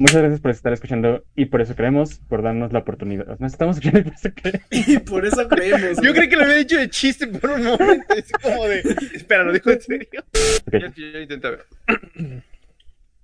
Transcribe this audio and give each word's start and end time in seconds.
Muchas 0.00 0.16
gracias 0.16 0.40
por 0.40 0.50
estar 0.50 0.72
escuchando 0.72 1.22
y 1.36 1.44
por 1.44 1.60
eso 1.60 1.76
creemos, 1.76 2.20
por 2.26 2.42
darnos 2.42 2.72
la 2.72 2.78
oportunidad. 2.78 3.38
Nos 3.38 3.52
estamos 3.52 3.76
escuchando 3.76 3.98
y 4.08 4.08
por 4.08 4.16
eso 4.16 4.30
creemos. 4.34 4.88
Y 4.88 4.98
por 4.98 5.26
eso 5.26 5.46
creemos. 5.46 6.02
Yo 6.02 6.14
creí 6.14 6.26
que 6.30 6.36
lo 6.36 6.44
había 6.44 6.56
dicho 6.56 6.78
de 6.78 6.88
chiste 6.88 7.26
por 7.26 7.50
un 7.50 7.64
momento. 7.64 8.14
Es 8.14 8.32
como 8.42 8.64
de. 8.64 8.80
Espera, 9.14 9.44
¿lo 9.44 9.52
dijo 9.52 9.70
en 9.70 9.80
serio? 9.82 10.24
Ok. 10.66 10.72
Ya, 10.72 10.90
ya 11.12 11.20
intenté 11.20 11.50
ver. 11.50 11.66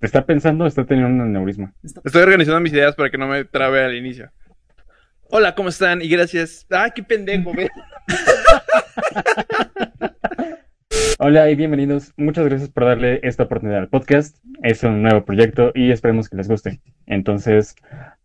Está 0.02 0.26
pensando 0.26 0.64
o 0.64 0.66
está 0.66 0.84
teniendo 0.84 1.14
un 1.14 1.22
aneurisma. 1.22 1.72
Estoy 1.82 2.22
organizando 2.22 2.60
mis 2.60 2.74
ideas 2.74 2.94
para 2.94 3.08
que 3.08 3.16
no 3.16 3.26
me 3.26 3.46
trabe 3.46 3.82
al 3.82 3.94
inicio. 3.94 4.30
Hola, 5.30 5.54
¿cómo 5.54 5.70
están? 5.70 6.02
Y 6.02 6.08
gracias. 6.08 6.66
¡Ah, 6.70 6.90
qué 6.94 7.02
pendejo! 7.02 7.52
Hola 11.18 11.48
y 11.50 11.54
bienvenidos. 11.54 12.12
Muchas 12.18 12.44
gracias 12.44 12.68
por 12.68 12.84
darle 12.84 13.20
esta 13.22 13.44
oportunidad 13.44 13.78
al 13.78 13.88
podcast. 13.88 14.36
Es 14.62 14.82
un 14.82 15.00
nuevo 15.00 15.24
proyecto 15.24 15.72
y 15.74 15.90
esperemos 15.90 16.28
que 16.28 16.36
les 16.36 16.46
guste. 16.46 16.80
Entonces, 17.06 17.74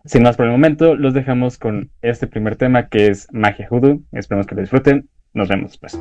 sin 0.03 0.23
más 0.23 0.35
por 0.35 0.45
el 0.47 0.51
momento, 0.51 0.95
los 0.95 1.13
dejamos 1.13 1.57
con 1.57 1.89
este 2.01 2.27
primer 2.27 2.57
tema 2.57 2.89
que 2.89 3.07
es 3.07 3.29
magia 3.31 3.69
hoodoo. 3.69 4.01
Esperemos 4.11 4.45
que 4.45 4.55
lo 4.55 4.61
disfruten. 4.61 5.07
Nos 5.33 5.47
vemos 5.47 5.77
pues. 5.77 5.97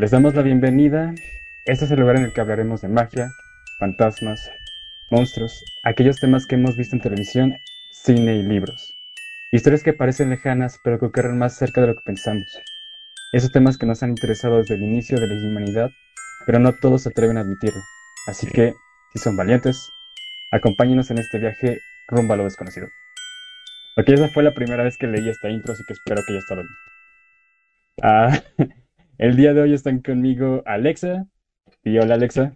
Les 0.00 0.10
damos 0.10 0.34
la 0.34 0.40
bienvenida. 0.40 1.14
Este 1.66 1.84
es 1.84 1.90
el 1.90 2.00
lugar 2.00 2.16
en 2.16 2.22
el 2.22 2.32
que 2.32 2.40
hablaremos 2.40 2.80
de 2.80 2.88
magia, 2.88 3.30
fantasmas, 3.78 4.50
monstruos, 5.10 5.62
aquellos 5.84 6.18
temas 6.18 6.46
que 6.46 6.54
hemos 6.54 6.74
visto 6.74 6.96
en 6.96 7.02
televisión, 7.02 7.54
cine 7.92 8.36
y 8.36 8.42
libros. 8.42 8.94
Historias 9.52 9.82
que 9.82 9.92
parecen 9.92 10.30
lejanas 10.30 10.80
pero 10.82 10.98
que 10.98 11.04
ocurren 11.04 11.36
más 11.36 11.54
cerca 11.54 11.82
de 11.82 11.88
lo 11.88 11.96
que 11.96 12.00
pensamos. 12.02 12.62
Esos 13.34 13.52
temas 13.52 13.76
que 13.76 13.84
nos 13.84 14.02
han 14.02 14.08
interesado 14.08 14.56
desde 14.56 14.76
el 14.76 14.84
inicio 14.84 15.20
de 15.20 15.26
la 15.26 15.34
humanidad, 15.34 15.90
pero 16.46 16.58
no 16.60 16.72
todos 16.72 17.02
se 17.02 17.10
atreven 17.10 17.36
a 17.36 17.42
admitirlo. 17.42 17.82
Así 18.26 18.46
que, 18.46 18.72
si 19.12 19.18
son 19.18 19.36
valientes, 19.36 19.90
acompáñenos 20.50 21.10
en 21.10 21.18
este 21.18 21.38
viaje 21.38 21.78
rumbo 22.08 22.32
a 22.32 22.36
lo 22.38 22.44
desconocido. 22.44 22.88
Ok, 23.98 24.08
esa 24.08 24.30
fue 24.30 24.44
la 24.44 24.54
primera 24.54 24.82
vez 24.82 24.96
que 24.96 25.08
leí 25.08 25.28
esta 25.28 25.50
intro, 25.50 25.74
así 25.74 25.82
que 25.86 25.92
espero 25.92 26.22
que 26.26 26.32
ya 26.32 26.38
estaba 26.38 26.62
bien. 26.62 26.74
Ah, 28.02 28.42
el 29.20 29.36
día 29.36 29.52
de 29.52 29.60
hoy 29.60 29.74
están 29.74 30.00
conmigo 30.00 30.62
Alexa. 30.64 31.26
Y 31.84 31.98
hola 31.98 32.14
Alexa. 32.14 32.54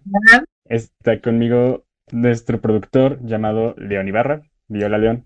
Está 0.67 1.21
conmigo 1.21 1.85
nuestro 2.11 2.59
productor 2.59 3.23
llamado 3.23 3.75
León 3.77 4.07
Ibarra. 4.07 4.41
Y 4.67 4.81
hola 4.83 4.97
León. 4.97 5.25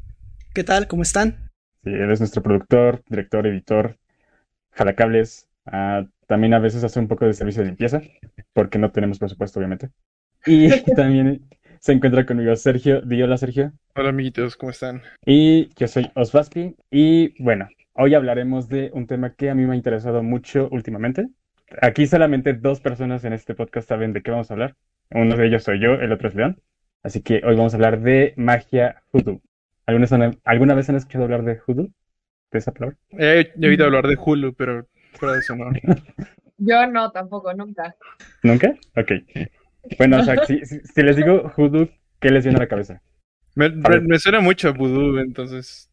¿Qué 0.54 0.66
tal? 0.66 0.88
¿Cómo 0.90 1.02
están? 1.02 1.50
Sí, 1.82 1.92
él 1.92 2.12
es 2.12 2.20
nuestro 2.20 2.44
productor, 2.44 3.04
director, 3.08 3.48
editor, 3.48 3.98
jalacables. 4.72 5.48
Ah, 5.66 6.06
también 6.28 6.54
a 6.54 6.60
veces 6.60 6.84
hace 6.84 7.00
un 7.00 7.08
poco 7.08 7.26
de 7.26 7.34
servicio 7.34 7.62
de 7.62 7.70
limpieza, 7.70 8.02
porque 8.52 8.78
no 8.78 8.92
tenemos 8.92 9.18
presupuesto, 9.18 9.60
obviamente. 9.60 9.92
Y 10.46 10.68
también 10.94 11.48
se 11.80 11.94
encuentra 11.94 12.26
conmigo 12.26 12.54
Sergio. 12.58 13.02
Di 13.02 13.22
hola 13.22 13.38
Sergio. 13.38 13.72
Hola, 13.96 14.10
amiguitos, 14.10 14.58
¿cómo 14.58 14.72
están? 14.72 15.04
Y 15.26 15.70
yo 15.78 15.88
soy 15.88 16.12
Osvaspi. 16.16 16.76
Y 16.92 17.42
bueno, 17.42 17.70
hoy 18.00 18.16
hablaremos 18.16 18.68
de 18.70 18.90
un 18.94 19.06
tema 19.08 19.34
que 19.36 19.50
a 19.50 19.56
mí 19.56 19.66
me 19.66 19.74
ha 19.74 19.76
interesado 19.76 20.24
mucho 20.24 20.68
últimamente. 20.72 21.28
Aquí 21.82 22.08
solamente 22.08 22.54
dos 22.54 22.80
personas 22.82 23.24
en 23.26 23.34
este 23.34 23.54
podcast 23.54 23.88
saben 23.88 24.14
de 24.14 24.22
qué 24.24 24.32
vamos 24.32 24.50
a 24.50 24.56
hablar. 24.56 24.76
Uno 25.12 25.36
de 25.38 25.46
ellos 25.48 25.64
soy 25.64 25.80
yo, 25.80 25.94
el 25.94 26.12
otro 26.12 26.30
es 26.30 26.36
León. 26.36 26.60
Así 27.04 27.22
que 27.22 27.42
hoy 27.46 27.56
vamos 27.56 27.74
a 27.74 27.78
hablar 27.78 28.02
de 28.02 28.34
magia 28.38 29.04
hoodoo. 29.12 29.42
¿Alguna 29.86 30.04
vez 30.04 30.14
han, 30.14 30.38
¿alguna 30.44 30.74
vez 30.76 30.90
han 30.90 30.96
escuchado 30.96 31.26
hablar 31.26 31.44
de 31.44 31.60
hoodoo? 31.68 31.90
¿De 32.52 32.60
esa 32.60 32.72
palabra? 32.72 32.98
He, 33.12 33.52
he 33.62 33.68
oído 33.68 33.86
hablar 33.86 34.08
de 34.08 34.18
Hulu, 34.18 34.54
pero 34.56 34.88
fuera 35.14 35.34
de 35.34 35.40
eso 35.40 35.56
no. 35.56 35.72
Yo 36.58 36.88
no, 36.88 37.12
tampoco, 37.12 37.54
nunca. 37.54 37.96
¿Nunca? 38.44 38.74
Ok. 38.98 39.12
Bueno, 39.98 40.18
o 40.20 40.24
sea, 40.24 40.46
si, 40.46 40.66
si- 40.66 40.82
si 40.82 41.04
les 41.04 41.16
digo 41.16 41.52
hoodoo, 41.56 41.90
¿qué 42.20 42.32
les 42.32 42.44
viene 42.44 42.58
a 42.58 42.62
la 42.62 42.68
cabeza? 42.68 43.02
Me, 43.56 43.70
me, 43.70 44.00
me 44.02 44.20
suena 44.20 44.40
mucho 44.42 44.70
a 44.70 44.72
Voodoo, 44.72 45.20
entonces. 45.20 45.89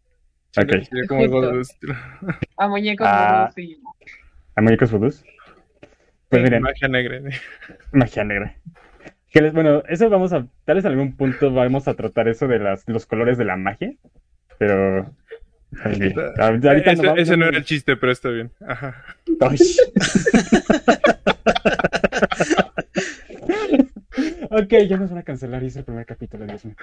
Sí, 0.56 0.62
Ok. 0.62 0.84
sería 0.84 1.06
como 1.08 1.20
algo 1.22 1.40
de 1.52 1.60
estilo. 1.60 1.94
A 2.56 2.68
muñecos 2.68 3.06
Ah. 3.08 3.50
vudú, 3.54 3.66
sí. 3.68 3.80
¿A 4.54 4.60
muñecos 4.62 4.90
voodoos? 4.90 5.24
Pues 6.28 6.42
miren, 6.42 6.62
Magia 6.62 6.88
negra. 6.88 7.20
magia 7.92 8.24
negra. 8.24 8.56
Que 9.30 9.42
les- 9.42 9.52
bueno, 9.52 9.82
eso 9.88 10.08
vamos 10.10 10.32
a, 10.32 10.46
tal 10.64 10.76
vez 10.76 10.84
en 10.84 10.92
algún 10.92 11.16
punto 11.16 11.52
vamos 11.52 11.86
a 11.88 11.94
tratar 11.94 12.26
eso 12.28 12.48
de 12.48 12.58
las, 12.58 12.88
los 12.88 13.06
colores 13.06 13.36
de 13.38 13.44
la 13.44 13.56
magia, 13.56 13.92
pero... 14.58 15.14
Ahorita 15.84 16.62
no 16.70 16.72
Ese, 16.92 17.02
vamos- 17.02 17.18
ese 17.20 17.36
no 17.36 17.46
era 17.46 17.58
el 17.58 17.64
chiste, 17.64 17.96
pero 17.96 18.12
está 18.12 18.30
bien. 18.30 18.50
Ajá. 18.66 19.04
Ok, 24.50 24.72
ya 24.88 24.96
nos 24.96 25.10
van 25.10 25.18
a 25.18 25.22
cancelar 25.22 25.62
y 25.62 25.66
es 25.66 25.76
el 25.76 25.84
primer 25.84 26.06
capítulo, 26.06 26.46
Dios 26.46 26.64
mío. 26.64 26.74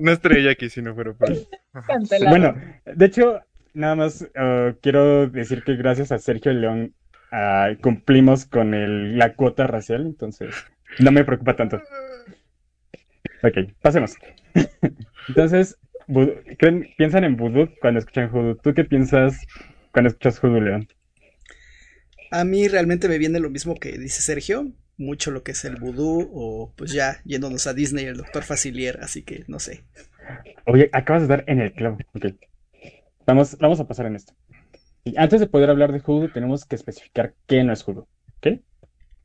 No 0.00 0.12
estaría 0.12 0.50
aquí 0.50 0.68
si 0.70 0.82
no 0.82 0.94
fuera 0.94 1.12
por. 1.12 1.28
Cancelado. 1.86 2.30
Bueno, 2.30 2.54
de 2.84 3.06
hecho, 3.06 3.40
nada 3.74 3.94
más 3.94 4.28
eh, 4.34 4.74
quiero 4.82 5.28
decir 5.28 5.62
que 5.64 5.76
gracias 5.76 6.12
a 6.12 6.18
Sergio 6.18 6.52
León 6.52 6.94
ah, 7.32 7.70
cumplimos 7.80 8.44
con 8.46 8.74
el, 8.74 9.18
la 9.18 9.34
cuota 9.34 9.66
racial, 9.66 10.06
entonces 10.06 10.54
no 10.98 11.10
me 11.12 11.24
preocupa 11.24 11.56
tanto. 11.56 11.80
Ok, 13.42 13.72
pasemos. 13.82 14.16
Entonces, 15.28 15.76
vudú- 16.08 16.40
¿creen- 16.58 16.94
¿piensan 16.96 17.24
en 17.24 17.36
vudú 17.36 17.68
cuando 17.80 17.98
escuchan 18.00 18.30
hoodoo? 18.32 18.56
¿Tú 18.56 18.72
qué 18.74 18.84
piensas 18.84 19.38
cuando 19.92 20.08
escuchas 20.08 20.42
hoodoo, 20.42 20.60
León? 20.60 20.88
A 22.30 22.44
mí 22.44 22.68
realmente 22.68 23.08
me 23.08 23.18
viene 23.18 23.40
lo 23.40 23.50
mismo 23.50 23.74
que 23.74 23.98
dice 23.98 24.22
Sergio, 24.22 24.72
mucho 24.96 25.30
lo 25.30 25.42
que 25.42 25.52
es 25.52 25.64
el 25.64 25.76
vudú 25.76 26.30
o 26.32 26.72
pues 26.76 26.92
ya 26.92 27.20
yéndonos 27.24 27.66
a 27.66 27.74
Disney 27.74 28.04
el 28.06 28.16
Doctor 28.16 28.42
Facilier, 28.42 29.00
así 29.02 29.22
que 29.22 29.44
no 29.48 29.58
sé. 29.58 29.84
Oye, 30.66 30.88
acabas 30.92 31.22
de 31.22 31.28
dar 31.28 31.44
en 31.46 31.60
el 31.60 31.72
clavo. 31.72 31.98
Ok. 32.14 32.26
Vamos, 33.26 33.56
vamos 33.58 33.80
a 33.80 33.86
pasar 33.86 34.06
en 34.06 34.16
esto. 34.16 34.34
Y 35.04 35.18
antes 35.18 35.40
de 35.40 35.46
poder 35.46 35.70
hablar 35.70 35.92
de 35.92 36.00
hoodoo, 36.00 36.32
tenemos 36.32 36.64
que 36.64 36.76
especificar 36.76 37.34
qué 37.46 37.62
no 37.62 37.72
es 37.72 37.86
hoodoo. 37.86 38.08
¿Ok? 38.38 38.46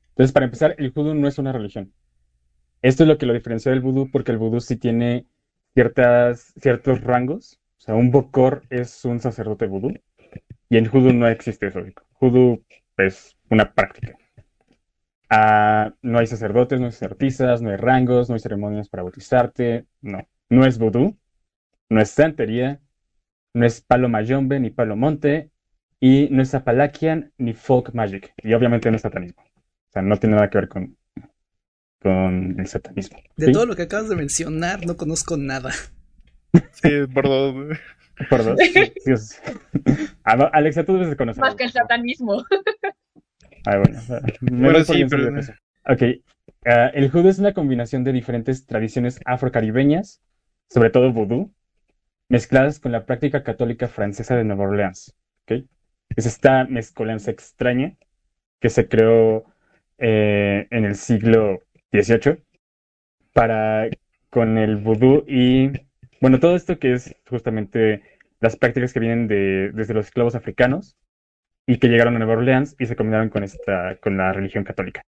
Entonces, 0.09 0.33
para 0.33 0.45
empezar, 0.45 0.75
el 0.77 0.91
hoodoo 0.93 1.13
no 1.13 1.27
es 1.27 1.37
una 1.37 1.53
religión. 1.53 1.93
Esto 2.81 3.03
es 3.03 3.07
lo 3.07 3.17
que 3.17 3.25
lo 3.25 3.33
diferencia 3.33 3.71
del 3.71 3.81
vudú, 3.81 4.09
porque 4.11 4.31
el 4.31 4.37
vudú 4.37 4.59
sí 4.59 4.75
tiene 4.75 5.25
ciertas, 5.73 6.53
ciertos 6.61 7.01
rangos. 7.01 7.59
O 7.77 7.81
sea, 7.81 7.95
un 7.95 8.11
bokor 8.11 8.63
es 8.69 9.05
un 9.05 9.21
sacerdote 9.21 9.67
vudú. 9.67 9.93
Y 10.69 10.77
en 10.77 10.87
hoodoo 10.87 11.13
no 11.13 11.27
existe 11.27 11.67
eso. 11.67 11.79
Hoodoo 12.19 12.61
es 12.97 13.37
una 13.49 13.73
práctica. 13.73 14.18
Ah, 15.29 15.93
no 16.01 16.19
hay 16.19 16.27
sacerdotes, 16.27 16.79
no 16.79 16.87
hay 16.87 16.91
sacerdotisas, 16.91 17.61
no 17.61 17.69
hay 17.69 17.77
rangos, 17.77 18.29
no 18.29 18.35
hay 18.35 18.41
ceremonias 18.41 18.89
para 18.89 19.03
bautizarte. 19.03 19.85
No. 20.01 20.27
No 20.49 20.65
es 20.65 20.79
vudú, 20.79 21.17
no 21.89 22.01
es 22.01 22.09
santería, 22.09 22.81
no 23.53 23.65
es 23.65 23.81
palo 23.81 24.09
mayombe 24.09 24.59
ni 24.59 24.71
palo 24.71 24.95
monte, 24.95 25.51
y 25.99 26.27
no 26.31 26.41
es 26.41 26.55
apalachian 26.55 27.31
ni 27.37 27.53
folk 27.53 27.93
magic. 27.93 28.33
Y 28.37 28.53
obviamente 28.53 28.89
no 28.89 28.95
es 28.95 29.03
satanismo. 29.03 29.43
O 29.43 29.91
sea, 29.91 30.01
no 30.01 30.17
tiene 30.17 30.35
nada 30.35 30.49
que 30.49 30.57
ver 30.57 30.69
con, 30.69 30.97
con 32.01 32.59
el 32.59 32.67
satanismo. 32.67 33.19
De 33.35 33.47
¿sí? 33.47 33.51
todo 33.51 33.65
lo 33.65 33.75
que 33.75 33.83
acabas 33.83 34.09
de 34.09 34.15
mencionar, 34.15 34.85
no 34.85 34.97
conozco 34.97 35.37
nada. 35.37 35.71
Sí, 36.71 36.89
por 37.13 37.27
dos. 37.27 37.77
Por 38.29 38.43
dos. 38.43 38.59
Sí, 38.59 38.73
sí, 39.05 39.17
sí. 39.17 39.35
Ah, 40.23 40.49
Alexa, 40.53 40.83
tú 40.83 40.93
debes 40.93 41.09
de 41.09 41.15
conocer. 41.15 41.41
Más 41.41 41.55
que 41.55 41.63
el 41.63 41.71
satanismo. 41.71 42.43
Ah, 43.69 43.77
bueno. 43.77 44.83
Sí, 44.85 45.05
pero-. 45.05 45.39
Ok. 45.85 46.01
ah, 46.65 46.91
el 46.93 47.09
hoodoo 47.11 47.29
es 47.29 47.39
una 47.39 47.53
combinación 47.53 48.03
de 48.03 48.11
diferentes 48.11 48.65
tradiciones 48.65 49.19
afrocaribeñas, 49.25 50.21
sobre 50.69 50.89
todo 50.89 51.11
vudú, 51.11 51.51
mezcladas 52.29 52.79
con 52.79 52.91
la 52.91 53.05
práctica 53.05 53.43
católica 53.43 53.87
francesa 53.87 54.35
de 54.35 54.43
Nueva 54.43 54.65
Orleans. 54.65 55.15
¿ok? 55.43 55.63
Es 56.15 56.25
esta 56.25 56.65
mezcolanza 56.65 57.31
extraña 57.31 57.95
que 58.59 58.69
se 58.69 58.87
creó 58.87 59.45
eh, 59.99 60.67
en 60.71 60.85
el 60.85 60.95
siglo 60.95 61.59
XVIII 61.91 62.39
para 63.33 63.87
con 64.29 64.57
el 64.57 64.77
vudú 64.77 65.23
y, 65.27 65.71
bueno, 66.21 66.39
todo 66.39 66.55
esto 66.55 66.77
que 66.77 66.93
es 66.93 67.15
justamente 67.27 68.03
las 68.39 68.55
prácticas 68.55 68.93
que 68.93 68.99
vienen 68.99 69.27
de, 69.27 69.71
desde 69.73 69.93
los 69.93 70.07
esclavos 70.07 70.35
africanos 70.35 70.97
y 71.67 71.77
que 71.77 71.87
llegaron 71.87 72.15
a 72.15 72.19
Nueva 72.19 72.33
Orleans 72.33 72.75
y 72.79 72.85
se 72.85 72.95
combinaron 72.95 73.29
con 73.29 73.43
esta, 73.43 73.97
con 73.97 74.17
la 74.17 74.33
religión 74.33 74.63
católica. 74.63 75.03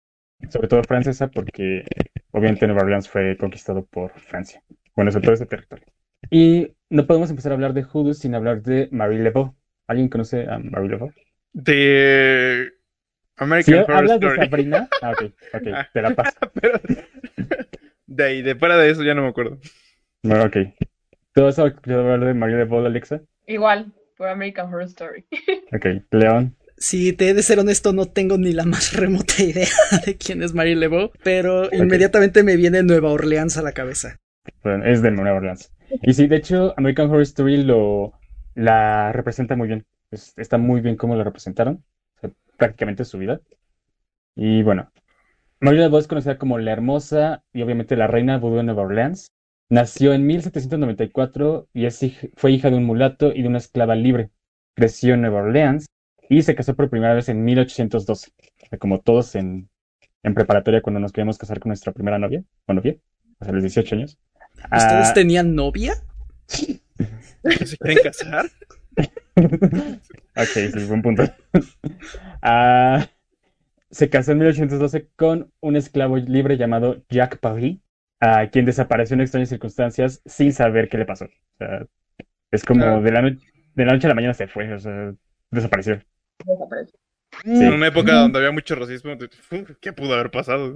Sobre 0.50 0.68
todo 0.68 0.82
francesa, 0.82 1.28
porque 1.28 1.84
obviamente 2.30 2.66
Nueva 2.66 2.82
Orleans 2.82 3.08
fue 3.08 3.36
conquistado 3.36 3.84
por 3.86 4.12
Francia. 4.20 4.62
Bueno, 4.94 5.10
sobre 5.10 5.24
todo 5.24 5.34
ese 5.34 5.46
territorio. 5.46 5.86
Y 6.30 6.74
no 6.90 7.06
podemos 7.06 7.30
empezar 7.30 7.52
a 7.52 7.54
hablar 7.54 7.74
de 7.74 7.84
Hoodoo 7.84 8.14
sin 8.14 8.34
hablar 8.34 8.62
de 8.62 8.88
Marie 8.90 9.20
Laveau. 9.20 9.54
¿Alguien 9.86 10.08
conoce 10.08 10.46
a 10.48 10.58
Marie 10.58 10.90
Laveau? 10.90 11.12
De 11.52 12.72
American 13.36 13.78
Horror 13.80 13.96
hablas 13.96 14.20
de 14.20 14.26
Story. 14.26 14.48
Sabrina, 14.48 14.88
ah, 15.02 15.10
ok, 15.12 15.32
ok, 15.54 15.68
te 15.92 16.02
la 16.02 16.14
paso. 16.14 16.38
Pero 16.60 16.80
de 18.06 18.24
ahí, 18.24 18.42
de 18.42 18.54
fuera 18.54 18.76
de 18.76 18.90
eso 18.90 19.02
ya 19.02 19.14
no 19.14 19.22
me 19.22 19.28
acuerdo. 19.28 19.58
Bueno, 20.22 20.44
ok. 20.44 20.56
¿Tú 21.32 21.42
vas 21.42 21.58
a 21.58 21.62
hablar 21.62 22.20
de 22.20 22.32
de 22.34 22.64
Ball, 22.64 22.86
Alexa? 22.86 23.20
Igual, 23.46 23.92
por 24.16 24.28
American 24.28 24.66
Horror 24.72 24.84
Story. 24.86 25.24
Ok. 25.72 25.86
León. 26.10 26.56
Si 26.78 27.12
te 27.14 27.30
he 27.30 27.34
de 27.34 27.42
ser 27.42 27.58
honesto, 27.58 27.92
no 27.92 28.06
tengo 28.06 28.36
ni 28.38 28.52
la 28.52 28.64
más 28.64 28.92
remota 28.96 29.42
idea 29.42 29.68
de 30.04 30.16
quién 30.16 30.42
es 30.42 30.52
Marie 30.54 30.76
Laveau, 30.76 31.10
pero 31.22 31.72
inmediatamente 31.72 32.42
me 32.42 32.56
viene 32.56 32.82
Nueva 32.82 33.10
Orleans 33.10 33.56
a 33.56 33.62
la 33.62 33.72
cabeza. 33.72 34.18
Bueno, 34.62 34.84
es 34.84 35.02
de 35.02 35.10
Nueva 35.10 35.36
Orleans. 35.38 35.72
Y 36.02 36.12
sí, 36.14 36.26
de 36.26 36.36
hecho, 36.36 36.74
American 36.76 37.08
Horror 37.08 37.22
Story 37.22 37.62
lo 37.62 38.12
la 38.54 39.12
representa 39.12 39.56
muy 39.56 39.68
bien. 39.68 39.84
Es- 40.10 40.34
está 40.36 40.58
muy 40.58 40.80
bien 40.80 40.96
cómo 40.96 41.16
la 41.16 41.24
representaron. 41.24 41.82
O 42.16 42.20
sea, 42.20 42.30
prácticamente 42.56 43.04
su 43.04 43.18
vida. 43.18 43.40
Y 44.34 44.62
bueno, 44.62 44.90
de 45.60 45.88
Ball 45.88 46.00
es 46.00 46.06
conocida 46.08 46.38
como 46.38 46.58
la 46.58 46.72
hermosa 46.72 47.42
y 47.52 47.62
obviamente 47.62 47.96
la 47.96 48.06
reina 48.06 48.38
vudú 48.38 48.56
de 48.56 48.64
Nueva 48.64 48.82
Orleans. 48.82 49.28
Nació 49.68 50.12
en 50.12 50.26
1794 50.26 51.68
y 51.74 51.86
es 51.86 52.00
fue 52.36 52.52
hija 52.52 52.70
de 52.70 52.76
un 52.76 52.84
mulato 52.84 53.32
y 53.34 53.42
de 53.42 53.48
una 53.48 53.58
esclava 53.58 53.94
libre. 53.94 54.30
Creció 54.74 55.14
en 55.14 55.22
Nueva 55.22 55.40
Orleans 55.40 55.86
y 56.28 56.42
se 56.42 56.54
casó 56.54 56.74
por 56.76 56.90
primera 56.90 57.14
vez 57.14 57.28
en 57.28 57.44
1812. 57.44 58.30
O 58.64 58.66
sea, 58.68 58.78
como 58.78 59.00
todos 59.00 59.34
en, 59.34 59.68
en 60.22 60.34
preparatoria 60.34 60.82
cuando 60.82 61.00
nos 61.00 61.12
queríamos 61.12 61.38
casar 61.38 61.58
con 61.60 61.70
nuestra 61.70 61.92
primera 61.92 62.18
novia, 62.18 62.44
o 62.66 62.72
novia, 62.72 62.96
o 63.40 63.44
sea, 63.44 63.52
los 63.54 63.62
18 63.62 63.94
años. 63.96 64.18
¿Ustedes 64.54 65.08
Ah, 65.08 65.12
tenían 65.14 65.54
novia? 65.54 65.94
¿Se 66.46 66.80
quieren 67.78 68.02
casar? 68.02 68.46
Ok, 70.36 70.72
sí, 70.72 70.84
buen 70.88 71.02
punto. 71.02 71.24
Ah, 72.42 73.08
se 73.90 74.08
casó 74.08 74.32
en 74.32 74.38
1812 74.38 75.08
con 75.16 75.52
un 75.60 75.76
esclavo 75.76 76.16
libre 76.16 76.56
llamado 76.56 77.02
Jacques 77.10 77.40
Paris, 77.40 77.78
a 78.20 78.48
quien 78.50 78.64
desapareció 78.64 79.14
en 79.14 79.20
extrañas 79.22 79.48
circunstancias 79.50 80.22
sin 80.26 80.52
saber 80.52 80.88
qué 80.88 80.98
le 80.98 81.04
pasó. 81.06 81.26
O 81.26 81.28
sea, 81.58 81.86
es 82.50 82.64
como 82.64 82.84
Ah. 82.84 83.00
de 83.00 83.12
la, 83.12 83.22
no- 83.22 83.30
de 83.30 83.84
la 83.84 83.92
noche 83.92 84.06
a 84.06 84.10
la 84.10 84.14
mañana 84.14 84.34
se 84.34 84.48
fue, 84.48 84.72
o 84.72 84.78
sea, 84.78 85.14
desapareció. 85.50 86.00
Desapareció. 86.44 86.98
En 87.44 87.56
Sí. 87.58 87.64
una 87.66 87.88
época 87.88 88.12
donde 88.14 88.38
había 88.38 88.50
mucho 88.52 88.74
racismo, 88.76 89.12
¿qué 89.80 89.92
pudo 89.92 90.14
haber 90.14 90.30
pasado? 90.30 90.74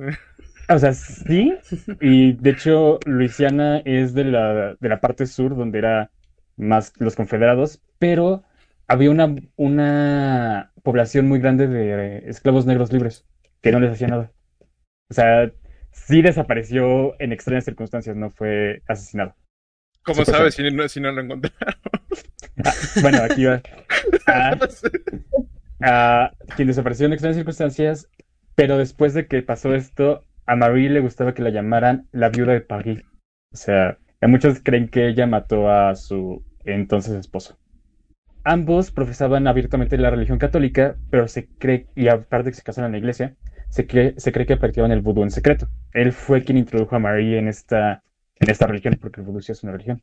O 0.68 0.78
sea, 0.78 0.92
sí, 0.92 1.54
y 2.00 2.32
de 2.34 2.50
hecho 2.50 2.98
Luisiana 3.06 3.78
es 3.84 4.14
de 4.14 4.24
la, 4.24 4.76
de 4.78 4.88
la 4.88 5.00
parte 5.00 5.26
sur 5.26 5.56
donde 5.56 5.78
era 5.78 6.10
más 6.56 6.92
los 7.00 7.16
confederados, 7.16 7.80
pero 7.98 8.44
había 8.86 9.10
una, 9.10 9.34
una 9.56 10.72
población 10.82 11.28
muy 11.28 11.40
grande 11.40 11.66
de 11.66 12.18
esclavos 12.28 12.66
negros 12.66 12.92
libres 12.92 13.24
que 13.62 13.72
no 13.72 13.80
les 13.80 13.92
hacía 13.92 14.08
nada. 14.08 14.32
O 15.10 15.14
sea, 15.14 15.50
sí 15.92 16.22
desapareció 16.22 17.20
en 17.20 17.32
extrañas 17.32 17.64
circunstancias, 17.64 18.16
no 18.16 18.30
fue 18.30 18.82
asesinado. 18.86 19.34
¿Cómo 20.02 20.24
sabes 20.24 20.54
si 20.54 20.70
no, 20.70 20.88
si 20.88 21.00
no 21.00 21.12
lo 21.12 21.20
encontraron? 21.22 21.74
Ah, 22.62 22.74
bueno, 23.00 23.22
aquí 23.22 23.44
va. 23.46 23.62
Ah, 25.82 26.30
a 26.30 26.32
quien 26.56 26.68
desapareció 26.68 27.06
en 27.06 27.14
extrañas 27.14 27.36
circunstancias, 27.36 28.06
pero 28.54 28.76
después 28.76 29.14
de 29.14 29.26
que 29.26 29.42
pasó 29.42 29.74
esto, 29.74 30.26
a 30.44 30.56
Marie 30.56 30.90
le 30.90 31.00
gustaba 31.00 31.32
que 31.32 31.42
la 31.42 31.50
llamaran 31.50 32.06
la 32.12 32.28
viuda 32.28 32.52
de 32.52 32.60
Paris. 32.60 33.02
O 33.52 33.56
sea, 33.56 33.98
muchos 34.20 34.60
creen 34.62 34.88
que 34.88 35.08
ella 35.08 35.26
mató 35.26 35.70
a 35.70 35.94
su 35.96 36.44
entonces 36.64 37.14
esposo. 37.14 37.58
Ambos 38.44 38.90
profesaban 38.90 39.46
abiertamente 39.46 39.96
la 39.96 40.10
religión 40.10 40.38
católica, 40.38 40.96
pero 41.10 41.28
se 41.28 41.46
cree, 41.46 41.86
y 41.94 42.08
aparte 42.08 42.50
que 42.50 42.56
se 42.56 42.62
casaron 42.62 42.88
en 42.88 42.92
la 42.92 42.98
iglesia, 42.98 43.36
se 43.70 43.86
cree, 43.86 44.14
se 44.18 44.32
cree 44.32 44.46
que 44.46 44.56
practicaban 44.56 44.92
el 44.92 45.00
vudú 45.00 45.22
en 45.22 45.30
secreto. 45.30 45.68
Él 45.92 46.12
fue 46.12 46.42
quien 46.44 46.58
introdujo 46.58 46.96
a 46.96 46.98
Marie 46.98 47.38
en 47.38 47.48
esta, 47.48 48.02
en 48.36 48.50
esta 48.50 48.66
religión, 48.66 48.98
porque 49.00 49.20
el 49.20 49.26
vudú 49.26 49.40
sí 49.40 49.52
es 49.52 49.62
una 49.62 49.72
religión. 49.72 50.02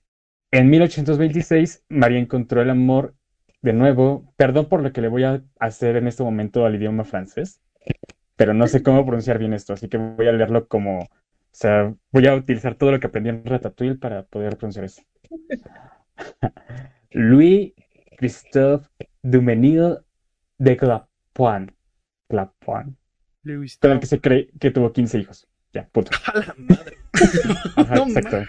En 0.52 0.70
1826, 0.70 1.84
María 1.90 2.20
encontró 2.20 2.62
el 2.62 2.70
amor 2.70 3.14
de 3.62 3.74
nuevo. 3.74 4.34
Perdón 4.38 4.68
por 4.70 4.82
lo 4.82 4.94
que 4.94 5.02
le 5.02 5.10
voy 5.10 5.24
a 5.26 5.44
hacer 5.60 5.98
en 5.98 6.08
este 6.08 6.24
momento 6.24 6.66
al 6.66 6.76
idioma 6.76 7.04
francés, 7.04 7.62
pero 8.38 8.54
no 8.54 8.68
sé 8.68 8.84
cómo 8.84 9.06
pronunciar 9.06 9.40
bien 9.40 9.54
esto, 9.54 9.74
así 9.74 9.90
que 9.90 9.98
voy 9.98 10.28
a 10.28 10.32
leerlo 10.32 10.68
como, 10.68 11.00
o 11.02 11.10
sea, 11.52 11.94
voy 12.12 12.28
a 12.28 12.36
utilizar 12.36 12.76
todo 12.76 12.92
lo 12.92 13.00
que 13.00 13.08
aprendí 13.08 13.30
en 13.30 13.46
Ratatouille 13.46 13.96
para 13.96 14.24
poder 14.24 14.58
pronunciar 14.58 14.86
esto. 14.86 15.04
Louis 17.12 17.74
Christophe 18.18 18.88
Dumenil 19.22 19.98
de 20.58 20.78
Clapoin. 20.78 21.76
Clapoin. 22.30 22.98
Lewis 23.48 23.78
Con 23.82 23.92
el 23.92 24.00
que 24.00 24.06
se 24.08 24.20
cree 24.22 24.50
que 24.60 24.72
tuvo 24.72 24.92
15 24.94 25.20
hijos. 25.20 25.48
Ya, 25.74 25.88
punto. 25.88 26.12
A 26.34 26.38
la 26.40 26.56
madre. 26.58 26.98
Ajá, 27.76 27.96
No 27.96 28.04
exacto. 28.08 28.42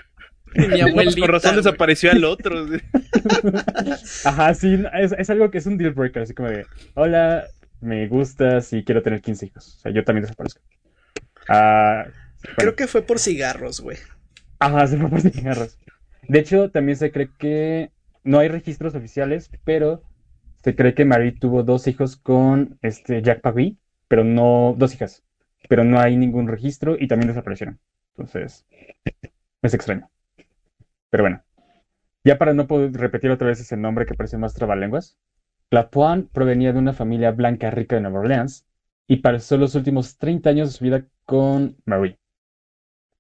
Mi 0.55 0.67
Pues 0.69 0.83
abuelita. 0.83 1.21
con 1.21 1.29
razón 1.29 1.51
güey. 1.53 1.65
desapareció 1.65 2.11
al 2.11 2.25
otro. 2.25 2.67
Ajá, 4.25 4.55
sí, 4.55 4.79
es, 4.95 5.13
es 5.13 5.31
algo 5.31 5.51
que 5.51 5.59
es 5.59 5.67
un 5.67 5.77
deal 5.79 5.93
breaker, 5.93 6.23
así 6.23 6.35
como 6.35 6.49
de, 6.49 6.67
hola, 6.95 7.45
me 7.81 8.07
gustas 8.09 8.73
y 8.73 8.85
quiero 8.85 9.03
tener 9.03 9.21
15 9.21 9.47
hijos. 9.47 9.77
O 9.77 9.81
sea, 9.81 9.93
yo 9.93 10.05
también 10.05 10.23
desaparezco. 10.23 10.61
Ah, 11.49 12.05
bueno, 12.07 12.55
Creo 12.57 12.77
que 12.77 12.87
fue 12.87 13.03
por 13.03 13.19
cigarros, 13.19 13.81
güey. 13.81 13.99
ajá, 14.59 14.87
se 14.87 14.97
fue 14.99 15.09
por 15.11 15.21
cigarros. 15.21 15.79
De 16.29 16.39
hecho, 16.39 16.71
también 16.71 16.97
se 16.97 17.11
cree 17.13 17.31
que 17.39 17.91
no 18.25 18.39
hay 18.39 18.49
registros 18.49 18.95
oficiales, 18.95 19.51
pero 19.65 20.03
se 20.63 20.75
cree 20.75 20.95
que 20.95 21.05
Marie 21.05 21.33
tuvo 21.33 21.63
dos 21.63 21.87
hijos 21.87 22.17
con 22.17 22.79
este 22.83 23.23
Jack 23.23 23.41
Paris, 23.41 23.77
pero 24.09 24.25
no, 24.25 24.75
dos 24.77 24.95
hijas, 24.95 25.25
pero 25.69 25.85
no 25.85 26.01
hay 26.01 26.17
ningún 26.17 26.49
registro 26.49 26.97
y 26.99 27.09
también 27.09 27.29
desaparecieron. 27.29 27.79
Entonces, 28.17 28.67
es 29.63 29.75
extraño. 29.75 30.11
Pero 31.11 31.25
bueno, 31.25 31.43
ya 32.25 32.39
para 32.39 32.55
no 32.55 32.67
poder 32.67 32.93
repetir 32.93 33.31
otra 33.31 33.49
vez 33.49 33.61
ese 33.61 33.77
nombre 33.77 34.07
que 34.07 34.15
parece 34.15 34.39
más 34.39 34.55
trabalenguas, 34.55 35.19
Clapoin 35.71 36.29
provenía 36.29 36.73
de 36.73 36.79
una 36.79 36.93
familia 36.93 37.31
blanca 37.31 37.71
rica 37.71 37.97
de 37.97 38.03
Nueva 38.03 38.21
Orleans 38.21 38.67
y 39.07 39.17
pasó 39.19 39.57
los 39.57 39.75
últimos 39.75 40.19
30 40.19 40.51
años 40.51 40.69
de 40.69 40.79
su 40.79 40.85
vida 40.85 41.07
con 41.25 41.77
Marie. 41.85 42.19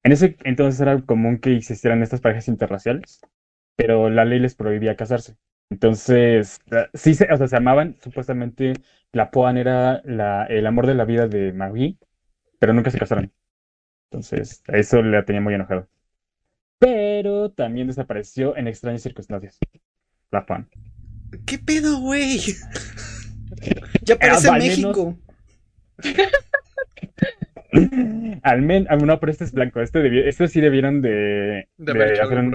En 0.03 0.13
ese 0.13 0.37
entonces 0.45 0.81
era 0.81 1.01
común 1.03 1.39
que 1.39 1.55
existieran 1.57 2.03
estas 2.03 2.21
parejas 2.21 2.49
interraciales, 2.49 3.21
pero 3.77 4.11
la 4.11 4.25
ley 4.25 4.39
les 4.39 4.55
prohibía 4.55 4.97
casarse. 4.97 5.37
Entonces, 5.71 6.61
eh, 6.71 6.87
sí, 6.95 7.15
se, 7.15 7.31
o 7.33 7.37
sea, 7.37 7.47
se 7.49 7.57
amaban, 7.57 7.97
supuestamente 8.03 8.73
Clapoin 9.13 9.57
era 9.57 10.01
la- 10.05 10.45
el 10.47 10.67
amor 10.67 10.87
de 10.87 10.95
la 10.95 11.05
vida 11.05 11.29
de 11.29 11.53
Marie, 11.53 11.99
pero 12.59 12.73
nunca 12.73 12.91
se 12.91 12.99
casaron. 12.99 13.33
Entonces, 14.11 14.63
a 14.69 14.77
eso 14.79 15.03
la 15.03 15.25
tenía 15.25 15.41
muy 15.43 15.55
enojado. 15.55 15.89
Pero 16.79 17.51
también 17.51 17.87
desapareció 17.89 18.57
en 18.57 18.69
extrañas 18.69 19.03
circunstancias. 19.03 19.59
Clapoin. 20.31 20.69
¿Qué 21.47 21.59
pedo, 21.59 22.01
güey? 22.01 22.41
Ya 24.03 24.17
parece 24.17 24.49
Ah, 24.49 24.55
al 24.55 24.61
menos- 24.61 24.77
México. 24.79 25.19
Al 28.43 28.63
menos, 28.63 29.03
no, 29.03 29.21
pero 29.21 29.33
este 29.33 29.45
es 29.45 29.53
blanco. 29.53 29.81
Este, 29.81 30.01
debi- 30.01 30.27
este 30.27 30.49
sí 30.49 30.61
debieron 30.61 31.03
de, 31.03 31.69
De 31.77 31.93
de 31.95 32.21
hacer 32.21 32.39
un-. 32.39 32.55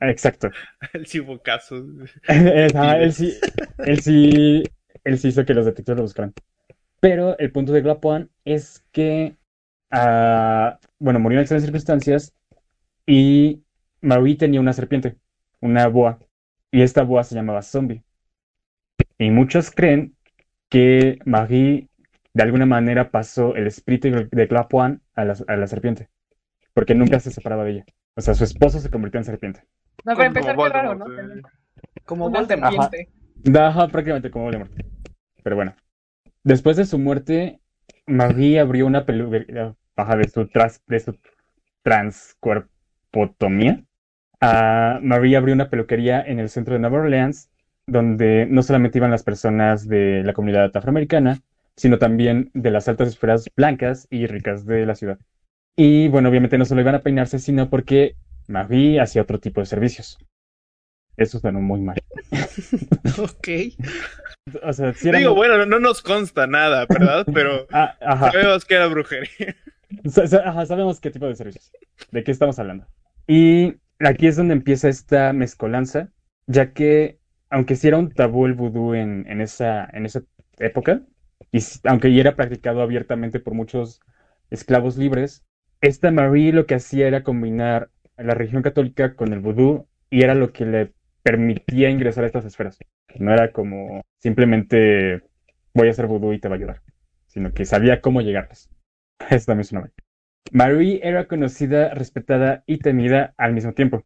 Ah, 0.00 0.10
Exacto. 0.10 0.50
Él 0.92 1.06
sí 1.06 1.20
hubo 1.20 1.40
casos. 1.42 1.84
Es- 2.28 2.74
ah, 2.74 2.98
él 2.98 3.12
sí, 3.12 3.34
él 3.78 4.00
sí, 4.00 4.62
él 5.04 5.18
sí 5.18 5.28
hizo 5.28 5.44
que 5.44 5.54
los 5.54 5.66
detectives 5.66 5.96
lo 5.96 6.02
buscaran. 6.02 6.32
Pero 7.00 7.38
el 7.38 7.52
punto 7.52 7.72
de 7.72 7.82
Glapuan 7.82 8.30
es 8.44 8.84
que, 8.92 9.36
ah, 9.90 10.78
bueno, 10.98 11.20
murió 11.20 11.38
en 11.38 11.42
extrañas 11.42 11.64
circunstancias 11.64 12.34
y 13.06 13.62
Marie 14.00 14.36
tenía 14.36 14.60
una 14.60 14.72
serpiente, 14.72 15.16
una 15.60 15.88
boa, 15.88 16.18
y 16.70 16.82
esta 16.82 17.02
boa 17.04 17.24
se 17.24 17.34
llamaba 17.34 17.62
Zombie. 17.62 18.02
Y 19.18 19.30
muchos 19.30 19.70
creen 19.70 20.16
que 20.70 21.18
Marie 21.24 21.88
de 22.34 22.42
alguna 22.42 22.66
manera 22.66 23.10
pasó 23.10 23.56
el 23.56 23.66
espíritu 23.66 24.28
de 24.30 24.46
Glapuan 24.46 25.02
a 25.14 25.24
la, 25.24 25.36
a 25.46 25.56
la 25.56 25.66
serpiente, 25.66 26.08
porque 26.74 26.94
nunca 26.94 27.20
se 27.20 27.30
separaba 27.30 27.64
de 27.64 27.70
ella. 27.70 27.84
O 28.14 28.20
sea, 28.20 28.34
su 28.34 28.44
esposo 28.44 28.80
se 28.80 28.90
convirtió 28.90 29.18
en 29.18 29.24
serpiente. 29.24 29.64
No, 30.04 30.14
para 30.14 30.26
empezar, 30.26 30.56
qué 30.56 30.68
raro, 30.68 30.94
¿no? 30.94 31.06
Como 32.04 32.30
Voldemort. 32.30 32.90
serpiente. 32.90 33.58
Ajá, 33.58 33.88
prácticamente 33.88 34.30
como 34.30 34.46
Voldemort. 34.46 34.72
Pero 35.42 35.56
bueno. 35.56 35.74
Después 36.44 36.76
de 36.76 36.84
su 36.84 36.98
muerte, 36.98 37.60
Marie 38.06 38.60
abrió 38.60 38.86
una 38.86 39.04
peluquería 39.04 39.74
baja 39.96 40.16
de 40.16 40.28
su, 40.28 40.46
tras, 40.48 40.82
de 40.86 41.00
su 41.00 41.18
transcuerpotomía. 41.82 43.84
Ah, 44.40 45.00
Marie 45.02 45.36
abrió 45.36 45.54
una 45.54 45.70
peluquería 45.70 46.22
en 46.22 46.38
el 46.38 46.48
centro 46.48 46.74
de 46.74 46.80
Nueva 46.80 46.98
Orleans, 46.98 47.50
donde 47.86 48.46
no 48.48 48.62
solamente 48.62 48.98
iban 48.98 49.10
las 49.10 49.24
personas 49.24 49.88
de 49.88 50.22
la 50.24 50.32
comunidad 50.32 50.76
afroamericana, 50.76 51.40
sino 51.78 51.98
también 51.98 52.50
de 52.52 52.70
las 52.70 52.88
altas 52.88 53.08
esferas 53.08 53.48
blancas 53.56 54.06
y 54.10 54.26
ricas 54.26 54.66
de 54.66 54.84
la 54.84 54.94
ciudad. 54.94 55.18
Y 55.76 56.08
bueno, 56.08 56.28
obviamente 56.28 56.58
no 56.58 56.66
solo 56.66 56.82
iban 56.82 56.96
a 56.96 57.02
peinarse, 57.02 57.38
sino 57.38 57.70
porque 57.70 58.16
Marie 58.48 59.00
hacía 59.00 59.22
otro 59.22 59.38
tipo 59.40 59.60
de 59.60 59.66
servicios. 59.66 60.18
Eso 61.16 61.38
suena 61.38 61.58
muy 61.60 61.80
mal. 61.80 61.96
Ok. 63.18 63.48
O 64.62 64.72
sea, 64.72 64.94
era 65.04 65.18
Digo, 65.18 65.30
muy- 65.30 65.38
bueno, 65.48 65.58
no, 65.58 65.66
no 65.66 65.80
nos 65.80 66.02
consta 66.02 66.46
nada, 66.46 66.86
¿verdad? 66.86 67.26
Pero 67.32 67.66
Ah, 67.72 67.96
ajá. 68.00 68.32
sabemos 68.32 68.64
que 68.64 68.74
era 68.74 68.86
brujería. 68.86 69.56
Ajá, 70.44 70.66
sabemos 70.66 71.00
qué 71.00 71.10
tipo 71.10 71.26
de 71.26 71.34
servicios. 71.34 71.70
¿De 72.10 72.22
qué 72.24 72.30
estamos 72.30 72.58
hablando? 72.58 72.86
Y 73.26 73.74
aquí 74.00 74.26
es 74.26 74.36
donde 74.36 74.54
empieza 74.54 74.88
esta 74.88 75.32
mezcolanza, 75.32 76.10
ya 76.46 76.72
que 76.72 77.18
aunque 77.50 77.76
sí 77.76 77.88
era 77.88 77.98
un 77.98 78.10
tabú 78.10 78.46
el 78.46 78.54
vudú 78.54 78.94
en, 78.94 79.26
en 79.28 79.40
esa, 79.40 79.88
en 79.92 80.06
esa 80.06 80.22
época, 80.58 81.02
aunque 81.84 82.12
ya 82.12 82.20
era 82.20 82.36
practicado 82.36 82.82
abiertamente 82.82 83.40
por 83.40 83.54
muchos 83.54 84.00
esclavos 84.50 84.96
libres, 84.96 85.44
esta 85.80 86.10
Marie 86.10 86.52
lo 86.52 86.66
que 86.66 86.74
hacía 86.74 87.06
era 87.06 87.22
combinar 87.22 87.90
la 88.16 88.34
religión 88.34 88.62
católica 88.62 89.14
con 89.14 89.32
el 89.32 89.40
vudú 89.40 89.86
y 90.10 90.22
era 90.22 90.34
lo 90.34 90.52
que 90.52 90.66
le 90.66 90.92
permitía 91.22 91.90
ingresar 91.90 92.24
a 92.24 92.26
estas 92.26 92.44
esferas. 92.44 92.78
No 93.18 93.32
era 93.32 93.52
como 93.52 94.02
simplemente 94.18 95.22
voy 95.74 95.88
a 95.88 95.90
hacer 95.90 96.06
vudú 96.06 96.32
y 96.32 96.40
te 96.40 96.48
va 96.48 96.56
a 96.56 96.58
ayudar, 96.58 96.82
sino 97.26 97.52
que 97.52 97.64
sabía 97.64 98.00
cómo 98.00 98.20
llegarles. 98.20 98.70
Eso 99.30 99.46
también 99.46 99.60
es 99.60 99.72
una. 99.72 99.90
Marie 100.52 101.00
era 101.02 101.26
conocida, 101.26 101.94
respetada 101.94 102.64
y 102.66 102.78
temida 102.78 103.34
al 103.36 103.52
mismo 103.52 103.72
tiempo. 103.74 104.04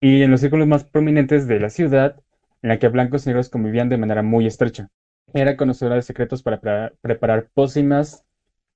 Y 0.00 0.22
en 0.22 0.30
los 0.30 0.40
círculos 0.40 0.66
más 0.66 0.84
prominentes 0.84 1.46
de 1.46 1.60
la 1.60 1.68
ciudad, 1.68 2.16
en 2.62 2.68
la 2.68 2.78
que 2.78 2.88
blancos 2.88 3.26
y 3.26 3.30
negros 3.30 3.50
convivían 3.50 3.88
de 3.88 3.98
manera 3.98 4.22
muy 4.22 4.46
estrecha. 4.46 4.88
Era 5.32 5.56
conocedora 5.56 5.96
de 5.96 6.02
secretos 6.02 6.42
para 6.42 6.60
pre- 6.60 6.92
preparar 7.00 7.48
pócimas 7.54 8.24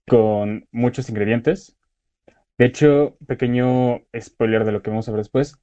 con 0.07 0.69
muchos 0.71 1.09
ingredientes. 1.09 1.77
De 2.59 2.67
hecho, 2.67 3.17
pequeño 3.27 4.03
spoiler 4.19 4.65
de 4.65 4.73
lo 4.73 4.83
que 4.83 4.91
vamos 4.91 5.09
a 5.09 5.13
ver 5.13 5.21
después. 5.21 5.57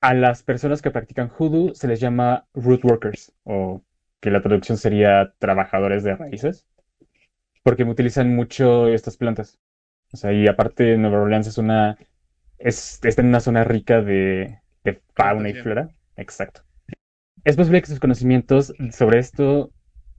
A 0.00 0.14
las 0.14 0.42
personas 0.42 0.82
que 0.82 0.90
practican 0.90 1.30
hoodoo 1.30 1.74
se 1.74 1.86
les 1.86 2.00
llama 2.00 2.46
root 2.54 2.84
workers, 2.84 3.32
o 3.44 3.82
que 4.20 4.30
la 4.30 4.42
traducción 4.42 4.76
sería 4.76 5.32
trabajadores 5.38 6.02
de 6.02 6.16
raíces, 6.16 6.66
porque 7.62 7.84
utilizan 7.84 8.34
mucho 8.34 8.88
estas 8.88 9.16
plantas. 9.16 9.60
O 10.12 10.16
sea, 10.16 10.32
y 10.32 10.48
aparte 10.48 10.96
Nueva 10.98 11.20
Orleans 11.20 11.46
es 11.46 11.58
una, 11.58 11.96
es, 12.58 12.98
está 13.04 13.22
en 13.22 13.28
una 13.28 13.40
zona 13.40 13.62
rica 13.62 14.02
de, 14.02 14.58
de 14.82 15.00
fauna 15.14 15.48
y 15.50 15.54
flora. 15.54 15.88
Exacto. 16.16 16.62
Es 17.44 17.56
posible 17.56 17.80
que 17.80 17.86
sus 17.86 18.00
conocimientos 18.00 18.74
sobre 18.90 19.18
esto, 19.18 19.70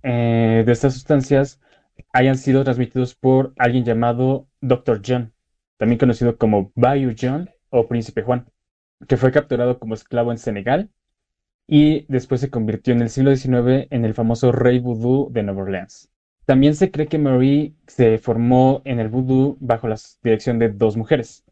eh, 0.03 0.63
de 0.65 0.71
estas 0.71 0.93
sustancias, 0.93 1.59
hayan 2.11 2.37
sido 2.37 2.63
transmitidos 2.63 3.15
por 3.15 3.53
alguien 3.57 3.85
llamado 3.85 4.47
Dr. 4.61 5.01
John, 5.05 5.33
también 5.77 5.99
conocido 5.99 6.37
como 6.37 6.71
Bayou 6.75 7.13
John 7.19 7.49
o 7.69 7.87
Príncipe 7.87 8.21
Juan, 8.21 8.45
que 9.07 9.17
fue 9.17 9.31
capturado 9.31 9.79
como 9.79 9.93
esclavo 9.93 10.31
en 10.31 10.37
Senegal 10.37 10.89
y 11.67 12.05
después 12.09 12.41
se 12.41 12.49
convirtió 12.49 12.93
en 12.93 13.01
el 13.01 13.09
siglo 13.09 13.35
XIX 13.35 13.87
en 13.89 14.05
el 14.05 14.13
famoso 14.13 14.51
rey 14.51 14.79
vudú 14.79 15.29
de 15.31 15.43
Nueva 15.43 15.63
Orleans. 15.63 16.09
También 16.45 16.75
se 16.75 16.91
cree 16.91 17.07
que 17.07 17.17
Marie 17.17 17.73
se 17.87 18.17
formó 18.17 18.81
en 18.85 18.99
el 18.99 19.07
vudú 19.07 19.57
bajo 19.61 19.87
la 19.87 19.95
dirección 20.21 20.59
de 20.59 20.69
dos 20.69 20.97
mujeres. 20.97 21.45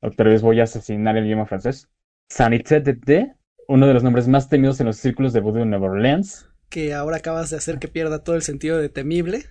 Otra 0.00 0.30
vez 0.30 0.42
voy 0.42 0.60
a 0.60 0.64
asesinar 0.64 1.16
el 1.16 1.26
idioma 1.26 1.46
francés. 1.46 1.88
Sanité 2.28 2.80
de 2.80 2.92
D, 2.92 3.34
uno 3.66 3.86
de 3.86 3.94
los 3.94 4.04
nombres 4.04 4.28
más 4.28 4.48
temidos 4.48 4.78
en 4.80 4.86
los 4.86 4.98
círculos 4.98 5.32
de 5.32 5.40
vudú 5.40 5.58
de 5.58 5.66
Nueva 5.66 5.88
Orleans. 5.88 6.48
Que 6.68 6.94
ahora 6.94 7.18
acabas 7.18 7.50
de 7.50 7.56
hacer 7.56 7.78
que 7.78 7.88
pierda 7.88 8.22
todo 8.22 8.36
el 8.36 8.42
sentido 8.42 8.78
de 8.78 8.88
temible. 8.88 9.46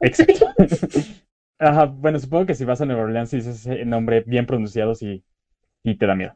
Exacto. 0.00 0.46
Ajá, 1.58 1.84
bueno, 1.86 2.18
supongo 2.18 2.46
que 2.46 2.54
si 2.54 2.64
vas 2.64 2.80
a 2.80 2.86
Nueva 2.86 3.02
Orleans 3.02 3.32
y 3.34 3.36
dices 3.36 3.66
ese 3.66 3.84
nombre 3.84 4.22
bien 4.26 4.46
pronunciado, 4.46 4.94
sí, 4.94 5.22
sí 5.84 5.94
te 5.96 6.06
da 6.06 6.14
miedo. 6.14 6.34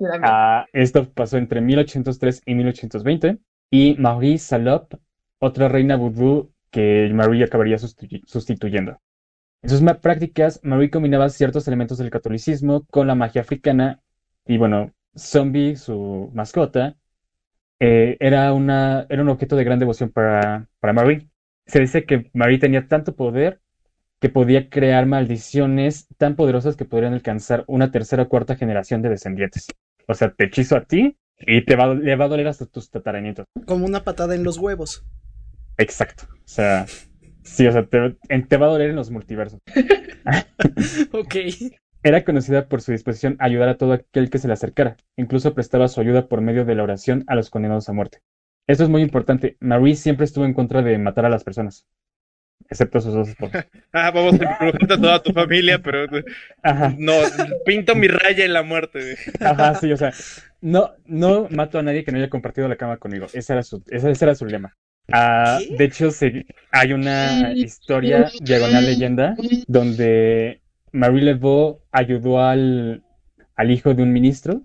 Da 0.00 0.18
miedo. 0.18 0.32
Ah, 0.32 0.66
esto 0.72 1.12
pasó 1.12 1.36
entre 1.38 1.60
1803 1.60 2.42
y 2.46 2.54
1820 2.54 3.38
y 3.70 3.94
Marie 3.98 4.38
Salop, 4.38 4.94
otra 5.40 5.68
reina 5.68 5.96
vudú 5.96 6.52
que 6.70 7.10
Marie 7.12 7.44
acabaría 7.44 7.76
sustitu- 7.76 8.22
sustituyendo. 8.26 8.98
En 9.62 9.70
sus 9.70 9.82
prácticas, 10.00 10.60
Marie 10.62 10.90
combinaba 10.90 11.28
ciertos 11.28 11.68
elementos 11.68 11.98
del 11.98 12.10
catolicismo 12.10 12.84
con 12.90 13.06
la 13.06 13.14
magia 13.14 13.42
africana 13.42 14.00
y 14.46 14.56
bueno, 14.58 14.92
Zombie, 15.16 15.76
su 15.76 16.30
mascota, 16.34 16.96
eh, 17.84 18.16
era 18.20 18.52
una, 18.52 19.06
era 19.08 19.22
un 19.22 19.28
objeto 19.28 19.56
de 19.56 19.64
gran 19.64 19.80
devoción 19.80 20.10
para, 20.10 20.68
para 20.78 20.92
Marie. 20.92 21.28
Se 21.66 21.80
dice 21.80 22.04
que 22.04 22.30
Marie 22.32 22.58
tenía 22.60 22.86
tanto 22.86 23.16
poder 23.16 23.60
que 24.20 24.28
podía 24.28 24.68
crear 24.70 25.04
maldiciones 25.06 26.06
tan 26.16 26.36
poderosas 26.36 26.76
que 26.76 26.84
podrían 26.84 27.12
alcanzar 27.12 27.64
una 27.66 27.90
tercera 27.90 28.22
o 28.22 28.28
cuarta 28.28 28.54
generación 28.54 29.02
de 29.02 29.08
descendientes. 29.08 29.66
O 30.06 30.14
sea, 30.14 30.32
te 30.32 30.44
hechizo 30.44 30.76
a 30.76 30.84
ti 30.84 31.16
y 31.40 31.64
te 31.64 31.74
va, 31.74 31.84
a- 31.86 31.94
le 31.94 32.14
va 32.14 32.26
a 32.26 32.28
doler 32.28 32.46
hasta 32.46 32.66
tus 32.66 32.88
tataranietos. 32.88 33.46
Como 33.66 33.84
una 33.84 34.04
patada 34.04 34.36
en 34.36 34.44
los 34.44 34.58
huevos. 34.58 35.04
Exacto. 35.76 36.28
O 36.30 36.36
sea, 36.48 36.86
sí, 37.42 37.66
o 37.66 37.72
sea, 37.72 37.84
te, 37.84 38.16
te 38.48 38.56
va 38.58 38.66
a 38.66 38.70
doler 38.70 38.90
en 38.90 38.96
los 38.96 39.10
multiversos. 39.10 39.58
Ok. 41.12 41.34
Era 42.02 42.24
conocida 42.24 42.68
por 42.68 42.80
su 42.82 42.92
disposición 42.92 43.36
a 43.38 43.44
ayudar 43.46 43.68
a 43.68 43.76
todo 43.76 43.92
aquel 43.92 44.30
que 44.30 44.38
se 44.38 44.48
le 44.48 44.54
acercara. 44.54 44.96
Incluso 45.16 45.54
prestaba 45.54 45.88
su 45.88 46.00
ayuda 46.00 46.26
por 46.28 46.40
medio 46.40 46.64
de 46.64 46.74
la 46.74 46.82
oración 46.82 47.24
a 47.26 47.34
los 47.34 47.50
condenados 47.50 47.88
a 47.88 47.92
muerte. 47.92 48.18
Esto 48.66 48.84
es 48.84 48.88
muy 48.90 49.02
importante. 49.02 49.56
Marie 49.60 49.96
siempre 49.96 50.24
estuvo 50.24 50.44
en 50.44 50.54
contra 50.54 50.82
de 50.82 50.98
matar 50.98 51.26
a 51.26 51.28
las 51.28 51.44
personas. 51.44 51.86
Excepto 52.68 52.98
a 52.98 53.00
sus 53.02 53.14
dos 53.14 53.28
esposos. 53.28 53.64
Ah, 53.92 54.10
vamos 54.10 54.40
a 54.40 54.44
incluir 54.44 54.74
a 54.90 54.96
toda 54.96 55.22
tu 55.22 55.32
familia, 55.32 55.78
pero 55.78 56.06
Ajá. 56.62 56.94
no, 56.96 57.12
pinto 57.66 57.94
mi 57.94 58.08
raya 58.08 58.44
en 58.46 58.54
la 58.54 58.62
muerte. 58.62 59.16
Ajá, 59.40 59.74
sí, 59.74 59.92
o 59.92 59.96
sea, 59.98 60.12
no, 60.62 60.92
no 61.04 61.46
mato 61.50 61.78
a 61.78 61.82
nadie 61.82 62.02
que 62.02 62.10
no 62.10 62.16
haya 62.16 62.30
compartido 62.30 62.68
la 62.68 62.76
cama 62.76 62.96
conmigo. 62.96 63.26
Ese 63.34 63.52
era 63.52 63.62
su, 63.62 63.82
ese, 63.90 64.10
ese 64.10 64.24
era 64.24 64.34
su 64.34 64.46
lema. 64.46 64.74
Ah, 65.12 65.58
de 65.76 65.84
hecho, 65.84 66.10
se- 66.10 66.46
hay 66.70 66.94
una 66.94 67.52
historia, 67.52 68.30
diagonal 68.40 68.86
leyenda, 68.86 69.34
donde 69.66 70.61
Marie 70.92 71.22
Laveau 71.22 71.80
ayudó 71.90 72.42
al, 72.42 73.02
al 73.56 73.70
hijo 73.70 73.94
de 73.94 74.02
un 74.02 74.12
ministro 74.12 74.62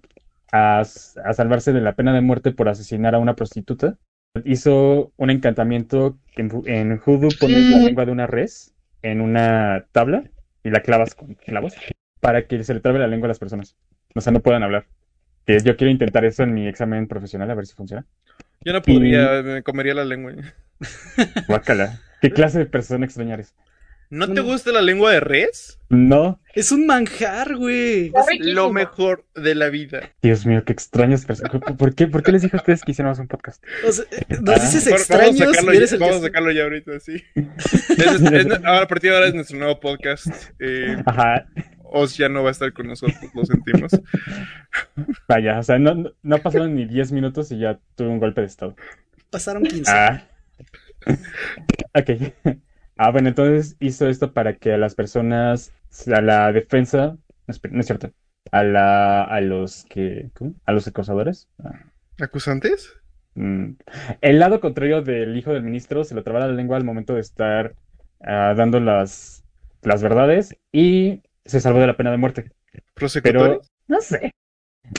a, 0.51 0.83
salvarse 0.83 1.73
de 1.73 1.81
la 1.81 1.95
pena 1.95 2.13
de 2.13 2.21
muerte 2.21 2.51
por 2.51 2.69
asesinar 2.69 3.15
a 3.15 3.19
una 3.19 3.35
prostituta. 3.35 3.97
Hizo 4.45 5.13
un 5.17 5.29
encantamiento 5.29 6.17
que 6.35 6.43
en, 6.43 6.51
en 6.65 6.99
Hoodoo 6.99 7.29
pones 7.39 7.71
la 7.71 7.79
lengua 7.79 8.05
de 8.05 8.11
una 8.11 8.27
res 8.27 8.73
en 9.01 9.21
una 9.21 9.85
tabla 9.91 10.23
y 10.63 10.69
la 10.69 10.81
clavas 10.81 11.15
con 11.15 11.35
clavos 11.35 11.73
para 12.19 12.45
que 12.45 12.63
se 12.63 12.73
le 12.73 12.79
trabe 12.79 12.99
la 12.99 13.07
lengua 13.07 13.27
a 13.27 13.29
las 13.29 13.39
personas. 13.39 13.75
O 14.15 14.21
sea, 14.21 14.33
no 14.33 14.41
puedan 14.41 14.63
hablar. 14.63 14.85
Que 15.45 15.59
yo 15.59 15.77
quiero 15.77 15.91
intentar 15.91 16.25
eso 16.25 16.43
en 16.43 16.53
mi 16.53 16.67
examen 16.67 17.07
profesional 17.07 17.49
a 17.49 17.55
ver 17.55 17.65
si 17.65 17.73
funciona. 17.73 18.05
Yo 18.61 18.73
no 18.73 18.81
podría, 18.81 19.41
me 19.43 19.63
comería 19.63 19.93
la 19.93 20.03
lengua. 20.03 20.33
Guácala. 21.47 22.01
¿Qué 22.21 22.31
clase 22.31 22.59
de 22.59 22.65
persona 22.65 23.05
extraña 23.05 23.35
eres? 23.35 23.53
¿No 24.09 24.31
te 24.33 24.39
gusta 24.41 24.71
la 24.71 24.81
lengua 24.81 25.11
de 25.11 25.19
res? 25.19 25.79
No, 25.89 26.39
Es 26.53 26.71
un 26.71 26.85
manjar, 26.85 27.55
güey. 27.57 28.07
Está 28.07 28.21
Lo 28.39 28.71
mejor 28.71 29.25
de 29.35 29.53
la 29.53 29.69
vida. 29.69 30.11
Dios 30.21 30.45
mío, 30.45 30.63
qué 30.65 30.71
extrañas 30.73 31.25
personas. 31.25 31.51
¿Por 31.77 31.93
qué, 31.93 32.07
¿Por 32.07 32.23
qué 32.23 32.31
les 32.31 32.41
dije 32.41 32.55
a 32.55 32.59
ustedes 32.59 32.83
que 32.83 32.91
hiciéramos 32.91 33.19
un 33.19 33.27
podcast? 33.27 33.63
O 33.87 33.91
sea, 33.91 34.05
eh, 34.11 34.25
nos 34.41 34.55
Ah. 34.59 34.63
dices 34.63 34.87
extraños 34.87 35.39
vamos 35.39 35.57
a 35.57 35.59
sacarlo, 35.59 35.73
ya, 35.73 35.97
vamos 35.99 36.15
a 36.15 36.19
sacarlo 36.21 36.51
ya 36.51 36.63
ahorita, 36.63 36.99
sí. 36.99 37.21
Es- 37.35 38.21
es- 38.21 38.51
ahora, 38.65 38.81
a 38.83 38.87
partir 38.87 39.09
de 39.11 39.15
ahora 39.17 39.27
es 39.29 39.33
nuestro 39.35 39.57
nuevo 39.57 39.79
podcast. 39.79 40.27
Eh, 40.59 40.97
Ajá, 41.05 41.47
Oz 41.83 42.17
ya 42.17 42.27
no 42.29 42.43
va 42.43 42.49
a 42.49 42.51
estar 42.51 42.71
con 42.73 42.87
nosotros, 42.87 43.17
lo 43.33 43.45
sentimos. 43.45 43.91
vaya, 45.27 45.59
o 45.59 45.63
sea, 45.63 45.79
no, 45.79 45.95
no, 45.95 46.11
no 46.21 46.37
pasaron 46.39 46.75
ni 46.75 46.85
10 46.85 47.11
minutos 47.11 47.51
y 47.51 47.59
ya 47.59 47.79
tuve 47.95 48.07
un 48.09 48.19
golpe 48.19 48.41
de 48.41 48.47
estado. 48.47 48.75
Pasaron 49.29 49.63
15. 49.63 49.91
Ah. 49.91 50.23
Ok. 51.93 52.57
Ah, 52.97 53.11
bueno, 53.11 53.29
entonces 53.29 53.75
hizo 53.79 54.07
esto 54.07 54.33
para 54.33 54.55
que 54.57 54.73
a 54.73 54.77
las 54.77 54.95
personas, 54.95 55.71
a 56.13 56.21
la 56.21 56.51
defensa, 56.51 57.17
no 57.47 57.79
es, 57.79 57.85
cierto, 57.85 58.11
a 58.51 58.63
la, 58.63 59.23
a 59.23 59.41
los 59.41 59.85
que, 59.85 60.29
¿cómo? 60.33 60.55
A 60.65 60.71
los 60.71 60.87
acosadores. 60.87 61.47
Ah, 61.63 61.85
¿Acusantes? 62.19 62.93
mm. 63.35 63.71
El 64.21 64.39
lado 64.39 64.59
contrario 64.59 65.01
del 65.01 65.37
hijo 65.37 65.53
del 65.53 65.63
ministro 65.63 66.03
se 66.03 66.15
lo 66.15 66.23
trababa 66.23 66.47
la 66.47 66.53
lengua 66.53 66.77
al 66.77 66.83
momento 66.83 67.13
de 67.13 67.21
estar 67.21 67.75
ah, 68.21 68.53
dando 68.57 68.79
las, 68.79 69.43
las 69.83 70.01
verdades 70.01 70.57
y 70.71 71.21
se 71.45 71.59
salvó 71.59 71.79
de 71.79 71.87
la 71.87 71.97
pena 71.97 72.11
de 72.11 72.17
muerte. 72.17 72.51
Pero, 73.21 73.61
no 73.87 74.01
sé. 74.01 74.31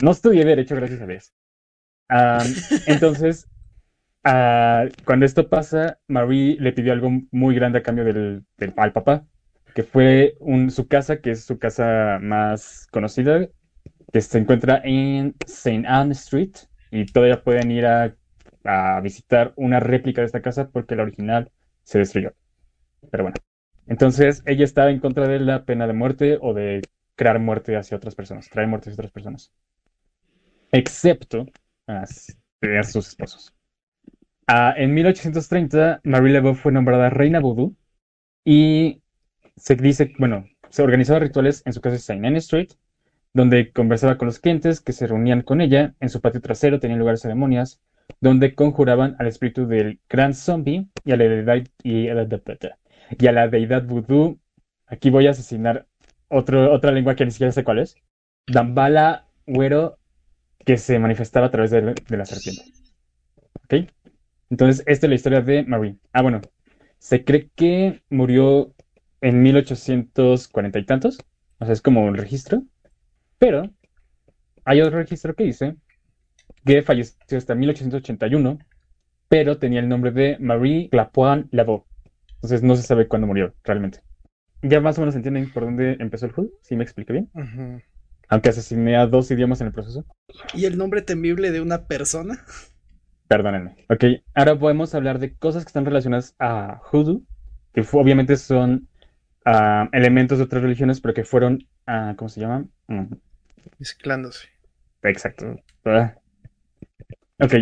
No 0.02 0.12
estudié 0.12 0.44
derecho, 0.44 0.76
gracias 0.76 1.00
a 1.00 1.06
Dios. 1.06 1.32
Ah, 2.08 2.44
entonces, 2.86 3.48
ah, 4.24 4.84
cuando 5.04 5.26
esto 5.26 5.48
pasa, 5.48 5.98
Marie 6.08 6.56
le 6.60 6.72
pidió 6.72 6.92
algo 6.92 7.10
muy 7.30 7.54
grande 7.54 7.78
a 7.78 7.82
cambio 7.82 8.04
del, 8.04 8.44
al 8.76 8.92
papá, 8.92 9.26
que 9.74 9.82
fue 9.82 10.36
un, 10.40 10.70
su 10.70 10.88
casa, 10.88 11.20
que 11.20 11.30
es 11.32 11.44
su 11.44 11.58
casa 11.58 12.18
más 12.20 12.86
conocida, 12.90 13.48
que 14.12 14.20
se 14.22 14.38
encuentra 14.38 14.80
en 14.84 15.36
St. 15.46 15.86
Anne 15.88 16.12
Street, 16.12 16.52
y 16.90 17.06
todavía 17.06 17.42
pueden 17.44 17.70
ir 17.72 17.86
a, 17.86 18.14
visitar 19.02 19.54
una 19.56 19.80
réplica 19.80 20.22
de 20.22 20.26
esta 20.26 20.42
casa 20.42 20.70
porque 20.70 20.96
la 20.96 21.02
original 21.04 21.50
se 21.84 21.98
destruyó. 22.00 22.34
Pero 23.10 23.24
bueno. 23.24 23.36
Entonces, 23.86 24.42
ella 24.46 24.64
estaba 24.64 24.90
en 24.90 25.00
contra 25.00 25.28
de 25.28 25.40
la 25.40 25.64
pena 25.64 25.86
de 25.88 25.94
muerte 25.94 26.38
o 26.42 26.54
de 26.54 26.82
crear 27.16 27.38
muerte 27.40 27.76
hacia 27.76 27.96
otras 27.98 28.14
personas, 28.16 28.48
traer 28.50 28.68
muerte 28.68 28.90
hacia 28.90 28.94
otras 29.02 29.12
personas. 29.12 29.52
Excepto 30.72 31.46
a, 31.86 32.02
s- 32.04 32.34
a 32.62 32.82
sus 32.84 33.08
esposos. 33.08 33.54
Ah, 34.48 34.74
en 34.76 34.94
1830, 34.94 36.00
Marie 36.04 36.32
Laveau 36.32 36.54
fue 36.54 36.72
nombrada 36.72 37.10
reina 37.10 37.38
vudú 37.38 37.76
y 38.44 39.02
se 39.56 39.76
dice, 39.76 40.12
bueno, 40.18 40.46
se 40.70 40.82
organizaba 40.82 41.20
rituales 41.20 41.62
en 41.66 41.72
su 41.72 41.80
casa 41.80 41.92
de 41.92 41.98
St. 41.98 42.26
Anne 42.26 42.38
Street 42.38 42.70
donde 43.34 43.72
conversaba 43.72 44.18
con 44.18 44.26
los 44.26 44.38
clientes 44.40 44.80
que 44.80 44.92
se 44.92 45.06
reunían 45.06 45.42
con 45.42 45.60
ella. 45.60 45.94
En 46.00 46.08
su 46.08 46.20
patio 46.20 46.40
trasero 46.40 46.80
tenían 46.80 46.98
lugar 46.98 47.18
ceremonias 47.18 47.80
donde 48.20 48.54
conjuraban 48.54 49.16
al 49.18 49.26
espíritu 49.26 49.66
del 49.66 50.00
gran 50.08 50.34
zombie 50.34 50.88
y 51.04 51.12
a 51.12 51.16
la 51.16 51.24
deidad, 51.24 51.64
y 51.82 52.08
a 52.08 52.14
la, 52.14 52.28
y 53.18 53.26
a 53.26 53.32
la 53.32 53.48
deidad 53.48 53.84
vudú. 53.84 54.40
Aquí 54.86 55.10
voy 55.10 55.26
a 55.26 55.30
asesinar 55.30 55.86
otra 56.28 56.90
lengua 56.90 57.14
que 57.14 57.24
ni 57.24 57.30
siquiera 57.30 57.52
sé 57.52 57.64
cuál 57.64 57.80
es. 57.80 57.96
Dambala 58.46 59.26
Güero, 59.46 59.98
que 60.64 60.78
se 60.78 60.98
manifestaba 60.98 61.46
a 61.46 61.50
través 61.50 61.70
de, 61.70 61.82
de 61.82 62.16
la 62.16 62.24
serpiente. 62.24 62.72
¿Ok? 63.64 63.90
Entonces, 64.50 64.82
esta 64.86 65.06
es 65.06 65.10
la 65.10 65.14
historia 65.14 65.40
de 65.40 65.64
Marie. 65.64 65.96
Ah, 66.12 66.22
bueno. 66.22 66.40
Se 66.98 67.24
cree 67.24 67.50
que 67.54 68.02
murió 68.10 68.74
en 69.20 69.42
1840 69.42 70.78
y 70.78 70.84
tantos. 70.84 71.18
O 71.58 71.64
sea, 71.64 71.72
es 71.72 71.80
como 71.80 72.04
un 72.04 72.14
registro. 72.14 72.64
Pero 73.38 73.70
hay 74.64 74.80
otro 74.80 74.98
registro 74.98 75.34
que 75.34 75.44
dice 75.44 75.76
que 76.64 76.82
falleció 76.82 77.38
hasta 77.38 77.54
1881, 77.54 78.58
pero 79.28 79.58
tenía 79.58 79.80
el 79.80 79.88
nombre 79.88 80.10
de 80.10 80.36
Marie 80.40 80.88
Clapoin 80.90 81.48
Lavaux. 81.52 81.86
Entonces 82.34 82.62
no 82.62 82.76
se 82.76 82.82
sabe 82.82 83.08
cuándo 83.08 83.26
murió 83.26 83.54
realmente. 83.64 84.00
Ya 84.62 84.80
más 84.80 84.98
o 84.98 85.02
menos 85.02 85.14
entienden 85.14 85.52
por 85.52 85.64
dónde 85.64 85.96
empezó 86.00 86.26
el 86.26 86.32
hood, 86.32 86.48
si 86.62 86.76
me 86.76 86.82
explico 86.84 87.12
bien. 87.12 87.30
Aunque 88.28 88.50
asesiné 88.50 88.96
a 88.96 89.06
dos 89.06 89.30
idiomas 89.30 89.60
en 89.60 89.68
el 89.68 89.72
proceso. 89.72 90.04
¿Y 90.52 90.66
el 90.66 90.76
nombre 90.76 91.00
temible 91.02 91.50
de 91.50 91.60
una 91.60 91.86
persona? 91.86 92.44
Perdónenme. 93.28 93.76
Ok, 93.90 94.04
ahora 94.34 94.58
podemos 94.58 94.94
hablar 94.94 95.18
de 95.18 95.34
cosas 95.36 95.64
que 95.64 95.68
están 95.68 95.84
relacionadas 95.84 96.34
a 96.38 96.80
Hoodoo, 96.90 97.22
que 97.74 97.84
obviamente 97.92 98.36
son 98.36 98.88
ah, 99.44 99.88
elementos 99.92 100.38
de 100.38 100.44
otras 100.44 100.62
religiones, 100.62 101.00
pero 101.00 101.14
que 101.14 101.24
fueron, 101.24 101.58
ah, 101.86 102.14
¿cómo 102.16 102.28
se 102.30 102.40
llama? 102.40 102.64
Mm, 102.88 103.12
Mezclándose. 103.78 104.48
exacto. 105.02 105.56
Ah. 105.84 106.14
Ok, 107.40 107.54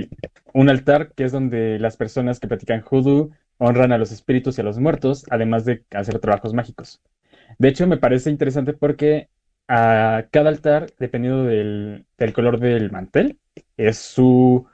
un 0.55 0.69
altar 0.71 1.13
que 1.15 1.25
es 1.25 1.33
donde 1.33 1.79
las 1.79 1.97
personas 1.97 2.41
que 2.41 2.49
practican 2.49 2.83
Hoodoo 2.89 3.31
honran 3.59 3.93
a 3.93 3.99
los 3.99 4.13
espíritus 4.13 4.57
y 4.57 4.61
a 4.61 4.65
los 4.65 4.79
muertos, 4.79 5.27
además 5.31 5.65
de 5.65 5.85
hacer 5.91 6.19
trabajos 6.19 6.55
mágicos. 6.55 7.03
De 7.59 7.69
hecho, 7.69 7.87
me 7.87 7.99
parece 7.99 8.31
interesante 8.31 8.73
porque 8.73 9.29
a 9.69 10.27
cada 10.31 10.49
altar, 10.49 10.87
dependiendo 10.99 11.45
del, 11.45 12.07
del 12.19 12.33
color 12.33 12.59
del 12.61 12.91
mantel, 12.91 13.39
es 13.77 13.99
su, 13.99 14.67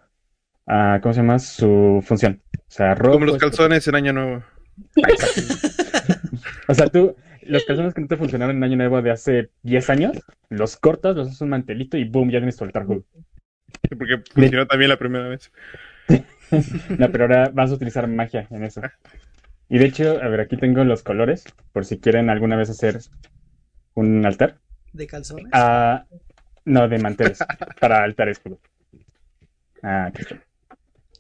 ¿cómo 1.03 1.13
se 1.15 1.21
llama? 1.21 1.39
Su 1.39 2.03
función. 2.07 2.41
O 2.57 2.61
sea, 2.69 2.95
rojo 2.95 3.15
Como 3.15 3.27
los 3.27 3.37
es- 3.37 3.41
calzones 3.43 3.87
en 3.89 3.95
Año 3.95 4.13
Nuevo. 4.13 4.43
O 6.69 6.75
sea, 6.75 6.87
tú, 6.89 7.17
las 7.43 7.65
personas 7.65 7.93
que 7.95 8.01
no 8.01 8.07
te 8.07 8.17
funcionaron 8.17 8.57
en 8.57 8.65
Año 8.65 8.77
Nuevo 8.77 9.03
de 9.03 9.11
hace 9.11 9.51
10 9.63 9.91
años, 9.91 10.13
los 10.49 10.77
cortas, 10.77 11.17
los 11.17 11.29
haces 11.29 11.41
un 11.41 11.51
mantelito 11.51 11.97
y 11.97 12.05
boom, 12.05 12.31
ya 12.31 12.39
tienes 12.39 12.57
tu 12.57 12.65
altar 12.65 12.85
Hoodoo. 12.85 13.05
Porque 13.99 14.23
funcionó 14.33 14.67
también 14.67 14.89
la 14.91 14.97
primera 14.99 15.29
vez. 15.29 15.51
No, 16.99 17.11
pero 17.11 17.25
ahora 17.25 17.51
vas 17.55 17.71
a 17.71 17.75
utilizar 17.75 18.07
magia 18.09 18.47
en 18.51 18.63
eso. 18.65 18.83
Y 19.71 19.79
de 19.79 19.87
hecho, 19.87 20.21
a 20.23 20.29
ver, 20.29 20.41
aquí 20.41 20.59
tengo 20.59 20.85
los 20.85 21.03
colores, 21.03 21.45
por 21.73 21.87
si 21.87 21.99
quieren 21.99 22.29
alguna 22.29 22.57
vez 22.57 22.69
hacer 22.69 22.99
un 23.95 24.27
altar. 24.27 24.59
¿De 24.93 25.07
calzones? 25.07 25.47
Ah, 25.53 26.05
no, 26.67 26.89
de 26.89 26.99
manteles, 26.99 27.39
para 27.81 28.03
altar 28.03 28.29
escudo. 28.29 28.59
Ah, 29.83 30.07
aquí 30.09 30.21
está. 30.21 30.43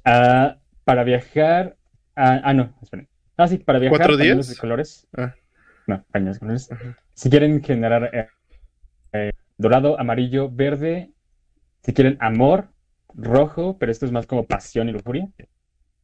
Ah, 0.05 0.59
para 0.85 1.05
viajar. 1.05 1.77
Ah, 2.17 2.41
ah, 2.45 2.53
no, 2.53 2.75
esperen. 2.83 3.09
Ah, 3.37 3.49
sí, 3.49 3.59
para 3.59 3.79
viajar. 3.79 3.99
¿Cuatro 3.99 4.17
días? 4.17 4.49
de 4.49 4.57
colores. 4.57 5.07
Ah. 5.17 5.35
No, 5.87 6.05
pañuelos 6.13 6.37
de 6.37 6.41
colores. 6.41 6.73
Ajá. 6.73 6.99
Si 7.15 7.31
quieren 7.31 7.63
generar 7.63 8.11
eh, 8.13 8.29
eh, 9.13 9.33
dorado, 9.59 9.99
amarillo, 9.99 10.51
verde. 10.51 11.13
Si 11.83 11.93
quieren 11.93 12.17
amor, 12.21 12.69
rojo, 13.15 13.77
pero 13.79 13.93
esto 13.93 14.07
es 14.07 14.13
más 14.13 14.27
como 14.27 14.47
pasión 14.47 14.89
y 14.89 14.93
lujuria. 14.93 15.29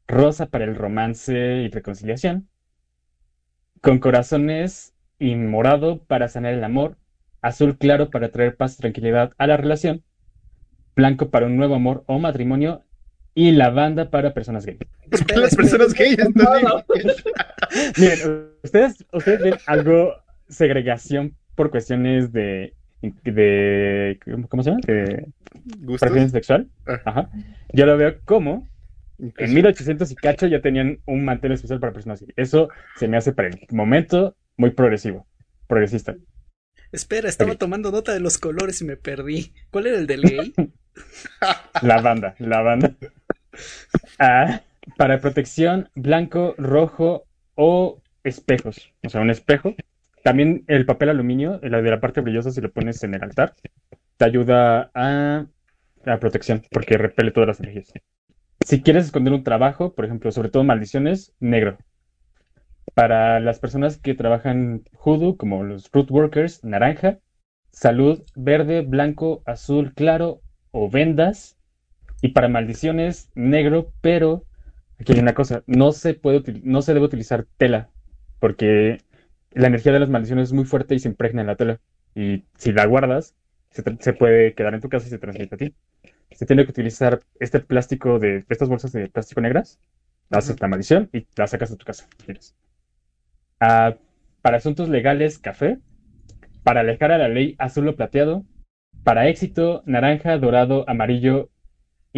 Rosa 0.06 0.46
para 0.46 0.64
el 0.64 0.74
romance 0.74 1.62
y 1.62 1.68
reconciliación. 1.68 2.48
Con 3.80 3.98
corazones 3.98 4.94
y 5.18 5.34
morado 5.36 6.02
para 6.04 6.28
sanar 6.28 6.54
el 6.54 6.64
amor. 6.64 6.96
Azul 7.40 7.78
claro 7.78 8.10
para 8.10 8.30
traer 8.30 8.56
paz 8.56 8.74
y 8.74 8.78
tranquilidad 8.78 9.32
a 9.38 9.46
la 9.46 9.56
relación. 9.56 10.02
Blanco 10.96 11.30
para 11.30 11.46
un 11.46 11.56
nuevo 11.56 11.76
amor 11.76 12.04
o 12.06 12.18
matrimonio. 12.18 12.84
Y 13.38 13.52
lavanda 13.52 14.10
para 14.10 14.34
personas 14.34 14.66
gay. 14.66 14.74
¿Por 14.78 14.88
qué 14.88 15.16
Espera, 15.16 15.40
las 15.42 15.54
personas 15.54 15.94
gays 15.94 16.18
No. 16.34 16.84
Miren, 17.96 18.48
ustedes, 18.64 19.04
ustedes 19.12 19.40
ven 19.42 19.54
algo 19.66 20.12
segregación 20.48 21.36
por 21.54 21.70
cuestiones 21.70 22.32
de, 22.32 22.74
de 23.24 24.18
¿cómo 24.48 24.62
se 24.64 24.70
llama? 24.70 24.80
De 24.84 25.26
¿Gustos? 25.78 26.00
preferencia 26.08 26.36
sexual. 26.38 26.68
Ah. 26.86 27.00
Ajá. 27.04 27.30
Yo 27.72 27.86
lo 27.86 27.96
veo 27.96 28.16
como 28.24 28.66
en 29.20 29.26
Incluso- 29.26 29.52
1800 29.54 30.10
y 30.10 30.14
cacho 30.16 30.46
ya 30.48 30.60
tenían 30.60 30.98
un 31.06 31.24
mantel 31.24 31.52
especial 31.52 31.78
para 31.78 31.92
personas 31.92 32.20
gay. 32.20 32.30
Eso 32.36 32.68
se 32.96 33.06
me 33.06 33.18
hace 33.18 33.32
para 33.32 33.48
el 33.48 33.60
momento 33.70 34.36
muy 34.56 34.70
progresivo, 34.70 35.28
progresista. 35.68 36.16
Espera, 36.90 37.28
estaba 37.28 37.54
tomando 37.54 37.92
nota 37.92 38.12
de 38.14 38.20
los 38.20 38.36
colores 38.38 38.80
y 38.80 38.84
me 38.84 38.96
perdí. 38.96 39.52
¿Cuál 39.70 39.86
era 39.86 39.98
el 39.98 40.08
del 40.08 40.22
gay? 40.22 40.54
La 41.82 42.00
banda, 42.00 42.34
la 42.40 42.60
banda. 42.62 42.92
Ah, 44.18 44.62
para 44.96 45.20
protección, 45.20 45.90
blanco, 45.94 46.54
rojo 46.58 47.24
o 47.54 48.00
espejos. 48.24 48.92
O 49.04 49.08
sea, 49.08 49.20
un 49.20 49.30
espejo. 49.30 49.74
También 50.22 50.64
el 50.66 50.86
papel 50.86 51.10
aluminio, 51.10 51.60
la 51.62 51.80
de 51.82 51.90
la 51.90 52.00
parte 52.00 52.20
brillosa, 52.20 52.50
si 52.50 52.60
lo 52.60 52.72
pones 52.72 53.02
en 53.02 53.14
el 53.14 53.22
altar, 53.22 53.54
te 54.16 54.24
ayuda 54.24 54.90
a 54.94 55.46
la 56.04 56.20
protección, 56.20 56.62
porque 56.70 56.98
repele 56.98 57.32
todas 57.32 57.48
las 57.48 57.60
energías. 57.60 57.92
Si 58.66 58.82
quieres 58.82 59.06
esconder 59.06 59.34
un 59.34 59.44
trabajo, 59.44 59.94
por 59.94 60.06
ejemplo, 60.06 60.32
sobre 60.32 60.50
todo 60.50 60.64
maldiciones, 60.64 61.34
negro. 61.40 61.78
Para 62.94 63.40
las 63.40 63.60
personas 63.60 63.98
que 63.98 64.14
trabajan 64.14 64.82
hoodoo, 64.92 65.36
como 65.36 65.64
los 65.64 65.90
root 65.92 66.10
workers, 66.10 66.64
naranja. 66.64 67.18
Salud, 67.70 68.24
verde, 68.34 68.82
blanco, 68.82 69.42
azul 69.46 69.94
claro 69.94 70.40
o 70.70 70.90
vendas. 70.90 71.57
Y 72.20 72.28
para 72.28 72.48
maldiciones, 72.48 73.30
negro, 73.34 73.92
pero 74.00 74.44
aquí 74.98 75.12
hay 75.12 75.20
una 75.20 75.34
cosa, 75.34 75.62
no 75.66 75.92
se 75.92 76.14
puede 76.14 76.42
no 76.64 76.82
se 76.82 76.94
debe 76.94 77.06
utilizar 77.06 77.46
tela, 77.56 77.90
porque 78.40 78.98
la 79.52 79.68
energía 79.68 79.92
de 79.92 80.00
las 80.00 80.08
maldiciones 80.08 80.48
es 80.48 80.52
muy 80.52 80.64
fuerte 80.64 80.94
y 80.94 80.98
se 80.98 81.08
impregna 81.08 81.40
en 81.40 81.46
la 81.46 81.56
tela. 81.56 81.80
Y 82.14 82.44
si 82.56 82.72
la 82.72 82.86
guardas, 82.86 83.34
se, 83.70 84.12
puede 84.12 84.54
quedar 84.54 84.74
en 84.74 84.80
tu 84.80 84.88
casa 84.88 85.06
y 85.06 85.10
se 85.10 85.18
transmite 85.18 85.54
a 85.54 85.58
ti. 85.58 85.74
Se 86.32 86.46
tiene 86.46 86.64
que 86.64 86.70
utilizar 86.70 87.20
este 87.40 87.60
plástico 87.60 88.18
de, 88.18 88.44
estas 88.48 88.68
bolsas 88.68 88.92
de 88.92 89.08
plástico 89.08 89.40
negras, 89.40 89.78
haces 90.30 90.60
la 90.60 90.68
maldición 90.68 91.08
y 91.12 91.26
la 91.36 91.46
sacas 91.46 91.70
de 91.70 91.76
tu 91.76 91.84
casa. 91.84 92.08
Ah, 93.60 93.96
para 94.42 94.58
asuntos 94.58 94.88
legales, 94.88 95.38
café. 95.38 95.78
Para 96.62 96.80
alejar 96.80 97.12
a 97.12 97.18
la 97.18 97.28
ley, 97.28 97.54
azul 97.58 97.88
o 97.88 97.96
plateado. 97.96 98.44
Para 99.04 99.28
éxito, 99.28 99.82
naranja, 99.86 100.36
dorado, 100.38 100.84
amarillo 100.88 101.50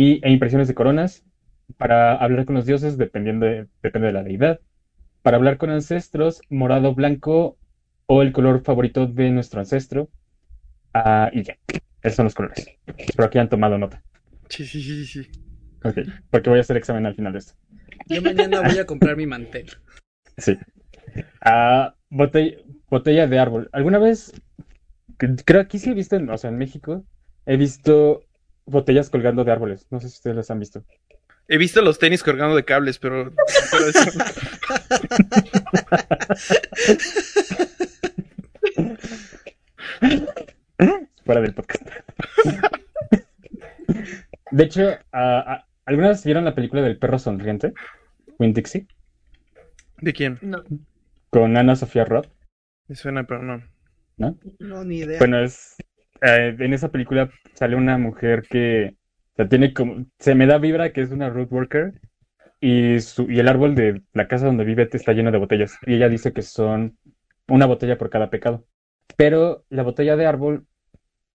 y, 0.01 0.21
e 0.27 0.31
impresiones 0.31 0.69
de 0.69 0.75
coronas. 0.75 1.25
Para 1.77 2.17
hablar 2.17 2.47
con 2.47 2.57
los 2.57 2.67
dioses, 2.67 2.97
dependiendo 2.99 3.47
de- 3.47 3.67
depende 3.83 4.09
de 4.09 4.13
la 4.15 4.23
deidad. 4.23 4.61
Para 5.23 5.37
hablar 5.37 5.59
con 5.59 5.71
ancestros, 5.71 6.41
morado, 6.49 6.95
blanco 6.95 7.59
o 8.07 8.23
el 8.23 8.33
color 8.33 8.63
favorito 8.63 9.07
de 9.07 9.31
nuestro 9.31 9.61
ancestro. 9.61 10.09
Ah, 10.95 11.31
y 11.33 11.43
ya, 11.43 11.57
esos 12.03 12.17
son 12.17 12.25
los 12.25 12.35
colores. 12.35 12.67
Espero 12.97 13.31
que 13.31 13.39
hayan 13.39 13.49
tomado 13.49 13.79
nota. 13.79 14.03
Sí, 14.49 14.65
sí, 14.67 14.83
sí, 14.83 15.05
sí. 15.05 15.25
sí. 15.25 15.31
Ok, 15.85 15.99
porque 16.31 16.51
voy 16.51 16.59
a 16.59 16.63
hacer 16.63 16.77
examen 16.77 17.07
al 17.07 17.15
final 17.15 17.33
de 17.33 17.39
esto. 17.39 17.55
Yo 18.09 18.21
mañana 18.23 18.61
voy 18.63 18.79
a 18.79 18.87
comprar 18.87 19.17
mi 19.17 19.27
mantel. 19.27 19.67
Sí. 20.37 20.57
Ah, 21.43 21.95
botella, 22.11 22.57
botella 22.91 23.27
de 23.27 23.39
árbol. 23.39 23.69
¿Alguna 23.73 23.99
vez? 23.99 24.33
cre- 25.19 25.43
Creo 25.45 25.61
aquí 25.61 25.79
sí 25.79 25.91
he 25.91 25.95
visto, 25.95 26.17
en- 26.17 26.31
o 26.31 26.39
sea, 26.39 26.51
en 26.51 26.59
México, 26.59 27.05
he 27.47 27.57
visto 27.57 28.25
botellas 28.71 29.11
colgando 29.11 29.45
de 29.45 29.53
árboles. 29.53 29.87
No 29.91 30.01
sé 30.01 30.09
si 30.09 30.17
ustedes 30.17 30.37
las 30.37 30.51
han 30.51 30.61
visto. 30.61 30.85
He 31.49 31.59
visto 31.59 31.83
los 31.83 31.99
tenis 31.99 32.23
colgando 32.23 32.55
de 32.57 32.65
cables, 32.65 32.99
pero... 32.99 33.33
pero 33.73 33.87
eso- 33.89 34.11
Fuera 41.25 41.41
del 41.41 41.55
podcast. 41.55 41.87
De 44.51 44.65
hecho, 44.65 44.83
ah, 45.13 45.65
¿alguna 45.85 46.09
vez 46.09 46.25
vieron 46.25 46.45
la 46.45 46.55
película 46.55 46.83
del 46.83 46.99
perro 46.99 47.19
sonriente? 47.19 47.73
Winn 48.39 48.53
Dixie, 48.55 48.87
¿De 49.99 50.13
quién? 50.13 50.39
No. 50.41 50.65
con 51.29 51.57
Ana 51.57 51.77
Sofía 51.77 52.05
Roth, 52.05 52.29
Me 52.89 52.97
suena, 52.97 53.25
pero 53.25 53.43
no. 53.43 53.63
¿no? 54.17 54.39
No, 54.59 54.85
ni 54.85 54.99
idea. 54.99 55.19
Bueno, 55.19 55.41
es 55.43 55.77
eh, 56.23 56.57
en 56.59 56.75
esa 56.75 56.91
película 56.91 57.31
sale 57.55 57.77
una 57.77 57.99
mujer 57.99 58.43
que 58.49 58.97
tiene 59.49 59.73
como 59.73 60.05
se 60.19 60.35
me 60.35 60.47
da 60.47 60.59
vibra 60.59 60.93
que 60.93 61.01
es 61.01 61.11
una 61.11 61.31
root 61.31 61.51
worker 61.51 61.95
y 62.61 63.01
su 63.01 63.31
y 63.31 63.39
el 63.41 63.49
árbol 63.49 63.75
de 63.75 64.03
la 64.13 64.29
casa 64.29 64.47
donde 64.47 64.65
vive 64.65 64.89
está 64.93 65.13
lleno 65.13 65.33
de 65.33 65.39
botellas 65.39 65.79
y 65.87 65.95
ella 65.95 66.09
dice 66.09 66.33
que 66.33 66.43
son 66.43 66.99
una 67.49 67.67
botella 67.67 67.99
por 67.99 68.11
cada 68.11 68.31
pecado. 68.31 68.67
Pero 69.17 69.65
la 69.71 69.83
botella 69.83 70.17
de 70.17 70.27
árbol 70.27 70.67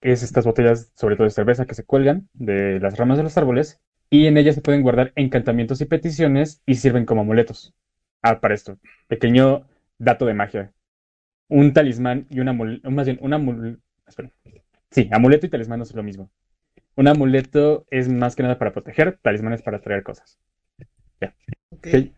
es 0.02 0.24
estas 0.24 0.45
botellas, 0.45 0.91
sobre 0.95 1.15
todo 1.15 1.26
de 1.26 1.32
cerveza, 1.32 1.65
que 1.65 1.76
se 1.76 1.84
cuelgan 1.84 2.30
de 2.34 2.80
las 2.80 2.98
ramas 2.98 3.17
de 3.17 3.24
los 3.24 3.38
árboles 3.38 3.82
y 4.10 4.28
en 4.28 4.38
ellas 4.38 4.56
se 4.56 4.62
pueden 4.62 4.82
guardar 4.84 5.12
encantamientos 5.15 5.82
y 5.82 5.86
peticiones 5.86 6.62
y 6.65 6.76
sirven 6.76 7.06
como 7.06 7.21
amuletos. 7.21 7.74
Ah, 8.21 8.39
para 8.39 8.54
esto, 8.56 8.80
pequeño 9.08 9.67
dato 9.98 10.26
de 10.26 10.34
magia. 10.34 10.74
Un 11.50 11.74
talismán 11.74 12.28
y 12.30 12.39
un 12.39 12.50
amuleto, 12.50 12.91
más 12.91 13.06
bien, 13.06 13.19
un 13.21 13.34
amuleto, 13.34 13.80
Sí, 14.95 15.10
amuleto 15.12 15.45
y 15.45 15.49
talismán 15.49 15.79
no 15.79 15.84
es 15.84 15.93
lo 15.93 16.03
mismo. 16.03 16.31
Un 16.95 17.10
amuleto 17.10 17.86
es 17.91 18.08
más 18.08 18.34
que 18.34 18.43
nada 18.43 18.58
para 18.58 18.71
proteger, 18.71 19.19
talismán 19.21 19.51
es 19.51 19.62
para 19.62 19.81
traer 19.81 20.03
cosas. 20.03 20.39
Ya. 21.19 21.36
Ok. 21.71 21.88
Ok. 21.88 22.12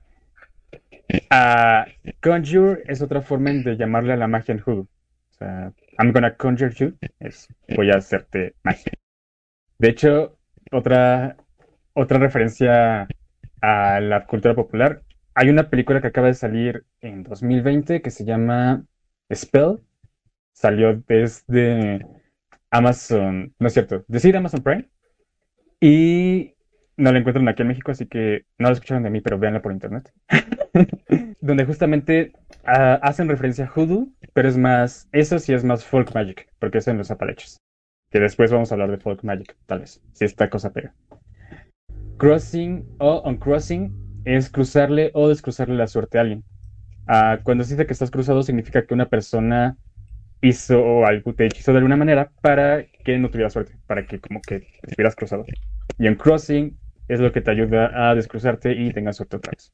Ah, 1.31 1.87
conjure 2.21 2.83
es 2.85 3.01
otra 3.01 3.23
forma 3.23 3.51
de 3.51 3.77
llamarle 3.77 4.13
a 4.13 4.17
la 4.17 4.27
magia 4.27 4.51
en 4.51 4.59
juego. 4.59 4.81
O 4.81 5.33
sea, 5.33 5.73
I'm 5.97 6.11
gonna 6.11 6.35
conjure 6.35 6.71
you 6.71 6.95
es 7.19 7.47
voy 7.75 7.89
a 7.89 7.97
hacerte 7.97 8.53
magia. 8.61 8.91
De 9.79 9.89
hecho, 9.89 10.37
otra, 10.71 11.35
otra 11.93 12.19
referencia 12.19 13.07
a 13.59 13.99
la 14.01 14.27
cultura 14.27 14.53
popular. 14.53 15.01
Hay 15.33 15.49
una 15.49 15.71
película 15.71 15.99
que 15.99 16.07
acaba 16.09 16.27
de 16.27 16.35
salir 16.35 16.85
en 17.01 17.23
2020 17.23 18.03
que 18.03 18.11
se 18.11 18.23
llama 18.23 18.85
Spell. 19.33 19.79
Salió 20.53 21.01
desde 21.07 22.05
Amazon, 22.71 23.53
no 23.59 23.67
es 23.67 23.73
cierto, 23.73 24.03
decir 24.07 24.35
Amazon 24.35 24.61
Prime. 24.61 24.89
Y 25.79 26.55
no 26.97 27.11
la 27.11 27.19
encuentran 27.19 27.47
aquí 27.47 27.61
en 27.61 27.67
México, 27.67 27.91
así 27.91 28.07
que 28.07 28.45
no 28.57 28.67
la 28.67 28.73
escucharon 28.73 29.03
de 29.03 29.11
mí, 29.11 29.21
pero 29.21 29.37
véanla 29.37 29.61
por 29.61 29.71
internet. 29.71 30.11
Donde 31.41 31.65
justamente 31.65 32.33
ah, 32.65 32.99
hacen 33.03 33.29
referencia 33.29 33.65
a 33.65 33.71
Hoodoo, 33.71 34.11
pero 34.33 34.49
es 34.49 34.57
más, 34.57 35.07
eso 35.11 35.37
sí 35.39 35.53
es 35.53 35.63
más 35.63 35.85
folk 35.85 36.13
magic, 36.15 36.49
porque 36.59 36.79
es 36.79 36.87
en 36.87 36.97
los 36.97 37.11
Apalaches. 37.11 37.57
Que 38.09 38.19
después 38.19 38.51
vamos 38.51 38.71
a 38.71 38.75
hablar 38.75 38.89
de 38.89 38.97
folk 38.97 39.23
magic, 39.23 39.55
tal 39.65 39.79
vez, 39.79 40.01
si 40.13 40.25
esta 40.25 40.49
cosa 40.49 40.71
pega. 40.71 40.95
Crossing 42.17 42.87
o 42.97 43.21
uncrossing 43.29 44.21
es 44.25 44.49
cruzarle 44.49 45.11
o 45.13 45.29
descruzarle 45.29 45.75
la 45.75 45.87
suerte 45.87 46.17
a 46.17 46.21
alguien. 46.21 46.43
Ah, 47.05 47.39
cuando 47.43 47.63
se 47.63 47.75
dice 47.75 47.85
que 47.85 47.93
estás 47.93 48.11
cruzado, 48.11 48.41
significa 48.41 48.85
que 48.85 48.93
una 48.93 49.07
persona 49.07 49.77
hizo 50.47 51.05
algo, 51.05 51.33
te 51.33 51.45
hechizó 51.45 51.71
de 51.71 51.79
alguna 51.79 51.97
manera 51.97 52.31
para 52.41 52.85
que 53.03 53.17
no 53.17 53.29
tuviera 53.29 53.49
suerte, 53.49 53.77
para 53.87 54.05
que 54.05 54.19
como 54.19 54.41
que 54.41 54.67
estuvieras 54.83 55.15
cruzado. 55.15 55.45
Y 55.97 56.07
uncrossing 56.07 56.77
es 57.07 57.19
lo 57.19 57.31
que 57.31 57.41
te 57.41 57.51
ayuda 57.51 58.09
a 58.09 58.15
descruzarte 58.15 58.73
y 58.73 58.91
tengas 58.91 59.17
suerte 59.17 59.37
otra 59.37 59.51
vez. 59.51 59.73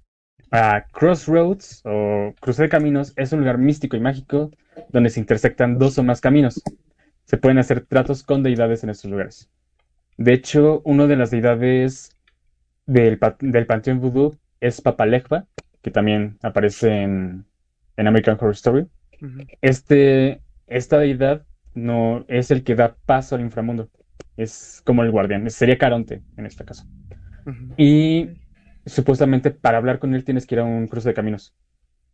Ah, 0.51 0.85
Crossroads 0.91 1.81
o 1.85 2.33
cruce 2.39 2.63
de 2.63 2.69
caminos 2.69 3.13
es 3.15 3.33
un 3.33 3.39
lugar 3.39 3.57
místico 3.57 3.97
y 3.97 3.99
mágico 3.99 4.51
donde 4.89 5.09
se 5.09 5.19
intersectan 5.19 5.79
dos 5.79 5.97
o 5.97 6.03
más 6.03 6.21
caminos. 6.21 6.61
Se 7.25 7.37
pueden 7.37 7.57
hacer 7.57 7.85
tratos 7.85 8.23
con 8.23 8.43
deidades 8.43 8.83
en 8.83 8.91
estos 8.91 9.09
lugares. 9.09 9.49
De 10.17 10.33
hecho, 10.33 10.81
una 10.85 11.07
de 11.07 11.15
las 11.15 11.31
deidades 11.31 12.11
del, 12.85 13.19
del 13.39 13.65
panteón 13.65 13.99
vudú 13.99 14.37
es 14.59 14.81
Papalejva, 14.81 15.47
que 15.81 15.89
también 15.89 16.37
aparece 16.43 17.01
en, 17.01 17.45
en 17.97 18.07
American 18.07 18.35
Horror 18.35 18.53
Story. 18.53 18.87
Ujú. 19.21 19.47
Este, 19.61 20.42
esta 20.67 20.99
deidad 20.99 21.45
no 21.73 22.25
es 22.27 22.51
el 22.51 22.63
que 22.63 22.75
da 22.75 22.95
paso 23.05 23.35
al 23.35 23.41
inframundo. 23.41 23.89
Es 24.37 24.81
como 24.85 25.03
el 25.03 25.11
guardián. 25.11 25.49
Sería 25.49 25.77
Caronte 25.77 26.23
en 26.37 26.45
este 26.45 26.65
caso. 26.65 26.85
Y 27.77 28.29
supuestamente 28.85 29.51
para 29.51 29.77
hablar 29.77 29.99
con 29.99 30.13
él 30.13 30.23
tienes 30.23 30.45
que 30.45 30.55
ir 30.55 30.59
a 30.59 30.65
un 30.65 30.87
cruce 30.87 31.09
de 31.09 31.15
caminos. 31.15 31.53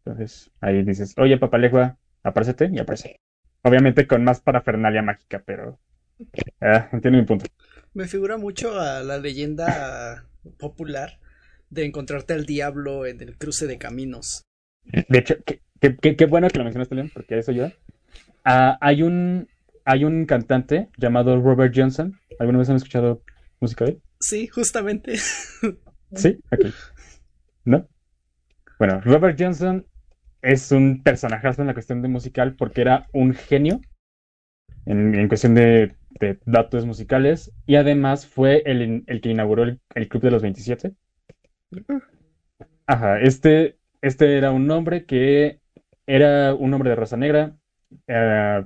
Entonces 0.05 0.51
ahí 0.61 0.83
dices, 0.83 1.13
oye, 1.17 1.37
Papalegua, 1.37 1.97
apárcete 2.23 2.69
y 2.71 2.79
aparece. 2.79 3.17
Obviamente 3.63 4.07
con 4.07 4.23
más 4.23 4.41
parafernalia 4.41 5.01
mágica, 5.01 5.43
pero 5.45 5.79
ah, 6.61 6.89
entiendo 6.91 7.19
mi 7.19 7.25
punto. 7.25 7.45
Me 7.93 8.07
figura 8.07 8.37
mucho 8.37 8.79
a 8.79 9.03
la 9.03 9.17
leyenda 9.17 10.25
popular 10.57 11.19
de 11.69 11.85
encontrarte 11.85 12.33
al 12.33 12.45
diablo 12.45 13.05
en 13.05 13.21
el 13.21 13.37
cruce 13.37 13.67
de 13.67 13.77
caminos. 13.77 14.43
De 15.09 15.19
hecho, 15.19 15.35
qué, 15.45 15.61
qué- 15.79 15.95
qué- 15.97 16.15
qué 16.15 16.25
bueno 16.25 16.47
que 16.47 16.57
lo 16.57 16.63
mencionaste, 16.63 16.95
León, 16.95 17.11
porque 17.13 17.37
eso 17.37 17.51
ayuda. 17.51 17.73
Ah, 18.51 18.79
hay 18.81 19.03
un, 19.03 19.47
hay 19.85 20.05
un 20.05 20.25
cantante 20.25 20.89
llamado 20.97 21.39
Robert 21.39 21.71
Johnson. 21.75 22.19
¿Alguna 22.39 22.57
vez 22.57 22.69
han 22.71 22.77
escuchado 22.77 23.21
música 23.59 23.85
de 23.85 23.91
él? 23.91 24.01
Sí, 24.19 24.47
justamente. 24.47 25.15
Sí, 26.13 26.37
ok. 26.51 26.65
¿No? 27.65 27.87
Bueno, 28.79 29.01
Robert 29.01 29.37
Johnson 29.39 29.85
es 30.41 30.71
un 30.71 31.03
personajazo 31.03 31.61
en 31.61 31.67
la 31.67 31.73
cuestión 31.73 32.01
de 32.01 32.07
musical 32.07 32.55
porque 32.55 32.81
era 32.81 33.07
un 33.13 33.33
genio 33.33 33.81
en, 34.85 35.15
en 35.15 35.27
cuestión 35.27 35.55
de, 35.55 35.95
de 36.19 36.39
datos 36.45 36.85
musicales 36.85 37.53
y 37.65 37.75
además 37.75 38.27
fue 38.27 38.61
el, 38.65 39.03
el 39.07 39.21
que 39.21 39.29
inauguró 39.29 39.63
el, 39.63 39.79
el 39.95 40.07
Club 40.09 40.23
de 40.23 40.31
los 40.31 40.41
27. 40.41 40.93
Ajá, 42.87 43.19
este, 43.21 43.77
este 44.01 44.37
era 44.37 44.51
un 44.51 44.69
hombre 44.71 45.05
que 45.05 45.59
era 46.07 46.53
un 46.55 46.73
hombre 46.73 46.89
de 46.89 46.95
raza 46.95 47.17
negra 47.17 47.55
eh, 48.07 48.63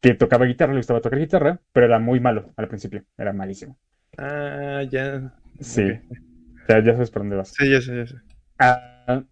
que 0.00 0.14
tocaba 0.14 0.46
guitarra, 0.46 0.72
le 0.72 0.80
gustaba 0.80 1.00
tocar 1.00 1.18
guitarra, 1.18 1.60
pero 1.72 1.86
era 1.86 1.98
muy 1.98 2.20
malo 2.20 2.52
al 2.56 2.68
principio, 2.68 3.04
era 3.18 3.32
malísimo. 3.32 3.78
Ah, 4.18 4.82
ya. 4.90 5.32
Sí, 5.60 5.82
ya, 6.68 6.82
ya 6.84 6.92
sabes 6.94 7.10
por 7.10 7.22
dónde 7.22 7.36
vas. 7.36 7.54
Sí, 7.56 7.68
ya 7.70 7.80
sé, 7.80 7.96
ya 7.96 8.06
sé. 8.06 8.14
Ah, 8.58 9.22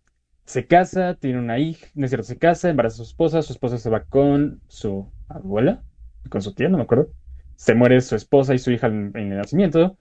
se 0.44 0.66
casa, 0.66 1.14
tiene 1.14 1.38
una 1.38 1.58
hija, 1.58 1.86
no 1.94 2.04
es 2.04 2.10
cierto, 2.10 2.24
se 2.26 2.38
casa, 2.38 2.70
embaraza 2.70 2.94
a 2.94 2.98
su 2.98 3.02
esposa, 3.04 3.42
su 3.42 3.52
esposa 3.52 3.78
se 3.78 3.90
va 3.90 4.04
con 4.04 4.60
su 4.68 5.10
abuela, 5.28 5.82
con 6.30 6.42
su 6.42 6.54
tía, 6.54 6.68
no 6.68 6.76
me 6.78 6.84
acuerdo. 6.84 7.12
Se 7.56 7.74
muere 7.74 8.00
su 8.00 8.14
esposa 8.16 8.54
y 8.54 8.58
su 8.58 8.70
hija 8.70 8.86
en, 8.88 9.12
en 9.14 9.32
el 9.32 9.38
nacimiento. 9.38 9.98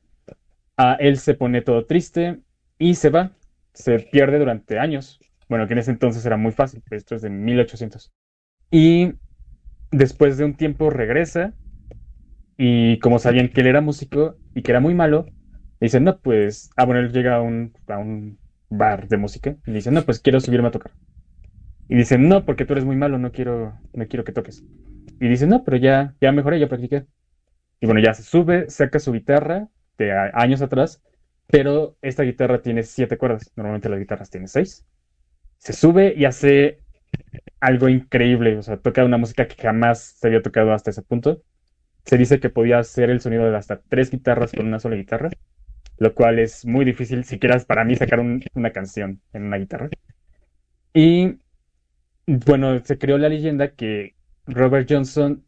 Ah, 0.78 0.98
él 1.00 1.18
se 1.20 1.36
pone 1.36 1.62
todo 1.62 1.86
triste 1.86 2.40
y 2.78 2.96
se 2.96 3.10
va, 3.10 3.32
se 3.74 4.00
pierde 4.00 4.40
durante 4.40 4.80
años. 4.80 5.20
Bueno, 5.50 5.68
que 5.68 5.74
en 5.74 5.80
ese 5.80 5.92
entonces 5.92 6.26
era 6.26 6.38
muy 6.38 6.52
fácil, 6.52 6.84
esto 6.92 7.16
es 7.16 7.22
de 7.22 7.30
1800. 7.30 8.12
Y 8.72 9.14
después 9.98 10.38
de 10.38 10.46
un 10.46 10.56
tiempo 10.56 10.90
regresa 10.90 11.54
y 12.58 13.00
como 13.00 13.20
sabían 13.20 13.50
que 13.50 13.62
él 13.62 13.68
era 13.68 13.82
músico 13.82 14.36
y 14.54 14.62
que 14.62 14.72
era 14.72 14.80
muy 14.80 14.94
malo, 14.94 15.26
le 15.80 15.86
dicen, 15.88 16.04
no, 16.04 16.20
pues, 16.20 16.70
ah, 16.78 16.86
bueno, 16.86 17.02
él 17.02 17.12
llega 17.12 17.36
a 17.36 17.42
un, 17.42 17.74
a 17.88 17.98
un 17.98 18.38
bar 18.70 19.08
de 19.08 19.18
música 19.18 19.58
y 19.66 19.72
le 19.72 19.76
dicen, 19.78 19.94
no, 19.94 20.04
pues 20.04 20.20
quiero 20.20 20.40
subirme 20.40 20.70
a 20.70 20.72
tocar. 20.72 20.92
Y 21.88 21.96
dicen, 21.96 22.28
no, 22.28 22.46
porque 22.46 22.66
tú 22.66 22.74
eres 22.74 22.86
muy 22.86 22.96
malo, 22.96 23.18
no 23.18 23.32
quiero, 23.32 23.78
no 23.94 24.08
quiero 24.08 24.24
que 24.24 24.32
toques. 24.32 24.64
Y 25.20 25.28
dicen, 25.28 25.50
no, 25.50 25.64
pero 25.64 25.78
ya, 25.78 26.16
ya 26.20 26.32
mejoré, 26.32 26.60
ya 26.60 26.68
practiqué. 26.68 27.06
Y 27.80 27.86
bueno, 27.86 28.02
ya 28.02 28.14
se 28.14 28.24
sube, 28.24 28.70
saca 28.70 29.00
su 29.00 29.12
guitarra 29.14 29.70
de 29.98 30.12
años 30.34 30.62
atrás, 30.62 31.04
pero 31.48 31.98
esta 32.02 32.24
guitarra 32.24 32.62
tiene 32.62 32.84
siete 32.84 33.18
cuerdas. 33.18 33.52
Normalmente 33.56 33.90
las 33.90 34.00
guitarras 34.00 34.30
tienen 34.30 34.48
seis. 34.48 34.86
Se 35.58 35.74
sube 35.74 36.14
y 36.18 36.26
hace 36.26 36.85
algo 37.60 37.90
increíble, 37.90 38.58
o 38.58 38.64
sea, 38.64 38.78
toca 38.78 39.06
una 39.06 39.18
música 39.18 39.48
que 39.48 39.62
jamás 39.62 40.16
se 40.20 40.28
había 40.28 40.42
tocado 40.42 40.74
hasta 40.74 40.92
ese 40.92 41.02
punto. 41.04 41.44
Se 42.06 42.18
dice 42.18 42.40
que 42.40 42.50
podía 42.52 42.80
hacer 42.80 43.10
el 43.12 43.22
sonido 43.22 43.50
de 43.52 43.58
hasta 43.58 43.82
tres 43.90 44.12
guitarras 44.12 44.54
con 44.54 44.68
una 44.68 44.80
sola 44.80 44.96
guitarra, 44.98 45.30
lo 45.98 46.16
cual 46.16 46.40
es 46.40 46.66
muy 46.66 46.86
difícil, 46.86 47.24
si 47.26 47.40
quieras, 47.40 47.66
para 47.66 47.86
mí 47.86 47.96
sacar 47.98 48.20
un- 48.22 48.44
una 48.56 48.72
canción 48.74 49.22
en 49.34 49.44
una 49.46 49.58
guitarra. 49.58 49.90
Y 50.94 51.40
bueno, 52.28 52.84
se 52.86 52.98
creó 52.98 53.18
la 53.18 53.30
leyenda 53.30 53.76
que 53.76 54.16
Robert 54.48 54.88
Johnson 54.92 55.46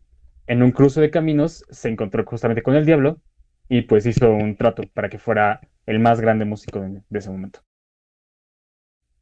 en 0.48 0.64
un 0.64 0.72
cruce 0.72 1.02
de 1.02 1.12
caminos 1.12 1.66
se 1.70 1.90
encontró 1.90 2.26
justamente 2.26 2.64
con 2.64 2.76
el 2.76 2.86
diablo 2.86 3.22
y 3.70 3.84
pues 3.84 4.06
hizo 4.06 4.32
un 4.34 4.56
trato 4.58 4.84
para 4.94 5.10
que 5.10 5.20
fuera 5.20 5.62
el 5.86 6.00
más 6.00 6.22
grande 6.22 6.46
músico 6.46 6.82
de, 6.82 7.04
de 7.10 7.20
ese 7.20 7.30
momento. 7.32 7.62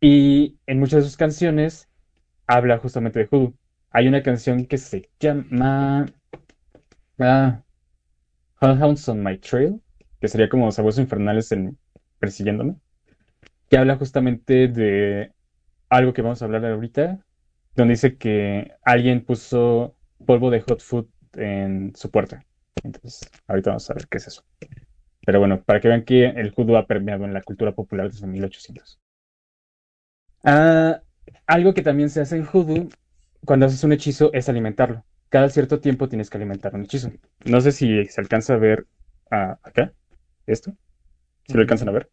Y 0.01 0.57
en 0.67 0.79
muchas 0.79 1.03
de 1.03 1.09
sus 1.09 1.17
canciones 1.17 1.89
habla 2.47 2.77
justamente 2.77 3.19
de 3.19 3.27
Hoodoo. 3.31 3.53
Hay 3.91 4.07
una 4.07 4.23
canción 4.23 4.65
que 4.65 4.77
se 4.77 5.09
llama 5.19 6.05
ah, 7.19 7.61
Hellhounds 8.61 9.07
on 9.09 9.23
My 9.23 9.37
Trail, 9.37 9.81
que 10.19 10.27
sería 10.27 10.49
como 10.49 10.71
Sabuesos 10.71 11.01
Infernales 11.01 11.51
en 11.51 11.77
Persiguiéndome, 12.19 12.75
que 13.69 13.77
habla 13.77 13.97
justamente 13.97 14.67
de 14.67 15.31
algo 15.89 16.13
que 16.13 16.21
vamos 16.21 16.41
a 16.41 16.45
hablar 16.45 16.65
ahorita, 16.65 17.19
donde 17.75 17.93
dice 17.93 18.17
que 18.17 18.71
alguien 18.83 19.23
puso 19.23 19.95
polvo 20.25 20.49
de 20.49 20.61
hot 20.61 20.81
food 20.81 21.07
en 21.33 21.93
su 21.95 22.09
puerta. 22.11 22.43
Entonces, 22.83 23.29
ahorita 23.47 23.71
vamos 23.71 23.89
a 23.89 23.93
ver 23.93 24.07
qué 24.07 24.17
es 24.17 24.27
eso. 24.27 24.43
Pero 25.25 25.39
bueno, 25.39 25.61
para 25.63 25.79
que 25.79 25.87
vean 25.87 26.03
que 26.05 26.25
el 26.25 26.51
judo 26.51 26.77
ha 26.77 26.85
permeado 26.85 27.25
en 27.25 27.33
la 27.33 27.41
cultura 27.41 27.73
popular 27.73 28.11
desde 28.11 28.27
1800. 28.27 28.99
Ah, 30.43 31.01
algo 31.47 31.73
que 31.73 31.81
también 31.81 32.09
se 32.09 32.21
hace 32.21 32.37
en 32.37 32.45
judo 32.45 32.87
cuando 33.45 33.65
haces 33.65 33.83
un 33.83 33.93
hechizo 33.93 34.31
es 34.33 34.49
alimentarlo. 34.49 35.03
Cada 35.29 35.49
cierto 35.49 35.79
tiempo 35.79 36.07
tienes 36.09 36.29
que 36.29 36.37
alimentar 36.37 36.73
un 36.75 36.83
hechizo. 36.83 37.11
No 37.45 37.61
sé 37.61 37.71
si 37.71 38.05
se 38.05 38.21
alcanza 38.21 38.53
a 38.53 38.57
ver 38.57 38.87
ah, 39.31 39.57
acá, 39.63 39.93
esto. 40.45 40.73
Si 41.47 41.53
lo 41.53 41.61
alcanzan 41.61 41.89
a 41.89 41.93
ver. 41.93 42.09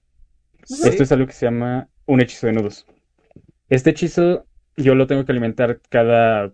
Sí. 0.64 0.88
Esto 0.88 1.02
es 1.02 1.12
algo 1.12 1.26
que 1.26 1.32
se 1.32 1.46
llama 1.46 1.88
un 2.06 2.20
hechizo 2.20 2.46
de 2.46 2.52
nudos. 2.52 2.86
Este 3.68 3.90
hechizo 3.90 4.46
yo 4.76 4.94
lo 4.94 5.06
tengo 5.06 5.24
que 5.24 5.32
alimentar 5.32 5.80
cada... 5.88 6.52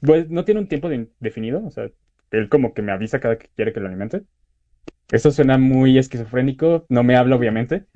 Pues 0.00 0.30
no 0.30 0.44
tiene 0.44 0.60
un 0.60 0.68
tiempo 0.68 0.88
de- 0.88 1.08
definido, 1.18 1.64
o 1.64 1.70
sea, 1.70 1.90
él 2.30 2.48
como 2.48 2.72
que 2.72 2.82
me 2.82 2.92
avisa 2.92 3.20
cada 3.20 3.36
que 3.38 3.48
quiere 3.56 3.72
que 3.72 3.80
lo 3.80 3.88
alimente. 3.88 4.22
Eso 5.10 5.30
suena 5.30 5.58
muy 5.58 5.98
esquizofrénico, 5.98 6.84
no 6.88 7.02
me 7.02 7.16
habla 7.16 7.36
obviamente, 7.36 7.86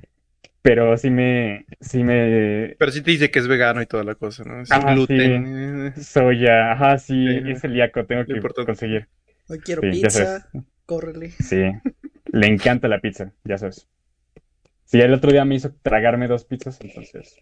pero 0.63 0.97
sí 0.97 1.11
me, 1.11 1.67
sí 1.81 2.05
me, 2.05 2.77
Pero 2.79 2.93
sí 2.93 3.03
te 3.03 3.11
dice 3.13 3.31
que 3.31 3.39
es 3.39 3.49
vegano 3.49 3.83
y 3.83 3.87
toda 3.87 4.05
la 4.05 4.15
cosa, 4.15 4.45
¿no? 4.45 4.65
Sin 4.67 4.81
Ah, 4.81 4.95
gluten. 4.95 5.95
soya, 6.03 6.73
ajá, 6.73 6.99
sí, 6.99 7.15
Sí, 7.27 7.51
es 7.51 7.61
celíaco, 7.61 8.05
tengo 8.07 8.25
que 8.27 8.33
importante. 8.35 8.71
conseguir. 8.73 9.09
Hoy 9.49 9.61
quiero 9.61 9.83
Sí, 9.83 9.91
pizza, 9.91 10.49
córrele. 10.87 11.33
Sí, 11.39 11.57
le 12.33 12.47
encanta 12.47 12.89
la 12.89 13.01
pizza, 13.01 13.33
ya 13.45 13.59
sabes. 13.59 13.89
Sí, 14.85 15.01
el 15.01 15.13
otro 15.15 15.33
día 15.33 15.45
me 15.45 15.57
hizo 15.57 15.75
tragarme 15.83 16.29
dos 16.29 16.45
pizzas, 16.45 16.81
entonces, 16.83 17.37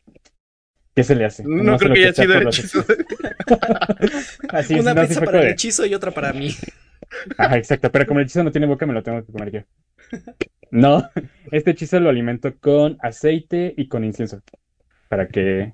¿qué 0.94 1.04
se 1.04 1.14
le 1.16 1.24
hace? 1.24 1.44
No 1.44 1.76
creo 1.78 1.92
que 1.92 2.08
haya 2.08 2.14
sido 2.14 2.40
hechizo. 2.40 2.84
Así, 4.52 4.80
Una 4.80 4.94
no, 4.94 5.02
pizza 5.02 5.22
para 5.22 5.38
el 5.38 5.48
hechizo 5.48 5.86
y 5.86 5.94
otra 5.94 6.12
para 6.12 6.32
mí. 6.32 6.54
Ajá, 7.38 7.56
exacto, 7.56 7.90
pero 7.90 8.06
como 8.06 8.20
el 8.20 8.26
hechizo 8.26 8.44
no 8.44 8.52
tiene 8.52 8.66
boca, 8.66 8.86
me 8.86 8.92
lo 8.92 9.02
tengo 9.02 9.24
que 9.24 9.32
comer 9.32 9.50
yo. 9.52 9.60
No, 10.70 11.08
este 11.50 11.72
hechizo 11.72 11.98
lo 12.00 12.10
alimento 12.10 12.54
con 12.60 12.96
aceite 13.00 13.74
y 13.76 13.88
con 13.88 14.04
incienso, 14.04 14.42
para 15.08 15.28
que 15.28 15.72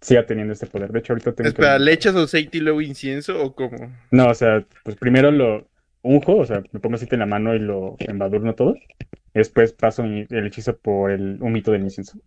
siga 0.00 0.26
teniendo 0.26 0.52
este 0.52 0.66
poder. 0.66 0.92
De 0.92 0.98
hecho, 0.98 1.14
ahorita 1.14 1.32
tengo 1.32 1.44
que... 1.44 1.48
Espera, 1.48 1.78
¿le 1.78 1.92
echas 1.92 2.14
aceite 2.14 2.58
y 2.58 2.60
luego 2.60 2.82
incienso 2.82 3.42
o 3.42 3.54
cómo? 3.54 3.90
No, 4.10 4.28
o 4.28 4.34
sea, 4.34 4.64
pues 4.82 4.96
primero 4.96 5.30
lo 5.30 5.66
unjo, 6.02 6.36
o 6.36 6.44
sea, 6.44 6.62
me 6.72 6.80
pongo 6.80 6.96
aceite 6.96 7.16
en 7.16 7.20
la 7.20 7.26
mano 7.26 7.54
y 7.54 7.58
lo 7.58 7.96
embadurno 8.00 8.54
todo. 8.54 8.76
Y 9.00 9.38
después 9.38 9.72
paso 9.72 10.04
el 10.04 10.46
hechizo 10.46 10.76
por 10.76 11.10
el 11.10 11.38
humito 11.40 11.72
del 11.72 11.82
incienso. 11.82 12.18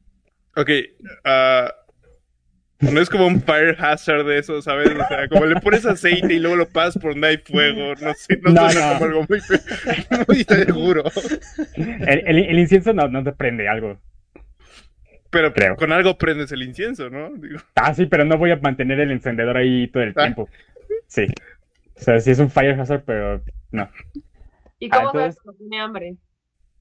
Ok, 0.55 0.71
ah, 1.23 1.71
no 2.79 3.01
es 3.01 3.09
como 3.09 3.25
un 3.27 3.41
fire 3.41 3.75
hazard 3.79 4.25
de 4.25 4.37
eso, 4.39 4.61
¿sabes? 4.61 4.89
O 4.89 5.07
sea, 5.07 5.27
como 5.29 5.45
le 5.45 5.59
pones 5.61 5.85
aceite 5.85 6.33
y 6.33 6.39
luego 6.39 6.55
lo 6.57 6.67
pasas 6.69 7.01
por 7.01 7.11
donde 7.13 7.27
hay 7.27 7.37
fuego, 7.37 7.93
no 8.01 8.13
sé, 8.13 8.39
no, 8.41 8.51
No, 8.51 8.67
no. 8.67 8.93
como 8.93 9.05
algo 9.05 9.25
muy, 9.27 9.39
muy 10.27 10.43
seguro. 10.43 11.03
El, 11.75 12.23
el- 12.27 12.39
el 12.49 12.59
incienso 12.59 12.93
no, 12.93 13.07
no 13.07 13.23
te 13.23 13.31
prende 13.33 13.67
algo. 13.67 13.99
Pero 15.29 15.53
Creo. 15.53 15.75
con 15.75 15.91
algo 15.91 16.17
prendes 16.17 16.51
el 16.51 16.61
incienso, 16.63 17.09
¿no? 17.09 17.31
Digo, 17.35 17.59
Ah, 17.75 17.93
sí, 17.93 18.05
pero 18.05 18.23
no 18.23 18.37
voy 18.37 18.51
a 18.51 18.55
mantener 18.57 18.99
el 19.01 19.11
encendedor 19.11 19.57
ahí 19.57 19.87
todo 19.89 20.03
el 20.03 20.13
Ah. 20.15 20.21
tiempo. 20.23 20.49
Sí. 21.07 21.25
O 21.95 21.99
sea, 21.99 22.19
sí 22.19 22.31
es 22.31 22.39
un 22.39 22.49
fire 22.49 22.79
hazard, 22.79 23.03
pero 23.05 23.43
no. 23.71 23.89
¿Y 24.79 24.87
Ah, 24.91 24.97
cómo 24.99 25.11
sabes 25.11 25.35
entonces- 25.35 25.41
cuando 25.43 25.57
tiene 25.57 25.79
hambre? 25.81 26.15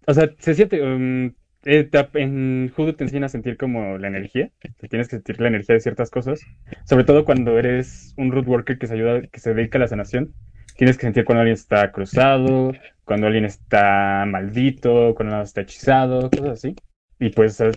O 0.07 0.15
sea, 0.15 0.31
se 0.39 0.55
siente. 0.55 0.81
um, 0.83 1.33
eh, 1.67 1.85
te- 1.85 2.09
en 2.23 2.73
Hoodoo 2.77 2.95
te 2.97 3.05
enseñan 3.05 3.25
a 3.25 3.29
sentir 3.29 3.57
como 3.57 3.99
la 3.99 4.09
energía. 4.09 4.51
Tienes 4.89 5.09
que 5.09 5.17
sentir 5.17 5.41
la 5.41 5.49
energía 5.49 5.75
de 5.75 5.81
ciertas 5.81 6.11
cosas. 6.11 6.41
Sobre 6.85 7.05
todo 7.05 7.25
cuando 7.25 7.59
eres 7.59 8.15
un 8.17 8.33
root 8.33 8.47
worker 8.49 8.79
que 8.79 8.87
se 8.87 8.95
ayuda, 8.95 9.23
que 9.23 9.41
se 9.41 9.55
dedica 9.55 9.79
a 9.79 9.83
la 9.83 9.89
sanación. 9.89 10.35
Tienes 10.77 10.97
que 10.99 11.03
sentir 11.07 11.25
cuando 11.25 11.41
alguien 11.43 11.55
está 11.55 11.93
cruzado, 11.93 12.73
cuando 13.05 13.27
alguien 13.27 13.45
está 13.47 14.25
maldito, 14.27 15.15
cuando 15.15 15.35
alguien 15.37 15.43
está 15.45 15.63
hechizado, 15.63 16.31
cosas 16.31 16.51
así. 16.51 16.77
Y 17.19 17.31
pues 17.31 17.61
eh, 17.61 17.73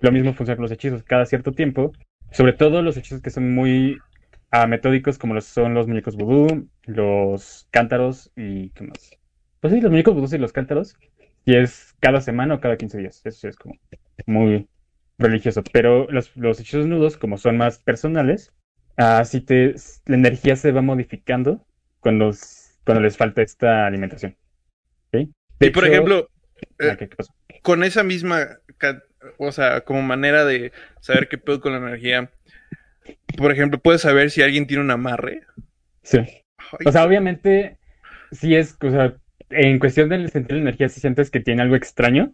lo 0.00 0.12
mismo 0.12 0.34
funciona 0.34 0.56
con 0.56 0.64
los 0.64 0.72
hechizos. 0.72 1.02
Cada 1.04 1.26
cierto 1.26 1.52
tiempo, 1.52 1.92
sobre 2.32 2.52
todo 2.52 2.82
los 2.82 2.96
hechizos 2.96 3.22
que 3.22 3.30
son 3.30 3.54
muy 3.54 3.98
ah, 4.50 4.66
metódicos, 4.66 5.18
como 5.18 5.34
los 5.34 5.44
son 5.46 5.74
los 5.74 5.86
muñecos 5.88 6.16
vudú, 6.16 6.68
los 6.84 7.66
cántaros 7.70 8.32
y 8.36 8.70
¿qué 8.70 8.84
más? 8.84 9.10
Pues 9.60 9.72
sí, 9.72 9.80
los 9.80 9.90
muñecos 9.90 10.14
vudú 10.14 10.34
y 10.34 10.38
los 10.38 10.52
cántaros. 10.52 10.96
Y 11.44 11.56
es 11.56 11.94
cada 12.00 12.20
semana 12.20 12.54
o 12.54 12.60
cada 12.60 12.76
15 12.76 12.98
días. 12.98 13.20
Eso 13.24 13.38
sí 13.40 13.48
es 13.48 13.56
como 13.56 13.74
muy 14.26 14.68
religioso. 15.18 15.62
Pero 15.72 16.10
los, 16.10 16.34
los 16.36 16.58
hechizos 16.60 16.86
nudos, 16.86 17.16
como 17.16 17.36
son 17.38 17.56
más 17.58 17.78
personales, 17.78 18.52
así 18.96 19.40
te, 19.40 19.74
la 20.06 20.16
energía 20.16 20.56
se 20.56 20.72
va 20.72 20.82
modificando 20.82 21.66
cuando, 22.00 22.30
cuando 22.84 23.02
les 23.02 23.16
falta 23.16 23.42
esta 23.42 23.86
alimentación. 23.86 24.36
Y 25.60 25.70
por 25.70 25.84
hecho- 25.84 25.92
ejemplo, 25.92 26.28
eh, 26.78 26.88
Ah, 26.90 26.96
¿qué- 26.96 27.08
qué 27.08 27.16
pasó? 27.16 27.32
con 27.62 27.84
esa 27.84 28.02
misma, 28.02 28.58
o 29.38 29.52
sea, 29.52 29.82
como 29.82 30.02
manera 30.02 30.44
de 30.44 30.72
saber 31.00 31.28
qué 31.28 31.38
pedo 31.38 31.60
con 31.60 31.72
la 31.72 31.78
energía, 31.78 32.30
por 33.36 33.52
ejemplo, 33.52 33.78
puedes 33.80 34.02
saber 34.02 34.30
si 34.30 34.42
alguien 34.42 34.66
tiene 34.66 34.82
un 34.82 34.90
amarre. 34.90 35.42
Sí. 36.02 36.18
Ay, 36.18 36.86
O 36.86 36.92
sea, 36.92 37.04
obviamente, 37.04 37.78
sí 38.32 38.54
es, 38.54 38.76
o 38.82 38.90
sea, 38.90 39.16
en 39.54 39.78
cuestión 39.78 40.08
del 40.08 40.30
sentir 40.30 40.56
la 40.56 40.62
energía, 40.62 40.88
sí 40.88 41.00
sientes 41.00 41.30
que 41.30 41.40
tiene 41.40 41.62
algo 41.62 41.76
extraño, 41.76 42.32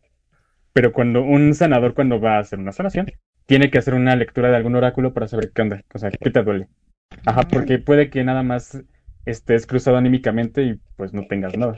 pero 0.72 0.92
cuando 0.92 1.22
un 1.22 1.54
sanador, 1.54 1.94
cuando 1.94 2.20
va 2.20 2.36
a 2.36 2.40
hacer 2.40 2.58
una 2.58 2.72
sanación, 2.72 3.06
tiene 3.46 3.70
que 3.70 3.78
hacer 3.78 3.94
una 3.94 4.16
lectura 4.16 4.50
de 4.50 4.56
algún 4.56 4.76
oráculo 4.76 5.12
para 5.12 5.28
saber 5.28 5.52
qué 5.52 5.62
onda, 5.62 5.82
o 5.92 5.98
sea, 5.98 6.10
qué 6.10 6.30
te 6.30 6.42
duele. 6.42 6.68
Ajá, 7.26 7.42
porque 7.42 7.78
puede 7.78 8.10
que 8.10 8.22
nada 8.24 8.42
más 8.42 8.82
estés 9.26 9.66
cruzado 9.66 9.96
anímicamente 9.96 10.62
y 10.62 10.80
pues 10.96 11.12
no 11.12 11.26
tengas 11.26 11.56
nada. 11.56 11.76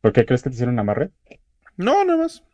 ¿Por 0.00 0.12
qué 0.12 0.24
crees 0.24 0.42
que 0.42 0.50
te 0.50 0.54
hicieron 0.54 0.74
un 0.74 0.80
amarre? 0.80 1.10
no, 1.76 2.04
nada 2.04 2.18
más. 2.18 2.44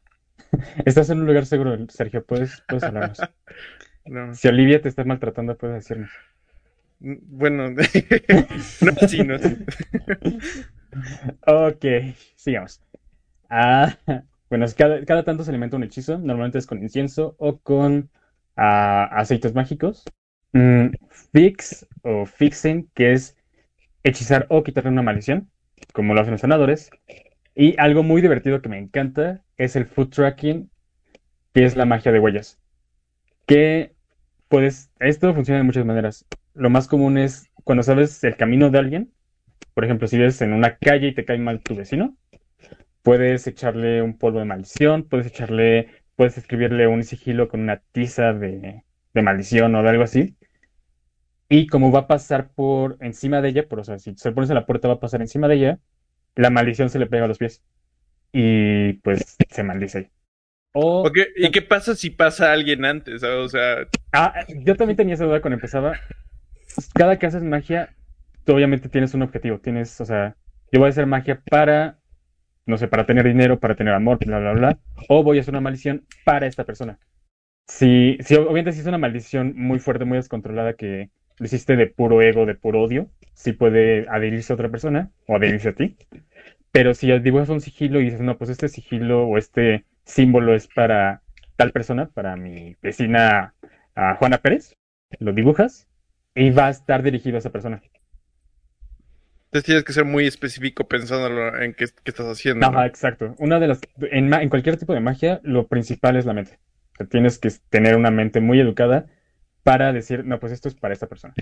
Estás 0.85 1.11
en 1.11 1.21
un 1.21 1.27
lugar 1.27 1.47
seguro, 1.47 1.77
Sergio, 1.89 2.25
puedes, 2.25 2.63
puedes 2.69 2.85
hablarnos. 2.85 3.21
No. 4.07 4.35
Si 4.35 4.49
Olivia 4.49 4.81
te 4.81 4.89
está 4.89 5.05
maltratando, 5.05 5.57
puedes 5.59 5.85
decirnos. 5.85 6.11
Bueno, 6.99 7.71
no, 8.81 8.95
sí, 9.07 9.23
no. 9.23 9.39
sí. 9.39 9.57
Ok, 11.47 11.85
sigamos. 12.37 12.81
Ah, 13.49 13.97
bueno, 14.51 14.67
cada, 14.77 15.05
cada 15.05 15.25
tanto 15.25 15.45
se 15.45 15.51
alimenta 15.51 15.77
un 15.77 15.85
hechizo. 15.85 16.19
Normalmente 16.19 16.59
es 16.59 16.67
con 16.67 16.83
incienso 16.83 17.37
o 17.39 17.59
con 17.59 18.11
ah, 18.57 19.09
aceites 19.13 19.55
mágicos. 19.55 20.05
Mm, 20.53 20.89
fix 21.33 21.87
o 22.03 22.27
fixing, 22.27 22.91
que 22.95 23.13
es 23.13 23.37
hechizar 24.05 24.47
o 24.51 24.63
quitarle 24.65 24.91
una 24.91 25.03
maldición, 25.03 25.51
como 25.93 26.15
lo 26.15 26.21
hacen 26.21 26.33
los 26.33 26.41
sanadores. 26.41 26.91
Y 27.55 27.79
algo 27.81 28.03
muy 28.03 28.23
divertido 28.23 28.63
que 28.63 28.69
me 28.69 28.79
encanta 28.79 29.43
es 29.57 29.77
el 29.77 29.87
foot 29.87 30.15
tracking, 30.15 30.71
que 31.55 31.65
es 31.65 31.77
la 31.77 31.85
magia 31.87 32.13
de 32.13 32.21
huellas. 32.21 32.59
Que 33.47 33.95
puedes, 34.49 34.91
esto 35.01 35.35
funciona 35.35 35.59
de 35.59 35.65
muchas 35.65 35.85
maneras. 35.87 36.27
Lo 36.55 36.71
más 36.71 36.89
común 36.89 37.19
es 37.19 37.51
cuando 37.65 37.83
sabes 37.83 38.23
el 38.25 38.37
camino 38.37 38.71
de 38.71 38.79
alguien. 38.79 39.13
Por 39.81 39.87
ejemplo, 39.87 40.07
si 40.09 40.19
ves 40.19 40.43
en 40.43 40.53
una 40.53 40.77
calle 40.77 41.09
y 41.09 41.15
te 41.15 41.25
cae 41.25 41.39
mal 41.39 41.63
tu 41.63 41.75
vecino, 41.75 42.15
puedes 43.01 43.47
echarle 43.47 44.03
un 44.03 44.19
polvo 44.19 44.39
de 44.39 44.45
maldición, 44.45 45.05
puedes 45.05 45.29
echarle, 45.29 45.89
puedes 46.17 46.37
escribirle 46.37 46.87
un 46.87 47.03
sigilo 47.03 47.49
con 47.49 47.61
una 47.61 47.79
tiza 47.91 48.35
de, 48.35 48.85
de 49.15 49.23
maldición 49.23 49.75
o 49.75 49.83
de 49.83 49.89
algo 49.89 50.03
así. 50.03 50.37
Y 51.49 51.67
como 51.67 51.91
va 51.91 52.01
a 52.01 52.07
pasar 52.09 52.51
por 52.51 52.99
encima 53.01 53.41
de 53.41 53.49
ella, 53.49 53.69
por, 53.69 53.81
o 53.81 53.85
sea, 53.85 53.99
si 53.99 54.15
se 54.19 54.33
pones 54.33 54.51
en 54.51 54.57
la 54.57 54.67
puerta 54.67 54.87
va 54.87 54.97
a 54.97 55.01
pasar 55.01 55.23
encima 55.23 55.49
de 55.49 55.55
ella, 55.55 55.79
la 56.35 56.51
maldición 56.51 56.91
se 56.91 56.99
le 56.99 57.07
pega 57.07 57.25
a 57.25 57.29
los 57.29 57.39
pies. 57.39 57.63
Y 58.35 58.93
pues 59.03 59.35
se 59.49 59.63
maldice 59.63 59.97
ahí. 59.97 60.09
O, 60.75 61.09
Ok, 61.09 61.17
¿Y 61.37 61.51
qué 61.53 61.63
pasa 61.63 61.95
si 61.97 62.11
pasa 62.11 62.53
alguien 62.53 62.85
antes? 62.85 63.23
O 63.23 63.49
sea, 63.49 63.87
Ah, 64.13 64.45
yo 64.47 64.77
también 64.77 64.99
tenía 64.99 65.15
esa 65.15 65.25
duda 65.25 65.41
cuando 65.41 65.55
empezaba. 65.55 65.99
Cada 66.93 67.19
que 67.19 67.25
haces 67.25 67.43
magia, 67.43 67.97
obviamente 68.55 68.89
tienes 68.89 69.15
un 69.15 69.23
objetivo. 69.23 69.59
Tienes, 69.59 70.01
o 70.01 70.05
sea, 70.05 70.37
yo 70.73 70.81
voy 70.81 70.87
a 70.87 70.91
hacer 70.91 71.07
magia 71.07 71.43
para, 71.51 71.99
no 72.67 72.77
sé, 72.79 72.89
para 72.89 73.07
tener 73.07 73.27
dinero, 73.27 73.59
para 73.59 73.75
tener 73.75 73.95
amor, 73.95 74.19
bla, 74.25 74.39
bla, 74.39 74.53
bla. 74.53 74.79
O 75.09 75.23
voy 75.23 75.39
a 75.39 75.41
hacer 75.41 75.53
una 75.53 75.61
maldición 75.61 76.05
para 76.25 76.47
esta 76.47 76.65
persona. 76.65 76.99
Si, 77.67 78.19
si 78.21 78.35
obviamente 78.35 78.73
si 78.73 78.81
es 78.81 78.87
una 78.87 78.99
maldición 78.99 79.55
muy 79.57 79.79
fuerte, 79.79 80.05
muy 80.05 80.19
descontrolada 80.19 80.75
que 80.75 81.11
lo 81.39 81.47
hiciste 81.47 81.77
de 81.77 81.87
puro 81.87 82.21
ego, 82.21 82.47
de 82.47 82.55
puro 82.55 82.83
odio, 82.83 83.11
sí 83.33 83.53
puede 83.53 84.07
adherirse 84.09 84.53
a 84.53 84.55
otra 84.55 84.69
persona 84.69 85.11
o 85.27 85.37
adherirse 85.37 85.71
a 85.71 85.75
ti. 85.75 85.97
Pero 86.73 86.95
si 86.95 87.11
dibujas 87.21 87.49
un 87.49 87.61
sigilo 87.61 88.01
y 88.01 88.05
dices, 88.05 88.21
no, 88.21 88.39
pues 88.39 88.51
este 88.51 88.69
sigilo 88.69 89.27
o 89.27 89.39
este 89.39 89.85
símbolo 90.05 90.55
es 90.55 90.69
para 90.69 91.23
tal 91.57 91.73
persona, 91.73 92.09
para 92.09 92.37
mi 92.37 92.77
vecina 92.83 93.55
a 93.95 94.15
Juana 94.17 94.39
Pérez, 94.39 94.77
lo 95.19 95.33
dibujas 95.33 95.89
y 96.35 96.51
va 96.51 96.67
a 96.67 96.71
estar 96.71 97.03
dirigido 97.03 97.37
a 97.37 97.41
esa 97.41 97.51
persona. 97.51 97.83
Entonces 99.51 99.65
tienes 99.67 99.83
que 99.83 99.93
ser 99.93 100.05
muy 100.05 100.27
específico 100.29 100.87
pensándolo 100.87 101.61
en 101.61 101.75
qué, 101.75 101.87
qué 102.05 102.11
estás 102.13 102.27
haciendo. 102.27 102.71
¿no? 102.71 102.79
Ajá, 102.79 102.87
exacto. 102.87 103.35
Una 103.39 103.59
de 103.59 103.67
las, 103.67 103.81
en, 104.13 104.29
ma- 104.29 104.43
en 104.43 104.49
cualquier 104.49 104.77
tipo 104.77 104.95
de 104.95 105.01
magia, 105.01 105.41
lo 105.43 105.67
principal 105.67 106.15
es 106.17 106.25
la 106.25 106.35
mente. 106.35 106.61
O 106.93 106.97
sea, 106.99 107.07
tienes 107.09 107.39
que 107.39 107.51
tener 107.69 107.97
una 107.97 108.13
mente 108.13 108.41
muy 108.41 108.61
educada 108.61 109.07
para 109.65 109.93
decir, 109.93 110.25
no, 110.25 110.39
pues 110.39 110.53
esto 110.53 110.69
es 110.69 110.77
para 110.77 110.95
esta 110.95 111.09
persona. 111.09 111.35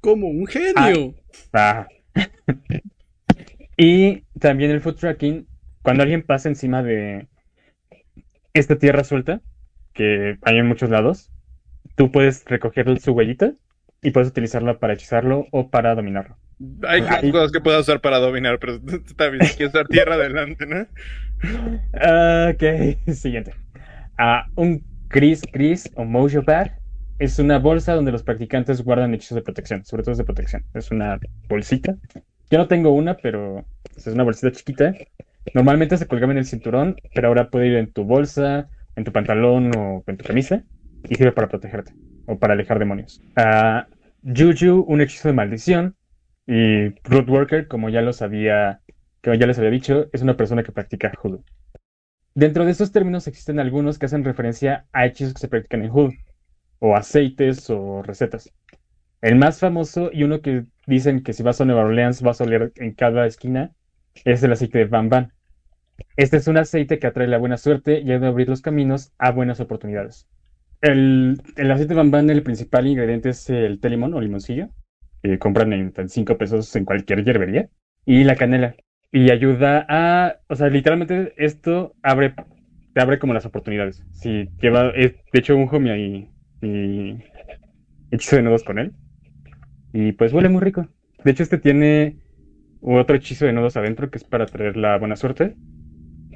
Como 0.00 0.28
un 0.28 0.46
genio. 0.46 1.14
Ajá. 1.52 1.88
Y 3.76 4.24
también 4.38 4.70
el 4.70 4.80
foot 4.82 4.98
tracking, 5.00 5.46
cuando 5.82 6.02
alguien 6.02 6.22
pasa 6.22 6.48
encima 6.50 6.82
de 6.82 7.28
esta 8.52 8.76
tierra 8.76 9.04
suelta, 9.04 9.40
que 9.94 10.36
hay 10.42 10.58
en 10.58 10.66
muchos 10.66 10.90
lados, 10.90 11.30
tú 11.96 12.12
puedes 12.12 12.44
recoger 12.44 13.00
su 13.00 13.12
huellita 13.12 13.54
y 14.02 14.10
puedes 14.10 14.28
utilizarla 14.28 14.78
para 14.78 14.92
hechizarlo 14.92 15.46
o 15.50 15.70
para 15.70 15.94
dominarlo. 15.94 16.36
Hay 16.86 17.30
cosas 17.30 17.52
que 17.52 17.60
puedas 17.60 17.82
usar 17.82 18.00
para 18.00 18.18
dominar, 18.18 18.58
pero 18.58 18.80
está 19.06 19.28
bien, 19.28 19.42
hay 19.42 19.56
que 19.56 19.66
usar 19.66 19.86
tierra 19.88 20.14
adelante, 20.14 20.66
¿no? 20.66 20.86
Ok, 22.50 23.12
siguiente. 23.14 23.54
Ah, 24.18 24.46
un 24.54 24.84
Chris 25.08 25.42
Chris 25.52 25.90
o 25.94 26.04
Mojo 26.04 26.42
Bag 26.42 26.78
es 27.18 27.38
una 27.38 27.58
bolsa 27.58 27.94
donde 27.94 28.12
los 28.12 28.22
practicantes 28.22 28.82
guardan 28.82 29.14
hechizos 29.14 29.36
de 29.36 29.42
protección, 29.42 29.84
sobre 29.84 30.02
todo 30.02 30.12
es 30.12 30.18
de 30.18 30.24
protección. 30.24 30.64
Es 30.74 30.90
una 30.90 31.18
bolsita 31.48 31.96
Yo 32.50 32.58
no 32.58 32.66
tengo 32.66 32.90
una, 32.90 33.16
pero 33.16 33.64
es 33.96 34.06
una 34.06 34.24
bolsita 34.24 34.50
chiquita. 34.52 34.94
Normalmente 35.54 35.96
se 35.96 36.06
colgaba 36.06 36.32
en 36.32 36.38
el 36.38 36.46
cinturón, 36.46 36.96
pero 37.14 37.28
ahora 37.28 37.50
puede 37.50 37.68
ir 37.68 37.76
en 37.76 37.92
tu 37.92 38.04
bolsa, 38.04 38.68
en 38.96 39.04
tu 39.04 39.12
pantalón 39.12 39.70
o 39.76 40.04
en 40.06 40.16
tu 40.16 40.24
camisa 40.24 40.64
y 41.08 41.14
sirve 41.14 41.32
para 41.32 41.48
protegerte 41.48 41.92
o 42.26 42.38
para 42.38 42.54
alejar 42.54 42.78
demonios. 42.78 43.20
Uh, 43.36 43.82
Juju, 44.24 44.84
un 44.88 45.00
hechizo 45.00 45.28
de 45.28 45.34
maldición. 45.34 45.96
Y 46.46 46.90
Rootworker, 47.04 47.68
como 47.68 47.88
ya 47.88 48.02
lo 48.02 48.12
sabía, 48.12 48.80
como 49.22 49.34
ya 49.36 49.46
les 49.46 49.58
había 49.58 49.70
dicho, 49.70 50.08
es 50.12 50.22
una 50.22 50.36
persona 50.36 50.62
que 50.62 50.72
practica 50.72 51.12
Hoodoo. 51.22 51.44
Dentro 52.34 52.64
de 52.64 52.70
estos 52.70 52.92
términos 52.92 53.26
existen 53.28 53.60
algunos 53.60 53.98
que 53.98 54.06
hacen 54.06 54.24
referencia 54.24 54.86
a 54.92 55.06
hechizos 55.06 55.34
que 55.34 55.40
se 55.40 55.48
practican 55.48 55.82
en 55.82 55.90
Hoodoo, 55.90 56.12
o 56.78 56.96
aceites 56.96 57.70
o 57.70 58.02
recetas. 58.02 58.52
El 59.20 59.36
más 59.36 59.60
famoso 59.60 60.10
y 60.12 60.24
uno 60.24 60.40
que 60.40 60.64
dicen 60.88 61.22
que 61.22 61.32
si 61.32 61.44
vas 61.44 61.60
a 61.60 61.64
Nueva 61.64 61.82
Orleans 61.82 62.22
vas 62.22 62.40
a 62.40 62.44
oler 62.44 62.72
en 62.74 62.92
cada 62.92 63.24
esquina 63.24 63.72
es 64.24 64.42
el 64.42 64.50
aceite 64.50 64.78
de 64.78 64.84
Van. 64.86 65.32
Este 66.16 66.38
es 66.38 66.48
un 66.48 66.56
aceite 66.56 66.98
que 66.98 67.06
atrae 67.06 67.28
la 67.28 67.38
buena 67.38 67.56
suerte 67.56 68.00
y 68.00 68.10
ayuda 68.10 68.26
a 68.26 68.30
abrir 68.30 68.48
los 68.48 68.62
caminos 68.62 69.12
a 69.18 69.30
buenas 69.30 69.60
oportunidades. 69.60 70.26
El, 70.80 71.40
aceite 71.56 71.94
de 71.94 72.02
Van, 72.02 72.30
el 72.30 72.42
principal 72.42 72.88
ingrediente 72.88 73.28
es 73.28 73.48
el 73.48 73.78
telimón 73.78 74.14
o 74.14 74.20
limoncillo, 74.20 74.70
que 75.22 75.38
compran 75.38 75.72
en 75.72 75.92
5 76.08 76.36
pesos 76.36 76.74
en 76.76 76.84
cualquier 76.84 77.24
hierbería, 77.24 77.68
y 78.04 78.24
la 78.24 78.36
canela. 78.36 78.74
Y 79.10 79.30
ayuda 79.30 79.86
a, 79.88 80.36
o 80.48 80.54
sea, 80.54 80.68
literalmente 80.68 81.34
esto 81.36 81.94
abre, 82.02 82.34
te 82.94 83.00
abre 83.00 83.18
como 83.18 83.34
las 83.34 83.46
oportunidades. 83.46 84.02
Si 84.12 84.48
lleva, 84.60 84.92
de 84.92 85.14
hecho, 85.32 85.56
un 85.56 85.68
homie 85.70 85.92
ahí 85.92 86.30
y 86.62 87.18
hechizo 88.10 88.36
de 88.36 88.42
nudos 88.42 88.64
con 88.64 88.78
él. 88.78 88.92
Y 89.92 90.12
pues 90.12 90.32
huele 90.32 90.48
muy 90.48 90.62
rico. 90.62 90.88
De 91.24 91.30
hecho, 91.30 91.42
este 91.42 91.58
tiene 91.58 92.16
otro 92.80 93.16
hechizo 93.16 93.46
de 93.46 93.52
nudos 93.52 93.76
adentro 93.76 94.10
que 94.10 94.18
es 94.18 94.24
para 94.24 94.46
traer 94.46 94.76
la 94.76 94.98
buena 94.98 95.16
suerte. 95.16 95.54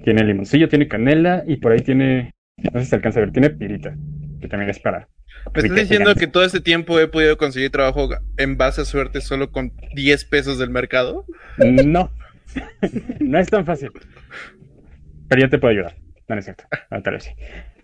Tiene 0.04 0.24
limoncillo, 0.24 0.68
tiene 0.68 0.86
canela 0.86 1.42
y 1.46 1.56
por 1.56 1.72
ahí 1.72 1.80
tiene, 1.80 2.32
no 2.58 2.78
sé 2.78 2.84
si 2.84 2.90
se 2.90 2.96
alcanza 2.96 3.18
a 3.18 3.24
ver, 3.24 3.32
tiene 3.32 3.50
pirita, 3.50 3.96
que 4.40 4.48
también 4.48 4.70
es 4.70 4.78
para... 4.78 5.08
¿Me 5.54 5.62
estás 5.62 5.76
diciendo 5.76 6.14
que 6.14 6.26
todo 6.26 6.44
este 6.44 6.60
tiempo 6.60 6.98
he 6.98 7.08
podido 7.08 7.36
conseguir 7.36 7.70
trabajo 7.70 8.08
en 8.36 8.56
base 8.56 8.80
a 8.80 8.84
suerte 8.84 9.20
solo 9.20 9.52
con 9.52 9.72
10 9.94 10.24
pesos 10.24 10.58
del 10.58 10.70
mercado? 10.70 11.24
No, 11.58 12.10
no 13.20 13.38
es 13.38 13.48
tan 13.48 13.64
fácil. 13.64 13.90
Pero 15.28 15.42
yo 15.42 15.50
te 15.50 15.58
puedo 15.58 15.72
ayudar. 15.72 15.94
No, 16.28 16.34
no 16.34 16.38
es 16.40 16.44
cierto. 16.44 16.64
No, 16.90 17.02
tal 17.02 17.14
vez 17.14 17.24
sí. 17.24 17.30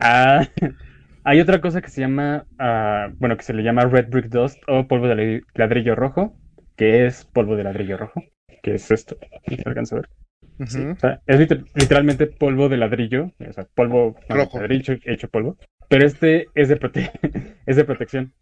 Ah, 0.00 0.48
hay 1.24 1.40
otra 1.40 1.60
cosa 1.60 1.80
que 1.80 1.88
se 1.88 2.00
llama, 2.00 2.46
uh, 2.58 3.14
bueno, 3.18 3.36
que 3.36 3.44
se 3.44 3.54
le 3.54 3.62
llama 3.62 3.84
Red 3.84 4.08
Brick 4.08 4.26
Dust 4.26 4.58
o 4.66 4.88
polvo 4.88 5.08
de 5.08 5.42
ladrillo 5.54 5.94
rojo, 5.94 6.36
que 6.76 7.06
es 7.06 7.24
polvo 7.24 7.56
de 7.56 7.64
ladrillo 7.64 7.96
rojo, 7.96 8.22
que 8.62 8.74
es 8.74 8.90
esto, 8.90 9.16
¿se 9.46 9.62
alcanza 9.64 9.96
a 9.96 10.00
ver? 10.00 10.08
Sí, 10.66 10.80
o 10.84 10.96
sea, 10.96 11.20
es 11.26 11.38
literalmente 11.74 12.26
polvo 12.26 12.68
de 12.68 12.76
ladrillo, 12.76 13.32
o 13.48 13.52
sea, 13.52 13.66
polvo 13.74 14.16
rojo. 14.28 14.58
ladrillo 14.58 14.94
hecho 15.04 15.28
polvo, 15.28 15.56
pero 15.88 16.06
este 16.06 16.46
es 16.54 16.68
de, 16.68 16.76
prote 16.76 17.10
es 17.66 17.76
de 17.76 17.84
protección. 17.84 18.32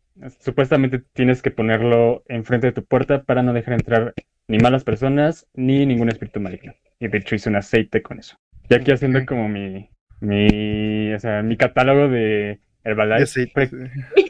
Supuestamente 0.40 1.02
tienes 1.12 1.42
que 1.42 1.50
ponerlo 1.50 2.22
enfrente 2.28 2.68
de 2.68 2.72
tu 2.72 2.84
puerta 2.84 3.22
para 3.22 3.42
no 3.42 3.52
dejar 3.52 3.74
entrar 3.74 4.14
ni 4.48 4.58
malas 4.58 4.84
personas 4.84 5.46
ni 5.54 5.86
ningún 5.86 6.08
espíritu 6.08 6.40
maligno. 6.40 6.74
Y 6.98 7.08
de 7.08 7.18
hecho 7.18 7.34
hice 7.34 7.48
un 7.48 7.56
aceite 7.56 8.02
con 8.02 8.18
eso. 8.18 8.36
Y 8.68 8.74
aquí 8.74 8.92
haciendo 8.92 9.24
como 9.26 9.48
mi, 9.48 9.88
mi, 10.20 11.12
o 11.12 11.18
sea, 11.18 11.42
mi 11.42 11.56
catálogo 11.56 12.08
de 12.08 12.60
Herbalife. 12.84 13.48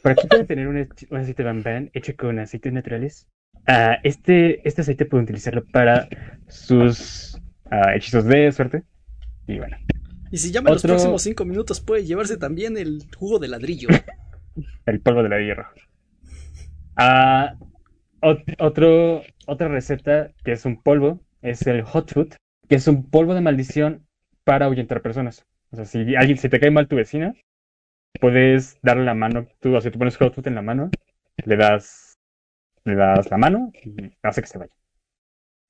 Por, 0.03 0.13
aquí 0.13 0.27
pueden 0.27 0.47
tener 0.47 0.69
un, 0.69 0.89
aceite 1.11 1.43
Van 1.43 1.63
Van 1.63 1.91
hecho 1.93 2.17
con 2.17 2.39
aceites 2.39 2.73
naturales. 2.73 3.29
Uh, 3.69 3.97
este, 4.03 4.67
este 4.67 4.81
aceite 4.81 5.05
pueden 5.05 5.25
utilizarlo 5.25 5.65
para 5.67 6.09
sus 6.49 7.30
uh, 7.71 7.91
hechizos 7.95 8.25
de 8.25 8.53
suerte. 8.53 8.83
Y 9.47 9.59
bueno. 9.59 9.77
Y 10.31 10.39
si 10.39 10.53
llama 10.53 10.71
en 10.71 10.75
los 10.75 10.83
próximos 10.83 11.23
cinco 11.23 11.45
minutos, 11.45 11.81
puede 11.81 12.05
llevarse 12.05 12.37
también 12.37 12.77
el 12.77 13.05
jugo 13.17 13.39
de 13.39 13.49
ladrillo. 13.49 13.89
el 14.87 15.01
polvo 15.01 15.23
de 15.23 15.29
ladrillo 15.29 15.55
rojo. 15.57 15.75
Uh, 16.99 17.71
otro, 18.59 19.23
otra 19.47 19.69
receta 19.69 20.31
que 20.45 20.53
es 20.53 20.65
un 20.65 20.83
polvo 20.83 21.21
es 21.43 21.67
el 21.67 21.83
hot 21.83 22.13
food, 22.13 22.35
que 22.69 22.75
es 22.77 22.87
un 22.87 23.09
polvo 23.09 23.35
de 23.35 23.41
maldición 23.41 24.07
para 24.45 24.67
ahuyentar 24.67 25.03
personas. 25.03 25.47
O 25.71 25.77
sea, 25.77 25.85
si 25.85 26.15
alguien 26.17 26.37
se 26.37 26.49
te 26.49 26.61
cae 26.61 26.71
mal 26.71 26.89
tu 26.89 26.97
vecina, 26.97 27.35
puedes 28.21 28.79
darle 28.83 29.05
la 29.05 29.15
mano, 29.15 29.47
tú, 29.61 29.75
o 29.75 29.81
sea, 29.81 29.91
tú 29.91 29.99
pones 29.99 30.17
hot 30.17 30.35
food 30.35 30.47
en 30.49 30.55
la 30.55 30.63
mano, 30.63 30.91
le 31.45 31.57
das, 31.57 32.19
le 32.85 32.95
das 32.95 33.31
la 33.31 33.39
mano 33.39 33.73
y 33.85 34.13
hace 34.23 34.43
que 34.43 34.49
se 34.49 34.59
vaya. 34.59 34.73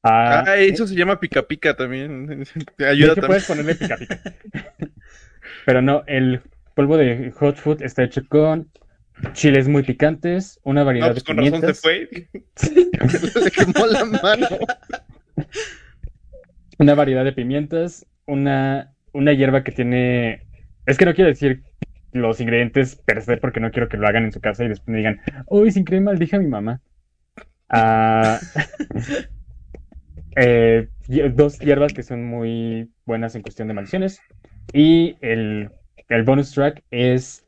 Ah, 0.03 0.45
ah 0.47 0.57
eso 0.57 0.87
se 0.87 0.95
llama 0.95 1.21
pica 1.21 1.47
pica 1.47 1.75
también. 1.75 2.45
Ayuda 2.79 3.15
también. 3.15 3.27
puedes 3.27 3.47
ponerle 3.47 3.75
pica 3.75 3.97
pica. 3.97 4.21
Pero 5.67 5.83
no, 5.83 6.05
el 6.07 6.41
polvo 6.75 6.97
de 6.97 7.33
hot 7.33 7.57
food 7.57 7.83
está 7.83 8.03
hecho 8.05 8.23
con 8.29 8.71
chiles 9.33 9.69
muy 9.69 9.83
picantes, 9.83 10.59
una 10.63 10.83
variedad 10.83 11.09
no, 11.09 11.13
pues 11.13 11.25
de 11.25 11.27
con 11.27 11.37
pimientas. 11.37 11.63
Razón 11.63 11.75
se 11.75 12.07
fue. 12.07 13.41
Le 13.45 13.51
quemó 13.51 13.87
la 13.87 14.05
mano. 14.05 14.47
Una 16.79 16.95
variedad 16.95 17.25
de 17.25 17.33
pimientas, 17.33 18.07
una, 18.27 18.95
una 19.13 19.33
hierba 19.35 19.63
que 19.63 19.73
tiene. 19.73 20.47
Es 20.87 20.97
que 20.97 21.05
no 21.05 21.15
quiero 21.15 21.29
decir 21.29 21.63
los 22.13 22.41
ingredientes 22.41 22.97
per 22.97 23.23
se 23.23 23.37
porque 23.37 23.61
no 23.61 23.71
quiero 23.71 23.89
que 23.89 23.97
lo 23.97 24.07
hagan 24.09 24.25
en 24.25 24.33
su 24.33 24.41
casa 24.41 24.65
y 24.65 24.69
después 24.69 24.89
me 24.89 24.99
digan, 24.99 25.21
uy, 25.47 25.71
sin 25.71 25.85
crema, 25.85 26.15
dije 26.15 26.37
a 26.37 26.41
mi 26.41 26.49
mamá. 26.49 26.81
Ah, 27.69 28.41
eh, 30.37 30.89
dos 31.35 31.59
hierbas 31.59 31.93
que 31.93 32.03
son 32.03 32.25
muy 32.25 32.91
buenas 33.05 33.35
en 33.35 33.43
cuestión 33.43 33.69
de 33.69 33.75
maldiciones. 33.75 34.21
Y 34.73 35.17
el, 35.21 35.71
el 36.09 36.23
bonus 36.23 36.53
track 36.53 36.83
es 36.91 37.45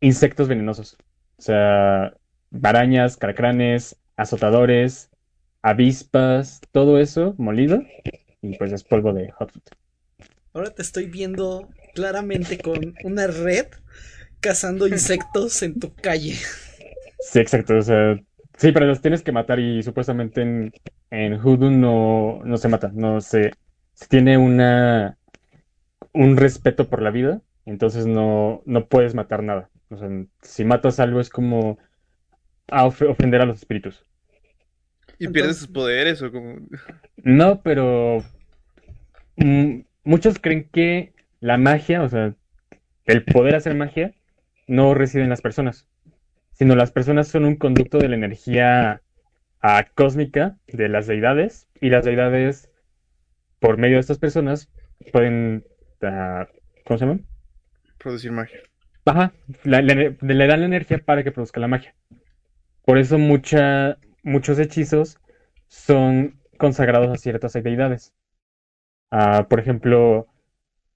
insectos 0.00 0.48
venenosos. 0.48 0.96
O 1.38 1.42
sea, 1.42 2.14
barañas, 2.50 3.16
caracranes, 3.16 3.96
azotadores, 4.16 5.10
avispas, 5.62 6.60
todo 6.72 6.98
eso 6.98 7.34
molido. 7.38 7.82
Y 8.42 8.56
pues 8.56 8.72
es 8.72 8.84
polvo 8.84 9.12
de 9.12 9.30
hot 9.32 9.52
food. 9.52 9.62
Ahora 10.52 10.70
te 10.70 10.82
estoy 10.82 11.06
viendo 11.06 11.68
claramente 11.94 12.58
con 12.58 12.94
una 13.04 13.26
red 13.26 13.66
cazando 14.40 14.86
insectos 14.86 15.62
en 15.62 15.78
tu 15.78 15.94
calle. 15.94 16.36
Sí, 17.20 17.40
exacto. 17.40 17.76
O 17.76 17.82
sea, 17.82 18.18
sí, 18.56 18.72
pero 18.72 18.86
los 18.86 19.00
tienes 19.00 19.22
que 19.22 19.32
matar 19.32 19.60
y 19.60 19.82
supuestamente 19.82 20.42
en, 20.42 20.72
en 21.10 21.34
Hoodoo 21.34 21.70
no, 21.70 22.40
no 22.44 22.56
se 22.56 22.68
mata. 22.68 22.90
No 22.92 23.20
se, 23.20 23.52
se 23.94 24.06
tiene 24.08 24.38
una 24.38 25.16
un 26.16 26.36
respeto 26.36 26.88
por 26.88 27.02
la 27.02 27.10
vida, 27.10 27.42
entonces 27.66 28.06
no, 28.06 28.62
no 28.64 28.86
puedes 28.86 29.14
matar 29.14 29.42
nada. 29.42 29.68
O 29.90 29.96
sea, 29.98 30.08
si 30.42 30.64
matas 30.64 30.98
algo 30.98 31.20
es 31.20 31.30
como 31.30 31.78
a 32.68 32.86
ofender 32.86 33.40
a 33.40 33.46
los 33.46 33.58
espíritus. 33.58 34.04
¿Y 35.18 35.28
pierdes 35.28 35.58
sus 35.58 35.68
poderes 35.68 36.22
o 36.22 36.32
como...? 36.32 36.56
No, 37.16 37.62
pero 37.62 38.24
mm, 39.36 39.80
muchos 40.04 40.38
creen 40.38 40.68
que 40.72 41.12
la 41.40 41.58
magia, 41.58 42.02
o 42.02 42.08
sea, 42.08 42.34
el 43.04 43.24
poder 43.24 43.54
hacer 43.54 43.74
magia, 43.74 44.14
no 44.66 44.94
reside 44.94 45.22
en 45.22 45.30
las 45.30 45.42
personas, 45.42 45.88
sino 46.56 46.74
las 46.74 46.90
personas 46.90 47.28
son 47.28 47.44
un 47.44 47.56
conducto 47.56 47.98
de 47.98 48.08
la 48.08 48.16
energía 48.16 49.02
ah, 49.60 49.86
cósmica 49.94 50.56
de 50.66 50.88
las 50.88 51.06
deidades 51.06 51.68
y 51.80 51.90
las 51.90 52.04
deidades, 52.04 52.70
por 53.60 53.76
medio 53.76 53.96
de 53.96 54.00
estas 54.00 54.18
personas, 54.18 54.70
pueden, 55.12 55.64
uh, 56.02 56.46
¿cómo 56.84 56.98
se 56.98 57.06
llama? 57.06 57.20
Producir 57.98 58.32
magia. 58.32 58.60
Ajá, 59.04 59.32
le 59.64 60.46
dan 60.46 60.60
la 60.60 60.66
energía 60.66 60.98
para 60.98 61.22
que 61.22 61.30
produzca 61.30 61.60
la 61.60 61.68
magia. 61.68 61.94
Por 62.84 62.98
eso 62.98 63.18
mucha, 63.18 63.98
muchos 64.22 64.58
hechizos 64.58 65.18
son 65.68 66.40
consagrados 66.58 67.10
a 67.10 67.18
ciertas 67.18 67.52
deidades. 67.52 68.14
Ah, 69.10 69.46
por 69.48 69.60
ejemplo, 69.60 70.26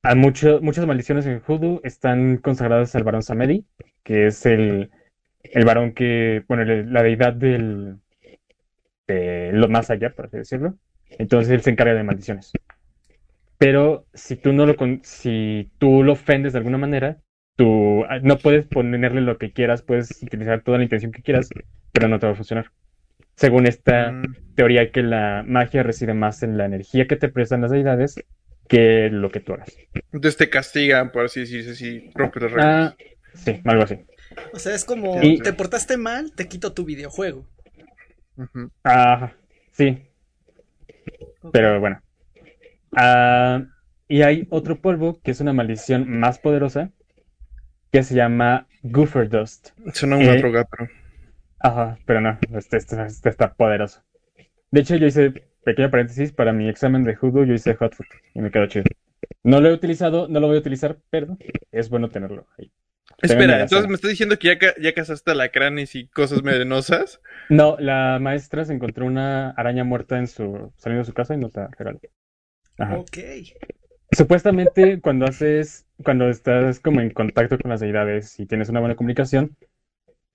a 0.02 0.14
muchas 0.14 0.86
maldiciones 0.86 1.26
en 1.26 1.42
Hoodoo 1.46 1.80
están 1.84 2.38
consagradas 2.38 2.94
al 2.94 3.04
varón 3.04 3.22
Samedi, 3.22 3.66
que 4.02 4.26
es 4.26 4.46
el, 4.46 4.90
el 5.42 5.64
varón 5.64 5.92
que, 5.92 6.44
bueno, 6.48 6.64
la 6.64 7.02
deidad 7.02 7.32
del, 7.32 7.96
de 9.06 9.50
lo 9.52 9.68
más 9.68 9.90
allá, 9.90 10.10
por 10.10 10.26
así 10.26 10.38
decirlo. 10.38 10.76
Entonces 11.18 11.52
él 11.52 11.62
se 11.62 11.70
encarga 11.70 11.94
de 11.94 12.02
maldiciones. 12.02 12.52
Pero 13.58 14.06
si 14.14 14.36
tú 14.36 14.52
no 14.52 14.66
lo, 14.66 14.74
si 15.02 15.70
tú 15.78 16.02
lo 16.02 16.12
ofendes 16.12 16.52
de 16.52 16.58
alguna 16.58 16.78
manera, 16.78 17.18
tú 17.56 18.04
ah, 18.04 18.18
no 18.22 18.38
puedes 18.38 18.66
ponerle 18.66 19.20
lo 19.20 19.36
que 19.36 19.52
quieras, 19.52 19.82
puedes 19.82 20.22
utilizar 20.22 20.62
toda 20.62 20.78
la 20.78 20.84
intención 20.84 21.12
que 21.12 21.22
quieras, 21.22 21.50
pero 21.92 22.08
no 22.08 22.18
te 22.18 22.26
va 22.26 22.32
a 22.32 22.36
funcionar. 22.36 22.70
Según 23.36 23.66
esta 23.66 24.12
mm. 24.12 24.54
teoría 24.54 24.90
que 24.90 25.02
la 25.02 25.44
magia 25.46 25.82
reside 25.82 26.14
más 26.14 26.42
en 26.42 26.56
la 26.56 26.64
energía 26.64 27.06
que 27.06 27.16
te 27.16 27.28
prestan 27.28 27.60
las 27.62 27.70
deidades 27.70 28.22
que 28.68 29.10
lo 29.10 29.30
que 29.30 29.40
tú 29.40 29.52
hagas. 29.52 29.76
Entonces 30.12 30.36
te 30.36 30.48
castigan, 30.48 31.10
por 31.10 31.24
así 31.24 31.40
decirse, 31.40 31.74
si 31.74 32.10
rompes 32.14 32.44
las 32.44 32.52
reglas. 32.52 32.66
Ah, 32.66 32.96
sí, 33.34 33.60
algo 33.64 33.82
así. 33.82 33.98
O 34.52 34.58
sea, 34.58 34.74
es 34.74 34.84
como, 34.84 35.20
te 35.20 35.52
portaste 35.52 35.96
mal, 35.96 36.32
te 36.32 36.48
quito 36.48 36.72
tu 36.72 36.84
videojuego. 36.84 37.46
Ajá, 38.82 39.34
sí. 39.72 40.06
Pero 41.52 41.80
bueno. 41.80 42.00
Ah, 42.96 43.64
y 44.08 44.22
hay 44.22 44.46
otro 44.50 44.80
polvo 44.80 45.20
que 45.22 45.30
es 45.30 45.40
una 45.40 45.52
maldición 45.52 46.08
más 46.18 46.38
poderosa 46.38 46.90
que 47.92 48.02
se 48.02 48.14
llama 48.14 48.66
Goofer 48.82 49.28
Dust. 49.28 49.70
Suena 49.94 50.16
una 50.16 50.34
Eh. 50.34 50.38
droga, 50.38 50.64
pero. 50.70 50.90
Ajá, 51.58 51.98
pero 52.06 52.20
no, 52.20 52.38
este, 52.56 52.78
este- 52.78 53.04
este 53.04 53.28
está 53.28 53.52
poderoso. 53.54 54.02
De 54.70 54.80
hecho, 54.80 54.96
yo 54.96 55.06
hice, 55.06 55.30
pequeño 55.64 55.90
paréntesis, 55.90 56.32
para 56.32 56.52
mi 56.52 56.68
examen 56.68 57.04
de 57.04 57.14
judo 57.16 57.44
yo 57.44 57.52
hice 57.54 57.74
Hot 57.74 57.94
Foot 57.94 58.06
y 58.34 58.40
me 58.40 58.50
quedó 58.50 58.66
chido. 58.66 58.84
No 59.42 59.60
lo 59.60 59.68
he 59.68 59.72
utilizado, 59.74 60.28
no 60.28 60.40
lo 60.40 60.46
voy 60.46 60.56
a 60.56 60.60
utilizar, 60.60 60.98
pero 61.10 61.36
es 61.72 61.90
bueno 61.90 62.08
tenerlo 62.08 62.46
ahí. 62.58 62.72
Espera, 63.22 63.60
entonces 63.62 63.88
me 63.88 63.94
estás 63.94 64.10
diciendo 64.10 64.38
que 64.38 64.48
ya, 64.48 64.58
ca- 64.58 64.74
ya 64.80 64.94
cazaste 64.94 65.30
alacranes 65.30 65.94
y 65.94 66.06
cosas 66.08 66.42
venenosas. 66.42 67.20
No, 67.50 67.76
la 67.80 68.18
maestra 68.20 68.64
se 68.64 68.72
encontró 68.72 69.04
una 69.06 69.50
araña 69.50 69.82
muerta 69.82 70.18
en 70.18 70.28
su, 70.28 70.72
saliendo 70.76 71.00
de 71.02 71.04
su 71.06 71.12
casa 71.14 71.34
y 71.34 71.38
nos 71.38 71.52
la 71.56 71.68
regaló. 71.76 71.98
Ajá. 72.78 72.96
Ok. 72.98 73.18
Supuestamente 74.12 75.00
cuando 75.00 75.26
haces, 75.26 75.86
cuando 76.04 76.28
estás 76.28 76.78
como 76.78 77.00
en 77.00 77.10
contacto 77.10 77.58
con 77.58 77.70
las 77.70 77.80
deidades 77.80 78.38
y 78.38 78.46
tienes 78.46 78.68
una 78.68 78.78
buena 78.80 78.94
comunicación 78.94 79.56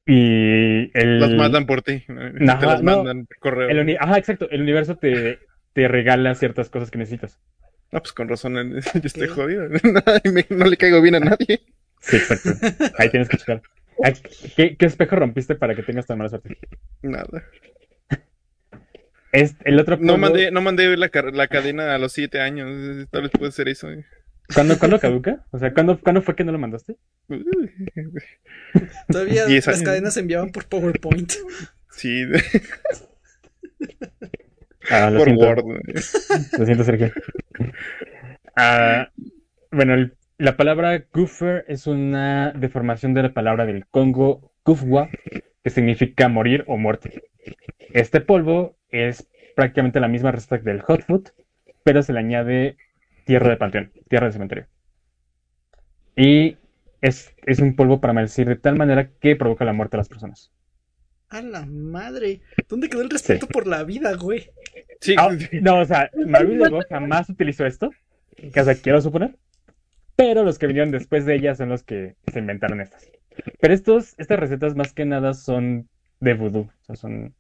y 0.05 0.91
el, 0.97 1.19
Las 1.19 1.31
mandan 1.31 1.65
por 1.65 1.81
ti. 1.81 2.03
te 2.07 2.43
las 2.45 2.81
no. 2.83 2.97
mandan 2.97 3.25
por 3.25 3.37
correo. 3.39 3.69
el 3.69 3.79
uni- 3.79 3.97
ajá, 3.99 4.17
exacto, 4.17 4.49
el 4.49 4.61
universo 4.61 4.97
te, 4.97 5.39
te 5.73 5.87
regala 5.87 6.35
ciertas 6.35 6.69
cosas 6.69 6.91
que 6.91 6.97
necesitas. 6.97 7.39
No, 7.91 8.01
pues 8.01 8.13
con 8.13 8.27
razón, 8.27 8.55
yo 8.93 9.01
estoy 9.03 9.27
jodido. 9.27 9.67
No 10.49 10.65
le 10.65 10.77
caigo 10.77 11.01
bien 11.01 11.15
a 11.15 11.19
nadie. 11.21 11.61
Sí, 12.05 12.17
exacto. 12.17 12.49
Ahí 12.97 13.09
tienes 13.09 13.29
que 13.29 13.37
checar. 13.37 13.61
Ay, 14.03 14.13
¿Qué, 14.55 14.75
qué 14.77 14.85
espejo 14.85 15.15
rompiste 15.15 15.55
para 15.55 15.75
que 15.75 15.83
tengas 15.83 16.05
tan 16.05 16.17
mala 16.17 16.29
suerte? 16.29 16.57
Nada. 17.01 17.43
El 19.65 19.79
otro 19.79 19.97
No 19.99 20.17
mandé, 20.17 20.49
no 20.51 20.61
mandé 20.61 20.95
la, 20.95 21.09
la 21.33 21.47
cadena 21.47 21.93
a 21.93 21.97
los 21.97 22.13
siete 22.13 22.39
años. 22.39 23.07
Tal 23.11 23.23
vez 23.23 23.31
puede 23.31 23.51
ser 23.51 23.67
eso. 23.67 23.89
eh. 23.91 24.05
¿Cuándo, 24.53 24.77
¿cuándo 24.77 24.99
caduca? 24.99 25.45
O 25.51 25.57
sea, 25.59 25.73
¿cuándo, 25.73 25.99
¿cuándo 25.99 26.21
fue 26.21 26.35
que 26.35 26.43
no 26.43 26.51
lo 26.51 26.59
mandaste? 26.59 26.95
Todavía 29.07 29.47
las 29.47 29.67
años. 29.67 29.81
cadenas 29.83 30.13
se 30.13 30.19
enviaban 30.21 30.51
por 30.51 30.65
PowerPoint. 30.67 31.33
Sí, 31.91 32.23
Ah, 34.91 35.09
lo 35.09 35.17
por 35.17 35.25
siento. 35.27 35.45
Word. 35.47 35.79
eh. 35.87 36.01
Lo 36.59 36.65
siento, 36.65 36.83
Sergio. 36.83 37.11
Ah, 38.55 39.09
bueno, 39.71 39.95
el- 39.95 40.13
la 40.37 40.57
palabra 40.57 41.05
goofer 41.13 41.65
es 41.67 41.87
una 41.87 42.51
deformación 42.51 43.13
de 43.13 43.23
la 43.23 43.33
palabra 43.33 43.65
del 43.65 43.85
Congo 43.87 44.51
gufwa, 44.65 45.09
que 45.63 45.69
significa 45.69 46.27
morir 46.27 46.63
o 46.67 46.77
muerte. 46.77 47.23
Este 47.93 48.21
polvo 48.21 48.75
es 48.89 49.27
prácticamente 49.55 49.99
la 49.99 50.07
misma 50.07 50.31
receta 50.31 50.57
del 50.57 50.81
hot 50.81 51.03
food, 51.03 51.29
pero 51.83 52.03
se 52.03 52.13
le 52.13 52.19
añade 52.19 52.77
tierra 53.25 53.49
de 53.49 53.57
panteón, 53.57 53.91
tierra 54.09 54.27
de 54.27 54.33
cementerio. 54.33 54.67
Y 56.15 56.57
es, 57.01 57.33
es 57.45 57.59
un 57.59 57.75
polvo 57.75 58.01
para 58.01 58.13
maldecir 58.13 58.47
de 58.47 58.55
tal 58.55 58.75
manera 58.75 59.11
que 59.11 59.35
provoca 59.35 59.65
la 59.65 59.73
muerte 59.73 59.95
a 59.97 59.99
las 59.99 60.09
personas. 60.09 60.51
A 61.29 61.41
la 61.41 61.65
madre. 61.65 62.41
¿Dónde 62.69 62.89
quedó 62.89 63.01
el 63.01 63.09
respeto 63.09 63.47
por 63.47 63.67
la 63.67 63.83
vida, 63.83 64.15
güey? 64.15 64.49
Sí, 65.01 65.15
Ah, 65.17 65.29
no, 65.61 65.79
o 65.79 65.85
sea, 65.85 66.09
Marvel 66.25 66.59
Lego 66.59 66.79
jamás 66.89 67.29
utilizó 67.29 67.65
esto, 67.65 67.89
que 68.53 68.59
o 68.59 68.63
sea, 68.63 68.75
quiero 68.75 69.01
suponer, 69.01 69.35
pero 70.15 70.43
los 70.43 70.59
que 70.59 70.67
vinieron 70.67 70.91
después 70.91 71.25
de 71.25 71.35
ella 71.35 71.55
son 71.55 71.69
los 71.69 71.83
que 71.83 72.15
se 72.31 72.39
inventaron 72.39 72.81
estas. 72.81 73.09
Pero 73.59 73.73
estas 73.73 74.39
recetas 74.39 74.75
más 74.75 74.93
que 74.93 75.05
nada 75.05 75.33
son 75.33 75.89
de 76.19 76.33
vudú, 76.33 76.61
o 76.61 76.85
sea, 76.85 76.95
son 76.95 77.35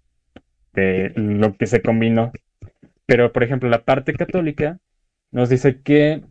de 0.73 1.13
lo 1.15 1.55
que 1.55 1.67
se 1.67 1.81
combinó. 1.81 2.31
Pero, 3.05 3.31
por 3.31 3.43
ejemplo, 3.43 3.69
la 3.69 3.85
parte 3.85 4.13
católica 4.13 4.79
nos 5.31 5.49
dice 5.49 5.81
que, 5.81 6.23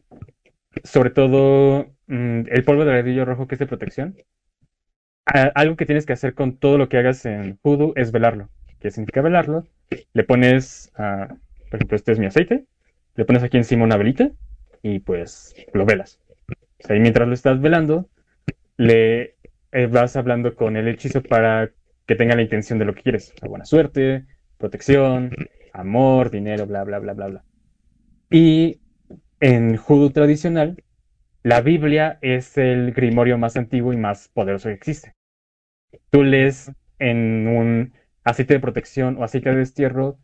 sobre 0.83 1.11
todo, 1.11 1.95
mm, 2.07 2.43
el 2.51 2.65
polvo 2.65 2.85
de 2.85 2.93
ladrillo 2.93 3.25
rojo 3.25 3.47
que 3.47 3.55
es 3.55 3.59
de 3.59 3.67
protección, 3.67 4.17
algo 5.55 5.77
que 5.77 5.87
tienes 5.87 6.07
que 6.07 6.13
hacer 6.13 6.35
con 6.35 6.59
todo 6.59 6.79
lo 6.79 6.89
que 6.89 6.99
hagas 6.99 7.25
en 7.25 7.59
vudú 7.63 7.93
es 7.97 8.13
velarlo. 8.13 8.51
¿Qué 8.81 8.91
significa 8.91 9.23
velarlo? 9.23 9.67
Le 10.13 10.25
pones, 10.25 10.93
ah, 10.97 11.29
por 11.71 11.79
ejemplo, 11.79 11.97
este 11.97 12.13
es 12.13 12.19
mi 12.19 12.27
aceite, 12.27 12.67
le 13.17 13.25
pones 13.25 13.43
aquí 13.43 13.57
encima 13.57 13.85
una 13.85 13.97
velita 13.97 14.31
y 14.83 14.99
pues 15.01 15.55
lo 15.73 15.87
velas. 15.87 16.21
Y 16.79 17.01
mientras 17.01 17.29
lo 17.29 17.35
estás 17.35 17.61
velando, 17.61 18.09
le 18.77 19.37
eh, 19.73 19.87
vas 19.87 20.17
hablando 20.17 20.55
con 20.55 20.77
el 20.77 20.89
hechizo 20.89 21.23
para 21.23 21.71
que 22.07 22.15
tenga 22.15 22.37
la 22.37 22.43
intención 22.43 22.79
de 22.79 22.85
lo 22.85 22.95
que 22.95 23.03
quieres. 23.03 23.33
O 23.37 23.39
sea, 23.39 23.49
buena 23.49 23.65
suerte, 23.65 24.27
protección, 24.59 25.31
amor, 25.73 26.31
dinero, 26.31 26.67
bla, 26.67 26.85
bla, 26.85 26.99
bla, 26.99 27.13
bla, 27.13 27.27
bla. 27.27 27.45
Y 28.31 28.81
en 29.41 29.77
judo 29.77 30.11
tradicional, 30.11 30.83
la 31.43 31.61
Biblia 31.61 32.19
es 32.23 32.57
el 32.57 32.93
grimorio 32.93 33.37
más 33.39 33.57
antiguo 33.57 33.93
y 33.93 33.97
más 33.97 34.29
poderoso 34.29 34.69
que 34.69 34.75
existe. 34.75 35.13
Tú 36.11 36.23
lees 36.23 36.73
en 36.99 37.49
un 37.49 37.93
aceite 38.25 38.55
de 38.55 38.61
protección 38.61 39.19
o 39.19 39.25
aceite 39.25 39.51
de 39.51 39.57
destierro 39.57 40.19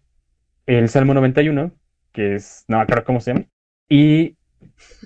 el 0.67 0.89
Salmo 0.89 1.15
91, 1.15 1.73
que 2.13 2.37
es, 2.37 2.65
no 2.69 2.81
acuerdo 2.81 3.05
cómo 3.05 3.21
se 3.21 3.33
llama, 3.33 3.47
y 3.89 4.37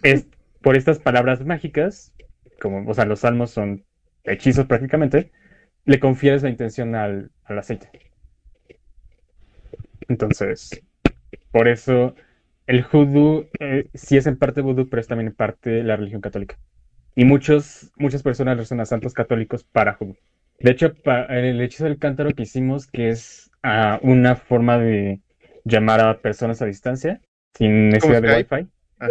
es 0.02 0.26
por 0.64 0.76
estas 0.76 0.98
palabras 0.98 1.44
mágicas, 1.44 2.14
como, 2.60 2.90
o 2.90 2.94
sea, 2.94 3.04
los 3.04 3.20
salmos 3.20 3.50
son 3.50 3.84
hechizos 4.24 4.66
prácticamente, 4.66 5.30
le 5.84 6.00
confieres 6.00 6.42
la 6.42 6.48
intención 6.48 6.94
al, 6.94 7.30
al 7.44 7.58
aceite. 7.58 7.90
Entonces, 10.08 10.82
por 11.52 11.68
eso 11.68 12.14
el 12.66 12.82
judú 12.82 13.46
eh, 13.60 13.88
sí 13.92 14.16
es 14.16 14.26
en 14.26 14.38
parte 14.38 14.62
vudú, 14.62 14.88
pero 14.88 15.00
es 15.00 15.06
también 15.06 15.28
en 15.28 15.34
parte 15.34 15.82
la 15.82 15.96
religión 15.96 16.22
católica. 16.22 16.58
Y 17.14 17.26
muchos, 17.26 17.92
muchas 17.96 18.22
personas 18.22 18.56
rezan 18.56 18.80
a 18.80 18.86
santos 18.86 19.12
católicos 19.12 19.64
para 19.64 19.92
judú. 19.92 20.16
De 20.60 20.70
hecho, 20.70 20.94
el 21.28 21.60
hechizo 21.60 21.84
del 21.84 21.98
cántaro 21.98 22.30
que 22.30 22.44
hicimos, 22.44 22.86
que 22.86 23.10
es 23.10 23.50
ah, 23.62 24.00
una 24.02 24.34
forma 24.34 24.78
de 24.78 25.20
llamar 25.64 26.00
a 26.00 26.18
personas 26.20 26.62
a 26.62 26.66
distancia, 26.66 27.20
sin 27.52 27.90
necesidad 27.90 28.22
de? 28.22 28.34
Wi-Fi. 28.34 28.68
Ah. 28.98 29.08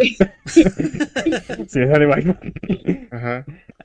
necesidad 1.58 1.98
de 1.98 2.06
Wi-Fi. 2.06 3.08
Ajá. 3.10 3.44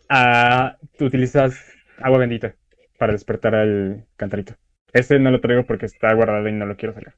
Ah, 0.09 0.77
tú 0.97 1.05
utilizas 1.05 1.59
agua 1.97 2.19
bendita 2.19 2.55
para 2.97 3.13
despertar 3.13 3.55
al 3.55 4.05
cantarito. 4.15 4.55
Este 4.93 5.19
no 5.19 5.31
lo 5.31 5.41
traigo 5.41 5.65
porque 5.65 5.85
está 5.85 6.13
guardado 6.13 6.47
y 6.47 6.51
no 6.51 6.65
lo 6.65 6.75
quiero 6.75 6.93
sacar. 6.93 7.13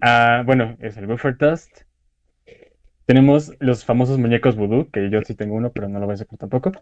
Ah, 0.00 0.42
bueno, 0.46 0.76
es 0.80 0.96
el 0.96 1.06
Buffer 1.06 1.36
Dust. 1.36 1.82
Tenemos 3.06 3.54
los 3.58 3.84
famosos 3.84 4.18
muñecos 4.18 4.56
vudú, 4.56 4.90
que 4.90 5.08
yo 5.10 5.22
sí 5.22 5.34
tengo 5.34 5.54
uno, 5.54 5.72
pero 5.72 5.88
no 5.88 5.98
lo 5.98 6.06
voy 6.06 6.14
a 6.14 6.18
sacar 6.18 6.38
tampoco. 6.38 6.72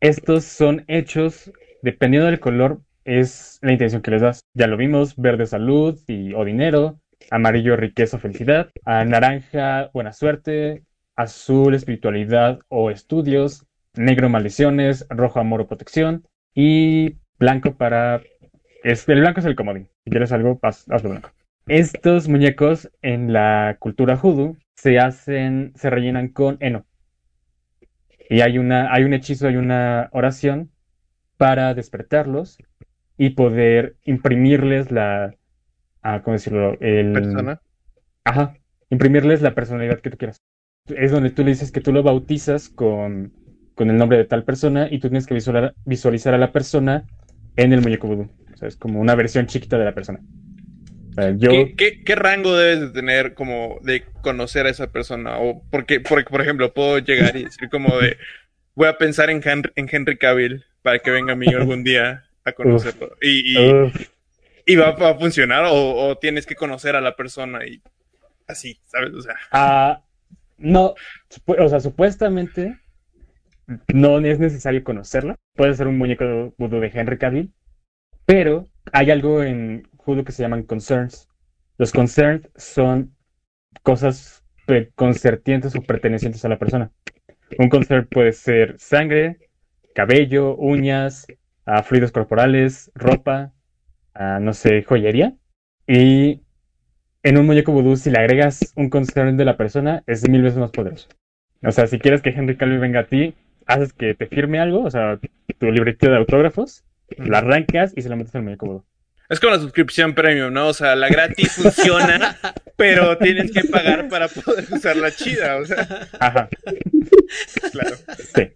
Estos 0.00 0.44
son 0.44 0.84
hechos, 0.88 1.52
dependiendo 1.82 2.26
del 2.26 2.40
color, 2.40 2.80
es 3.04 3.58
la 3.60 3.72
intención 3.72 4.02
que 4.02 4.12
les 4.12 4.22
das. 4.22 4.40
Ya 4.54 4.66
lo 4.66 4.76
vimos, 4.76 5.16
verde 5.16 5.46
salud 5.46 5.98
y, 6.06 6.32
o 6.34 6.44
dinero, 6.44 7.01
amarillo 7.30 7.76
riqueza 7.76 8.16
o 8.16 8.20
felicidad, 8.20 8.70
a 8.84 9.04
naranja 9.04 9.90
buena 9.92 10.12
suerte, 10.12 10.82
azul 11.16 11.74
espiritualidad 11.74 12.60
o 12.68 12.90
estudios, 12.90 13.66
negro 13.94 14.28
maldiciones, 14.28 15.06
rojo 15.10 15.40
amor 15.40 15.60
o 15.62 15.66
protección 15.68 16.26
y 16.54 17.16
blanco 17.38 17.76
para... 17.76 18.20
Es, 18.84 19.08
el 19.08 19.20
blanco 19.20 19.40
es 19.40 19.46
el 19.46 19.54
comodín. 19.56 19.88
Si 20.04 20.10
quieres 20.10 20.32
algo, 20.32 20.58
haz- 20.62 20.86
hazlo 20.90 21.10
blanco. 21.10 21.30
Estos 21.68 22.28
muñecos 22.28 22.90
en 23.02 23.32
la 23.32 23.76
cultura 23.78 24.16
hoodoo 24.16 24.56
se 24.74 24.98
hacen, 24.98 25.72
se 25.76 25.90
rellenan 25.90 26.28
con 26.28 26.56
heno. 26.60 26.84
Y 28.28 28.40
hay 28.40 28.58
una, 28.58 28.92
hay 28.92 29.04
un 29.04 29.14
hechizo, 29.14 29.46
hay 29.46 29.56
una 29.56 30.08
oración 30.12 30.70
para 31.36 31.74
despertarlos 31.74 32.58
y 33.18 33.30
poder 33.30 33.96
imprimirles 34.04 34.90
la, 34.90 35.34
ah, 36.02 36.22
¿cómo 36.22 36.34
decirlo? 36.34 36.76
El, 36.80 37.12
Persona. 37.12 37.60
Ajá, 38.24 38.54
imprimirles 38.90 39.42
la 39.42 39.54
personalidad 39.54 40.00
que 40.00 40.10
tú 40.10 40.16
quieras. 40.16 40.38
Es 40.86 41.10
donde 41.10 41.30
tú 41.30 41.42
le 41.42 41.50
dices 41.50 41.72
que 41.72 41.80
tú 41.80 41.92
lo 41.92 42.02
bautizas 42.02 42.68
con, 42.68 43.32
con 43.74 43.90
el 43.90 43.96
nombre 43.96 44.18
de 44.18 44.24
tal 44.24 44.44
persona 44.44 44.88
y 44.90 44.98
tú 44.98 45.08
tienes 45.08 45.26
que 45.26 45.34
visualizar, 45.34 45.74
visualizar 45.84 46.34
a 46.34 46.38
la 46.38 46.52
persona 46.52 47.04
en 47.56 47.72
el 47.72 47.82
muñeco 47.82 48.08
vudú. 48.08 48.30
O 48.52 48.56
sea, 48.56 48.68
es 48.68 48.76
como 48.76 49.00
una 49.00 49.14
versión 49.14 49.46
chiquita 49.46 49.78
de 49.78 49.84
la 49.84 49.94
persona. 49.94 50.20
O 51.10 51.14
sea, 51.14 51.30
yo, 51.36 51.50
¿Qué, 51.50 51.74
qué, 51.76 52.04
qué 52.04 52.14
rango 52.14 52.56
debes 52.56 52.80
de 52.80 52.88
tener 52.90 53.34
como 53.34 53.78
de 53.82 54.04
conocer 54.22 54.66
a 54.66 54.70
esa 54.70 54.90
persona? 54.92 55.38
O 55.38 55.62
porque, 55.70 56.00
porque, 56.00 56.30
por 56.30 56.40
ejemplo, 56.40 56.72
puedo 56.72 56.98
llegar 56.98 57.36
y 57.36 57.44
decir 57.44 57.68
como 57.70 57.98
de 57.98 58.16
voy 58.74 58.88
a 58.88 58.98
pensar 58.98 59.30
en 59.30 59.40
Henry, 59.44 59.70
en 59.76 59.88
Henry 59.90 60.16
Cavill 60.16 60.64
para 60.82 60.98
que 60.98 61.10
venga 61.10 61.32
a 61.34 61.36
mí 61.36 61.46
algún 61.48 61.84
día 61.84 62.24
a 62.44 62.52
conocerlo. 62.52 63.16
Y, 63.20 63.56
y 64.66 64.76
va, 64.76 64.90
a 64.90 65.18
funcionar 65.18 65.64
o, 65.68 66.16
tienes 66.18 66.46
que 66.46 66.54
conocer 66.54 66.96
a 66.96 67.00
la 67.00 67.16
persona 67.16 67.66
y 67.66 67.82
así, 68.46 68.78
¿sabes? 68.84 69.12
O 69.14 69.20
sea, 69.20 69.34
ah, 69.50 70.02
no, 70.58 70.94
o 71.46 71.68
sea, 71.68 71.80
supuestamente 71.80 72.78
no 73.92 74.18
es 74.18 74.38
necesario 74.38 74.84
conocerla. 74.84 75.36
Puede 75.54 75.74
ser 75.74 75.88
un 75.88 75.98
muñeco 75.98 76.54
vudú 76.58 76.80
de 76.80 76.90
Henry 76.92 77.18
Cavill, 77.18 77.52
pero 78.26 78.68
hay 78.92 79.10
algo 79.10 79.42
en 79.42 79.88
Voodoo 80.04 80.24
que 80.24 80.32
se 80.32 80.42
llaman 80.42 80.64
concerns. 80.64 81.28
Los 81.78 81.92
concerned 81.92 82.48
son 82.56 83.14
cosas 83.82 84.44
concernientes 84.94 85.74
o 85.74 85.82
pertenecientes 85.82 86.44
a 86.44 86.48
la 86.48 86.58
persona. 86.58 86.90
Un 87.58 87.68
concern 87.68 88.06
puede 88.06 88.32
ser 88.32 88.76
sangre, 88.78 89.50
cabello, 89.94 90.56
uñas, 90.56 91.26
ah, 91.66 91.82
fluidos 91.82 92.12
corporales, 92.12 92.90
ropa, 92.94 93.52
ah, 94.14 94.38
no 94.40 94.52
sé, 94.52 94.82
joyería. 94.82 95.34
Y 95.86 96.42
en 97.22 97.38
un 97.38 97.46
muñeco 97.46 97.72
vudú, 97.72 97.96
si 97.96 98.10
le 98.10 98.18
agregas 98.18 98.72
un 98.76 98.90
concern 98.90 99.36
de 99.36 99.44
la 99.44 99.56
persona, 99.56 100.02
es 100.06 100.28
mil 100.28 100.42
veces 100.42 100.58
más 100.58 100.70
poderoso. 100.70 101.08
O 101.64 101.70
sea, 101.70 101.86
si 101.86 101.98
quieres 101.98 102.22
que 102.22 102.30
Henry 102.30 102.56
Cavill 102.56 102.78
venga 102.78 103.00
a 103.00 103.06
ti, 103.06 103.34
haces 103.66 103.92
que 103.92 104.14
te 104.14 104.26
firme 104.26 104.58
algo, 104.58 104.82
o 104.82 104.90
sea, 104.90 105.18
tu 105.58 105.70
libretito 105.70 106.10
de 106.10 106.16
autógrafos, 106.16 106.84
la 107.16 107.38
arrancas 107.38 107.92
y 107.96 108.02
se 108.02 108.08
la 108.08 108.16
metes 108.16 108.34
al 108.34 108.42
muñeco 108.42 108.66
vudú. 108.66 108.84
Es 109.28 109.40
como 109.40 109.54
la 109.54 109.60
suscripción 109.60 110.14
premium, 110.14 110.52
¿no? 110.52 110.68
O 110.68 110.74
sea, 110.74 110.94
la 110.94 111.08
gratis 111.08 111.52
funciona, 111.52 112.36
pero 112.76 113.16
tienes 113.16 113.50
que 113.50 113.64
pagar 113.64 114.08
para 114.08 114.28
poder 114.28 114.66
usarla 114.70 115.10
chida, 115.10 115.56
o 115.56 115.64
sea, 115.64 116.08
Ajá, 116.20 116.48
claro. 117.70 117.96
sí. 118.18 118.50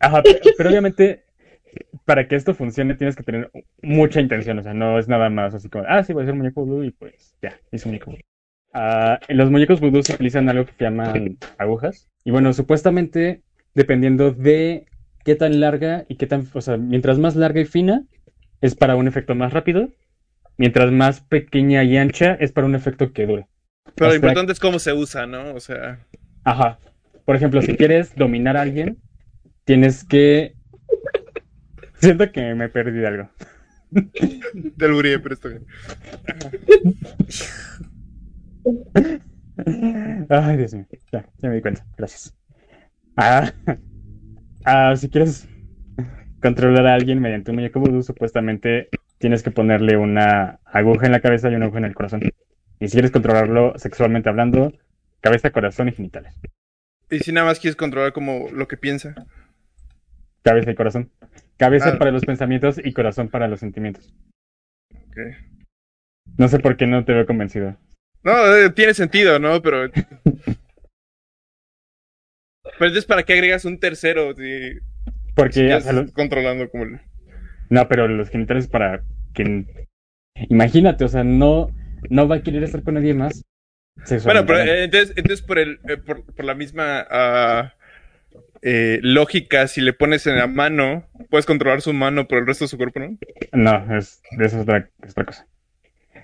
Ajá, 0.00 0.22
pero, 0.22 0.38
pero 0.56 0.70
obviamente, 0.70 1.25
para 2.06 2.26
que 2.26 2.36
esto 2.36 2.54
funcione, 2.54 2.94
tienes 2.94 3.16
que 3.16 3.22
tener 3.22 3.50
mucha 3.82 4.20
intención, 4.20 4.58
o 4.58 4.62
sea, 4.62 4.72
no 4.72 4.98
es 4.98 5.08
nada 5.08 5.28
más 5.28 5.52
así 5.54 5.68
como, 5.68 5.84
ah, 5.86 6.02
sí, 6.02 6.14
voy 6.14 6.22
a 6.22 6.24
hacer 6.24 6.32
un 6.32 6.38
muñeco 6.38 6.64
vudú 6.64 6.84
y 6.84 6.90
pues 6.92 7.36
ya, 7.42 7.60
hice 7.72 7.88
un 7.88 7.92
muñeco 7.92 8.12
vudú. 8.12 8.22
Ah, 8.72 9.20
en 9.28 9.36
los 9.36 9.50
muñecos 9.50 9.80
vudú 9.80 10.02
se 10.02 10.14
utilizan 10.14 10.48
algo 10.48 10.64
que 10.64 10.72
se 10.72 10.84
llaman 10.84 11.38
agujas. 11.58 12.08
Y 12.24 12.30
bueno, 12.30 12.52
supuestamente, 12.52 13.42
dependiendo 13.74 14.32
de 14.32 14.86
qué 15.24 15.34
tan 15.34 15.60
larga 15.60 16.04
y 16.08 16.16
qué 16.16 16.26
tan, 16.26 16.46
o 16.52 16.60
sea, 16.60 16.76
mientras 16.76 17.18
más 17.18 17.36
larga 17.36 17.60
y 17.60 17.64
fina, 17.64 18.04
es 18.60 18.74
para 18.74 18.96
un 18.96 19.08
efecto 19.08 19.34
más 19.34 19.52
rápido. 19.52 19.88
Mientras 20.58 20.90
más 20.90 21.20
pequeña 21.20 21.84
y 21.84 21.98
ancha, 21.98 22.34
es 22.34 22.52
para 22.52 22.66
un 22.66 22.74
efecto 22.74 23.12
que 23.12 23.26
dure. 23.26 23.46
Pero 23.94 24.10
lo 24.10 24.16
importante 24.16 24.52
es 24.52 24.60
cómo 24.60 24.78
se 24.78 24.92
usa, 24.94 25.26
¿no? 25.26 25.54
O 25.54 25.60
sea, 25.60 26.00
Ajá. 26.44 26.78
Por 27.24 27.36
ejemplo, 27.36 27.60
si 27.60 27.76
quieres 27.76 28.14
dominar 28.14 28.56
a 28.56 28.62
alguien, 28.62 28.98
tienes 29.64 30.04
que. 30.04 30.55
Siento 32.00 32.30
que 32.30 32.54
me 32.54 32.68
perdí 32.68 32.98
de 32.98 33.06
algo. 33.06 33.30
del 33.90 34.92
Uribe, 34.92 35.18
pero 35.20 35.34
está 35.34 35.48
bien. 35.48 35.66
Ay, 40.28 40.56
Dios 40.56 40.74
mío. 40.74 40.86
Ya, 41.12 41.26
ya 41.38 41.48
me 41.48 41.54
di 41.56 41.62
cuenta. 41.62 41.84
Gracias. 41.96 42.36
Ah, 43.16 43.52
ah, 44.64 44.94
si 44.96 45.08
quieres 45.08 45.48
controlar 46.42 46.86
a 46.86 46.94
alguien 46.94 47.20
mediante 47.20 47.50
un 47.50 47.56
muñeco 47.56 47.80
vudú, 47.80 48.02
supuestamente 48.02 48.88
tienes 49.18 49.42
que 49.42 49.50
ponerle 49.50 49.96
una 49.96 50.60
aguja 50.64 51.06
en 51.06 51.12
la 51.12 51.20
cabeza 51.20 51.50
y 51.50 51.54
una 51.54 51.64
aguja 51.66 51.78
en 51.78 51.86
el 51.86 51.94
corazón. 51.94 52.20
Y 52.78 52.88
si 52.88 52.92
quieres 52.92 53.10
controlarlo 53.10 53.72
sexualmente 53.78 54.28
hablando, 54.28 54.72
cabeza, 55.20 55.50
corazón 55.50 55.88
y 55.88 55.92
genitales. 55.92 56.34
Y 57.10 57.20
si 57.20 57.32
nada 57.32 57.46
más 57.46 57.58
quieres 57.58 57.76
controlar 57.76 58.12
como 58.12 58.48
lo 58.52 58.68
que 58.68 58.76
piensa. 58.76 59.14
Cabeza 60.42 60.70
y 60.70 60.74
corazón. 60.74 61.10
Cabeza 61.58 61.90
Ah. 61.94 61.98
para 61.98 62.10
los 62.10 62.24
pensamientos 62.24 62.80
y 62.82 62.92
corazón 62.92 63.28
para 63.28 63.48
los 63.48 63.60
sentimientos. 63.60 64.12
Ok. 65.08 65.16
No 66.36 66.48
sé 66.48 66.58
por 66.58 66.76
qué 66.76 66.86
no 66.86 67.04
te 67.04 67.12
veo 67.14 67.26
convencido. 67.26 67.78
No, 68.22 68.54
eh, 68.56 68.70
tiene 68.70 68.92
sentido, 68.94 69.38
¿no? 69.38 69.62
Pero. 69.62 69.90
Pero 72.78 72.88
entonces, 72.88 73.06
¿para 73.06 73.22
qué 73.22 73.34
agregas 73.34 73.64
un 73.64 73.78
tercero? 73.78 74.34
Si, 74.34 74.78
Porque, 75.34 75.72
o 75.72 75.80
sea, 75.80 76.06
controlando 76.12 76.68
como 76.70 76.84
el. 76.84 77.00
no, 77.70 77.88
pero 77.88 78.08
los 78.08 78.28
genitales 78.28 78.66
para 78.68 79.02
quien... 79.32 79.66
Imagínate, 80.50 81.04
o 81.04 81.08
sea, 81.08 81.24
no, 81.24 81.70
no 82.10 82.28
va 82.28 82.36
a 82.36 82.42
querer 82.42 82.64
estar 82.64 82.82
con 82.82 82.94
nadie 82.94 83.14
más. 83.14 83.42
Bueno, 84.24 84.44
pero 84.44 84.58
eh, 84.58 84.84
entonces, 84.84 85.16
entonces 85.16 85.40
por 85.46 85.58
el 85.58 85.80
eh, 85.88 85.96
por, 85.96 86.22
por 86.26 86.44
la 86.44 86.54
misma 86.54 87.06
ah, 87.10 87.72
eh, 88.66 88.98
lógica, 89.02 89.68
si 89.68 89.80
le 89.80 89.92
pones 89.94 90.26
en 90.26 90.36
la 90.36 90.46
mano, 90.48 91.08
puedes 91.30 91.46
controlar 91.46 91.80
su 91.82 91.92
mano 91.92 92.26
por 92.28 92.38
el 92.38 92.46
resto 92.46 92.64
de 92.64 92.68
su 92.68 92.76
cuerpo, 92.76 93.00
¿no? 93.00 93.18
No, 93.52 93.96
es, 93.96 94.22
eso 94.38 94.44
es 94.44 94.62
otra, 94.62 94.90
es 95.02 95.10
otra 95.12 95.24
cosa. 95.24 95.48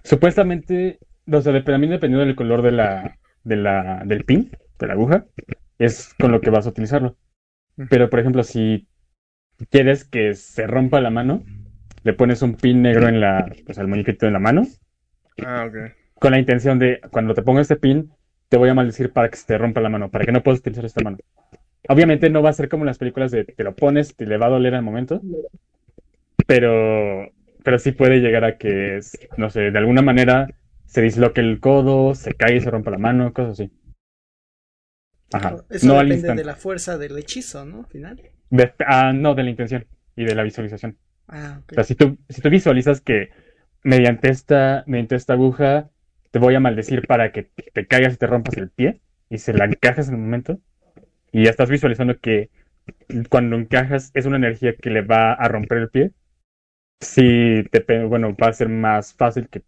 Supuestamente, 0.05 0.99
o 1.31 1.41
sea, 1.41 1.65
también 1.65 1.93
dependiendo 1.93 2.25
del 2.27 2.37
color 2.37 2.63
de 2.63 2.73
la, 2.73 3.19
de 3.45 3.57
la, 3.57 4.03
del 4.05 4.25
pin, 4.25 4.51
de 4.79 4.87
la 4.87 4.95
aguja, 4.95 5.27
es 5.79 6.15
con 6.19 6.33
lo 6.33 6.41
que 6.41 6.51
vas 6.51 6.67
a 6.67 6.71
utilizarlo. 6.71 7.17
Pero, 7.89 8.11
por 8.11 8.21
ejemplo, 8.21 8.43
si 8.45 8.89
quieres 9.71 10.05
que 10.05 10.35
se 10.35 10.67
rompa 10.67 11.01
la 11.01 11.11
mano, 11.11 11.45
le 12.05 12.15
pones 12.15 12.43
un 12.43 12.57
pin 12.57 12.83
negro 12.83 13.09
en 13.09 13.21
la, 13.21 13.53
pues, 13.67 13.79
al 13.79 13.89
muñequito 13.89 14.27
de 14.27 14.33
la 14.33 14.41
mano, 14.41 14.67
Ah, 15.43 15.65
ok. 15.67 15.77
con 16.19 16.33
la 16.33 16.39
intención 16.39 16.79
de, 16.79 17.01
cuando 17.11 17.35
te 17.35 17.43
ponga 17.43 17.61
este 17.61 17.77
pin, 17.77 18.13
te 18.49 18.57
voy 18.57 18.69
a 18.71 18.75
maldecir 18.75 19.13
para 19.13 19.29
que 19.31 19.37
se 19.37 19.47
te 19.47 19.59
rompa 19.59 19.81
la 19.81 19.89
mano, 19.91 20.11
para 20.11 20.25
que 20.25 20.33
no 20.33 20.43
puedas 20.43 20.61
utilizar 20.61 20.85
esta 20.85 21.01
mano. 21.03 21.19
Obviamente 21.89 22.31
no 22.31 22.43
va 22.43 22.51
a 22.51 22.55
ser 22.55 22.69
como 22.69 22.85
en 22.85 22.89
las 22.89 22.99
películas 22.99 23.31
de 23.31 23.45
te 23.45 23.65
lo 23.65 23.75
pones, 23.75 24.15
te 24.17 24.27
le 24.27 24.37
va 24.37 24.47
a 24.47 24.51
doler 24.51 24.75
al 24.75 24.83
momento, 24.83 25.21
pero, 26.47 27.31
pero 27.65 27.79
sí 27.79 27.93
puede 27.93 28.21
llegar 28.21 28.45
a 28.45 28.57
que, 28.57 28.97
es, 28.97 29.19
no 29.37 29.51
sé, 29.51 29.71
de 29.71 29.79
alguna 29.79 30.03
manera 30.03 30.49
se 30.87 31.03
disloque 31.03 31.41
el 31.41 31.61
codo, 31.61 32.15
se 32.15 32.35
cae 32.35 32.57
y 32.57 32.61
se 32.61 32.71
rompa 32.71 32.91
la 32.91 32.99
mano, 32.99 33.33
cosas 33.33 33.53
así. 33.53 33.73
Ajá. 35.33 35.65
Eso 35.71 35.87
No 35.87 35.95
depende 35.95 36.35
de 36.35 36.45
la 36.45 36.55
fuerza 36.57 36.99
del 36.99 37.19
hechizo, 37.19 37.65
¿no? 37.65 37.81
Al 37.81 37.87
final. 37.87 38.21
De- 38.51 38.75
ah, 38.87 39.13
no, 39.15 39.35
de 39.35 39.43
la 39.43 39.51
intención 39.51 39.87
y 40.15 40.25
de 40.25 40.35
la 40.35 40.43
visualización. 40.43 40.99
Ah, 41.29 41.61
ok. 41.63 41.73
O 41.73 41.75
sea, 41.77 41.85
si 41.85 41.95
tú, 41.95 42.19
si 42.29 42.43
tú 42.43 42.51
visualizas 42.51 43.01
que 43.01 43.31
mediante 43.83 44.29
esta, 44.29 44.85
mediante 44.87 45.17
esta 45.17 45.33
aguja 45.33 45.91
te 46.31 46.39
voy 46.39 46.55
a 46.55 46.61
maldecir 46.61 47.07
para 47.07 47.33
que 47.33 47.51
te 47.73 47.87
caigas 47.87 48.15
y 48.15 48.17
te 48.19 48.27
rompas 48.27 48.57
el 48.57 48.71
pie 48.71 49.01
y 49.31 49.39
se 49.39 49.53
la 49.55 49.65
encajas 49.65 50.09
en 50.09 50.15
el 50.15 50.21
momento 50.21 50.61
y 51.33 51.45
ya 51.45 51.51
estás 51.51 51.71
visualizando 51.71 52.19
que 52.21 52.51
cuando 53.29 53.57
encajas 53.57 54.11
es 54.15 54.27
una 54.27 54.37
energía 54.37 54.75
que 54.77 54.91
le 54.91 55.03
va 55.03 55.33
a 55.33 55.49
romper 55.49 55.79
el 55.79 55.91
pie, 55.91 56.13
sí, 57.01 57.65
te, 57.71 58.05
bueno, 58.05 58.37
va 58.41 58.49
a 58.49 58.53
ser 58.53 58.69
más 58.69 59.15
fácil 59.15 59.49
que... 59.49 59.63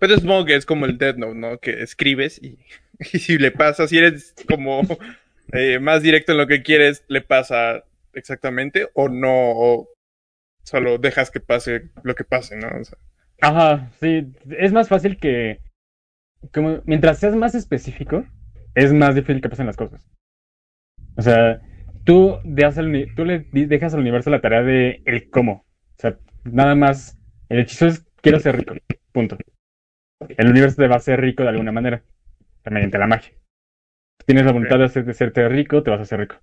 Pero 0.00 0.14
yo 0.14 0.20
supongo 0.20 0.46
que 0.46 0.56
es 0.56 0.66
como 0.66 0.86
el 0.86 0.98
Death 0.98 1.16
Note, 1.16 1.38
¿no? 1.38 1.58
Que 1.58 1.82
escribes 1.82 2.42
y, 2.42 2.58
y 2.98 3.18
si 3.18 3.38
le 3.38 3.52
pasa, 3.52 3.86
si 3.86 3.98
eres 3.98 4.34
como 4.48 4.82
eh, 5.52 5.78
más 5.78 6.02
directo 6.02 6.32
en 6.32 6.38
lo 6.38 6.46
que 6.46 6.62
quieres, 6.62 7.04
le 7.08 7.20
pasa 7.20 7.84
exactamente 8.14 8.88
o 8.94 9.08
no, 9.08 9.30
o 9.30 9.88
solo 10.64 10.98
dejas 10.98 11.30
que 11.30 11.40
pase 11.40 11.90
lo 12.02 12.14
que 12.14 12.24
pase, 12.24 12.56
¿no? 12.56 12.68
O 12.80 12.84
sea, 12.84 12.98
Ajá, 13.40 13.90
sí, 14.00 14.32
es 14.58 14.72
más 14.72 14.88
fácil 14.88 15.18
que... 15.18 15.60
Como, 16.52 16.80
mientras 16.86 17.18
seas 17.18 17.34
más 17.34 17.54
específico, 17.54 18.24
es 18.74 18.92
más 18.92 19.14
difícil 19.14 19.42
que 19.42 19.48
pasen 19.48 19.66
las 19.66 19.76
cosas. 19.76 20.08
O 21.16 21.22
sea, 21.22 21.60
tú, 22.04 22.38
dejas 22.44 22.78
al 22.78 22.88
uni- 22.88 23.14
tú 23.14 23.24
le 23.24 23.46
dejas 23.52 23.94
al 23.94 24.00
universo 24.00 24.30
la 24.30 24.40
tarea 24.40 24.62
de 24.62 25.02
el 25.06 25.30
cómo. 25.30 25.66
O 25.98 26.00
sea, 26.00 26.18
nada 26.44 26.74
más, 26.74 27.18
el 27.48 27.60
hechizo 27.60 27.86
es 27.86 28.06
quiero 28.22 28.40
ser 28.40 28.56
rico, 28.58 28.74
punto. 29.12 29.36
El 30.28 30.48
universo 30.50 30.76
te 30.76 30.88
va 30.88 30.94
a 30.94 30.98
hacer 30.98 31.20
rico 31.20 31.42
de 31.42 31.50
alguna 31.50 31.72
manera, 31.72 32.04
mediante 32.64 32.98
la 32.98 33.06
magia. 33.08 33.32
Tienes 34.26 34.46
la 34.46 34.52
voluntad 34.52 34.78
de, 34.78 34.84
hacer, 34.86 35.04
de 35.06 35.14
serte 35.14 35.48
rico, 35.48 35.82
te 35.82 35.90
vas 35.90 36.00
a 36.00 36.04
hacer 36.04 36.20
rico. 36.20 36.36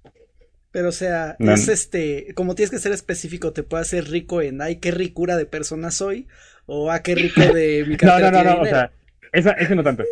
Pero, 0.72 0.90
o 0.90 0.92
sea, 0.92 1.40
No. 1.40 1.56
es 1.56 1.68
este, 1.68 2.34
como 2.36 2.56
tienes 2.56 2.72
que 2.72 2.80
ser 2.80 2.92
específico, 2.94 3.54
te 3.54 3.62
puede 3.64 3.82
hacer 3.84 4.10
rico 4.10 4.42
en, 4.42 4.62
ay, 4.62 4.78
qué 4.78 4.90
ricura 4.92 5.38
de 5.38 5.46
persona 5.46 5.92
soy, 5.92 6.28
o 6.66 6.90
ah, 6.92 7.04
qué 7.04 7.14
rico 7.16 7.52
de 7.52 7.86
mi 7.88 7.96
No, 8.02 8.20
cartera 8.20 8.32
no, 8.32 8.32
no, 8.32 8.44
tiene 8.44 8.56
no, 8.56 8.62
o 8.62 8.66
sea, 8.68 8.92
esa, 9.32 9.52
ese 9.52 9.76
no 9.76 9.84
tanto. 9.84 10.04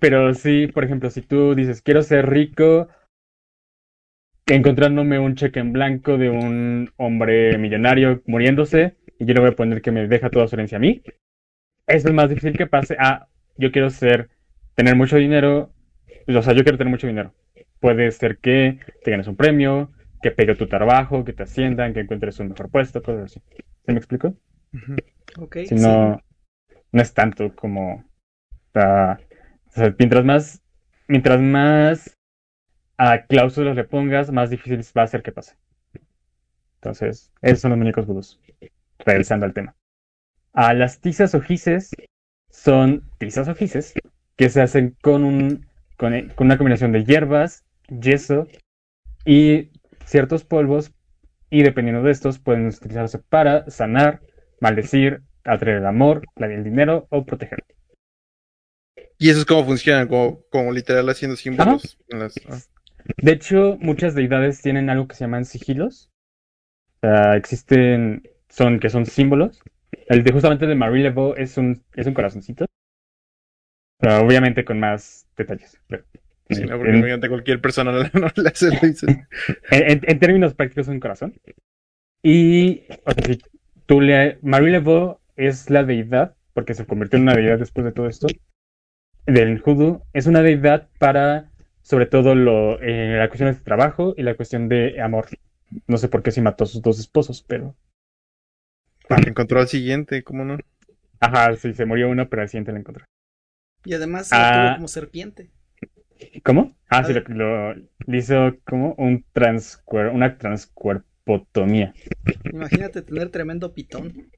Pero 0.00 0.34
sí, 0.34 0.68
por 0.68 0.84
ejemplo, 0.84 1.10
si 1.10 1.22
tú 1.22 1.54
dices, 1.54 1.82
quiero 1.82 2.02
ser 2.02 2.28
rico, 2.30 2.88
encontrándome 4.54 5.18
un 5.18 5.34
cheque 5.34 5.60
en 5.60 5.72
blanco 5.72 6.16
de 6.18 6.30
un 6.30 6.90
hombre 6.96 7.58
millonario 7.58 8.22
muriéndose, 8.26 8.96
y 9.18 9.26
yo 9.26 9.34
le 9.34 9.40
voy 9.40 9.50
a 9.50 9.56
poner 9.56 9.82
que 9.82 9.90
me 9.90 10.08
deja 10.08 10.30
toda 10.30 10.48
su 10.48 10.56
herencia 10.56 10.76
a 10.76 10.80
mí, 10.80 11.02
eso 11.86 12.08
es 12.08 12.14
más 12.14 12.28
difícil 12.28 12.56
que 12.56 12.66
pase 12.66 12.96
a, 12.98 13.28
yo 13.56 13.72
quiero 13.72 13.90
ser, 13.90 14.30
tener 14.74 14.94
mucho 14.96 15.16
dinero, 15.16 15.72
o 16.26 16.42
sea, 16.42 16.52
yo 16.52 16.62
quiero 16.62 16.78
tener 16.78 16.90
mucho 16.90 17.06
dinero. 17.06 17.34
Puede 17.80 18.10
ser 18.10 18.38
que 18.38 18.78
te 19.02 19.10
ganes 19.10 19.28
un 19.28 19.36
premio, 19.36 19.90
que 20.20 20.30
pegue 20.30 20.54
tu 20.54 20.66
trabajo, 20.66 21.24
que 21.24 21.32
te 21.32 21.44
asciendan, 21.44 21.94
que 21.94 22.00
encuentres 22.00 22.40
un 22.40 22.48
mejor 22.48 22.70
puesto, 22.70 23.02
cosas 23.02 23.24
así. 23.24 23.40
¿Se 23.84 23.92
me 23.92 23.98
explico? 23.98 24.34
Ok, 25.38 25.56
Si 25.64 25.68
sí. 25.68 25.74
no, 25.76 26.20
no 26.92 27.02
es 27.02 27.14
tanto 27.14 27.54
como. 27.54 28.04
o 28.74 29.70
sea, 29.72 29.94
mientras 29.98 30.24
más. 30.24 30.62
Mientras 31.06 31.40
más 31.40 32.17
a 32.98 33.24
cláusulas 33.26 33.76
le 33.76 33.84
pongas, 33.84 34.30
más 34.32 34.50
difícil 34.50 34.80
va 34.96 35.02
a 35.02 35.06
ser 35.06 35.22
que 35.22 35.32
pase. 35.32 35.56
Entonces, 36.76 37.32
esos 37.42 37.60
son 37.60 37.70
los 37.70 37.78
muñecos 37.78 38.06
vudús. 38.06 38.40
Regresando 38.98 39.46
al 39.46 39.54
tema. 39.54 39.74
A 40.52 40.74
las 40.74 41.00
tizas 41.00 41.34
o 41.34 41.40
gises 41.40 41.90
son 42.50 43.08
tizas 43.18 43.48
o 43.48 43.54
gises 43.54 43.94
que 44.36 44.50
se 44.50 44.60
hacen 44.60 44.96
con 45.02 45.24
un 45.24 45.66
con, 45.96 46.28
con 46.30 46.46
una 46.46 46.56
combinación 46.58 46.92
de 46.92 47.04
hierbas, 47.04 47.64
yeso 47.88 48.46
y 49.24 49.70
ciertos 50.04 50.44
polvos 50.44 50.92
y 51.50 51.62
dependiendo 51.62 52.02
de 52.02 52.12
estos 52.12 52.38
pueden 52.38 52.66
utilizarse 52.66 53.18
para 53.18 53.68
sanar, 53.70 54.20
maldecir, 54.60 55.22
atraer 55.44 55.78
el 55.78 55.86
amor, 55.86 56.22
el 56.36 56.62
dinero 56.64 57.06
o 57.10 57.24
proteger. 57.24 57.64
Y 59.18 59.30
eso 59.30 59.40
es 59.40 59.44
como 59.44 59.64
funciona, 59.64 60.06
como, 60.06 60.40
como 60.50 60.70
literal 60.72 61.08
haciendo 61.08 61.36
símbolos. 61.36 61.98
en 62.08 62.18
las- 62.20 62.34
ah. 62.48 62.58
De 63.16 63.32
hecho, 63.32 63.78
muchas 63.80 64.14
deidades 64.14 64.60
tienen 64.60 64.90
algo 64.90 65.08
que 65.08 65.14
se 65.16 65.24
llaman 65.24 65.44
sigilos. 65.44 66.10
Existen, 67.34 68.28
son, 68.48 68.80
que 68.80 68.90
son 68.90 69.06
símbolos. 69.06 69.62
El 70.08 70.22
de 70.24 70.32
justamente 70.32 70.66
de 70.66 70.74
Marie 70.74 71.04
Laveau 71.04 71.34
es 71.36 71.56
un, 71.56 71.82
es 71.94 72.06
un 72.06 72.14
corazoncito. 72.14 72.66
Obviamente 74.00 74.64
con 74.64 74.78
más 74.80 75.26
detalles. 75.36 75.78
pero- 75.88 76.04
Sí, 76.50 76.64
no, 76.64 76.78
porque 76.78 76.92
en, 76.92 77.20
cualquier 77.28 77.60
persona 77.60 77.92
no, 78.14 78.20
no 78.20 78.28
le 78.36 78.48
hace 78.48 78.70
en- 79.70 80.18
términos 80.18 80.54
prácticos 80.54 80.86
es 80.88 80.92
un 80.94 81.00
corazón. 81.00 81.34
Y, 82.22 82.84
o 83.04 83.12
sea, 83.12 83.22
si 83.26 83.38
tú 83.84 84.00
le... 84.00 84.38
Marie 84.40 84.70
Laveau 84.70 85.20
es 85.36 85.68
la 85.68 85.84
deidad, 85.84 86.34
porque 86.54 86.72
se 86.72 86.86
convirtió 86.86 87.18
en 87.18 87.24
una 87.24 87.34
deidad 87.34 87.58
después 87.58 87.84
de 87.84 87.92
todo 87.92 88.08
esto, 88.08 88.28
del 89.26 89.60
hoodoo. 89.62 90.02
Es 90.14 90.26
una 90.26 90.40
deidad 90.40 90.88
para, 90.98 91.50
sobre 91.82 92.06
todo, 92.06 92.34
lo, 92.34 92.80
eh, 92.82 93.16
la 93.18 93.28
cuestión 93.28 93.52
de 93.52 93.60
trabajo 93.60 94.14
y 94.16 94.22
la 94.22 94.34
cuestión 94.34 94.68
de 94.68 95.00
amor. 95.00 95.26
No 95.86 95.98
sé 95.98 96.08
por 96.08 96.22
qué 96.22 96.30
si 96.30 96.40
mató 96.40 96.64
a 96.64 96.66
sus 96.66 96.82
dos 96.82 96.98
esposos, 96.98 97.42
pero... 97.46 97.74
Porque 99.08 99.30
encontró 99.30 99.60
al 99.60 99.68
siguiente, 99.68 100.22
¿cómo 100.22 100.44
no? 100.44 100.58
Ajá, 101.20 101.54
sí, 101.56 101.72
se 101.74 101.86
murió 101.86 102.08
uno, 102.10 102.28
pero 102.28 102.42
al 102.42 102.48
siguiente 102.48 102.72
lo 102.72 102.78
encontró. 102.78 103.04
Y 103.84 103.94
además 103.94 104.30
la 104.30 104.48
Ah. 104.48 104.66
tuvo 104.68 104.76
como 104.76 104.88
serpiente. 104.88 105.50
¿Cómo? 106.44 106.76
Ah, 106.90 107.04
sí, 107.04 107.12
Ah. 107.16 107.22
lo, 107.28 107.74
lo- 107.74 108.16
hizo 108.18 108.56
como 108.64 108.94
un 108.98 109.24
transcuer, 109.32 110.08
una 110.08 110.36
transcuerpotomía. 110.36 111.94
Imagínate 112.52 113.02
tener 113.02 113.30
tremendo 113.30 113.72
pitón. 113.72 114.30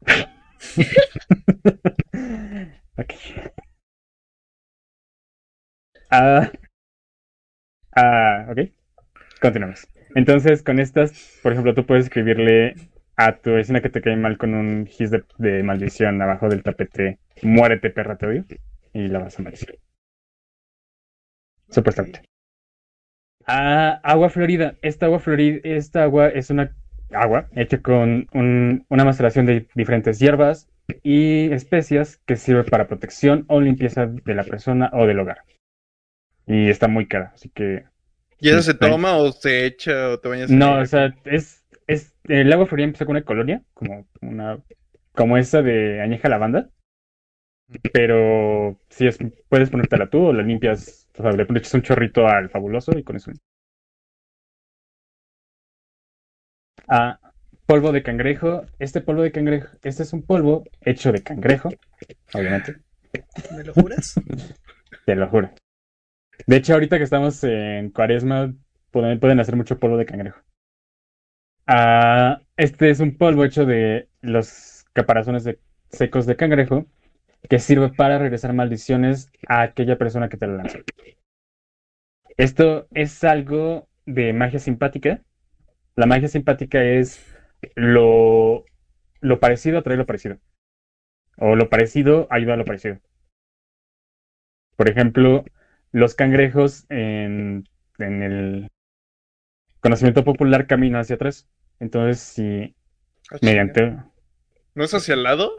Ok. 2.98 3.14
Ah, 6.10 6.50
ah, 7.98 8.46
ok. 8.50 8.58
Continuamos. 9.40 9.86
Entonces, 10.14 10.62
con 10.62 10.80
estas, 10.80 11.40
por 11.42 11.52
ejemplo, 11.52 11.74
tú 11.74 11.86
puedes 11.86 12.06
escribirle 12.06 12.74
a 13.16 13.36
tu 13.38 13.52
vecina 13.52 13.80
que 13.82 13.90
te 13.90 14.00
cae 14.00 14.16
mal 14.16 14.38
con 14.38 14.54
un 14.54 14.86
gis 14.86 15.10
de, 15.10 15.62
maldición 15.62 16.20
abajo 16.22 16.48
del 16.48 16.62
tapete, 16.62 17.18
muérete, 17.42 17.90
perra, 17.90 18.16
te 18.16 18.26
odio, 18.26 18.44
y 18.92 19.08
la 19.08 19.20
vas 19.20 19.38
a 19.38 19.42
maldecir. 19.42 19.78
Supuestamente. 21.70 22.22
Ah, 23.46 24.00
agua 24.02 24.28
florida. 24.30 24.76
Esta 24.82 25.06
agua 25.06 25.18
florida, 25.20 25.60
esta 25.64 26.02
agua 26.04 26.28
es 26.28 26.50
una 26.50 26.74
agua 27.10 27.48
hecha 27.52 27.80
con 27.80 28.28
un- 28.32 28.84
una 28.88 29.04
maceración 29.04 29.46
de 29.46 29.66
diferentes 29.74 30.18
hierbas 30.18 30.68
y 31.02 31.50
especias 31.52 32.18
que 32.26 32.36
sirve 32.36 32.64
para 32.64 32.86
protección 32.86 33.44
o 33.48 33.60
limpieza 33.60 34.06
de 34.06 34.34
la 34.34 34.44
persona 34.44 34.90
o 34.92 35.06
del 35.06 35.18
hogar. 35.20 35.38
Y 36.48 36.70
está 36.70 36.88
muy 36.88 37.06
cara, 37.06 37.32
así 37.34 37.50
que 37.50 37.84
¿Y 38.40 38.48
eso 38.48 38.62
se 38.62 38.74
toma 38.74 39.16
o 39.16 39.32
se 39.32 39.66
echa 39.66 40.10
o 40.10 40.18
te 40.18 40.28
bañas 40.28 40.50
no, 40.50 40.80
o 40.80 40.86
sea, 40.86 41.14
es, 41.24 41.64
es 41.86 42.14
el 42.24 42.52
agua 42.52 42.66
florida 42.66 42.86
empieza 42.86 43.04
con 43.04 43.16
una 43.16 43.24
colonia, 43.24 43.62
como 43.74 44.06
una, 44.22 44.58
como 45.12 45.36
esa 45.36 45.62
de 45.62 46.00
añeja 46.00 46.28
lavanda, 46.28 46.70
pero 47.92 48.78
si 48.88 49.06
es, 49.06 49.18
puedes 49.48 49.70
ponértela 49.70 50.08
tú 50.08 50.28
o 50.28 50.32
la 50.32 50.42
limpias, 50.42 51.08
o 51.18 51.22
sea, 51.22 51.32
le 51.32 51.42
echas 51.42 51.74
un 51.74 51.82
chorrito 51.82 52.26
al 52.26 52.48
fabuloso 52.48 52.92
y 52.96 53.02
con 53.02 53.16
eso. 53.16 53.30
Ah, 56.88 57.18
polvo 57.66 57.92
de 57.92 58.02
cangrejo. 58.02 58.62
Este 58.78 59.00
polvo 59.00 59.22
de 59.22 59.32
cangrejo, 59.32 59.68
este 59.82 60.02
es 60.02 60.12
un 60.12 60.22
polvo 60.22 60.64
hecho 60.80 61.12
de 61.12 61.22
cangrejo, 61.22 61.68
obviamente. 62.32 62.76
¿Me 63.54 63.64
lo 63.64 63.74
juras? 63.74 64.14
Te 65.04 65.14
lo 65.14 65.28
juro. 65.28 65.50
De 66.46 66.56
hecho, 66.56 66.72
ahorita 66.74 66.98
que 66.98 67.04
estamos 67.04 67.44
en 67.44 67.90
cuaresma, 67.90 68.52
pueden, 68.90 69.40
hacer 69.40 69.54
mucho 69.56 69.78
polvo 69.78 69.96
de 69.96 70.06
cangrejo. 70.06 70.40
Ah, 71.66 72.40
este 72.56 72.90
es 72.90 73.00
un 73.00 73.16
polvo 73.16 73.44
hecho 73.44 73.66
de 73.66 74.08
los 74.22 74.84
caparazones 74.92 75.44
de- 75.44 75.58
secos 75.90 76.26
de 76.26 76.36
cangrejo 76.36 76.86
que 77.48 77.58
sirve 77.58 77.90
para 77.90 78.18
regresar 78.18 78.52
maldiciones 78.54 79.30
a 79.48 79.62
aquella 79.62 79.98
persona 79.98 80.28
que 80.28 80.36
te 80.38 80.46
lo 80.46 80.56
lanzó. 80.56 80.78
Esto 82.38 82.86
es 82.92 83.22
algo 83.22 83.86
de 84.06 84.32
magia 84.32 84.58
simpática. 84.58 85.22
La 85.96 86.06
magia 86.06 86.28
simpática 86.28 86.82
es 86.84 87.20
lo, 87.76 88.64
lo 89.20 89.40
parecido 89.40 89.78
atrae 89.78 89.96
lo 89.98 90.06
parecido. 90.06 90.38
O 91.38 91.56
lo 91.56 91.70
parecido 91.70 92.28
ayuda 92.30 92.52
a 92.54 92.56
lo 92.58 92.66
parecido. 92.66 92.98
Por 94.76 94.88
ejemplo, 94.88 95.44
los 95.98 96.14
cangrejos 96.14 96.86
en, 96.88 97.64
en 97.98 98.22
el 98.22 98.68
conocimiento 99.80 100.24
popular 100.24 100.66
caminan 100.66 101.00
hacia 101.00 101.16
atrás. 101.16 101.48
Entonces, 101.80 102.20
si 102.20 102.74
Ah, 103.30 103.38
mediante... 103.42 103.96
¿No 104.74 104.84
es 104.84 104.94
hacia 104.94 105.14
el 105.14 105.22
lado? 105.22 105.52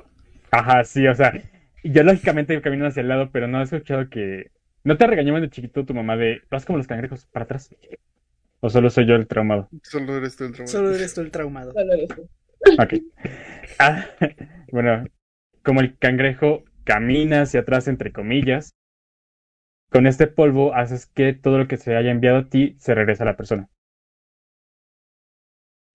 Ajá, 0.51 0.83
sí, 0.83 1.07
o 1.07 1.13
sea, 1.13 1.33
yo 1.83 2.03
lógicamente 2.03 2.59
caminan 2.61 2.87
hacia 2.87 3.01
el 3.01 3.07
lado, 3.09 3.29
pero 3.31 3.47
no 3.47 3.59
has 3.59 3.71
escuchado 3.71 4.09
que... 4.09 4.51
¿No 4.83 4.97
te 4.97 5.07
regañó 5.07 5.39
de 5.39 5.49
chiquito 5.49 5.85
tu 5.85 5.93
mamá 5.93 6.17
de... 6.17 6.41
Vas 6.49 6.65
como 6.65 6.77
los 6.77 6.87
cangrejos, 6.87 7.25
para 7.27 7.43
atrás? 7.43 7.69
¿O 8.61 8.69
solo 8.69 8.89
soy 8.89 9.05
yo 9.05 9.15
el 9.15 9.27
traumado? 9.27 9.69
Solo 9.83 10.17
eres 10.17 10.35
tú 10.35 10.45
el 10.45 10.53
trabajo. 10.53 10.71
Solo 10.71 10.95
eres 10.95 11.13
tú 11.13 11.21
el 11.21 11.31
traumado. 11.31 11.73
Solo 11.73 11.93
eso. 11.93 12.29
Ok. 12.79 12.93
Ah, 13.77 14.05
bueno, 14.71 15.05
como 15.63 15.81
el 15.81 15.97
cangrejo 15.97 16.63
camina 16.83 17.43
hacia 17.43 17.61
atrás, 17.61 17.87
entre 17.87 18.11
comillas, 18.11 18.71
con 19.89 20.07
este 20.07 20.27
polvo 20.27 20.73
haces 20.75 21.05
que 21.07 21.33
todo 21.33 21.57
lo 21.59 21.67
que 21.67 21.77
se 21.77 21.95
haya 21.95 22.11
enviado 22.11 22.39
a 22.39 22.49
ti 22.49 22.75
se 22.79 22.95
regrese 22.95 23.23
a 23.23 23.27
la 23.27 23.37
persona. 23.37 23.69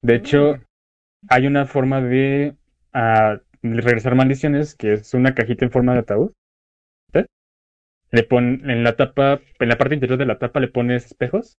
De 0.03 0.15
hecho, 0.15 0.61
hay 1.29 1.47
una 1.47 1.67
forma 1.67 2.01
de 2.03 2.57
ah, 2.93 3.41
regresar 3.63 4.15
maldiciones 4.15 4.75
que 4.77 4.95
es 4.95 5.15
una 5.15 5.35
cajita 5.35 5.65
en 5.67 5.73
forma 5.73 5.95
de 5.95 6.01
ataúd. 6.01 6.33
¿sí? 7.15 7.21
Le 8.13 8.25
pon, 8.25 8.71
en 8.71 8.85
la 8.85 8.97
tapa, 8.97 9.41
en 9.61 9.69
la 9.71 9.79
parte 9.79 9.95
interior 9.95 10.19
de 10.19 10.27
la 10.27 10.39
tapa 10.39 10.61
le 10.61 10.69
pones 10.69 11.07
espejos, 11.07 11.59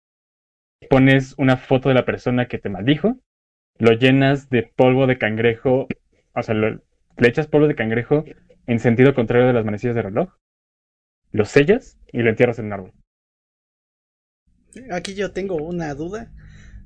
pones 0.91 1.35
una 1.39 1.57
foto 1.57 1.89
de 1.91 1.97
la 1.97 2.05
persona 2.07 2.49
que 2.49 2.59
te 2.59 2.71
maldijo 2.71 3.19
lo 3.79 3.93
llenas 3.93 4.51
de 4.51 4.65
polvo 4.65 5.07
de 5.07 5.19
cangrejo, 5.19 5.89
o 6.35 6.43
sea, 6.43 6.55
lo- 6.55 6.81
le 7.19 7.29
echas 7.29 7.49
polvo 7.49 7.69
de 7.69 7.77
cangrejo 7.77 8.25
en 8.67 8.81
sentido 8.81 9.15
contrario 9.15 9.47
de 9.47 9.55
las 9.55 9.65
manecillas 9.65 9.97
de 9.97 10.03
reloj, 10.03 10.31
lo 11.33 11.45
sellas 11.45 11.99
y 12.15 12.23
lo 12.23 12.31
entierras 12.31 12.59
en 12.61 12.67
un 12.67 12.73
árbol. 12.75 12.93
Aquí 14.91 15.15
yo 15.15 15.33
tengo 15.33 15.57
una 15.57 15.93
duda. 15.95 16.31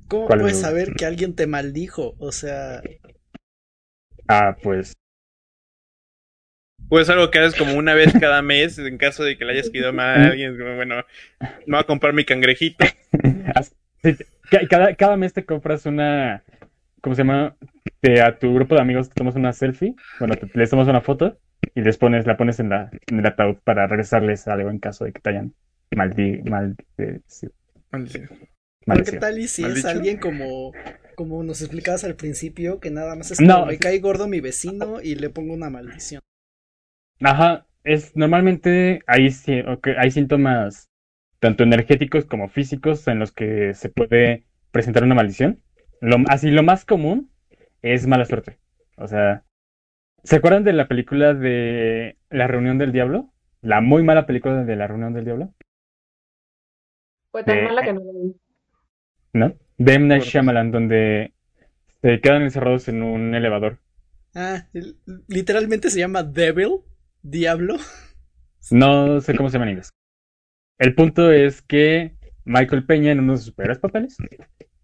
¿Cómo 0.09 0.29
¿Cuál 0.29 0.39
puedes 0.39 0.59
duda? 0.59 0.69
saber 0.69 0.95
que 0.95 1.07
alguien 1.07 1.35
te 1.35 1.47
maldijo? 1.47 2.15
O 2.19 2.33
sea, 2.33 2.83
Ah, 4.29 4.57
pues, 4.63 4.95
Pues 6.89 7.11
algo 7.11 7.31
que 7.31 7.39
haces 7.39 7.55
como 7.59 7.75
una 7.77 7.95
vez 7.95 8.13
cada 8.19 8.41
mes 8.43 8.79
en 8.79 8.97
caso 8.99 9.23
de 9.23 9.37
que 9.37 9.45
le 9.45 9.53
hayas 9.53 9.71
quedado 9.71 9.93
mal 9.93 10.07
a 10.09 10.27
alguien. 10.27 10.57
Bueno, 10.57 11.05
me 11.41 11.57
voy 11.67 11.79
a 11.81 11.85
comprar 11.85 12.15
mi 12.15 12.25
cangrejito. 12.25 12.85
cada, 14.69 14.95
cada 14.95 15.17
mes 15.17 15.33
te 15.33 15.45
compras 15.45 15.87
una, 15.87 16.43
¿cómo 17.03 17.15
se 17.15 17.23
llama? 17.23 17.57
Te- 18.01 18.21
a 18.23 18.39
tu 18.39 18.55
grupo 18.55 18.75
de 18.75 18.81
amigos 18.81 19.09
te 19.09 19.15
tomas 19.15 19.35
una 19.37 19.53
selfie, 19.53 19.95
bueno, 20.19 20.37
te, 20.37 20.49
les 20.59 20.71
tomas 20.71 20.89
una 20.89 21.01
foto 21.01 21.39
y 21.75 21.81
les 21.83 21.99
pones, 21.99 22.27
la 22.27 22.37
pones 22.37 22.61
en, 22.61 22.71
la, 22.71 22.91
en 23.07 23.19
el 23.19 23.27
ataúd 23.27 23.57
para 23.65 23.87
regresarles 23.87 24.49
algo 24.49 24.71
en 24.71 24.79
caso 24.79 25.05
de 25.05 25.13
que 25.13 25.21
te 25.21 25.31
hayan 25.31 25.55
maldi, 25.95 26.43
maldecido. 26.43 27.53
Maldición. 27.91 28.29
¿pero 28.29 28.41
¿qué 28.81 28.87
maldecido. 28.87 29.21
tal 29.21 29.39
y 29.39 29.49
si 29.49 29.65
es 29.65 29.85
alguien 29.85 30.19
como, 30.19 30.73
como 31.15 31.43
nos 31.43 31.61
explicabas 31.61 32.05
al 32.05 32.17
principio, 32.17 32.81
que 32.81 32.91
nada 32.91 33.15
más 33.17 33.31
es 33.31 33.41
No, 33.41 33.55
como 33.55 33.67
me 33.67 33.79
cae 33.79 33.99
gordo 33.99 34.29
mi 34.29 34.41
vecino 34.41 35.01
y 35.03 35.15
le 35.15 35.31
pongo 35.31 35.55
una 35.55 35.71
maldición? 35.71 36.21
Ajá, 37.21 37.67
es 37.85 38.17
normalmente 38.17 39.01
hay, 39.07 39.29
hay 39.99 40.11
síntomas 40.11 40.89
tanto 41.41 41.65
energéticos 41.65 42.25
como 42.25 42.49
físicos 42.49 43.07
en 43.09 43.19
los 43.19 43.33
que 43.33 43.75
se 43.75 43.89
puede 43.89 44.45
presentar 44.71 45.05
una 45.05 45.15
maldición. 45.15 45.63
Lo, 46.01 46.17
así, 46.29 46.51
lo 46.51 46.63
más 46.63 46.85
común 46.85 47.31
es 47.83 48.07
mala 48.07 48.25
suerte. 48.25 48.59
O 48.97 49.07
sea, 49.07 49.45
¿se 50.29 50.37
acuerdan 50.37 50.63
de 50.63 50.75
la 50.75 50.89
película 50.89 51.33
de 51.33 52.19
La 52.29 52.47
Reunión 52.47 52.77
del 52.77 52.93
Diablo? 52.93 53.33
La 53.63 53.81
muy 53.81 54.03
mala 54.03 54.27
película 54.27 54.63
de 54.63 54.77
La 54.77 54.87
Reunión 54.87 55.15
del 55.15 55.25
Diablo, 55.25 55.55
Fue 57.33 57.43
tan 57.45 57.65
mala 57.65 57.83
que 57.83 57.95
no 57.95 58.01
lo 58.01 58.13
vi. 58.13 58.37
¿no? 59.33 59.55
De 59.79 59.95
M. 59.95 60.07
Night 60.07 60.23
Por- 60.23 60.29
Shyamalan, 60.29 60.71
donde 60.71 61.33
se 62.03 62.21
quedan 62.21 62.43
encerrados 62.43 62.89
en 62.89 63.03
un 63.03 63.35
elevador. 63.35 63.79
Ah, 64.35 64.67
literalmente 65.29 65.89
se 65.89 66.01
llama 66.01 66.23
Devil, 66.23 66.81
Diablo. 67.23 67.77
No 68.71 69.23
sé 69.23 69.35
cómo 69.35 69.49
se 69.49 69.55
llama 69.55 69.65
en 69.65 69.71
inglés. 69.71 69.91
El 70.79 70.95
punto 70.95 71.33
es 71.33 71.63
que 71.63 72.13
Michael 72.45 72.85
Peña, 72.85 73.13
en 73.13 73.21
uno 73.21 73.33
de 73.33 73.39
sus 73.39 73.55
peores 73.55 73.79
papeles, 73.79 74.19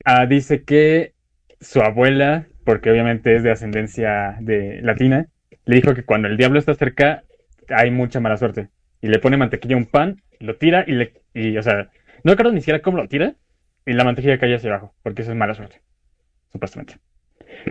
ah, 0.06 0.24
dice 0.24 0.64
que 0.64 1.12
su 1.60 1.80
abuela, 1.82 2.46
porque 2.64 2.90
obviamente 2.90 3.36
es 3.36 3.42
de 3.42 3.50
ascendencia 3.50 4.38
de 4.40 4.80
latina, 4.80 5.28
le 5.66 5.76
dijo 5.76 5.94
que 5.94 6.04
cuando 6.04 6.28
el 6.28 6.36
diablo 6.36 6.58
está 6.58 6.74
cerca 6.74 7.24
hay 7.68 7.90
mucha 7.90 8.20
mala 8.20 8.36
suerte. 8.36 8.68
y 9.00 9.08
le 9.08 9.18
pone 9.18 9.36
mantequilla 9.36 9.74
a 9.74 9.78
un 9.78 9.86
pan, 9.86 10.22
lo 10.40 10.56
tira 10.56 10.84
y 10.86 10.92
le, 10.92 11.12
y, 11.34 11.56
o 11.58 11.62
sea, 11.62 11.90
no 12.22 12.32
recuerdo 12.32 12.52
ni 12.52 12.60
siquiera 12.60 12.80
cómo 12.80 12.96
lo 12.96 13.08
tira, 13.08 13.34
y 13.86 13.92
la 13.92 14.04
mantequilla 14.04 14.38
cae 14.38 14.54
hacia 14.54 14.70
abajo, 14.70 14.94
porque 15.02 15.22
eso 15.22 15.32
es 15.32 15.36
mala 15.36 15.54
suerte, 15.54 15.82
supuestamente. 16.52 16.96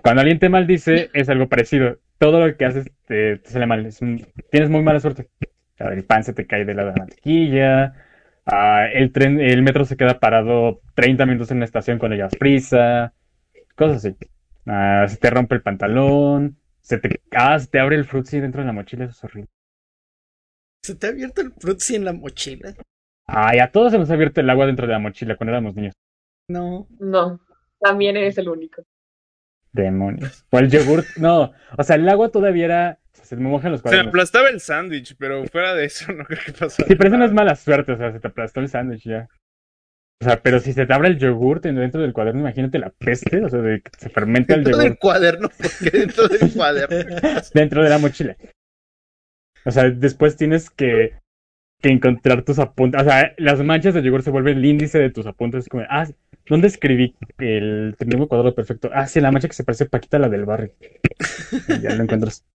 Cuando 0.01 0.21
alguien 0.21 0.39
te 0.39 0.49
maldice, 0.49 1.09
es 1.13 1.29
algo 1.29 1.49
parecido. 1.49 1.99
Todo 2.17 2.45
lo 2.45 2.55
que 2.55 2.65
haces 2.65 2.89
te, 3.07 3.37
te 3.37 3.49
sale 3.49 3.65
mal. 3.65 3.89
Tienes 4.51 4.69
muy 4.69 4.81
mala 4.81 4.99
suerte. 4.99 5.27
Sea, 5.77 5.87
el 5.87 6.05
pan 6.05 6.23
se 6.23 6.33
te 6.33 6.45
cae 6.45 6.65
de 6.65 6.73
la 6.73 6.93
mantequilla, 6.97 7.93
ah, 8.45 8.85
el 8.93 9.11
tren, 9.11 9.39
el 9.41 9.63
metro 9.63 9.85
se 9.85 9.97
queda 9.97 10.19
parado 10.19 10.81
30 10.95 11.25
minutos 11.25 11.51
en 11.51 11.59
la 11.59 11.65
estación 11.65 11.97
cuando 11.99 12.15
llevas 12.15 12.35
prisa, 12.35 13.13
cosas 13.75 13.97
así. 13.97 14.15
Ah, 14.67 15.05
se 15.07 15.17
te 15.17 15.29
rompe 15.29 15.55
el 15.55 15.61
pantalón, 15.63 16.57
se 16.83 16.97
te, 16.99 17.21
ah, 17.31 17.57
se 17.57 17.67
te 17.67 17.79
abre 17.79 17.95
el 17.95 18.05
frutzi 18.05 18.39
dentro 18.39 18.61
de 18.61 18.67
la 18.67 18.73
mochila, 18.73 19.05
eso 19.05 19.13
es 19.13 19.23
horrible. 19.23 19.49
¿Se 20.83 20.95
te 20.95 21.07
ha 21.07 21.09
abierto 21.11 21.41
el 21.41 21.51
frutzi 21.53 21.95
en 21.95 22.05
la 22.05 22.13
mochila? 22.13 22.73
Ay, 23.25 23.59
a 23.59 23.71
todos 23.71 23.91
se 23.91 23.97
nos 23.97 24.09
ha 24.09 24.13
abierto 24.13 24.41
el 24.41 24.49
agua 24.49 24.65
dentro 24.65 24.85
de 24.85 24.93
la 24.93 24.99
mochila 24.99 25.35
cuando 25.37 25.51
éramos 25.53 25.75
niños. 25.75 25.93
No. 26.49 26.87
No, 26.99 27.39
también 27.79 28.17
eres 28.17 28.37
el 28.37 28.49
único. 28.49 28.83
Demonios. 29.71 30.45
O 30.51 30.59
el 30.59 30.69
yogur, 30.69 31.03
no, 31.17 31.51
o 31.77 31.83
sea, 31.83 31.95
el 31.95 32.07
agua 32.07 32.29
todavía 32.29 32.65
era, 32.65 32.99
se 33.13 33.35
me 33.37 33.49
mojan 33.49 33.71
los 33.71 33.79
Se 33.79 33.83
cuadernos. 33.83 34.09
aplastaba 34.09 34.49
el 34.49 34.59
sándwich, 34.59 35.15
pero 35.17 35.45
fuera 35.45 35.73
de 35.73 35.85
eso 35.85 36.11
no 36.13 36.25
creo 36.25 36.39
que 36.45 36.51
pasara. 36.51 36.87
Sí, 36.87 36.95
pero 36.95 37.07
eso 37.07 37.17
no 37.17 37.25
es 37.25 37.33
mala 37.33 37.55
suerte, 37.55 37.93
o 37.93 37.97
sea, 37.97 38.11
se 38.11 38.19
te 38.19 38.27
aplastó 38.27 38.59
el 38.59 38.67
sándwich 38.69 39.03
ya. 39.05 39.27
O 40.21 40.25
sea, 40.25 40.41
pero 40.41 40.59
si 40.59 40.71
se 40.73 40.85
te 40.85 40.93
abre 40.93 41.09
el 41.09 41.17
yogur 41.19 41.59
dentro 41.61 42.01
del 42.01 42.13
cuaderno, 42.13 42.39
imagínate 42.41 42.79
la 42.79 42.89
peste, 42.91 43.43
o 43.43 43.49
sea, 43.49 43.59
de 43.59 43.81
que 43.81 43.91
se 43.97 44.09
fermente 44.09 44.53
el 44.53 44.63
Dentro 44.63 44.77
del 44.77 44.93
yogur 44.93 44.99
cuaderno, 44.99 45.49
porque 45.49 45.97
dentro 45.97 46.27
del 46.29 46.51
cuaderno. 46.53 46.97
dentro 47.53 47.83
de 47.83 47.89
la 47.89 47.97
mochila. 47.97 48.37
O 49.65 49.71
sea, 49.71 49.89
después 49.89 50.35
tienes 50.37 50.69
que, 50.69 51.13
que 51.81 51.89
encontrar 51.89 52.43
tus 52.43 52.59
apuntes. 52.59 53.01
O 53.01 53.05
sea, 53.05 53.33
las 53.37 53.61
manchas 53.63 53.93
de 53.93 54.01
yogur 54.03 54.23
se 54.23 54.31
vuelven 54.31 54.57
el 54.57 54.65
índice 54.65 54.99
de 54.99 55.09
tus 55.09 55.25
apuntes. 55.25 55.63
Es 55.63 55.69
como, 55.69 55.83
ah, 55.89 56.07
¿dónde 56.47 56.67
escribí 56.67 57.15
el 57.37 57.95
triángulo 57.97 58.27
cuadrado 58.27 58.55
perfecto? 58.55 58.89
Ah, 58.93 59.07
sí, 59.07 59.19
la 59.21 59.31
mancha 59.31 59.47
que 59.47 59.53
se 59.55 59.63
parece 59.63 59.85
a 59.85 59.87
Paquita, 59.89 60.19
la 60.19 60.29
del 60.29 60.45
barrio. 60.45 60.73
Y 61.67 61.81
ya 61.81 61.95
lo 61.95 62.03
encuentras. 62.03 62.45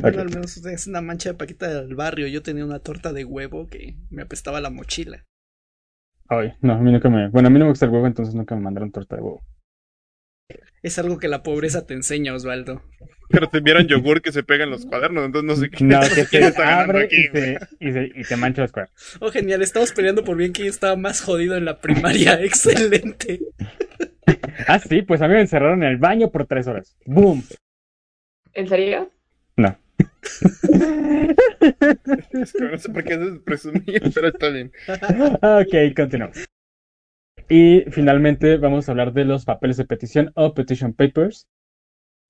Bueno, 0.00 0.18
Ok. 0.18 0.28
al 0.28 0.30
menos 0.30 0.56
es 0.56 0.86
una 0.86 1.00
mancha 1.00 1.30
de 1.30 1.34
paquita 1.34 1.82
del 1.82 1.96
barrio. 1.96 2.28
Yo 2.28 2.40
tenía 2.40 2.64
una 2.64 2.78
torta 2.78 3.12
de 3.12 3.24
huevo 3.24 3.66
que 3.66 3.96
me 4.10 4.22
apestaba 4.22 4.60
la 4.60 4.70
mochila. 4.70 5.24
Ay, 6.28 6.52
no, 6.60 6.74
a 6.74 6.78
mí 6.78 6.92
nunca 6.92 7.08
me. 7.08 7.28
Bueno, 7.28 7.48
a 7.48 7.50
mí 7.50 7.58
no 7.58 7.64
me 7.64 7.70
gusta 7.70 7.86
el 7.86 7.90
huevo, 7.92 8.06
entonces 8.06 8.34
nunca 8.34 8.54
me 8.54 8.60
mandaron 8.60 8.92
torta 8.92 9.16
de 9.16 9.22
huevo. 9.22 9.42
Es 10.82 10.98
algo 10.98 11.18
que 11.18 11.28
la 11.28 11.42
pobreza 11.42 11.86
te 11.86 11.94
enseña, 11.94 12.34
Osvaldo. 12.34 12.82
Pero 13.30 13.48
te 13.48 13.60
vieron 13.60 13.86
yogur 13.88 14.22
que 14.22 14.32
se 14.32 14.42
pega 14.42 14.64
en 14.64 14.70
los 14.70 14.86
cuadernos, 14.86 15.24
entonces 15.24 15.46
no 15.48 15.56
sé 15.56 15.70
qué. 15.70 15.84
No, 15.84 16.00
que 16.14 16.24
quién 16.26 16.42
se 16.42 16.48
está 16.48 16.62
ganando 16.64 16.92
abre 16.92 17.04
aquí, 17.06 17.16
y, 17.16 17.28
güey. 17.28 17.42
se, 17.42 17.58
y, 17.80 17.92
se, 17.92 18.20
y 18.20 18.22
te 18.24 18.36
mancha 18.36 18.62
los 18.62 18.72
cuadernos. 18.72 19.18
Oh, 19.20 19.30
genial, 19.30 19.62
estamos 19.62 19.92
peleando 19.92 20.24
por 20.24 20.36
bien 20.36 20.52
que 20.52 20.64
yo 20.64 20.70
estaba 20.70 20.96
más 20.96 21.20
jodido 21.20 21.56
en 21.56 21.64
la 21.64 21.80
primaria. 21.80 22.40
Excelente. 22.42 23.40
Ah, 24.66 24.78
sí, 24.78 25.00
pues 25.00 25.22
a 25.22 25.28
mí 25.28 25.34
me 25.34 25.40
encerraron 25.40 25.82
en 25.82 25.88
el 25.88 25.96
baño 25.96 26.30
por 26.30 26.44
tres 26.46 26.66
horas. 26.66 26.94
¡Boom! 27.06 27.42
¿En 28.52 28.68
serio? 28.68 29.10
No. 29.56 29.78
No 32.32 32.78
sé 32.78 32.88
por 32.90 33.04
qué 33.04 33.14
es 33.14 33.38
presumir, 33.44 34.02
pero 34.14 34.28
está 34.28 34.48
bien. 34.48 34.72
Ok, 35.42 35.94
continuamos. 35.96 36.44
Y 37.48 37.84
finalmente 37.90 38.56
vamos 38.58 38.88
a 38.88 38.92
hablar 38.92 39.12
de 39.12 39.24
los 39.24 39.44
papeles 39.44 39.76
de 39.78 39.86
petición 39.86 40.32
o 40.34 40.54
petition 40.54 40.92
papers. 40.92 41.48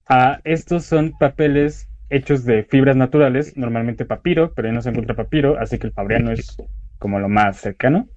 Ah, 0.08 0.40
estos 0.44 0.84
son 0.84 1.12
papeles 1.18 1.88
hechos 2.08 2.44
de 2.44 2.64
fibras 2.64 2.96
naturales, 2.96 3.56
normalmente 3.56 4.04
papiro, 4.06 4.54
pero 4.54 4.68
ahí 4.68 4.74
no 4.74 4.80
se 4.80 4.90
encuentra 4.90 5.16
papiro, 5.16 5.58
así 5.58 5.78
que 5.78 5.88
el 5.88 5.92
fabriano 5.92 6.30
es 6.30 6.56
como 6.98 7.18
lo 7.18 7.28
más 7.28 7.58
cercano, 7.58 8.08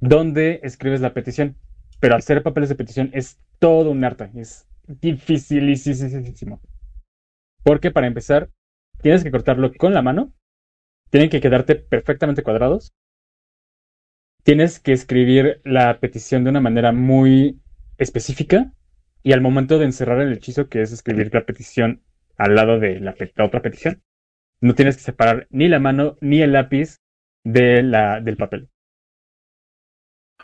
donde 0.00 0.60
escribes 0.62 1.00
la 1.00 1.14
petición. 1.14 1.56
Pero 2.00 2.16
hacer 2.16 2.42
papeles 2.42 2.68
de 2.68 2.74
petición 2.74 3.10
es 3.12 3.40
todo 3.58 3.90
un 3.90 4.04
arte, 4.04 4.30
es 4.34 4.68
dificilísimo. 4.86 6.60
Porque 7.62 7.90
para 7.90 8.06
empezar, 8.06 8.50
tienes 9.00 9.24
que 9.24 9.30
cortarlo 9.30 9.72
con 9.74 9.94
la 9.94 10.02
mano, 10.02 10.32
tienen 11.10 11.30
que 11.30 11.40
quedarte 11.40 11.76
perfectamente 11.76 12.42
cuadrados, 12.42 12.92
tienes 14.42 14.80
que 14.80 14.92
escribir 14.92 15.60
la 15.64 16.00
petición 16.00 16.44
de 16.44 16.50
una 16.50 16.60
manera 16.60 16.92
muy 16.92 17.60
específica 17.98 18.72
y 19.22 19.32
al 19.32 19.40
momento 19.40 19.78
de 19.78 19.86
encerrar 19.86 20.20
el 20.20 20.32
hechizo, 20.32 20.68
que 20.68 20.82
es 20.82 20.92
escribir 20.92 21.32
la 21.34 21.44
petición 21.44 22.02
al 22.36 22.54
lado 22.54 22.78
de 22.78 23.00
la, 23.00 23.14
otra 23.44 23.62
petición, 23.62 24.02
no 24.60 24.74
tienes 24.74 24.96
que 24.96 25.02
separar 25.02 25.46
ni 25.50 25.68
la 25.68 25.80
mano 25.80 26.16
ni 26.20 26.40
el 26.40 26.52
lápiz 26.52 26.96
del 27.44 28.36
papel. 28.38 28.68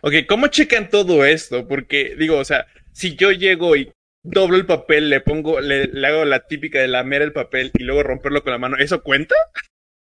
Ok, 0.02 0.12
¿cómo 0.28 0.48
checan 0.48 0.90
todo 0.90 1.24
esto? 1.24 1.66
Porque, 1.66 2.14
digo, 2.16 2.38
o 2.38 2.44
sea, 2.44 2.66
si 2.92 3.16
yo 3.16 3.32
llego 3.32 3.74
y 3.76 3.92
doblo 4.24 4.56
el 4.56 4.66
papel, 4.66 5.08
le 5.10 5.20
pongo, 5.20 5.60
le, 5.60 5.86
le 5.86 6.06
hago 6.06 6.24
la 6.24 6.46
típica 6.46 6.80
de 6.80 6.88
lamer 6.88 7.22
el 7.22 7.32
papel 7.32 7.70
y 7.78 7.84
luego 7.84 8.02
romperlo 8.02 8.42
con 8.42 8.52
la 8.52 8.58
mano, 8.58 8.76
¿eso 8.78 9.02
cuenta? 9.02 9.34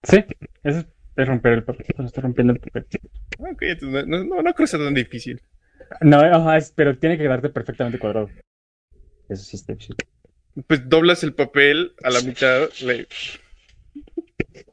Sí, 0.04 0.24
eso 0.64 0.84
es, 1.16 1.28
romper 1.28 1.54
el 1.54 1.64
papel. 1.64 1.86
Cuando 1.96 2.22
rompiendo 2.22 2.54
el 2.54 2.60
papel. 2.60 2.86
Ok, 3.40 3.62
entonces 3.62 4.08
no, 4.08 4.24
no, 4.24 4.36
no 4.42 4.54
creo 4.54 4.54
que 4.56 4.68
sea 4.68 4.80
tan 4.80 4.94
difícil. 4.94 5.42
No, 6.02 6.20
ajá, 6.20 6.58
es- 6.58 6.72
pero 6.76 6.98
tiene 6.98 7.18
que 7.18 7.24
quedarte 7.24 7.50
perfectamente 7.50 8.00
cuadrado. 8.00 8.30
Eso 9.30 9.44
sí 9.44 9.56
está 9.58 9.74
difícil. 9.74 9.96
Pues 10.68 10.88
doblas 10.90 11.24
el 11.24 11.34
papel 11.34 11.94
a 12.04 12.10
la 12.10 12.22
mitad. 12.22 12.70
le- 12.84 13.08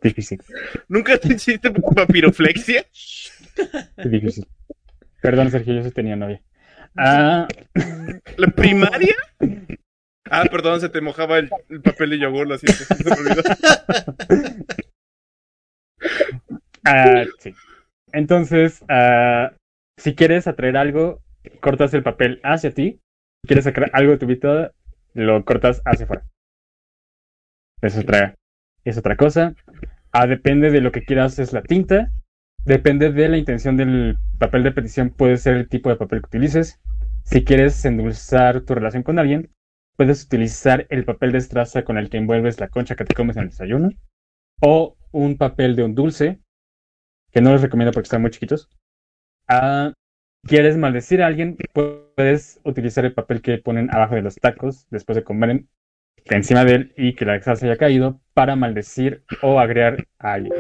Difícil, 0.03 0.41
¿Nunca 0.89 1.19
te 1.19 1.35
hiciste 1.35 1.71
papiroflexia? 1.71 2.85
es 3.97 4.11
difícil. 4.11 4.47
Perdón, 5.21 5.51
Sergio, 5.51 5.75
yo 5.75 5.83
sí 5.85 5.91
tenía 5.91 6.17
novia. 6.17 6.41
Ah, 6.97 7.47
¿La 8.37 8.47
primaria? 8.49 9.15
Ah, 10.31 10.45
perdón, 10.51 10.81
se 10.81 10.89
te 10.89 11.01
mojaba 11.01 11.39
el, 11.39 11.51
el 11.69 11.81
papel 11.81 12.11
de 12.11 12.19
yogur, 12.19 12.47
lo 12.47 12.59
siento. 12.59 12.85
se 12.85 13.05
me 13.05 13.13
olvidó. 13.13 13.43
Ah, 16.85 17.25
sí. 17.39 17.55
Entonces, 18.13 18.83
ah, 18.89 19.53
si 19.99 20.15
quieres 20.15 20.47
atraer 20.47 20.77
algo, 20.77 21.21
cortas 21.61 21.93
el 21.93 22.03
papel 22.03 22.41
hacia 22.43 22.73
ti. 22.73 23.01
Si 23.43 23.49
quieres 23.49 23.65
sacar 23.65 23.91
algo 23.93 24.13
de 24.13 24.19
tu 24.19 24.27
vida, 24.27 24.73
lo 25.13 25.45
cortas 25.45 25.83
hacia 25.85 26.05
afuera. 26.05 26.25
Es 27.83 27.97
otra, 27.97 28.37
es 28.85 28.97
otra 28.97 29.17
cosa. 29.17 29.55
Ah, 30.13 30.27
depende 30.27 30.71
de 30.71 30.81
lo 30.81 30.93
que 30.93 31.05
quieras, 31.05 31.39
es 31.39 31.53
la 31.53 31.63
tinta. 31.63 32.11
Depende 32.65 33.13
de 33.13 33.29
la 33.29 33.39
intención 33.39 33.77
del 33.77 34.17
papel 34.39 34.63
de 34.63 34.73
petición, 34.73 35.11
puede 35.11 35.37
ser 35.37 35.57
el 35.57 35.69
tipo 35.69 35.91
de 35.91 35.97
papel 35.97 36.21
que 36.21 36.27
utilices. 36.27 36.81
Si 37.25 37.45
quieres 37.45 37.85
endulzar 37.85 38.63
tu 38.63 38.75
relación 38.75 39.03
con 39.03 39.19
alguien, 39.19 39.51
puedes 39.99 40.25
utilizar 40.25 40.87
el 40.91 41.05
papel 41.05 41.33
de 41.33 41.39
estraza 41.39 41.83
con 41.83 41.99
el 41.99 42.09
que 42.09 42.19
envuelves 42.19 42.61
la 42.61 42.69
concha 42.69 42.95
que 42.95 43.05
te 43.05 43.15
comes 43.15 43.37
en 43.37 43.43
el 43.43 43.49
desayuno. 43.49 43.91
O 44.63 44.97
un 45.11 45.37
papel 45.37 45.75
de 45.75 45.83
un 45.83 45.97
dulce, 45.97 46.39
que 47.33 47.41
no 47.41 47.53
les 47.53 47.63
recomiendo 47.63 47.93
porque 47.93 48.07
están 48.07 48.23
muy 48.23 48.31
chiquitos. 48.31 48.71
Ah, 49.49 49.93
¿Quieres 50.47 50.77
maldecir 50.77 51.21
a 51.21 51.27
alguien? 51.27 51.57
Puedes 51.73 52.61
utilizar 52.65 53.05
el 53.05 53.13
papel 53.13 53.43
que 53.43 53.59
ponen 53.59 53.91
abajo 53.91 54.15
de 54.15 54.23
los 54.23 54.37
tacos 54.37 54.87
después 54.91 55.17
de 55.17 55.25
comer 55.25 55.65
encima 56.27 56.65
de 56.65 56.75
él 56.75 56.95
y 56.97 57.17
que 57.17 57.25
la 57.25 57.43
salsa 57.43 57.67
haya 57.67 57.77
caído 57.77 58.21
para 58.35 58.55
maldecir 58.55 59.25
o 59.43 59.59
agregar 59.59 60.07
a 60.21 60.35
alguien. 60.35 60.55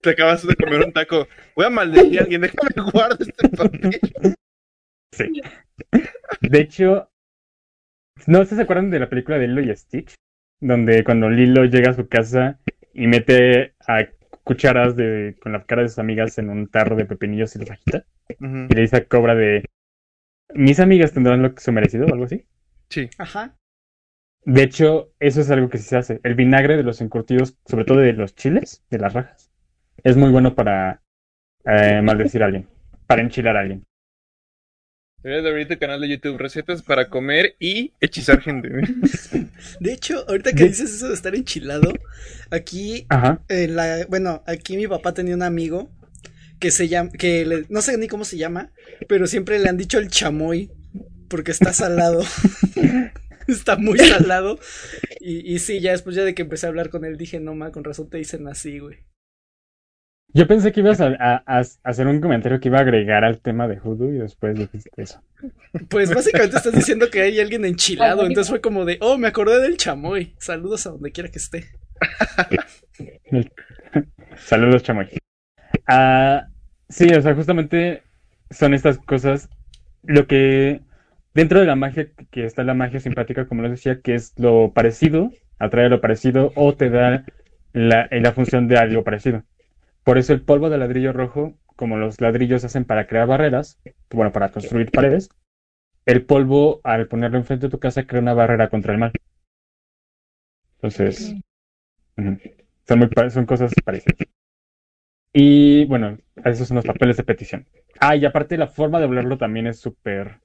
Te 0.00 0.10
acabas 0.10 0.44
de 0.44 0.56
comer 0.56 0.86
un 0.86 0.92
taco. 0.92 1.28
Voy 1.54 1.66
a 1.66 1.70
maldecir 1.70 2.18
a 2.18 2.22
alguien, 2.24 2.40
déjame 2.40 2.90
guardar 2.90 3.18
este 3.20 3.48
papel. 3.48 4.34
Sí. 5.12 5.40
De 6.40 6.60
hecho, 6.60 7.08
¿no 8.26 8.44
se 8.44 8.60
acuerdan 8.60 8.90
de 8.90 9.00
la 9.00 9.08
película 9.08 9.38
de 9.38 9.48
Lilo 9.48 9.60
y 9.62 9.76
Stitch? 9.76 10.14
Donde 10.60 11.04
cuando 11.04 11.28
Lilo 11.30 11.64
llega 11.64 11.90
a 11.90 11.94
su 11.94 12.08
casa 12.08 12.58
y 12.92 13.06
mete 13.06 13.74
a 13.86 14.06
cucharas 14.44 14.96
de, 14.96 15.36
con 15.40 15.52
la 15.52 15.64
cara 15.64 15.82
de 15.82 15.88
sus 15.88 15.98
amigas 15.98 16.38
en 16.38 16.50
un 16.50 16.68
tarro 16.68 16.96
de 16.96 17.06
pepinillos 17.06 17.56
y 17.56 17.60
los 17.60 17.70
agita. 17.70 18.04
Ujú, 18.40 18.66
Y 18.70 18.74
le 18.74 18.80
dice 18.82 18.96
a 18.96 19.04
Cobra 19.04 19.34
de... 19.34 19.64
Mis 20.54 20.80
amigas 20.80 21.12
tendrán 21.12 21.42
lo 21.42 21.54
que 21.54 21.62
su 21.62 21.72
merecido 21.72 22.06
o 22.06 22.12
algo 22.12 22.24
así. 22.24 22.46
Sí. 22.90 23.10
Ajá. 23.18 23.56
De 24.44 24.62
hecho, 24.62 25.10
eso 25.20 25.40
es 25.40 25.50
algo 25.50 25.68
que 25.68 25.78
sí 25.78 25.84
se 25.84 25.96
hace. 25.96 26.20
El 26.22 26.34
vinagre 26.34 26.76
de 26.76 26.82
los 26.82 27.00
encurtidos, 27.00 27.56
sobre 27.64 27.84
todo 27.84 27.98
de 27.98 28.12
los 28.12 28.34
chiles, 28.34 28.84
de 28.90 28.98
las 28.98 29.14
rajas, 29.14 29.50
es 30.02 30.16
muy 30.16 30.30
bueno 30.30 30.54
para 30.54 31.02
eh, 31.64 32.02
maldecir 32.02 32.42
a 32.42 32.46
alguien, 32.46 32.68
para 33.06 33.22
enchilar 33.22 33.56
a 33.56 33.60
alguien. 33.60 33.84
Deberías 35.24 35.42
de 35.44 35.50
abrir 35.50 35.68
tu 35.68 35.78
canal 35.78 36.00
de 36.02 36.08
YouTube, 36.10 36.36
recetas 36.38 36.82
para 36.82 37.08
comer 37.08 37.56
y 37.58 37.92
hechizar 38.00 38.42
gente. 38.42 38.68
De 39.80 39.92
hecho, 39.92 40.22
ahorita 40.28 40.52
que 40.52 40.64
dices 40.64 40.92
eso 40.94 41.08
de 41.08 41.14
estar 41.14 41.34
enchilado, 41.34 41.94
aquí, 42.50 43.06
Ajá. 43.08 43.42
en 43.48 43.74
la, 43.74 44.04
bueno, 44.10 44.44
aquí 44.46 44.76
mi 44.76 44.86
papá 44.86 45.14
tenía 45.14 45.34
un 45.34 45.42
amigo 45.42 45.90
que 46.60 46.70
se 46.70 46.88
llama, 46.88 47.10
que 47.10 47.46
le- 47.46 47.64
no 47.70 47.80
sé 47.80 47.96
ni 47.96 48.06
cómo 48.06 48.26
se 48.26 48.36
llama, 48.36 48.70
pero 49.08 49.26
siempre 49.26 49.58
le 49.58 49.68
han 49.70 49.78
dicho 49.78 49.98
el 49.98 50.08
chamoy 50.08 50.70
porque 51.28 51.52
está 51.52 51.72
salado. 51.72 52.22
está 53.48 53.76
muy 53.76 53.98
salado. 53.98 54.58
Y, 55.20 55.54
y 55.54 55.58
sí, 55.58 55.80
ya 55.80 55.92
después 55.92 56.14
ya 56.16 56.24
de 56.24 56.34
que 56.34 56.42
empecé 56.42 56.66
a 56.66 56.68
hablar 56.68 56.90
con 56.90 57.06
él 57.06 57.16
dije, 57.16 57.40
no 57.40 57.54
ma, 57.54 57.72
con 57.72 57.82
razón 57.82 58.10
te 58.10 58.18
dicen 58.18 58.46
así, 58.46 58.78
güey. 58.78 58.98
Yo 60.36 60.46
pensé 60.48 60.72
que 60.72 60.80
ibas 60.80 61.00
a, 61.00 61.06
a- 61.18 61.42
a- 61.46 61.60
a 61.60 61.64
hacer 61.84 62.06
un 62.08 62.20
comentario 62.20 62.58
que 62.58 62.68
iba 62.68 62.78
a 62.78 62.82
agregar 62.82 63.24
al 63.24 63.38
tema 63.40 63.68
de 63.68 63.78
Hoodoo 63.78 64.12
y 64.12 64.18
después 64.18 64.56
dijiste 64.58 64.90
eso. 64.96 65.22
Pues 65.88 66.12
básicamente 66.12 66.56
estás 66.56 66.72
diciendo 66.74 67.08
que 67.10 67.22
hay 67.22 67.38
alguien 67.38 67.64
enchilado, 67.64 68.26
entonces 68.26 68.50
fue 68.50 68.60
como 68.60 68.84
de, 68.84 68.98
oh, 69.00 69.16
me 69.16 69.28
acordé 69.28 69.60
del 69.60 69.76
chamoy. 69.76 70.34
Saludos 70.38 70.86
a 70.86 70.90
donde 70.90 71.12
quiera 71.12 71.30
que 71.30 71.38
esté. 71.38 71.66
Saludos, 74.36 74.82
chamoy. 74.82 75.08
Ah, 75.86 76.48
sí, 76.88 77.08
o 77.14 77.20
sea, 77.22 77.34
justamente 77.34 78.02
son 78.50 78.74
estas 78.74 78.98
cosas. 78.98 79.48
Lo 80.02 80.26
que 80.26 80.80
dentro 81.34 81.60
de 81.60 81.66
la 81.66 81.76
magia, 81.76 82.08
que 82.30 82.44
está 82.44 82.62
la 82.64 82.74
magia 82.74 83.00
simpática, 83.00 83.46
como 83.46 83.62
les 83.62 83.70
decía, 83.72 84.00
que 84.00 84.14
es 84.14 84.32
lo 84.36 84.72
parecido, 84.72 85.30
atrae 85.58 85.88
lo 85.88 86.00
parecido 86.00 86.52
o 86.56 86.74
te 86.74 86.90
da 86.90 87.24
la, 87.72 88.08
la 88.10 88.32
función 88.32 88.68
de 88.68 88.78
algo 88.78 89.04
parecido. 89.04 89.44
Por 90.04 90.18
eso 90.18 90.32
el 90.32 90.42
polvo 90.42 90.68
de 90.68 90.78
ladrillo 90.78 91.12
rojo, 91.12 91.54
como 91.76 91.96
los 91.96 92.20
ladrillos 92.20 92.60
se 92.60 92.66
hacen 92.68 92.84
para 92.84 93.06
crear 93.06 93.26
barreras, 93.26 93.80
bueno, 94.10 94.32
para 94.32 94.50
construir 94.50 94.90
paredes, 94.90 95.30
el 96.06 96.24
polvo, 96.24 96.80
al 96.84 97.08
ponerlo 97.08 97.38
enfrente 97.38 97.66
de 97.66 97.70
tu 97.70 97.78
casa, 97.78 98.06
crea 98.06 98.20
una 98.20 98.34
barrera 98.34 98.68
contra 98.68 98.92
el 98.92 98.98
mal. 98.98 99.12
Entonces, 100.76 101.34
son, 102.86 102.98
muy, 102.98 103.08
son 103.30 103.46
cosas 103.46 103.72
parecidas. 103.82 104.28
Y 105.32 105.86
bueno, 105.86 106.18
esos 106.44 106.68
son 106.68 106.76
los 106.76 106.84
papeles 106.84 107.16
de 107.16 107.24
petición. 107.24 107.66
Ah, 107.98 108.14
y 108.14 108.24
aparte 108.26 108.58
la 108.58 108.68
forma 108.68 108.98
de 108.98 109.06
doblarlo 109.06 109.38
también 109.38 109.66
es 109.66 109.80
súper, 109.80 110.40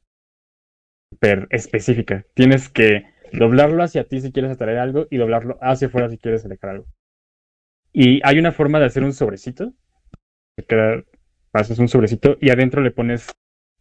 súper 1.11 1.47
específica. 1.51 2.25
Tienes 2.33 2.69
que 2.69 3.03
doblarlo 3.33 3.83
hacia 3.83 4.05
ti 4.05 4.21
si 4.21 4.31
quieres 4.31 4.51
atraer 4.51 4.79
algo 4.79 5.05
y 5.09 5.17
doblarlo 5.17 5.59
hacia 5.61 5.89
afuera 5.89 6.09
si 6.09 6.17
quieres 6.17 6.45
alejar 6.45 6.69
algo. 6.71 6.85
Y 7.93 8.21
hay 8.23 8.39
una 8.39 8.51
forma 8.51 8.79
de 8.79 8.85
hacer 8.85 9.03
un 9.03 9.13
sobrecito. 9.13 9.73
Que 10.67 11.05
haces 11.53 11.79
un 11.79 11.87
sobrecito 11.87 12.37
y 12.41 12.49
adentro 12.49 12.81
le 12.81 12.91
pones 12.91 13.31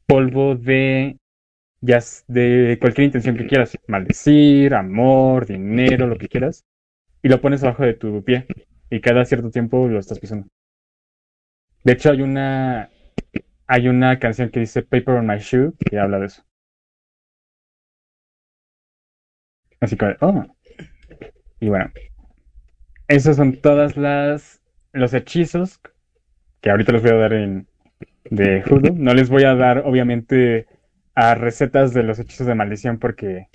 polvo 0.06 0.54
de, 0.54 1.18
ya 1.80 1.98
de 2.28 2.78
cualquier 2.80 3.06
intención 3.06 3.36
que 3.36 3.46
quieras. 3.46 3.76
Maldecir, 3.86 4.74
amor, 4.74 5.46
dinero, 5.46 6.06
lo 6.06 6.18
que 6.18 6.28
quieras. 6.28 6.64
Y 7.22 7.28
lo 7.28 7.40
pones 7.40 7.62
abajo 7.62 7.84
de 7.84 7.94
tu 7.94 8.22
pie. 8.24 8.46
Y 8.90 9.00
cada 9.00 9.24
cierto 9.24 9.50
tiempo 9.50 9.88
lo 9.88 9.98
estás 9.98 10.18
pisando. 10.18 10.48
De 11.84 11.92
hecho, 11.92 12.10
hay 12.10 12.22
una, 12.22 12.90
hay 13.66 13.88
una 13.88 14.18
canción 14.18 14.50
que 14.50 14.60
dice 14.60 14.82
Paper 14.82 15.16
on 15.16 15.26
My 15.26 15.38
Shoe 15.38 15.72
que 15.78 15.98
habla 15.98 16.18
de 16.18 16.26
eso. 16.26 16.42
Así 19.80 19.96
que, 19.96 20.16
oh. 20.20 20.44
Y 21.60 21.68
bueno, 21.68 21.90
esos 23.08 23.36
son 23.36 23.56
todas 23.60 23.96
las 23.96 24.60
los 24.92 25.14
hechizos 25.14 25.80
que 26.60 26.70
ahorita 26.70 26.92
les 26.92 27.02
voy 27.02 27.10
a 27.12 27.16
dar 27.16 27.32
en 27.32 27.66
de 28.30 28.62
Hoodoo. 28.62 28.94
No 28.94 29.14
les 29.14 29.30
voy 29.30 29.44
a 29.44 29.54
dar, 29.54 29.82
obviamente, 29.84 30.66
a 31.14 31.34
recetas 31.34 31.94
de 31.94 32.02
los 32.02 32.18
hechizos 32.18 32.46
de 32.46 32.54
maldición 32.54 32.98
porque 32.98 33.48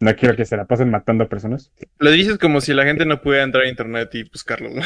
no 0.00 0.14
quiero 0.14 0.36
que 0.36 0.44
se 0.44 0.56
la 0.56 0.66
pasen 0.66 0.90
matando 0.90 1.24
a 1.24 1.28
personas. 1.28 1.72
Lo 1.98 2.10
dices 2.10 2.38
como 2.38 2.60
si 2.60 2.72
la 2.74 2.84
gente 2.84 3.04
no 3.04 3.20
pudiera 3.20 3.44
entrar 3.44 3.64
a 3.64 3.68
internet 3.68 4.14
y 4.14 4.24
buscarlo, 4.24 4.70
¿no? 4.70 4.82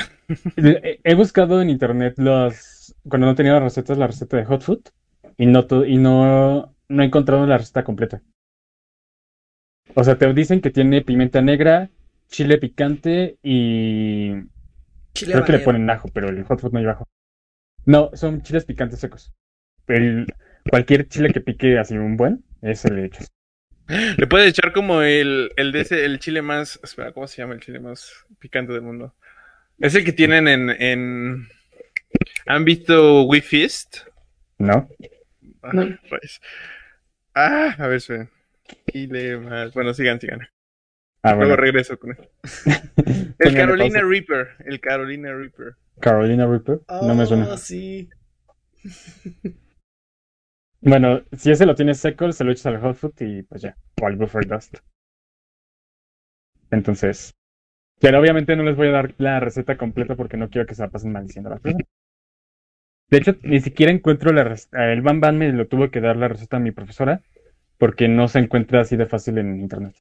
He 0.57 1.01
he 1.05 1.15
buscado 1.15 1.61
en 1.61 1.71
internet 1.71 2.15
los 2.17 2.95
cuando 3.09 3.27
no 3.27 3.35
tenía 3.35 3.53
las 3.53 3.63
recetas, 3.63 3.99
la 3.99 4.07
receta 4.07 4.37
de 4.37 4.45
hot 4.45 4.63
food 4.63 4.81
y 5.37 5.47
no 5.47 5.67
y 5.87 5.97
no 5.99 6.75
no 6.89 7.03
he 7.03 7.07
encontrado 7.07 7.47
la 7.47 7.59
receta 7.59 7.85
completa. 7.85 8.23
O 9.95 10.05
sea, 10.05 10.17
te 10.17 10.33
dicen 10.33 10.61
que 10.61 10.71
tiene 10.71 11.03
pimienta 11.03 11.43
negra, 11.43 11.91
chile 12.33 12.59
picante 12.59 13.37
y 13.43 14.33
Chile 15.15 15.35
creo 15.35 15.45
que 15.45 15.53
le 15.53 15.59
ponen 15.61 15.89
ajo, 15.91 16.09
pero 16.13 16.31
el 16.31 16.43
hot 16.45 16.61
food 16.61 16.73
no 16.73 16.81
lleva 16.81 16.93
ajo. 16.93 17.09
No, 17.85 18.11
son 18.15 18.43
chiles 18.43 18.65
picantes 18.65 19.01
secos. 19.01 19.33
El, 19.87 20.27
cualquier 20.69 21.07
chile 21.09 21.33
que 21.33 21.41
pique 21.41 21.79
así 21.79 21.97
un 21.97 22.17
buen, 22.17 22.45
ese 22.63 22.91
le 22.91 23.05
echas. 23.05 23.29
Le 24.17 24.27
puedes 24.27 24.49
echar 24.49 24.73
como 24.73 25.03
el, 25.03 25.51
el 25.57 25.73
de 25.73 25.81
ese, 25.81 26.05
el 26.05 26.19
chile 26.19 26.41
más, 26.41 26.81
espera, 26.83 27.13
¿cómo 27.13 27.27
se 27.27 27.43
llama 27.43 27.55
el 27.55 27.61
chile 27.61 27.81
más 27.81 28.25
picante 28.39 28.73
del 28.73 28.83
mundo? 28.83 29.15
Es 29.79 29.95
el 29.95 30.05
que 30.05 30.13
tienen 30.13 30.49
en, 30.49 30.71
en, 30.71 31.49
¿han 32.47 32.65
visto 32.65 33.25
We 33.25 33.43
Feast? 33.43 33.99
¿No? 34.59 34.89
Ah, 35.63 35.71
No. 35.73 35.83
rayos. 36.09 36.41
Ah, 37.35 37.75
a 37.79 37.87
ver, 37.89 37.97
esperen. 37.97 38.31
Chile 38.91 39.39
más, 39.39 39.75
bueno, 39.75 39.93
sigan, 39.93 40.21
sigan. 40.21 40.49
Ah, 41.25 41.35
Luego 41.35 41.51
bueno. 41.51 41.57
regreso 41.57 41.99
con 41.99 42.11
él. 42.11 42.29
El 43.39 43.55
Carolina. 43.55 44.01
Reaper, 44.01 44.49
el 44.67 44.81
Carolina 44.81 45.33
Reaper. 45.33 45.77
Carolina 46.01 46.47
Reaper. 46.47 46.81
No 47.03 47.15
me 47.15 47.27
suena. 47.27 47.49
Oh, 47.53 47.57
sí. 47.57 48.09
Bueno, 50.85 51.23
si 51.37 51.53
ese 51.53 51.65
lo 51.65 51.77
tienes 51.77 51.99
seco, 51.99 52.33
se 52.33 52.43
lo 52.43 52.51
echas 52.51 52.67
al 52.67 52.81
hot 52.81 52.97
food 52.97 53.13
y 53.21 53.43
pues 53.45 53.63
ya. 53.63 53.77
O 54.03 54.07
al 54.09 54.17
buffer 54.17 54.45
dust. 54.49 54.79
Entonces. 56.73 57.31
Pero 58.01 58.19
obviamente 58.19 58.57
no 58.57 58.65
les 58.65 58.75
voy 58.75 58.89
a 58.89 58.91
dar 58.91 59.15
la 59.19 59.39
receta 59.39 59.77
completa 59.77 60.17
porque 60.17 60.37
no 60.37 60.51
quiero 60.51 60.67
que 60.67 60.75
se 60.75 60.83
la 60.83 60.89
pasen 60.91 61.13
maldiciendo 61.13 61.51
a 61.51 61.55
la 61.55 61.61
persona. 61.61 61.85
De 63.11 63.19
hecho, 63.19 63.37
ni 63.45 63.61
siquiera 63.61 63.93
encuentro 63.93 64.33
la 64.33 64.43
receta. 64.43 64.93
El 64.93 65.03
Bam 65.03 65.21
Bam 65.21 65.37
me 65.37 65.53
lo 65.53 65.69
tuvo 65.69 65.89
que 65.93 66.01
dar 66.01 66.17
la 66.17 66.27
receta 66.27 66.57
a 66.57 66.61
mi 66.61 66.73
profesora 66.73 67.23
porque 67.79 68.09
no 68.09 68.27
se 68.27 68.41
encuentra 68.41 68.81
así 68.81 68.97
de 68.97 69.07
fácil 69.07 69.39
en 69.39 69.61
internet. 69.61 69.95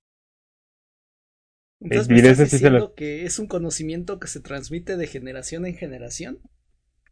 Entonces 1.82 2.10
me 2.10 2.16
estás 2.16 2.32
ese 2.32 2.46
sí 2.46 2.60
se 2.60 2.70
lo- 2.70 2.80
diciendo 2.80 2.96
que 2.96 3.26
es 3.26 3.40
un 3.40 3.48
conocimiento 3.48 4.20
que 4.20 4.28
se 4.30 4.40
transmite 4.40 4.96
de 4.96 5.08
generación 5.08 5.66
en 5.66 5.76
generación, 5.76 6.40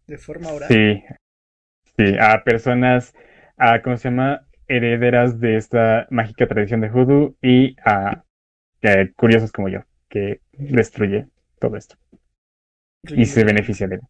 de 0.08 0.18
forma 0.18 0.52
oral. 0.52 0.72
Sí. 0.74 1.04
Sí, 1.98 2.16
a 2.20 2.44
personas, 2.44 3.14
a, 3.58 3.82
¿cómo 3.82 3.98
se 3.98 4.10
llama? 4.10 4.48
Herederas 4.68 5.40
de 5.40 5.58
esta 5.58 6.08
mágica 6.10 6.48
tradición 6.48 6.82
de 6.82 6.90
Hoodoo 6.90 7.36
y 7.42 7.76
a 7.86 8.24
eh, 8.84 9.12
curiosos 9.16 9.52
como 9.52 9.70
yo, 9.70 9.82
que 10.10 10.42
destruye 10.54 11.28
todo 11.60 11.78
esto. 11.78 11.98
y 13.16 13.26
se 13.26 13.44
beneficia 13.44 13.88
de 13.88 13.96
él. 13.96 14.02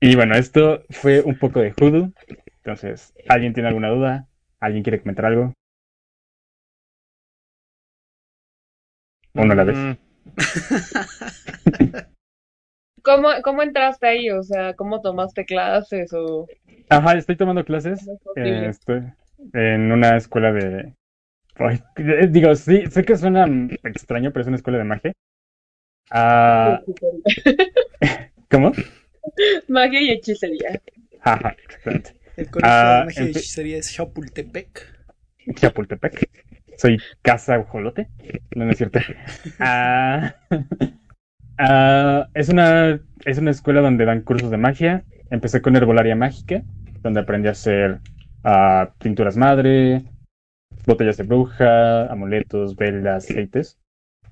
Y 0.00 0.14
bueno, 0.14 0.36
esto 0.36 0.84
fue 0.90 1.20
un 1.22 1.36
poco 1.36 1.58
de 1.58 1.72
Hoodoo. 1.72 2.12
Entonces, 2.58 3.12
¿alguien 3.28 3.54
tiene 3.54 3.68
alguna 3.68 3.88
duda? 3.88 4.28
¿Alguien 4.60 4.84
quiere 4.84 5.00
comentar 5.00 5.26
algo? 5.26 5.52
Uno 9.34 9.52
a 9.52 9.56
la 9.56 9.64
vez. 9.64 9.78
Mm, 9.78 9.92
¿Cómo, 13.04 13.28
¿Cómo 13.44 13.62
entraste 13.62 14.08
ahí? 14.08 14.30
O 14.30 14.42
sea, 14.42 14.74
¿cómo 14.74 15.00
tomaste 15.00 15.44
clases 15.44 16.12
o 16.12 16.46
Ajá, 16.88 17.12
estoy 17.18 17.36
tomando 17.36 17.64
clases. 17.64 18.08
eh, 18.36 18.66
estoy 18.70 19.02
en 19.52 19.92
una 19.92 20.16
escuela 20.16 20.52
de... 20.52 20.94
Ay, 21.56 21.80
eh, 21.96 22.28
digo, 22.28 22.54
sí, 22.56 22.84
sé 22.90 23.04
que 23.04 23.16
suena 23.16 23.46
extraño, 23.84 24.32
pero 24.32 24.42
es 24.42 24.48
una 24.48 24.56
escuela 24.56 24.78
de 24.78 24.84
magia. 24.84 25.12
Ah, 26.10 26.82
¿cómo? 28.50 28.72
Magia 29.68 30.00
y 30.00 30.10
hechicería. 30.10 30.80
Ajá, 31.22 31.56
exactamente. 31.64 32.14
El 32.36 32.48
colegio 32.50 32.88
Ah, 32.88 32.94
de 32.94 33.04
magia 33.04 33.24
y 33.24 33.30
hechicería 33.30 33.78
es 33.78 33.92
Chapultepec. 33.92 34.86
Chapultepec. 35.56 36.28
Soy 36.76 36.98
Casa 37.22 37.58
Ujolote. 37.58 38.08
No, 38.54 38.64
no 38.64 38.70
es 38.70 38.78
cierto. 38.78 39.00
Ah, 39.58 40.34
ah, 41.58 42.28
es 42.34 42.48
una, 42.48 43.00
es 43.24 43.38
una 43.38 43.50
escuela 43.50 43.80
donde 43.80 44.04
dan 44.04 44.22
cursos 44.22 44.50
de 44.50 44.56
magia. 44.56 45.04
Empecé 45.30 45.62
con 45.62 45.76
herbolaria 45.76 46.16
mágica, 46.16 46.62
donde 47.02 47.20
aprendí 47.20 47.48
a 47.48 47.52
hacer 47.52 48.00
ah, 48.44 48.90
pinturas 48.98 49.36
madre, 49.36 50.04
botellas 50.86 51.16
de 51.16 51.24
bruja, 51.24 52.06
amuletos, 52.06 52.76
velas, 52.76 53.24
aceites. 53.24 53.78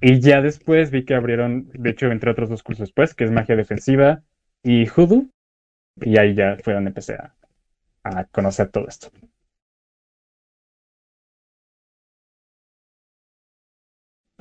Y 0.01 0.20
ya 0.20 0.43
después 0.43 0.90
vi 0.90 1.05
que 1.05 1.14
abrieron, 1.14 1.68
de 1.72 1.90
hecho, 1.90 2.07
entre 2.11 2.30
otros 2.30 2.49
dos 2.49 2.62
cursos 2.62 2.88
después, 2.88 3.14
que 3.14 3.24
es 3.24 3.30
magia 3.30 3.57
defensiva 3.57 4.22
y 4.62 4.86
hoodoo. 4.88 5.28
Y 6.01 6.18
ahí 6.18 6.34
ya 6.34 6.57
fue 6.62 6.74
donde 6.74 6.88
empecé 6.90 7.14
a, 7.14 7.34
a 8.05 8.24
conocer 8.26 8.68
todo 8.70 8.88
esto. 8.88 9.11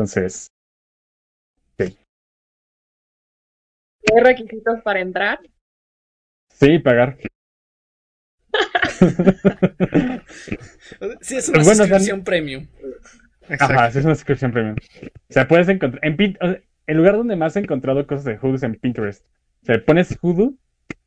Entonces, 0.02 0.48
¿Hay 4.14 4.22
requisitos 4.24 4.82
para 4.84 5.00
entrar? 5.00 5.40
sí, 6.50 6.80
pagar. 6.80 7.18
Sí, 11.22 11.36
es 11.38 11.50
una 11.50 11.64
Bueno, 11.64 11.84
o 11.84 11.88
sea, 11.88 12.00
suscripción 12.00 12.24
premium. 12.24 12.68
exacto. 13.50 13.74
Ajá, 13.76 13.92
sí 13.92 14.00
es 14.00 14.06
una 14.06 14.16
suscripción 14.16 14.52
premium. 14.52 14.76
O 15.30 15.34
sea, 15.34 15.48
puedes 15.48 15.70
encontrar. 15.70 16.04
En 16.06 16.18
Pin- 16.18 16.38
o 16.42 16.48
sea, 16.48 16.62
el 16.88 16.98
lugar 16.98 17.16
donde 17.16 17.36
más 17.36 17.56
he 17.56 17.60
encontrado 17.60 18.06
cosas 18.08 18.26
de 18.26 18.38
Hoodoo 18.38 18.56
es 18.56 18.64
en 18.64 18.76
Pinterest. 18.76 19.26
O 19.64 19.66
sea, 19.66 19.86
pones 19.86 20.18
Hoodoo 20.22 20.56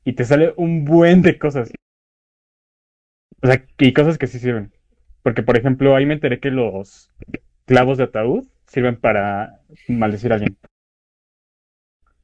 y 0.05 0.13
te 0.15 0.25
sale 0.25 0.55
un 0.57 0.85
buen 0.85 1.23
de 1.23 1.39
cosas. 1.39 1.73
O 3.43 3.47
sea, 3.47 3.65
y 3.79 3.93
cosas 3.93 4.19
que 4.19 4.27
sí 4.27 4.39
sirven. 4.39 4.73
Porque, 5.23 5.43
por 5.43 5.57
ejemplo, 5.57 5.95
ahí 5.97 6.07
me 6.07 6.15
enteré 6.15 6.41
que 6.41 6.51
los 6.51 7.11
clavos 7.67 7.99
de 7.99 8.05
ataúd 8.05 8.47
sirven 8.67 8.97
para 9.01 9.61
maldecir 9.89 10.33
a 10.33 10.37
alguien. 10.37 10.57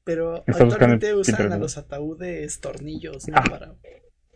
Pero 0.05 0.43
Está 0.47 0.65
actualmente 0.65 1.11
en 1.11 1.17
usan 1.17 1.53
a 1.53 1.57
¿no? 1.57 1.59
los 1.59 1.77
ataúdes 1.77 2.61
tornillos, 2.61 3.29
¿no? 3.29 3.37
Ah. 3.37 3.45
Para... 3.49 3.75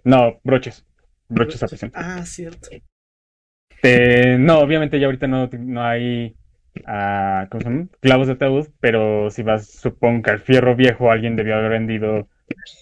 No, 0.05 0.39
broches. 0.45 0.85
Broches 1.29 1.63
a 1.63 1.69
presión. 1.69 1.91
Ah, 1.95 2.25
cierto. 2.27 2.69
Eh, 3.83 4.37
no, 4.39 4.61
obviamente 4.61 4.99
ya 5.01 5.07
ahorita 5.07 5.27
no, 5.27 5.49
no 5.59 5.85
hay 5.85 6.37
ah, 6.87 7.47
¿cómo 7.51 7.61
se 7.63 7.69
llama? 7.69 7.87
clavos 8.01 8.27
de 8.27 8.33
ataúd, 8.35 8.69
pero 8.81 9.31
si 9.31 9.43
vas, 9.43 9.67
supongo 9.67 10.23
que 10.23 10.31
al 10.31 10.41
fierro 10.41 10.77
viejo 10.77 11.11
alguien 11.11 11.37
debió 11.37 11.57
haber 11.57 11.71
vendido 11.71 12.29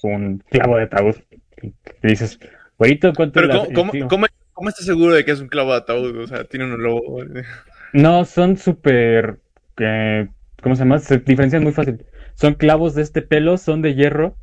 un 0.02 0.38
clavo 0.50 0.76
de 0.76 0.84
ataúd. 0.84 1.16
Y 1.62 1.72
dices, 2.06 2.38
güeyito, 2.78 3.12
¿cuánto 3.14 3.34
Pero 3.34 3.46
la- 3.48 3.54
¿cómo, 3.54 3.72
cómo, 3.74 3.92
tío?" 3.92 4.08
cómo- 4.08 4.26
cómo 4.52 4.68
estás 4.68 4.86
seguro 4.86 5.14
de 5.14 5.24
que 5.24 5.30
es 5.32 5.40
un 5.40 5.48
clavo 5.48 5.70
de 5.72 5.78
ataúd? 5.78 6.16
O 6.18 6.26
sea, 6.26 6.44
tiene 6.44 6.66
un 6.66 6.82
logo. 6.82 7.18
No, 7.92 8.24
son 8.24 8.56
súper, 8.56 9.40
eh, 9.78 10.28
¿cómo 10.62 10.74
se 10.74 10.80
llama? 10.80 10.98
Se 10.98 11.18
diferencian 11.18 11.62
muy 11.62 11.72
fácil. 11.72 12.04
Son 12.34 12.54
clavos 12.54 12.94
de 12.94 13.02
este 13.02 13.22
pelo, 13.22 13.58
son 13.58 13.82
de 13.82 13.94
hierro 13.94 14.36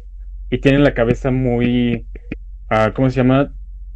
y 0.50 0.60
tienen 0.60 0.84
la 0.84 0.93
cabeza 0.93 1.32
muy, 1.32 2.08
ah, 2.70 2.91
¿cómo 2.95 3.10
se 3.10 3.18
llama? 3.18 3.54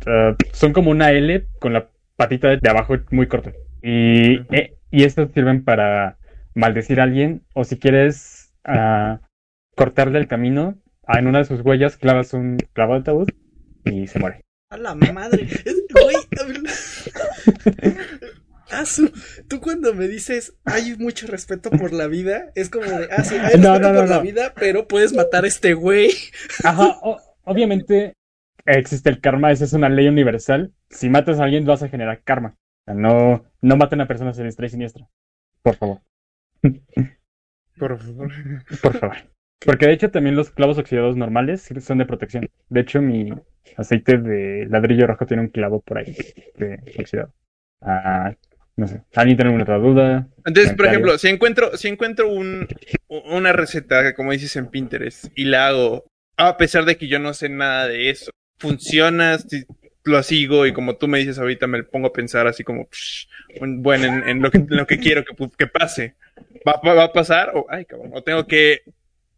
Ah, 0.08 0.36
son 0.52 0.74
como 0.74 0.92
una 0.92 1.12
L 1.12 1.48
con 1.60 1.74
la 1.74 1.90
patita 2.16 2.56
de 2.56 2.70
abajo 2.70 2.96
muy 3.12 3.28
corta. 3.28 3.54
Y, 3.82 4.36
eh, 4.56 4.78
y 4.92 5.04
estos 5.04 5.32
sirven 5.34 5.64
para 5.64 6.18
maldecir 6.56 7.00
a 7.00 7.04
alguien 7.04 7.44
o 7.54 7.64
si 7.64 7.78
quieres 7.78 8.54
ah, 8.64 9.20
cortarle 9.76 10.20
el 10.20 10.28
camino, 10.28 10.76
ah, 11.06 11.20
en 11.20 11.28
una 11.28 11.40
de 11.40 11.46
sus 11.46 11.62
huellas 11.62 11.98
clavas 11.98 12.34
un 12.34 12.58
clavo 12.74 12.94
de 12.94 13.00
ataúd 13.02 13.28
y 13.86 14.08
se 14.08 14.20
muere. 14.20 14.42
A 14.70 14.78
la 14.78 14.96
madre. 14.96 15.44
Es- 15.44 15.84
Güey. 15.94 16.16
Ah, 18.80 18.86
su- 18.86 19.12
tú 19.48 19.60
cuando 19.62 19.94
me 19.94 20.08
dices 20.08 20.56
hay 20.66 20.96
mucho 20.98 21.28
respeto 21.28 21.72
por 21.72 21.94
la 21.94 22.08
vida, 22.08 22.52
es 22.56 22.70
como 22.70 22.86
de, 22.86 23.08
ah, 23.12 23.24
sí, 23.24 23.36
hay 23.36 23.58
No, 23.60 23.74
respeto 23.74 23.80
no, 23.80 23.94
no, 23.94 24.00
por 24.02 24.10
la 24.10 24.20
vida, 24.20 24.54
pero 24.56 24.88
puedes 24.88 25.14
matar 25.14 25.46
a 25.46 25.48
este 25.48 25.74
güey. 25.74 26.12
Ajá, 26.64 26.98
o- 27.02 27.20
obviamente 27.44 28.14
existe 28.66 29.10
el 29.10 29.20
karma, 29.22 29.52
esa 29.52 29.66
es 29.66 29.74
una 29.74 29.90
ley 29.90 30.08
universal. 30.08 30.74
Si 30.90 31.10
matas 31.10 31.40
a 31.40 31.44
alguien 31.46 31.66
vas 31.66 31.84
a 31.84 31.90
generar 31.90 32.24
karma. 32.24 32.56
O 32.82 32.86
sea, 32.86 32.94
no, 32.96 33.46
no 33.62 33.78
maten 33.78 34.02
a 34.02 34.08
personas 34.08 34.36
siniestra 34.36 34.66
y 34.66 34.70
siniestra. 34.70 35.08
Por 35.64 35.76
favor, 35.76 36.02
Por 37.78 37.98
favor. 38.00 38.32
por 38.82 38.98
favor. 39.00 39.18
Porque 39.66 39.88
de 39.88 39.94
hecho 39.94 40.12
también 40.12 40.36
los 40.36 40.52
clavos 40.52 40.78
oxidados 40.78 41.16
normales 41.16 41.70
son 41.80 41.98
de 41.98 42.06
protección. 42.06 42.50
De 42.70 42.82
hecho 42.82 43.02
mi 43.02 43.34
aceite 43.78 44.18
de 44.18 44.68
ladrillo 44.70 45.08
rojo 45.08 45.26
tiene 45.26 45.44
un 45.44 45.50
clavo 45.50 45.82
por 45.82 46.00
ahí 46.00 46.16
de 46.58 46.80
oxidado. 47.00 47.34
Ah, 47.82 48.34
no 48.76 48.88
sé. 48.88 49.02
¿Alguien 49.16 49.38
tiene 49.38 49.50
alguna 49.50 49.64
otra 49.64 49.78
duda? 49.78 50.28
Entonces, 50.46 50.74
por 50.74 50.86
ejemplo, 50.88 51.18
si 51.18 51.28
encuentro, 51.28 51.78
si 51.78 51.88
encuentro 51.88 52.28
un, 52.30 52.68
una 53.08 53.54
receta, 53.54 54.14
como 54.14 54.32
dices 54.32 54.56
en 54.56 54.68
Pinterest, 54.68 55.26
y 55.36 55.46
la 55.46 55.68
hago, 55.68 56.06
a 56.38 56.58
pesar 56.58 56.86
de 56.86 56.98
que 56.98 57.08
yo 57.08 57.20
no 57.20 57.34
sé 57.34 57.50
nada 57.50 57.88
de 57.88 58.10
eso, 58.10 58.32
funciona, 58.60 59.38
si 59.38 59.64
lo 60.06 60.22
sigo 60.22 60.66
y 60.66 60.74
como 60.74 60.98
tú 60.98 61.08
me 61.08 61.20
dices 61.20 61.40
ahorita 61.40 61.66
me 61.68 61.84
pongo 61.84 62.08
a 62.08 62.14
pensar 62.14 62.46
así 62.48 62.64
como, 62.64 62.88
psh, 62.90 63.28
bueno, 63.78 64.06
en, 64.06 64.28
en 64.28 64.42
lo, 64.42 64.52
que, 64.52 64.58
en 64.58 64.68
lo 64.70 64.86
que 64.86 65.00
quiero 65.00 65.24
que, 65.24 65.68
pase. 65.68 66.16
¿Va, 66.68 66.82
va- 66.86 66.94
va 66.94 67.04
a 67.06 67.14
pasar? 67.14 67.52
O, 67.54 67.66
ay, 67.70 67.86
cabrón, 67.86 68.12
o 68.14 68.22
tengo 68.24 68.46
que 68.48 68.82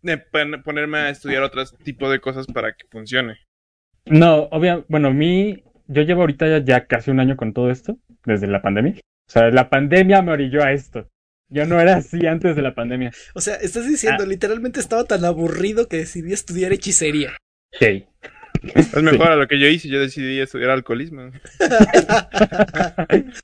eh, 0.03 0.17
pon- 0.17 0.61
ponerme 0.63 0.97
a 0.99 1.09
estudiar 1.09 1.43
otros 1.43 1.75
tipos 1.83 2.09
de 2.11 2.19
cosas 2.19 2.47
para 2.47 2.73
que 2.73 2.85
funcione. 2.89 3.37
No, 4.05 4.43
obvio, 4.51 4.85
bueno, 4.87 5.11
mi, 5.13 5.63
yo 5.87 6.01
llevo 6.03 6.21
ahorita 6.21 6.47
ya, 6.47 6.63
ya 6.63 6.85
casi 6.85 7.11
un 7.11 7.19
año 7.19 7.35
con 7.37 7.53
todo 7.53 7.69
esto, 7.71 7.97
desde 8.25 8.47
la 8.47 8.61
pandemia. 8.61 8.95
O 9.27 9.31
sea, 9.31 9.49
la 9.49 9.69
pandemia 9.69 10.21
me 10.21 10.31
orilló 10.31 10.63
a 10.63 10.71
esto. 10.71 11.09
Yo 11.49 11.65
no 11.65 11.79
era 11.79 11.97
así 11.97 12.25
antes 12.25 12.55
de 12.55 12.61
la 12.61 12.73
pandemia. 12.73 13.11
O 13.33 13.41
sea, 13.41 13.55
estás 13.55 13.87
diciendo, 13.87 14.23
Ah. 14.23 14.27
literalmente 14.27 14.79
estaba 14.79 15.03
tan 15.05 15.23
aburrido 15.25 15.87
que 15.87 15.97
decidí 15.97 16.33
estudiar 16.33 16.73
hechicería. 16.73 17.37
Ok. 17.75 18.07
Es 18.75 19.01
mejor 19.03 19.31
a 19.31 19.35
lo 19.35 19.47
que 19.47 19.59
yo 19.59 19.67
hice, 19.67 19.89
yo 19.89 19.99
decidí 19.99 20.39
estudiar 20.39 20.71
alcoholismo. 20.71 21.31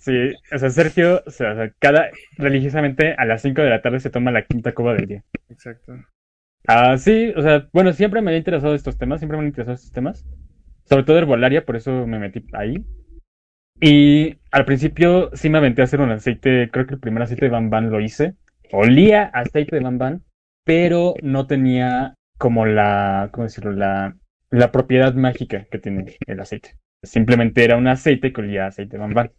Sí, 0.00 0.32
o 0.52 0.58
sea, 0.58 0.70
Sergio, 0.70 1.22
o 1.26 1.30
sea, 1.30 1.52
o 1.52 1.54
sea, 1.56 1.72
cada, 1.80 2.08
religiosamente 2.38 3.14
a 3.18 3.24
las 3.26 3.42
5 3.42 3.60
de 3.60 3.68
la 3.68 3.82
tarde 3.82 3.98
se 3.98 4.10
toma 4.10 4.30
la 4.30 4.44
quinta 4.44 4.72
copa 4.72 4.94
del 4.94 5.06
día. 5.06 5.24
Exacto. 5.50 5.92
Ah, 6.66 6.96
sí, 6.96 7.32
o 7.36 7.42
sea, 7.42 7.68
bueno, 7.72 7.92
siempre 7.92 8.22
me 8.22 8.30
han 8.30 8.36
interesado 8.36 8.74
estos 8.74 8.96
temas, 8.96 9.20
siempre 9.20 9.36
me 9.36 9.42
han 9.42 9.48
interesado 9.48 9.74
estos 9.74 9.92
temas. 9.92 10.24
Sobre 10.84 11.02
todo 11.02 11.18
herbolaria, 11.18 11.66
por 11.66 11.76
eso 11.76 12.06
me 12.06 12.18
metí 12.18 12.44
ahí. 12.54 12.84
Y 13.80 14.38
al 14.50 14.64
principio 14.64 15.30
sí 15.34 15.48
me 15.50 15.58
aventé 15.58 15.82
a 15.82 15.84
hacer 15.84 16.00
un 16.00 16.10
aceite, 16.10 16.68
creo 16.70 16.86
que 16.86 16.94
el 16.94 17.00
primer 17.00 17.22
aceite 17.22 17.48
de 17.48 17.50
Van 17.50 17.90
lo 17.90 18.00
hice. 18.00 18.34
Olía 18.72 19.24
aceite 19.24 19.76
de 19.76 19.82
Van, 19.82 20.24
pero 20.64 21.14
no 21.22 21.46
tenía 21.46 22.14
como 22.38 22.66
la, 22.66 23.28
¿cómo 23.32 23.44
decirlo? 23.44 23.72
La, 23.72 24.16
la 24.50 24.72
propiedad 24.72 25.14
mágica 25.14 25.66
que 25.70 25.78
tiene 25.78 26.16
el 26.26 26.40
aceite. 26.40 26.76
Simplemente 27.02 27.64
era 27.64 27.76
un 27.76 27.86
aceite 27.86 28.32
que 28.32 28.40
olía 28.40 28.66
aceite 28.66 28.96
de 28.98 29.04
Van. 29.04 29.30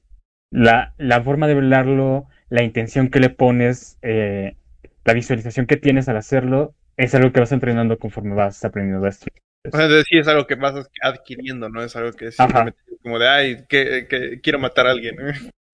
La, 0.51 0.93
la 0.97 1.21
forma 1.21 1.47
de 1.47 1.55
velarlo, 1.55 2.27
la 2.49 2.63
intención 2.63 3.09
que 3.09 3.19
le 3.19 3.29
pones, 3.29 3.99
eh, 4.01 4.55
la 5.03 5.13
visualización 5.13 5.65
que 5.65 5.77
tienes 5.77 6.07
al 6.09 6.17
hacerlo, 6.17 6.75
es 6.97 7.13
algo 7.13 7.31
que 7.31 7.39
vas 7.39 7.51
entrenando 7.51 7.99
conforme 7.99 8.35
vas 8.35 8.63
aprendiendo 8.65 9.05
esto. 9.07 9.27
O 9.67 9.71
sea, 9.71 9.85
entonces 9.85 10.05
sí 10.09 10.17
es 10.17 10.27
algo 10.27 10.47
que 10.47 10.55
vas 10.55 10.89
adquiriendo, 11.01 11.69
¿no? 11.69 11.83
Es 11.83 11.95
algo 11.95 12.11
que 12.13 12.31
simplemente 12.31 12.79
es 12.91 12.99
como 13.01 13.19
de, 13.19 13.27
ay, 13.27 13.65
que, 13.67 14.07
que 14.07 14.39
quiero 14.41 14.59
matar 14.59 14.87
a 14.87 14.91
alguien. 14.91 15.17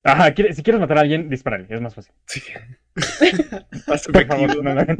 Ajá, 0.03 0.27
si 0.36 0.63
quieres 0.63 0.79
matar 0.79 0.97
a 0.97 1.01
alguien, 1.01 1.29
dispárale, 1.29 1.67
es 1.69 1.81
más 1.81 1.95
fácil. 1.95 2.13
Sí. 2.27 2.41
Más 3.88 4.07
Por 4.07 4.25
favor, 4.25 4.63
no 4.63 4.69
hagan. 4.71 4.97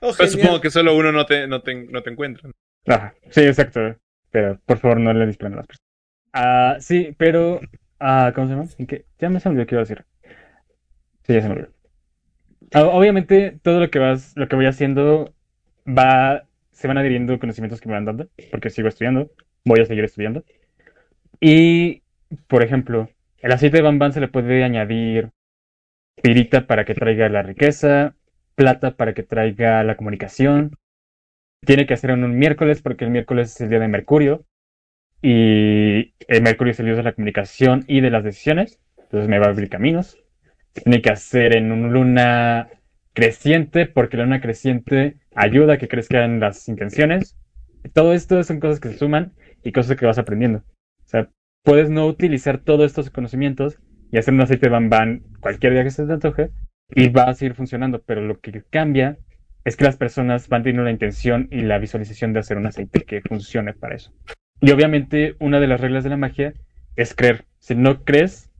Oh, 0.00 0.12
Pues 0.16 0.32
supongo 0.32 0.60
que 0.60 0.70
solo 0.70 0.96
uno 0.96 1.12
no 1.12 1.26
te, 1.26 1.46
no 1.48 1.62
te, 1.62 1.74
no 1.74 2.02
te 2.02 2.10
encuentra. 2.10 2.50
Ajá, 2.86 3.14
sí, 3.30 3.40
exacto. 3.40 3.96
Pero 4.30 4.60
por 4.66 4.78
favor, 4.78 5.00
no 5.00 5.12
le 5.12 5.26
disparen 5.26 5.54
a 5.54 5.56
las 5.58 5.66
personas. 5.66 5.86
Ah, 6.32 6.76
sí, 6.80 7.14
pero. 7.18 7.60
ah, 7.98 8.32
¿Cómo 8.34 8.46
se 8.46 8.54
llama? 8.54 8.68
¿En 8.78 8.86
qué? 8.86 9.04
Ya 9.18 9.28
me 9.30 9.40
se 9.40 9.48
me 9.48 9.54
olvidó 9.54 9.66
qué 9.66 9.74
iba 9.74 9.80
a 9.82 9.84
decir. 9.84 10.04
Sí, 11.24 11.34
ya 11.34 11.42
se 11.42 11.48
me 11.48 11.54
olvidó. 11.54 11.72
Ah, 12.72 12.84
obviamente, 12.84 13.58
todo 13.62 13.80
lo 13.80 13.90
que 13.90 13.98
vas, 13.98 14.32
lo 14.36 14.48
que 14.48 14.56
voy 14.56 14.66
haciendo 14.66 15.34
va. 15.86 16.45
Se 16.76 16.86
van 16.86 16.98
adhiriendo 16.98 17.38
conocimientos 17.38 17.80
que 17.80 17.88
me 17.88 17.94
van 17.94 18.04
dando, 18.04 18.28
porque 18.50 18.68
sigo 18.68 18.88
estudiando, 18.88 19.30
voy 19.64 19.80
a 19.80 19.86
seguir 19.86 20.04
estudiando. 20.04 20.44
Y, 21.40 22.02
por 22.48 22.62
ejemplo, 22.62 23.08
el 23.38 23.50
aceite 23.50 23.78
de 23.78 23.82
bambán 23.82 24.12
se 24.12 24.20
le 24.20 24.28
puede 24.28 24.62
añadir 24.62 25.30
pirita 26.22 26.66
para 26.66 26.84
que 26.84 26.94
traiga 26.94 27.30
la 27.30 27.40
riqueza, 27.40 28.14
plata 28.56 28.94
para 28.94 29.14
que 29.14 29.22
traiga 29.22 29.82
la 29.84 29.96
comunicación. 29.96 30.76
Tiene 31.64 31.86
que 31.86 31.94
hacer 31.94 32.10
en 32.10 32.24
un 32.24 32.38
miércoles 32.38 32.82
porque 32.82 33.06
el 33.06 33.10
miércoles 33.10 33.54
es 33.54 33.60
el 33.62 33.70
día 33.70 33.80
de 33.80 33.88
Mercurio. 33.88 34.44
Y 35.22 36.12
el 36.28 36.42
Mercurio 36.42 36.72
es 36.72 36.80
el 36.80 36.86
dios 36.86 36.98
de 36.98 37.04
la 37.04 37.14
comunicación 37.14 37.84
y 37.88 38.02
de 38.02 38.10
las 38.10 38.22
decisiones. 38.22 38.80
Entonces 38.98 39.30
me 39.30 39.38
va 39.38 39.46
a 39.46 39.48
abrir 39.48 39.70
caminos. 39.70 40.18
Tiene 40.74 41.00
que 41.00 41.10
hacer 41.10 41.56
en 41.56 41.72
un 41.72 41.90
luna 41.90 42.68
creciente 43.16 43.86
porque 43.86 44.18
la 44.18 44.24
luna 44.24 44.42
creciente 44.42 45.16
ayuda 45.34 45.74
a 45.74 45.78
que 45.78 45.88
crezcan 45.88 46.38
las 46.38 46.68
intenciones. 46.68 47.34
Todo 47.94 48.12
esto 48.12 48.42
son 48.44 48.60
cosas 48.60 48.78
que 48.78 48.90
se 48.90 48.98
suman 48.98 49.32
y 49.64 49.72
cosas 49.72 49.96
que 49.96 50.04
vas 50.04 50.18
aprendiendo. 50.18 50.58
O 50.58 51.08
sea, 51.08 51.30
puedes 51.64 51.88
no 51.88 52.06
utilizar 52.06 52.58
todos 52.58 52.84
estos 52.84 53.08
conocimientos 53.08 53.78
y 54.12 54.18
hacer 54.18 54.34
un 54.34 54.42
aceite 54.42 54.66
de 54.66 54.72
bambán 54.72 55.22
cualquier 55.40 55.72
día 55.72 55.82
que 55.82 55.90
se 55.90 56.04
te 56.04 56.12
antoje 56.12 56.50
y 56.90 57.08
va 57.08 57.22
a 57.22 57.34
seguir 57.34 57.54
funcionando, 57.54 58.02
pero 58.04 58.20
lo 58.20 58.38
que 58.38 58.62
cambia 58.68 59.16
es 59.64 59.76
que 59.76 59.84
las 59.84 59.96
personas 59.96 60.50
van 60.50 60.62
teniendo 60.62 60.84
la 60.84 60.90
intención 60.90 61.48
y 61.50 61.62
la 61.62 61.78
visualización 61.78 62.34
de 62.34 62.40
hacer 62.40 62.58
un 62.58 62.66
aceite 62.66 63.00
que 63.04 63.22
funcione 63.22 63.72
para 63.72 63.96
eso. 63.96 64.12
Y 64.60 64.72
obviamente 64.72 65.36
una 65.40 65.58
de 65.58 65.68
las 65.68 65.80
reglas 65.80 66.04
de 66.04 66.10
la 66.10 66.18
magia 66.18 66.52
es 66.96 67.14
creer. 67.14 67.46
Si 67.60 67.74
no 67.74 68.04
crees, 68.04 68.50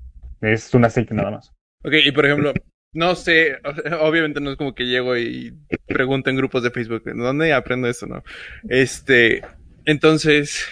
es 0.40 0.72
un 0.72 0.86
aceite 0.86 1.14
nada 1.14 1.30
más. 1.30 1.52
Ok, 1.84 1.92
y 2.06 2.12
por 2.12 2.24
ejemplo, 2.24 2.54
no 2.92 3.14
sé, 3.14 3.58
obviamente 4.00 4.40
no 4.40 4.50
es 4.50 4.56
como 4.56 4.74
que 4.74 4.84
llego 4.86 5.16
y 5.16 5.54
pregunto 5.86 6.30
en 6.30 6.36
grupos 6.36 6.62
de 6.62 6.70
Facebook, 6.70 7.02
¿dónde 7.04 7.52
aprendo 7.52 7.88
esto, 7.88 8.06
no? 8.06 8.22
Este, 8.68 9.42
entonces, 9.84 10.64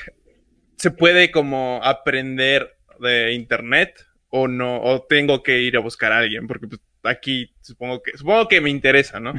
¿se 0.77 0.91
puede 0.91 1.31
como 1.31 1.81
aprender 1.83 2.77
de 3.01 3.33
internet 3.33 4.07
o 4.29 4.49
no? 4.49 4.83
¿O 4.83 5.03
tengo 5.03 5.43
que 5.43 5.61
ir 5.61 5.77
a 5.77 5.81
buscar 5.81 6.12
a 6.12 6.19
alguien? 6.19 6.47
Porque 6.47 6.67
pues, 6.67 6.81
aquí 7.05 7.55
supongo 7.61 8.03
que, 8.03 8.17
supongo 8.17 8.49
que 8.49 8.61
me 8.61 8.71
interesa, 8.71 9.21
¿no? 9.21 9.35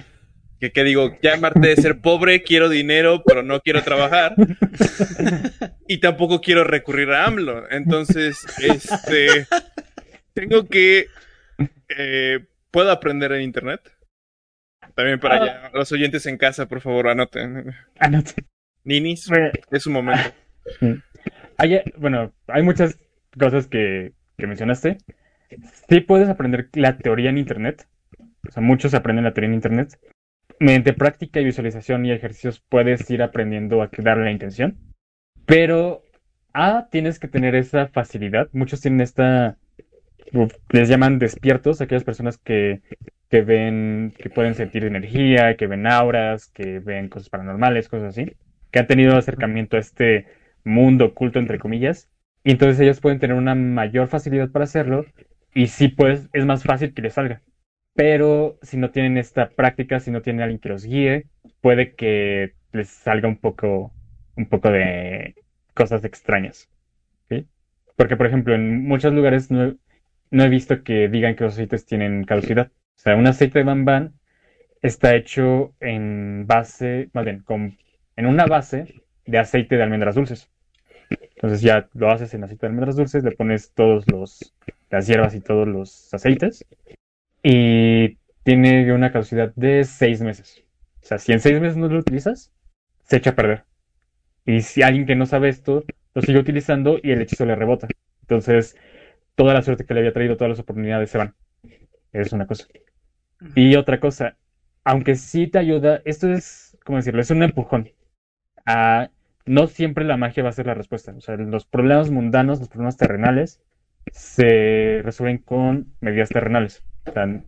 Que, 0.60 0.72
que 0.72 0.84
digo, 0.86 1.18
ya 1.22 1.36
Marte 1.38 1.68
de 1.68 1.76
ser 1.76 2.00
pobre, 2.00 2.42
quiero 2.44 2.70
dinero, 2.70 3.22
pero 3.26 3.44
no 3.44 3.60
quiero 3.60 3.84
trabajar. 3.84 4.36
Y 5.88 6.00
tampoco 6.00 6.42
quiero 6.42 6.64
recurrir 6.64 7.12
a 7.12 7.26
AMLO. 7.26 7.70
Entonces, 7.70 8.44
este, 8.58 9.46
tengo 10.34 10.68
que, 10.68 11.10
eh, 11.90 12.40
¿puedo 12.76 12.92
aprender 12.92 13.32
en 13.32 13.42
internet? 13.42 13.80
También 14.96 15.18
para 15.20 15.36
allá, 15.42 15.72
los 15.74 15.90
oyentes 15.94 16.26
en 16.26 16.38
casa, 16.38 16.68
por 16.68 16.82
favor, 16.82 17.08
anoten. 17.08 17.74
Ah, 18.00 18.10
no 18.10 18.22
te- 18.22 18.44
Ninis, 18.84 19.30
Bueno, 19.30 19.50
es 19.72 19.88
un 19.88 19.94
momento. 19.94 20.30
hay, 21.58 21.82
bueno, 21.98 22.34
hay 22.48 22.64
muchas 22.64 23.00
cosas 23.40 23.68
que, 23.68 24.12
que 24.38 24.46
mencionaste. 24.48 24.98
Sí 25.90 26.02
puedes 26.02 26.28
aprender 26.28 26.68
la 26.74 26.98
teoría 26.98 27.30
en 27.30 27.38
internet. 27.38 27.88
O 28.48 28.52
sea, 28.52 28.62
muchos 28.62 28.94
aprenden 28.94 29.24
la 29.24 29.34
teoría 29.34 29.48
en 29.50 29.56
internet. 29.56 29.98
mediante 30.60 30.92
práctica 30.94 31.40
y 31.40 31.46
visualización 31.46 32.06
y 32.06 32.12
ejercicios 32.12 32.60
puedes 32.70 33.10
ir 33.10 33.24
aprendiendo 33.24 33.82
a 33.82 33.90
darle 33.98 34.26
la 34.26 34.32
intención. 34.32 34.78
Pero 35.46 36.04
A, 36.54 36.88
tienes 36.92 37.20
que 37.20 37.28
tener 37.28 37.56
esa 37.56 37.88
facilidad. 37.88 38.50
Muchos 38.54 38.82
tienen 38.82 39.02
esta, 39.02 39.58
les 40.70 40.90
llaman 40.90 41.20
despiertos, 41.20 41.82
aquellas 41.82 42.04
personas 42.04 42.38
que, 42.38 42.82
que 43.30 43.42
ven, 43.42 44.14
que 44.18 44.30
pueden 44.30 44.56
sentir 44.56 44.86
energía, 44.86 45.56
que 45.58 45.68
ven 45.68 45.88
auras, 45.88 46.48
que 46.48 46.80
ven 46.80 47.10
cosas 47.10 47.30
paranormales, 47.30 47.90
cosas 47.90 48.10
así, 48.10 48.34
que 48.72 48.80
han 48.80 48.88
tenido 48.88 49.18
acercamiento 49.18 49.78
a 49.78 49.80
este 49.80 50.28
mundo 50.64 51.06
oculto, 51.06 51.40
entre 51.40 51.60
comillas. 51.60 52.10
Y 52.44 52.52
entonces 52.52 52.80
ellos 52.80 53.00
pueden 53.02 53.20
tener 53.20 53.36
una 53.36 53.56
mayor 53.56 54.08
facilidad 54.08 54.52
para 54.52 54.66
hacerlo 54.66 55.06
y 55.54 55.68
sí, 55.68 55.88
pues 55.88 56.30
es 56.34 56.46
más 56.46 56.64
fácil 56.64 56.94
que 56.94 57.02
les 57.02 57.14
salga. 57.14 57.42
Pero 57.94 58.60
si 58.62 58.78
no 58.78 58.92
tienen 58.92 59.18
esta 59.18 59.50
práctica, 59.50 60.00
si 60.02 60.12
no 60.12 60.22
tienen 60.22 60.42
alguien 60.42 60.60
que 60.60 60.70
los 60.70 60.86
guíe, 60.86 61.28
puede 61.62 61.96
que 61.96 62.54
les 62.74 62.90
salga 62.90 63.30
un 63.30 63.38
poco, 63.38 63.94
un 64.36 64.48
poco 64.48 64.70
de 64.70 65.36
cosas 65.74 66.04
extrañas. 66.04 66.70
¿sí? 67.30 67.48
Porque, 67.96 68.18
por 68.18 68.28
ejemplo, 68.28 68.54
en 68.54 68.84
muchos 68.86 69.14
lugares 69.14 69.50
no 69.50 69.76
no 70.32 70.44
he 70.44 70.50
visto 70.50 70.84
que 70.84 71.08
digan 71.10 71.36
que 71.36 71.44
los 71.44 71.54
aceites 71.54 71.86
tienen 71.86 72.24
caducidad. 72.26 72.68
O 72.68 73.00
sea, 73.00 73.16
un 73.16 73.28
aceite 73.28 73.60
de 73.60 73.66
bambán 73.66 74.14
está 74.82 75.16
hecho 75.16 75.74
en 75.80 76.46
base, 76.48 77.10
más 77.14 77.26
bien, 77.26 77.42
con, 77.42 77.78
en 78.16 78.26
una 78.26 78.46
base 78.46 79.02
de 79.26 79.38
aceite 79.40 79.78
de 79.78 79.84
almendras 79.84 80.16
dulces. 80.16 80.50
Entonces 81.36 81.62
ya 81.62 81.90
lo 81.94 82.10
haces 82.12 82.34
en 82.34 82.44
aceite 82.44 82.66
de 82.66 82.68
almendras 82.70 82.96
dulces, 82.96 83.24
le 83.24 83.32
pones 83.32 83.74
todos 83.74 84.06
los 84.12 84.54
las 84.90 85.08
hierbas 85.08 85.36
y 85.36 85.42
todos 85.42 85.68
los 85.68 86.14
aceites 86.14 86.66
y 87.44 88.18
tiene 88.44 88.92
una 88.94 89.12
caducidad 89.12 89.54
de 89.56 89.84
seis 89.84 90.22
meses. 90.22 90.64
O 91.04 91.06
sea, 91.06 91.18
si 91.18 91.34
en 91.34 91.40
seis 91.40 91.60
meses 91.60 91.78
no 91.78 91.88
lo 91.88 92.00
utilizas, 92.00 92.52
se 93.04 93.18
echa 93.18 93.32
a 93.32 93.36
perder. 93.36 93.66
Y 94.46 94.62
si 94.62 94.84
alguien 94.84 95.06
que 95.06 95.16
no 95.16 95.26
sabe 95.26 95.50
esto 95.50 95.84
lo 96.14 96.22
sigue 96.22 96.40
utilizando 96.40 96.98
y 97.02 97.12
el 97.12 97.22
hechizo 97.22 97.46
le 97.46 97.56
rebota. 97.56 97.88
Entonces, 98.22 98.78
toda 99.36 99.54
la 99.54 99.62
suerte 99.62 99.86
que 99.86 99.94
le 99.94 100.00
había 100.02 100.14
traído, 100.14 100.38
todas 100.38 100.50
las 100.50 100.60
oportunidades 100.60 101.10
se 101.10 101.18
van. 101.18 101.36
Es 102.12 102.34
una 102.34 102.48
cosa. 102.48 102.66
Y 103.56 103.76
otra 103.76 104.00
cosa, 104.00 104.38
aunque 104.84 105.16
sí 105.16 105.48
te 105.48 105.60
ayuda, 105.60 106.02
esto 106.06 106.32
es, 106.32 106.78
¿cómo 106.84 106.98
decirlo? 106.98 107.22
Es 107.22 107.32
un 107.32 107.44
empujón. 107.44 107.90
Ah, 108.66 109.10
no 109.46 109.68
siempre 109.68 110.06
la 110.06 110.18
magia 110.18 110.44
va 110.44 110.50
a 110.50 110.54
ser 110.54 110.66
la 110.66 110.74
respuesta. 110.74 111.14
O 111.16 111.22
sea, 111.22 111.36
los 111.36 111.66
problemas 111.66 112.10
mundanos, 112.10 112.60
los 112.60 112.70
problemas 112.70 112.98
terrenales, 112.98 113.62
se 114.12 115.02
resuelven 115.04 115.40
con 115.40 115.94
medidas 116.00 116.30
terrenales. 116.30 116.84
O 117.06 117.12
sea, 117.12 117.26
no, 117.26 117.44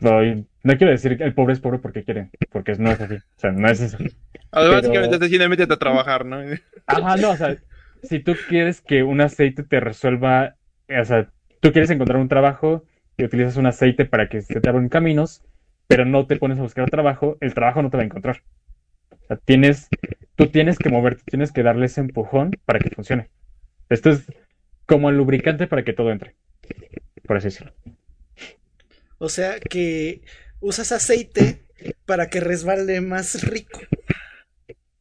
no 0.00 0.76
quiero 0.76 0.90
decir 0.92 1.18
que 1.18 1.24
el 1.24 1.34
pobre 1.34 1.54
es 1.54 1.60
pobre 1.60 1.78
porque 1.78 2.04
quiere, 2.04 2.30
porque 2.50 2.74
no 2.76 2.90
es 2.92 3.00
así. 3.00 3.14
O 3.16 3.38
sea, 3.40 3.50
no 3.52 3.68
es 3.68 3.80
eso. 3.80 3.98
Sea, 3.98 4.08
Pero- 4.52 4.70
básicamente 4.72 5.16
estás 5.16 5.20
diciendo 5.20 5.48
métete 5.48 5.74
a 5.74 5.78
trabajar, 5.78 6.24
¿no? 6.24 6.38
Ajá, 6.86 7.16
no, 7.16 7.30
o 7.30 7.36
sea, 7.36 7.56
si 8.02 8.20
tú 8.20 8.34
quieres 8.48 8.80
que 8.80 9.02
un 9.02 9.20
aceite 9.20 9.62
te 9.62 9.80
resuelva, 9.80 10.56
o 10.88 11.04
sea, 11.04 11.30
tú 11.60 11.72
quieres 11.72 11.90
encontrar 11.90 12.18
un 12.18 12.28
trabajo 12.28 12.84
y 13.16 13.24
utilizas 13.24 13.56
un 13.56 13.66
aceite 13.66 14.04
para 14.04 14.28
que 14.28 14.40
se 14.42 14.60
te 14.60 14.68
abran 14.68 14.88
caminos, 14.88 15.42
pero 15.86 16.04
no 16.04 16.26
te 16.26 16.36
pones 16.36 16.58
a 16.58 16.62
buscar 16.62 16.88
trabajo, 16.88 17.36
el 17.40 17.54
trabajo 17.54 17.82
no 17.82 17.90
te 17.90 17.96
va 17.96 18.02
a 18.02 18.06
encontrar. 18.06 18.42
O 19.10 19.26
sea, 19.26 19.36
tienes, 19.36 19.88
tú 20.36 20.48
tienes 20.48 20.78
que 20.78 20.88
moverte, 20.88 21.22
tienes 21.26 21.52
que 21.52 21.62
darle 21.62 21.86
ese 21.86 22.00
empujón 22.00 22.52
para 22.64 22.78
que 22.78 22.90
funcione. 22.90 23.28
Esto 23.88 24.10
es 24.10 24.24
como 24.86 25.10
el 25.10 25.16
lubricante 25.16 25.66
para 25.66 25.84
que 25.84 25.92
todo 25.92 26.10
entre, 26.10 26.34
por 27.26 27.36
así 27.36 27.48
decirlo. 27.48 27.72
O 29.18 29.28
sea 29.28 29.58
que 29.58 30.22
usas 30.60 30.92
aceite 30.92 31.62
para 32.06 32.28
que 32.28 32.40
resbale 32.40 33.00
más 33.00 33.42
rico. 33.42 33.80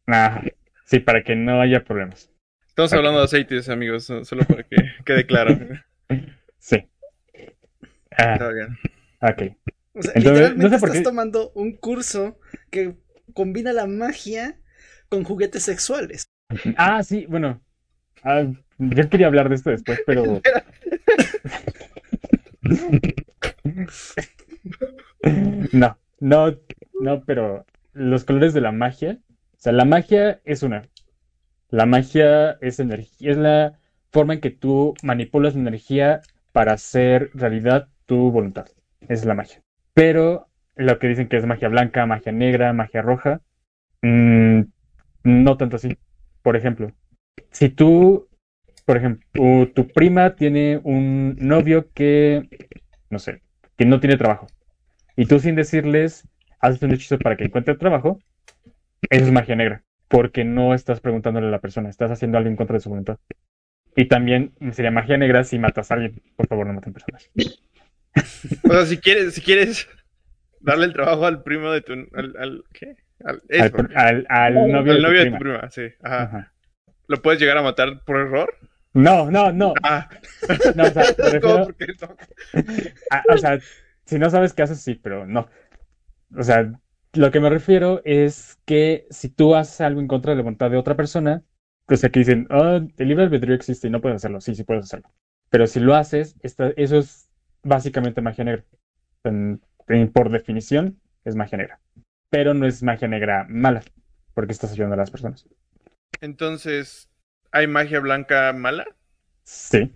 Ajá, 0.08 0.44
sí, 0.86 1.00
para 1.00 1.24
que 1.24 1.36
no 1.36 1.62
haya 1.62 1.84
problemas. 1.84 2.32
Estamos 2.78 2.94
hablando 2.94 3.18
de 3.18 3.26
aceites, 3.26 3.70
amigos, 3.70 4.04
so- 4.04 4.24
solo 4.24 4.44
para 4.46 4.62
que 4.62 4.76
quede 5.06 5.26
claro. 5.26 5.58
Sí. 6.60 6.88
Ah, 8.16 8.34
Está 8.34 8.50
bien. 8.50 8.78
ok. 9.20 9.58
O 9.94 10.02
sea, 10.04 10.12
Entonces, 10.14 10.56
no 10.56 10.70
sé 10.70 10.78
por 10.78 10.90
estás 10.90 10.98
qué- 11.00 11.02
tomando 11.02 11.52
un 11.56 11.76
curso 11.76 12.38
que 12.70 12.94
combina 13.34 13.74
la 13.74 13.88
magia 13.88 14.60
con 15.10 15.24
juguetes 15.24 15.64
sexuales. 15.64 16.28
Ah, 16.78 17.02
sí, 17.02 17.26
bueno. 17.28 17.60
Ah, 18.22 18.44
yo 18.78 19.10
quería 19.10 19.26
hablar 19.26 19.50
de 19.50 19.56
esto 19.56 19.72
después, 19.72 20.04
pero. 20.06 20.40
No, 25.74 25.98
no, 26.20 26.58
no, 27.02 27.24
pero 27.26 27.66
los 27.94 28.24
colores 28.24 28.54
de 28.54 28.62
la 28.62 28.72
magia. 28.72 29.20
O 29.54 29.60
sea, 29.60 29.74
la 29.74 29.86
magia 29.86 30.42
es 30.46 30.64
una. 30.64 30.84
La 31.70 31.86
magia 31.86 32.52
es 32.62 32.80
es 32.80 33.38
la 33.38 33.74
forma 34.12 34.36
en 34.36 34.40
que 34.40 34.52
tú 34.52 34.94
manipulas 35.04 35.54
la 35.54 35.62
energía 35.62 36.22
para 36.54 36.74
hacer 36.74 37.30
realidad 37.34 37.90
tu 38.06 38.32
voluntad. 38.32 38.68
Es 39.02 39.26
la 39.26 39.34
magia. 39.34 39.62
Pero 39.94 40.48
lo 40.76 40.98
que 40.98 41.08
dicen 41.08 41.28
que 41.28 41.38
es 41.38 41.46
magia 41.46 41.68
blanca, 41.68 42.06
magia 42.06 42.32
negra, 42.32 42.72
magia 42.72 43.02
roja, 43.02 43.42
mm, 44.02 44.62
no 45.24 45.58
tanto 45.58 45.76
así. 45.76 45.98
Por 46.42 46.56
ejemplo, 46.56 46.94
si 47.52 47.70
tú, 47.70 48.28
por 48.86 48.98
ejemplo, 48.98 49.68
tu 49.74 49.88
prima 49.88 50.36
tiene 50.36 50.80
un 50.84 51.36
novio 51.40 51.92
que, 51.94 52.48
no 53.10 53.20
sé, 53.20 53.42
que 53.78 53.86
no 53.86 54.00
tiene 54.00 54.18
trabajo, 54.18 54.48
y 55.16 55.26
tú 55.26 55.40
sin 55.40 55.56
decirles 55.56 56.28
haces 56.60 56.82
un 56.82 56.92
hechizo 56.92 57.18
para 57.20 57.36
que 57.36 57.44
encuentre 57.46 57.76
trabajo, 57.76 58.20
eso 59.10 59.26
es 59.26 59.32
magia 59.32 59.56
negra, 59.56 59.84
porque 60.08 60.44
no 60.44 60.74
estás 60.74 61.00
preguntándole 61.02 61.48
a 61.48 61.52
la 61.52 61.60
persona, 61.62 61.90
estás 61.90 62.12
haciendo 62.12 62.38
algo 62.38 62.50
en 62.50 62.56
contra 62.56 62.76
de 62.76 62.80
su 62.82 62.90
voluntad. 62.90 63.18
Y 63.96 64.06
también 64.08 64.54
sería 64.74 64.92
magia 64.92 65.18
negra 65.18 65.44
si 65.44 65.58
matas 65.58 65.90
a 65.92 65.96
alguien. 65.96 66.22
Por 66.36 66.48
favor, 66.48 66.68
no 66.68 66.74
maten 66.74 66.94
personas. 66.94 67.30
O 68.64 68.72
sea, 68.74 68.86
si 68.86 68.98
quieres, 69.00 69.34
si 69.34 69.42
quieres 69.42 69.88
darle 70.60 70.86
el 70.86 70.94
trabajo 70.94 71.26
al 71.26 71.44
primo 71.44 71.72
de 71.72 71.82
tu... 71.82 71.94
¿Al, 71.94 72.36
al- 72.40 72.64
qué? 72.74 72.96
Al, 73.24 73.42
eso, 73.50 73.76
al- 73.96 74.26
al 74.30 74.54
novio 74.72 74.94
al 74.94 74.98
de 74.98 75.02
tu 75.02 75.02
novio 75.02 75.20
de 75.20 75.26
prima. 75.26 75.38
tu 75.38 75.44
prima, 75.44 75.70
sí. 75.72 75.82
Ajá. 76.04 76.22
Ajá. 76.24 76.54
¿Lo 77.08 77.22
puedes 77.22 77.40
llegar 77.40 77.58
a 77.58 77.64
matar 77.64 78.04
por 78.06 78.18
error? 78.18 78.54
No, 78.94 79.32
no, 79.32 79.52
no. 79.52 79.74
Ah, 79.84 80.10
No, 80.76 80.84
o 80.84 80.90
sea, 80.92 81.04
refiero-. 81.18 81.68
Ah, 83.10 83.24
o 83.34 83.38
sea, 83.38 83.60
si 84.06 84.20
no 84.20 84.30
sabes 84.30 84.54
qué 84.54 84.62
haces, 84.64 84.80
sí, 84.82 84.96
pero 84.96 85.26
no. 85.26 85.48
O 86.36 86.44
sea, 86.44 86.72
lo 87.18 87.32
que 87.32 87.40
me 87.40 87.50
refiero 87.50 88.02
es 88.06 88.60
que 88.66 89.08
si 89.10 89.30
tú 89.30 89.56
haces 89.56 89.82
algo 89.82 90.00
en 90.02 90.08
contra 90.08 90.32
de 90.32 90.38
la 90.38 90.44
voluntad 90.44 90.72
de 90.72 90.78
otra 90.78 90.96
persona, 90.96 91.44
pues 91.86 92.04
aquí 92.04 92.20
dicen, 92.20 92.48
oh, 92.52 92.76
el 92.98 93.08
libre 93.08 93.24
albedrío 93.26 93.56
existe 93.56 93.88
y 93.88 93.92
no 93.92 94.02
puedes 94.02 94.18
hacerlo. 94.18 94.42
Sí, 94.42 94.56
sí 94.56 94.64
puedes 94.64 94.86
hacerlo. 94.86 95.10
Pero 95.50 95.68
si 95.68 95.80
lo 95.80 95.96
haces, 95.96 96.36
eso 96.44 96.98
es 96.98 97.30
básicamente 97.64 98.22
magia 98.22 98.44
negra. 98.44 98.66
En- 99.24 99.62
en- 99.88 100.12
por 100.12 100.30
definición, 100.30 101.00
es 101.26 101.36
magia 101.36 101.58
negra. 101.58 101.80
Pero 102.30 102.54
no 102.54 102.66
es 102.66 102.84
magia 102.84 103.08
negra 103.08 103.46
mala, 103.50 103.82
porque 104.34 104.52
estás 104.52 104.72
ayudando 104.72 104.96
a 104.96 104.98
las 104.98 105.12
personas. 105.12 105.48
Entonces, 106.22 107.10
¿hay 107.52 107.68
magia 107.68 108.00
blanca 108.00 108.52
mala? 108.54 108.86
Sí. 109.44 109.92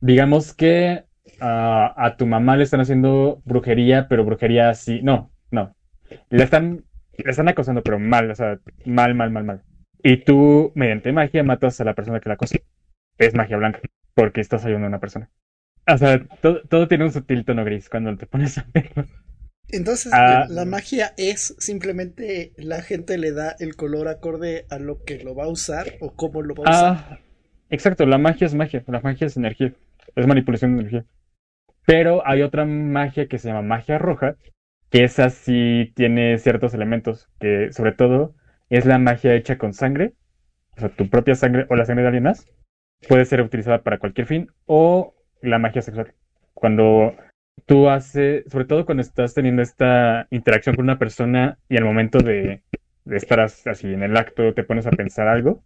Digamos 0.00 0.54
que 0.54 1.04
ah, 1.40 1.94
a 1.96 2.16
tu 2.16 2.26
mamá 2.26 2.56
le 2.56 2.64
están 2.64 2.80
haciendo 2.80 3.42
brujería, 3.44 4.08
pero 4.08 4.24
brujería 4.24 4.70
así. 4.70 5.00
No, 5.02 5.30
no. 5.50 5.74
Le 6.30 6.42
están, 6.44 6.84
le 7.16 7.30
están 7.30 7.48
acosando, 7.48 7.82
pero 7.82 7.98
mal, 7.98 8.30
o 8.30 8.34
sea, 8.34 8.58
mal, 8.84 9.14
mal, 9.14 9.30
mal, 9.30 9.44
mal. 9.44 9.62
Y 10.02 10.18
tú, 10.18 10.72
mediante 10.74 11.12
magia, 11.12 11.42
matas 11.44 11.80
a 11.80 11.84
la 11.84 11.94
persona 11.94 12.20
que 12.20 12.28
la 12.28 12.34
acosa. 12.34 12.58
Es 13.18 13.34
magia 13.34 13.56
blanca, 13.56 13.80
porque 14.14 14.40
estás 14.40 14.64
ayudando 14.64 14.86
a 14.86 14.88
una 14.88 15.00
persona. 15.00 15.30
O 15.86 15.98
sea, 15.98 16.24
todo, 16.40 16.62
todo 16.62 16.88
tiene 16.88 17.04
un 17.04 17.12
sutil 17.12 17.44
tono 17.44 17.64
gris 17.64 17.88
cuando 17.88 18.16
te 18.16 18.26
pones 18.26 18.58
a 18.58 18.66
verlo. 18.72 19.06
Entonces, 19.68 20.12
Ah. 20.14 20.46
la 20.48 20.64
magia 20.64 21.14
es 21.16 21.54
simplemente 21.58 22.52
la 22.56 22.82
gente 22.82 23.16
le 23.16 23.32
da 23.32 23.54
el 23.58 23.74
color 23.76 24.08
acorde 24.08 24.66
a 24.70 24.78
lo 24.78 25.02
que 25.04 25.22
lo 25.22 25.34
va 25.34 25.44
a 25.44 25.48
usar 25.48 25.86
o 26.00 26.14
cómo 26.14 26.42
lo 26.42 26.54
va 26.54 26.64
a 26.66 26.70
usar. 26.70 26.96
Ah, 27.10 27.18
exacto, 27.70 28.04
la 28.06 28.18
magia 28.18 28.46
es 28.46 28.54
magia, 28.54 28.84
la 28.86 29.00
magia 29.00 29.26
es 29.26 29.36
energía, 29.36 29.72
es 30.14 30.26
manipulación 30.26 30.74
de 30.74 30.80
energía. 30.80 31.04
Pero 31.86 32.26
hay 32.26 32.42
otra 32.42 32.64
magia 32.64 33.26
que 33.28 33.38
se 33.38 33.48
llama 33.48 33.62
magia 33.62 33.98
roja, 33.98 34.36
que 34.92 35.04
esa 35.04 35.30
sí 35.30 35.92
tiene 35.96 36.38
ciertos 36.38 36.74
elementos, 36.74 37.30
que 37.40 37.72
sobre 37.72 37.92
todo 37.92 38.34
es 38.70 38.86
la 38.86 38.98
magia 38.98 39.34
hecha 39.34 39.58
con 39.58 39.74
sangre, 39.74 40.14
o 40.76 40.80
sea, 40.80 40.90
tu 40.90 41.10
propia 41.10 41.34
sangre 41.34 41.66
o 41.70 41.76
la 41.76 41.86
sangre 41.86 42.02
de 42.02 42.08
alguien 42.08 42.24
más, 42.24 42.46
puede 43.08 43.24
ser 43.24 43.42
utilizada 43.42 43.82
para 43.82 43.98
cualquier 43.98 44.26
fin, 44.26 44.50
o 44.66 45.14
la 45.42 45.58
magia 45.58 45.82
sexual. 45.82 46.14
Cuando 46.54 47.14
tú 47.66 47.88
haces, 47.90 48.44
sobre 48.50 48.66
todo 48.66 48.86
cuando 48.86 49.02
estás 49.02 49.34
teniendo 49.34 49.62
esta 49.62 50.28
interacción 50.30 50.76
con 50.76 50.84
una 50.84 50.98
persona 50.98 51.58
y 51.68 51.76
al 51.78 51.84
momento 51.84 52.18
de, 52.18 52.62
estar 53.06 53.40
as- 53.40 53.66
así 53.66 53.92
en 53.92 54.02
el 54.02 54.16
acto 54.16 54.54
te 54.54 54.64
pones 54.64 54.86
a 54.86 54.90
pensar 54.92 55.28
algo, 55.28 55.62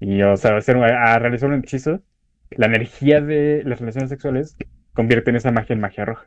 y, 0.00 0.22
o 0.22 0.36
sea, 0.36 0.56
hacer, 0.56 0.76
a 0.78 1.18
realizar 1.18 1.48
un 1.50 1.60
hechizo, 1.60 2.02
la 2.50 2.66
energía 2.66 3.20
de 3.20 3.62
las 3.64 3.80
relaciones 3.80 4.10
sexuales 4.10 4.56
convierte 4.94 5.30
en 5.30 5.36
esa 5.36 5.52
magia 5.52 5.74
en 5.74 5.80
magia 5.80 6.04
roja. 6.04 6.26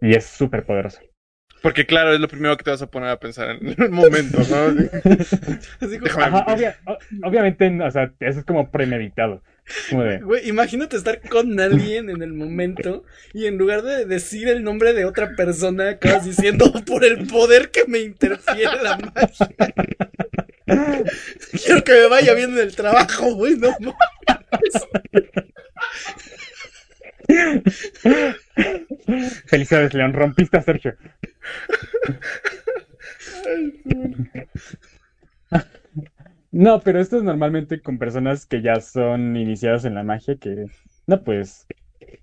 Y 0.00 0.14
es 0.16 0.24
súper 0.26 0.64
poderosa. 0.66 1.02
Porque 1.66 1.84
claro, 1.84 2.14
es 2.14 2.20
lo 2.20 2.28
primero 2.28 2.56
que 2.56 2.62
te 2.62 2.70
vas 2.70 2.80
a 2.80 2.86
poner 2.88 3.08
a 3.08 3.18
pensar 3.18 3.58
en 3.60 3.74
el 3.76 3.90
momento, 3.90 4.38
¿no? 4.38 4.88
Así 5.80 5.98
como, 5.98 6.06
Déjame- 6.06 6.24
Ajá, 6.26 6.44
obvia- 6.46 6.76
o- 6.86 6.96
obviamente, 7.26 7.76
o 7.82 7.90
sea, 7.90 8.12
eso 8.20 8.38
es 8.38 8.44
como 8.44 8.70
premeditado. 8.70 9.42
Güey, 9.90 10.48
imagínate 10.48 10.96
estar 10.96 11.20
con 11.28 11.58
alguien 11.58 12.08
en 12.08 12.22
el 12.22 12.34
momento 12.34 13.02
y 13.34 13.46
en 13.46 13.58
lugar 13.58 13.82
de 13.82 14.04
decir 14.04 14.46
el 14.46 14.62
nombre 14.62 14.92
de 14.92 15.06
otra 15.06 15.34
persona, 15.34 15.88
acabas 15.90 16.24
diciendo 16.24 16.72
por 16.86 17.04
el 17.04 17.26
poder 17.26 17.72
que 17.72 17.82
me 17.88 17.98
interfiere 17.98 18.80
la 18.80 18.96
magia. 18.98 19.48
Quiero 21.64 21.82
que 21.82 21.92
me 21.94 22.06
vaya 22.06 22.32
bien 22.34 22.52
en 22.52 22.58
el 22.60 22.76
trabajo, 22.76 23.34
güey, 23.34 23.56
no 23.56 23.74
mames. 23.80 24.86
felicidades, 29.46 29.94
León, 29.94 30.12
rompiste 30.12 30.58
a 30.58 30.62
Sergio. 30.62 30.94
No, 36.52 36.80
pero 36.80 37.00
esto 37.00 37.18
es 37.18 37.22
normalmente 37.22 37.82
con 37.82 37.98
personas 37.98 38.46
que 38.46 38.62
ya 38.62 38.80
son 38.80 39.36
iniciadas 39.36 39.84
en 39.84 39.94
la 39.94 40.04
magia, 40.04 40.36
que, 40.36 40.64
no, 41.06 41.22
pues, 41.22 41.66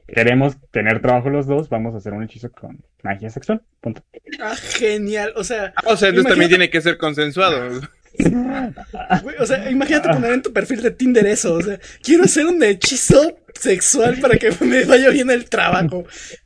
queremos 0.07 0.57
tener 0.71 1.03
trabajo 1.03 1.29
los 1.29 1.45
dos, 1.45 1.69
vamos 1.69 1.93
a 1.93 1.97
hacer 1.97 2.13
un 2.13 2.23
hechizo 2.23 2.51
con 2.51 2.83
magia 3.03 3.29
sexual, 3.29 3.61
punto. 3.79 4.01
Ah, 4.41 4.55
genial. 4.55 5.33
O 5.35 5.43
sea, 5.43 5.71
O 5.85 5.95
sea, 5.95 6.09
entonces 6.09 6.31
también 6.31 6.49
tiene 6.49 6.71
que 6.71 6.81
ser 6.81 6.97
consensuado. 6.97 7.79
güey, 9.23 9.35
o 9.39 9.45
sea, 9.45 9.69
imagínate 9.69 10.09
poner 10.09 10.33
en 10.33 10.41
tu 10.41 10.51
perfil 10.51 10.81
de 10.81 10.89
Tinder 10.89 11.27
eso. 11.27 11.53
O 11.53 11.61
sea, 11.61 11.79
quiero 12.01 12.23
hacer 12.23 12.47
un 12.47 12.63
hechizo 12.63 13.37
sexual 13.53 14.19
para 14.19 14.37
que 14.37 14.51
me 14.61 14.85
vaya 14.85 15.09
bien 15.09 15.29
el 15.29 15.49
trabajo. 15.49 16.05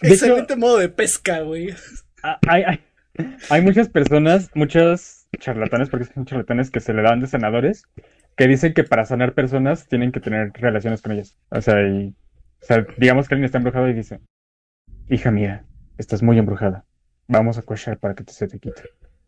De 0.00 0.08
hecho, 0.08 0.26
Excelente 0.26 0.56
modo 0.56 0.78
de 0.78 0.88
pesca, 0.88 1.40
güey. 1.40 1.74
Hay, 2.22 2.62
hay, 2.62 2.80
hay 3.48 3.62
muchas 3.62 3.88
personas, 3.88 4.50
muchos 4.54 5.26
charlatanes, 5.38 5.88
porque 5.88 6.06
son 6.06 6.24
charlatanes 6.26 6.70
que 6.70 6.80
se 6.80 6.92
le 6.92 7.02
dan 7.02 7.20
de 7.20 7.26
sanadores, 7.26 7.84
que 8.36 8.48
dicen 8.48 8.74
que 8.74 8.84
para 8.84 9.04
sanar 9.04 9.34
personas 9.34 9.88
tienen 9.88 10.12
que 10.12 10.20
tener 10.20 10.52
relaciones 10.54 11.02
con 11.02 11.12
ellas. 11.12 11.36
O 11.50 11.60
sea, 11.60 11.82
y, 11.82 12.14
o 12.62 12.64
sea, 12.64 12.86
digamos 12.98 13.28
que 13.28 13.34
alguien 13.34 13.46
está 13.46 13.58
embrujado 13.58 13.88
y 13.88 13.94
dice, 13.94 14.20
hija 15.08 15.30
mía, 15.30 15.64
estás 15.98 16.22
muy 16.22 16.38
embrujada. 16.38 16.84
Vamos 17.28 17.58
a 17.58 17.62
cochar 17.62 17.98
para 17.98 18.14
que 18.14 18.24
te, 18.24 18.32
se 18.32 18.48
te 18.48 18.58
quite. 18.58 18.82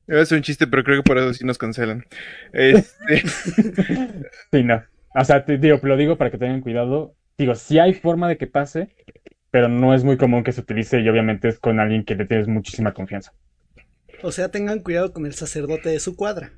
Ser 0.07 0.37
un 0.37 0.43
chiste, 0.43 0.67
pero 0.67 0.83
creo 0.83 1.03
que 1.03 1.09
por 1.09 1.19
eso 1.19 1.33
sí 1.33 1.45
nos 1.45 1.59
cancelan. 1.59 2.05
Este, 2.53 3.23
Sí, 4.53 4.63
no. 4.65 4.83
O 5.15 5.25
sea, 5.25 5.45
te 5.45 5.59
digo, 5.59 5.79
lo 5.83 5.97
digo 5.97 6.17
para 6.17 6.31
que 6.31 6.39
tengan 6.39 6.61
cuidado. 6.61 7.15
Digo, 7.39 7.55
sí 7.55 7.79
hay 7.79 7.95
forma 7.95 8.29
de 8.29 8.37
que 8.39 8.47
pase, 8.47 8.95
pero 9.51 9.69
no 9.69 9.95
es 9.95 10.05
muy 10.05 10.17
común 10.17 10.45
que 10.45 10.53
se 10.53 10.61
utilice 10.61 11.01
y 11.01 11.09
obviamente 11.09 11.49
es 11.49 11.59
con 11.59 11.81
alguien 11.81 12.05
que 12.05 12.15
le 12.15 12.27
tienes 12.27 12.49
muchísima 12.49 12.95
confianza. 12.95 13.33
O 14.23 14.33
sea, 14.33 14.51
tengan 14.51 14.81
cuidado 14.81 15.13
con 15.13 15.27
el 15.27 15.35
sacerdote 15.35 15.89
de 15.89 16.01
su 16.01 16.17
cuadra. 16.17 16.53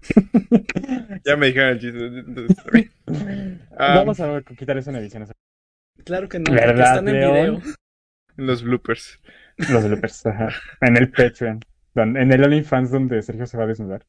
ya 1.24 1.36
me 1.36 1.46
dijeron 1.46 1.70
el 1.70 1.78
chiste. 1.80 2.90
Vamos 3.78 4.20
a 4.20 4.42
quitar 4.56 4.78
eso 4.78 4.90
en 4.90 4.96
ediciones. 4.96 5.30
Claro 6.04 6.28
que 6.28 6.38
no, 6.38 6.44
porque 6.44 6.60
¿Verdad, 6.60 6.98
están 6.98 7.08
en 7.08 7.14
video. 7.14 7.62
Los 8.36 8.62
bloopers. 8.62 9.20
Los 9.70 9.84
bloopers, 9.84 10.26
ajá. 10.26 10.48
En 10.80 10.96
el 10.96 11.10
Patreon. 11.10 11.60
En 11.94 12.32
el 12.32 12.44
OnlyFans 12.44 12.90
donde 12.90 13.22
Sergio 13.22 13.46
se 13.46 13.56
va 13.56 13.64
a 13.64 13.68
desnudar. 13.68 14.04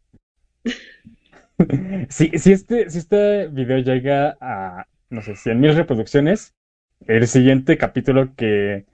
Si, 2.10 2.38
si, 2.38 2.52
este, 2.52 2.90
si 2.90 3.00
este 3.00 3.48
video 3.48 3.80
llega 3.80 4.38
a, 4.42 4.88
no 5.10 5.22
sé, 5.22 5.34
100.000 5.34 5.74
reproducciones, 5.76 6.54
el 7.08 7.28
siguiente 7.28 7.78
capítulo 7.78 8.36
que, 8.36 8.86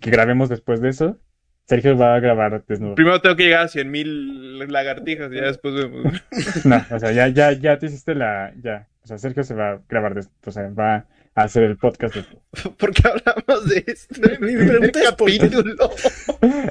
que 0.00 0.10
grabemos 0.10 0.48
después 0.48 0.80
de 0.80 0.90
eso, 0.90 1.18
Sergio 1.66 1.96
va 1.96 2.14
a 2.14 2.20
grabar 2.20 2.64
desnudo. 2.66 2.94
Primero 2.94 3.20
tengo 3.20 3.36
que 3.36 3.44
llegar 3.44 3.64
a 3.64 3.68
100.000 3.68 4.68
lagartijas 4.68 5.32
y 5.32 5.36
ya 5.36 5.46
después 5.46 5.74
vemos. 5.74 6.22
No, 6.64 6.84
o 6.90 6.98
sea, 6.98 7.12
ya, 7.12 7.28
ya, 7.28 7.52
ya 7.52 7.78
te 7.78 7.86
hiciste 7.86 8.14
la, 8.14 8.52
ya. 8.62 8.88
O 9.02 9.06
sea, 9.06 9.18
Sergio 9.18 9.42
se 9.42 9.54
va 9.54 9.70
a 9.70 9.80
grabar 9.88 10.14
desnudo, 10.14 10.36
o 10.46 10.50
sea, 10.50 10.68
va 10.70 11.06
a 11.34 11.42
hacer 11.42 11.64
el 11.64 11.76
podcast. 11.76 12.14
desnudo. 12.14 12.42
¿Por 12.78 12.92
qué 12.92 13.02
hablamos 13.08 13.68
de 13.68 13.84
esto 13.86 14.20
Mi 14.40 14.56
pregunta 14.56 15.00
es 15.00 15.10
capítulo? 15.10 15.90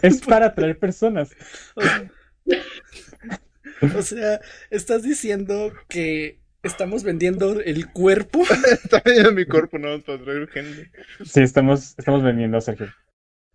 Es 0.01 0.21
para 0.21 0.47
atraer 0.47 0.79
personas. 0.79 1.31
O 3.97 4.01
sea, 4.01 4.39
estás 4.69 5.03
diciendo 5.03 5.73
que 5.89 6.39
estamos 6.63 7.03
vendiendo 7.03 7.59
el 7.61 7.91
cuerpo. 7.91 8.43
Está 8.71 9.01
vendiendo 9.05 9.31
mi 9.33 9.45
cuerpo, 9.45 9.77
no, 9.77 10.01
para 10.01 10.23
traer 10.23 10.47
gente. 10.49 10.91
Sí, 11.23 11.41
estamos, 11.41 11.95
estamos 11.97 12.23
vendiendo 12.23 12.57
a 12.57 12.61
Sergio. 12.61 12.93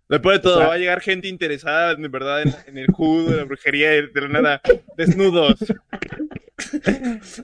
Después 0.09 0.37
de 0.37 0.43
todo, 0.43 0.55
O 0.55 0.57
sea- 0.59 0.67
va 0.67 0.73
a 0.73 0.77
llegar 0.77 1.01
gente 1.01 1.27
interesada, 1.27 1.95
de 1.95 2.07
verdad, 2.07 2.41
en, 2.41 2.53
en 2.67 2.77
el 2.77 2.87
judo, 2.87 3.31
en 3.31 3.37
la 3.37 3.43
brujería, 3.45 3.91
de 3.91 4.09
la 4.15 4.27
nada, 4.27 4.61
desnudos. 4.97 5.55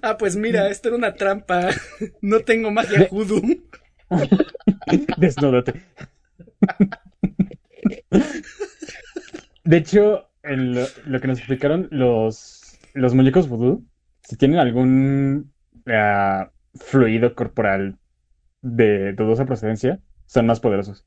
Ah, 0.02 0.18
pues 0.18 0.36
mira, 0.36 0.70
esto 0.70 0.90
era 0.90 0.98
una 0.98 1.14
trampa. 1.16 1.70
No 2.22 2.42
tengo 2.42 2.70
magia 2.72 3.08
voodoo. 3.10 3.42
Desnúdate. 5.18 5.82
De 9.64 9.78
hecho, 9.78 10.30
en 10.44 10.76
lo, 10.76 10.86
lo 11.06 11.20
que 11.20 11.28
nos 11.28 11.40
explicaron 11.40 11.88
los, 11.92 12.67
los 12.98 13.16
muñecos 13.16 13.50
vudú, 13.50 13.86
si 14.22 14.38
tienen 14.38 14.60
algún 14.60 15.54
ah, 15.88 16.52
fluido 16.76 17.36
corporal 17.36 17.98
de 18.62 19.14
dudosa 19.14 19.46
procedencia, 19.46 20.00
son 20.26 20.48
más 20.48 20.60
poderosos. 20.60 21.06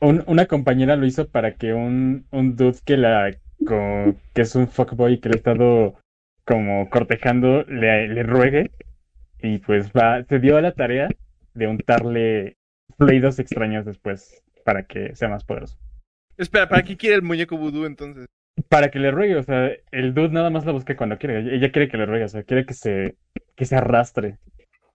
Un- 0.00 0.24
una 0.26 0.46
compañera 0.46 0.96
lo 0.96 1.06
hizo 1.06 1.28
para 1.28 1.54
que 1.56 1.72
un, 1.74 2.26
un 2.32 2.56
dude 2.56 2.78
que 2.84 2.96
la 2.96 3.30
que 4.34 4.42
es 4.42 4.54
un 4.54 4.68
fuckboy 4.68 5.20
que 5.20 5.28
le 5.28 5.34
ha 5.34 5.38
estado 5.38 5.94
como 6.46 6.88
cortejando 6.90 7.62
le, 7.64 8.08
le 8.08 8.22
ruegue 8.22 8.70
y 9.40 9.58
pues 9.58 9.90
va, 9.92 10.24
se 10.24 10.38
dio 10.38 10.56
a 10.56 10.62
la 10.62 10.72
tarea 10.72 11.08
de 11.54 11.66
untarle 11.66 12.56
fluidos 12.98 13.38
extraños 13.38 13.84
después 13.84 14.42
para 14.64 14.84
que 14.84 15.14
sea 15.14 15.28
más 15.28 15.44
poderoso. 15.44 15.78
Espera, 16.36 16.68
¿para 16.68 16.82
qué 16.82 16.96
quiere 16.96 17.16
el 17.16 17.22
muñeco 17.22 17.56
vudú 17.56 17.84
entonces? 17.84 18.26
Para 18.68 18.90
que 18.90 18.98
le 18.98 19.10
ruegue, 19.10 19.36
o 19.36 19.42
sea, 19.42 19.70
el 19.90 20.14
dude 20.14 20.30
nada 20.30 20.50
más 20.50 20.64
la 20.66 20.72
busca 20.72 20.96
cuando 20.96 21.18
quiere. 21.18 21.54
Ella 21.54 21.72
quiere 21.72 21.88
que 21.88 21.96
le 21.96 22.06
ruegue, 22.06 22.24
o 22.24 22.28
sea, 22.28 22.42
quiere 22.42 22.66
que 22.66 22.74
se, 22.74 23.16
que 23.56 23.64
se 23.64 23.76
arrastre. 23.76 24.38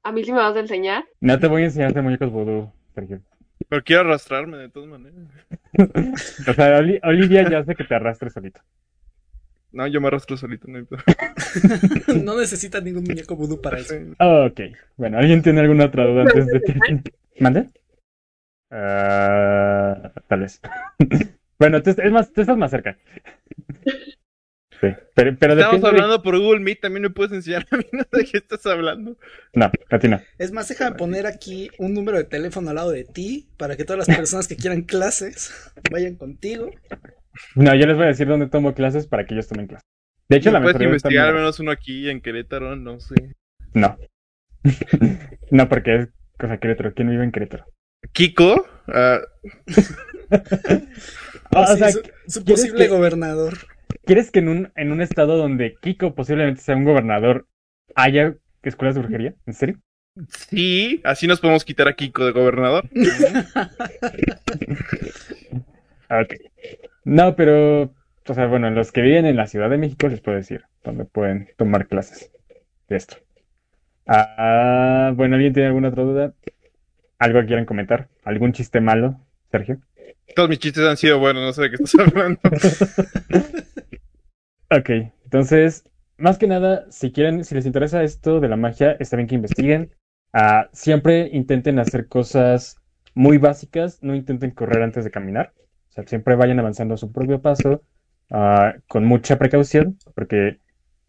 A 0.03 0.11
mí 0.11 0.23
sí 0.23 0.32
me 0.32 0.38
vas 0.38 0.56
a 0.56 0.60
enseñar. 0.60 1.03
No 1.19 1.40
te 1.40 1.48
voy 1.48 1.64
a 1.64 1.65
enseñar 1.65 1.94
de 1.94 2.02
muñecos 2.02 2.32
vudú, 2.32 2.72
Sergio. 2.94 3.22
Pero 3.69 3.84
quiero 3.84 4.02
arrastrarme 4.02 4.57
de 4.57 4.69
todas 4.69 4.90
maneras. 4.90 5.18
O 6.48 6.53
sea, 6.53 6.77
Oli- 6.77 6.99
Olivia 7.03 7.49
ya 7.49 7.60
hace 7.60 7.76
que 7.76 7.84
te 7.84 7.95
arrastre 7.95 8.30
solito. 8.30 8.61
No, 9.72 9.88
yo 9.88 9.99
me 9.99 10.07
arrastro 10.07 10.38
solito, 10.38 10.68
no. 10.68 10.86
No 12.23 12.38
necesita 12.40 12.80
ningún 12.80 13.03
muñeco 13.03 13.36
voodoo 13.36 13.61
para 13.61 13.80
eso. 13.80 13.95
Ok, 14.19 14.61
bueno, 14.95 15.18
¿alguien 15.18 15.41
tiene 15.41 15.61
alguna 15.61 15.86
otra 15.86 16.06
duda 16.06 16.22
antes 16.22 16.49
de 16.52 16.61
que... 16.61 17.11
¿Mande? 17.40 17.69
Ah, 18.72 20.11
tal 20.27 20.40
vez. 20.41 20.61
Bueno, 21.60 21.82
tú- 21.82 21.91
es 21.98 22.11
más, 22.11 22.32
tú 22.34 22.41
estás 22.41 22.57
más 22.57 22.72
cerca. 22.72 22.98
Sí, 24.82 24.88
pero, 25.15 25.34
pero 25.40 25.53
Estamos 25.53 25.82
de- 25.82 25.88
hablando 25.88 26.22
por 26.22 26.38
Google 26.38 26.60
Meet, 26.60 26.82
también 26.82 27.03
me 27.03 27.10
puedes 27.10 27.32
enseñar 27.32 27.65
a 27.72 27.77
mí, 27.77 27.86
no 27.94 28.03
sé 28.11 28.18
de 28.18 28.26
qué 28.26 28.38
estás 28.40 28.65
hablando. 28.65 29.18
No, 29.53 29.72
a 29.90 29.99
ti 29.99 30.10
no. 30.10 30.19
Es 30.38 30.52
más, 30.52 30.68
déjame 30.68 30.98
poner 30.98 31.26
aquí 31.27 31.69
un 31.80 31.94
número 31.94 32.18
de 32.18 32.26
teléfono 32.26 32.69
al 32.69 32.76
lado 32.76 32.91
de 32.91 33.06
ti 33.06 33.48
para 33.56 33.77
que 33.77 33.86
todas 33.86 34.06
las 34.06 34.18
personas 34.18 34.49
que 34.49 34.57
quieran 34.57 34.82
clases 34.82 35.72
vayan 35.91 36.15
contigo. 36.15 36.72
No, 37.56 37.73
yo 37.73 37.88
les 37.88 37.95
voy 37.95 38.03
a 38.03 38.10
decir 38.10 38.27
dónde 38.27 38.48
tomo 38.49 38.73
clases 38.73 39.07
para 39.07 39.26
que 39.26 39.34
ellos 39.36 39.48
tomen 39.48 39.68
clases. 39.68 39.86
De 40.27 40.38
hecho, 40.38 40.52
la 40.52 40.60
¿No 40.60 40.64
puedes 40.65 40.76
mejor 40.80 40.88
investigar 40.90 41.27
al 41.30 41.36
menos 41.36 41.57
uno 41.61 41.72
aquí 41.72 42.10
en 42.10 42.19
Querétaro? 42.19 42.76
No 42.76 42.99
sé. 42.99 43.15
No. 43.73 43.98
No, 45.52 45.69
porque 45.69 45.95
es 45.95 46.10
cosa 46.38 46.57
Querétaro. 46.57 46.94
¿Quién 46.94 47.10
vive 47.11 47.23
en 47.23 47.32
Querétaro? 47.32 47.65
Kiko, 48.11 48.68
Ah, 48.88 49.19
o 51.52 51.65
Sí, 51.68 51.77
sea, 51.77 51.91
su, 51.91 51.99
su 52.27 52.43
¿quieres 52.43 52.64
posible 52.65 52.84
que- 52.85 52.89
gobernador. 52.89 53.53
¿quieres 54.06 54.30
que 54.31 54.39
en 54.39 54.49
un, 54.49 54.72
en 54.76 54.91
un 54.91 55.02
estado 55.02 55.38
donde 55.38 55.76
Kiko 55.81 56.14
posiblemente 56.15 56.61
sea 56.61 56.76
un 56.76 56.84
gobernador 56.84 57.47
haya 57.95 58.35
escuelas 58.64 58.95
de 58.95 59.02
brujería? 59.02 59.34
¿En 59.45 59.53
serio? 59.53 59.80
sí, 60.30 61.02
así 61.03 61.27
nos 61.27 61.39
podemos 61.41 61.65
quitar 61.65 61.88
a 61.88 61.93
Kiko 61.93 62.26
de 62.26 62.31
gobernador. 62.31 62.85
Ah, 66.10 66.22
Ok. 66.22 66.34
No, 67.03 67.35
pero, 67.35 67.84
o 68.27 68.34
sea, 68.34 68.47
bueno, 68.47 68.69
los 68.72 68.91
que 68.91 69.02
viven 69.02 69.26
en 69.26 69.35
la 69.35 69.47
Ciudad 69.47 69.69
de 69.69 69.77
México 69.77 70.07
les 70.07 70.22
puedo 70.22 70.38
decir 70.38 70.64
dónde 70.84 71.06
pueden 71.06 71.49
tomar 71.57 71.88
clases 71.88 72.31
de 72.89 72.95
esto. 72.95 73.18
Ah, 74.07 75.11
bueno, 75.15 75.35
¿alguien 75.35 75.53
tiene 75.53 75.68
alguna 75.68 75.89
otra 75.89 76.03
duda? 76.03 76.34
¿Algo 77.19 77.39
que 77.41 77.47
quieran 77.47 77.65
comentar? 77.65 78.07
¿Algún 78.23 78.53
chiste 78.53 78.81
malo, 78.81 79.19
Sergio? 79.52 79.80
Todos 80.34 80.49
mis 80.49 80.60
chistes 80.60 80.84
han 80.84 80.97
sido 80.97 81.19
buenos, 81.19 81.43
no 81.43 81.53
sé 81.53 81.64
de 81.64 81.69
qué 81.69 81.76
estás 81.76 81.95
hablando. 81.99 82.39
Ok, 84.72 84.89
entonces, 85.23 85.84
más 86.18 86.38
que 86.39 86.47
nada, 86.47 86.85
si 86.89 87.11
quieren, 87.11 87.43
si 87.43 87.53
les 87.53 87.68
interesa 87.68 88.03
esto 88.03 88.39
de 88.39 88.49
la 88.49 88.56
magia, 88.56 88.97
está 88.99 89.15
bien 89.15 89.27
que 89.27 89.35
investiguen. 89.35 89.91
Ah, 90.34 90.69
siempre 90.73 91.30
intenten 91.31 91.77
hacer 91.80 92.07
cosas 92.07 92.77
muy 93.14 93.38
básicas, 93.38 94.02
no 94.02 94.15
intenten 94.15 94.52
correr 94.52 94.81
antes 94.81 95.03
de 95.03 95.11
caminar. 95.11 95.53
O 95.89 95.91
sea, 95.93 96.03
siempre 96.07 96.35
vayan 96.35 96.60
avanzando 96.60 96.95
a 96.95 96.97
su 96.97 97.11
propio 97.11 97.41
paso, 97.41 97.84
ah, 98.31 98.73
con 98.88 99.06
mucha 99.06 99.38
precaución, 99.38 99.97
porque 100.15 100.60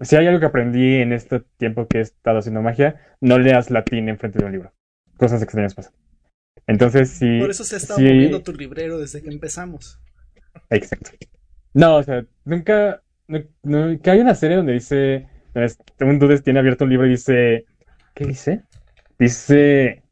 si 0.01 0.17
hay 0.17 0.27
algo 0.27 0.41
que 0.41 0.47
aprendí 0.47 0.97
en 1.01 1.13
este 1.13 1.41
tiempo 1.57 1.89
que 1.89 1.99
he 1.99 2.03
estado 2.03 2.39
haciendo 2.39 2.63
magia, 2.63 3.01
no 3.21 3.39
leas 3.39 3.71
latín 3.71 4.09
enfrente 4.09 4.39
de 4.39 4.45
un 4.45 4.53
libro. 4.53 4.73
Cosas 5.17 5.43
extrañas 5.43 5.75
pasan. 5.75 5.95
Entonces, 6.67 7.11
sí. 7.11 7.39
Por 7.39 7.51
eso 7.51 7.65
se 7.65 7.77
ha 7.77 7.79
estado 7.79 7.99
sí- 7.99 8.05
moviendo 8.05 8.43
tu 8.43 8.53
librero 8.53 8.99
desde 8.99 9.23
que 9.23 9.29
empezamos. 9.29 10.01
Exacto. 10.71 11.11
No, 11.75 11.97
o 11.97 12.03
sea, 12.03 12.25
nunca. 12.45 13.03
No, 13.29 13.41
no- 13.63 14.01
que 14.01 14.11
hay 14.11 14.21
una 14.21 14.35
serie 14.35 14.57
donde 14.57 14.73
dice. 14.75 15.27
donde 15.55 15.75
un 16.01 16.19
dude 16.19 16.41
tiene 16.41 16.59
abierto 16.61 16.85
un 16.85 16.91
libro 16.91 17.07
y 17.07 17.11
dice. 17.11 17.67
¿Qué 18.15 18.25
dice? 18.25 18.63
Dice. 19.19 20.03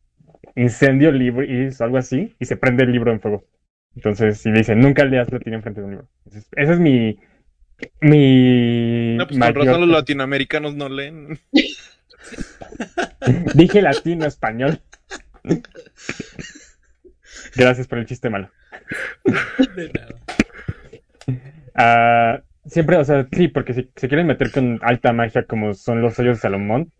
Incendio 0.56 1.10
libris 1.10 1.80
o 1.80 1.84
algo 1.84 1.98
así. 1.98 2.34
Y 2.38 2.44
se 2.44 2.56
prende 2.56 2.84
el 2.84 2.92
libro 2.92 3.10
en 3.12 3.20
fuego. 3.20 3.44
Entonces, 3.96 4.44
y 4.46 4.52
dice, 4.52 4.74
nunca 4.76 5.04
leas 5.04 5.32
latín 5.32 5.54
enfrente 5.54 5.80
de 5.80 5.84
un 5.86 5.90
libro. 5.92 6.08
Entonces, 6.24 6.48
ese 6.56 6.72
es 6.74 6.78
mi. 6.78 7.18
Mi. 8.00 9.16
No, 9.16 9.26
pues 9.26 9.38
con 9.38 9.40
mayor- 9.40 9.66
razón 9.66 9.80
los 9.80 9.90
latinoamericanos 9.90 10.74
no 10.76 10.88
leen. 10.88 11.38
Dije 13.54 13.82
latino, 13.82 14.26
español. 14.26 14.80
Gracias 17.56 17.86
por 17.86 17.98
el 17.98 18.06
chiste 18.06 18.30
malo. 18.30 18.50
De 19.76 19.90
nada. 19.92 20.14
Ah, 21.74 22.42
siempre, 22.66 22.96
o 22.96 23.04
sea, 23.04 23.26
sí, 23.32 23.48
porque 23.48 23.74
si 23.74 23.90
se 23.96 24.08
quieren 24.08 24.26
meter 24.26 24.50
con 24.50 24.78
alta 24.82 25.12
magia 25.12 25.44
como 25.44 25.74
son 25.74 26.02
los 26.02 26.14
sellos 26.14 26.38
de 26.38 26.42
Salomón 26.42 26.92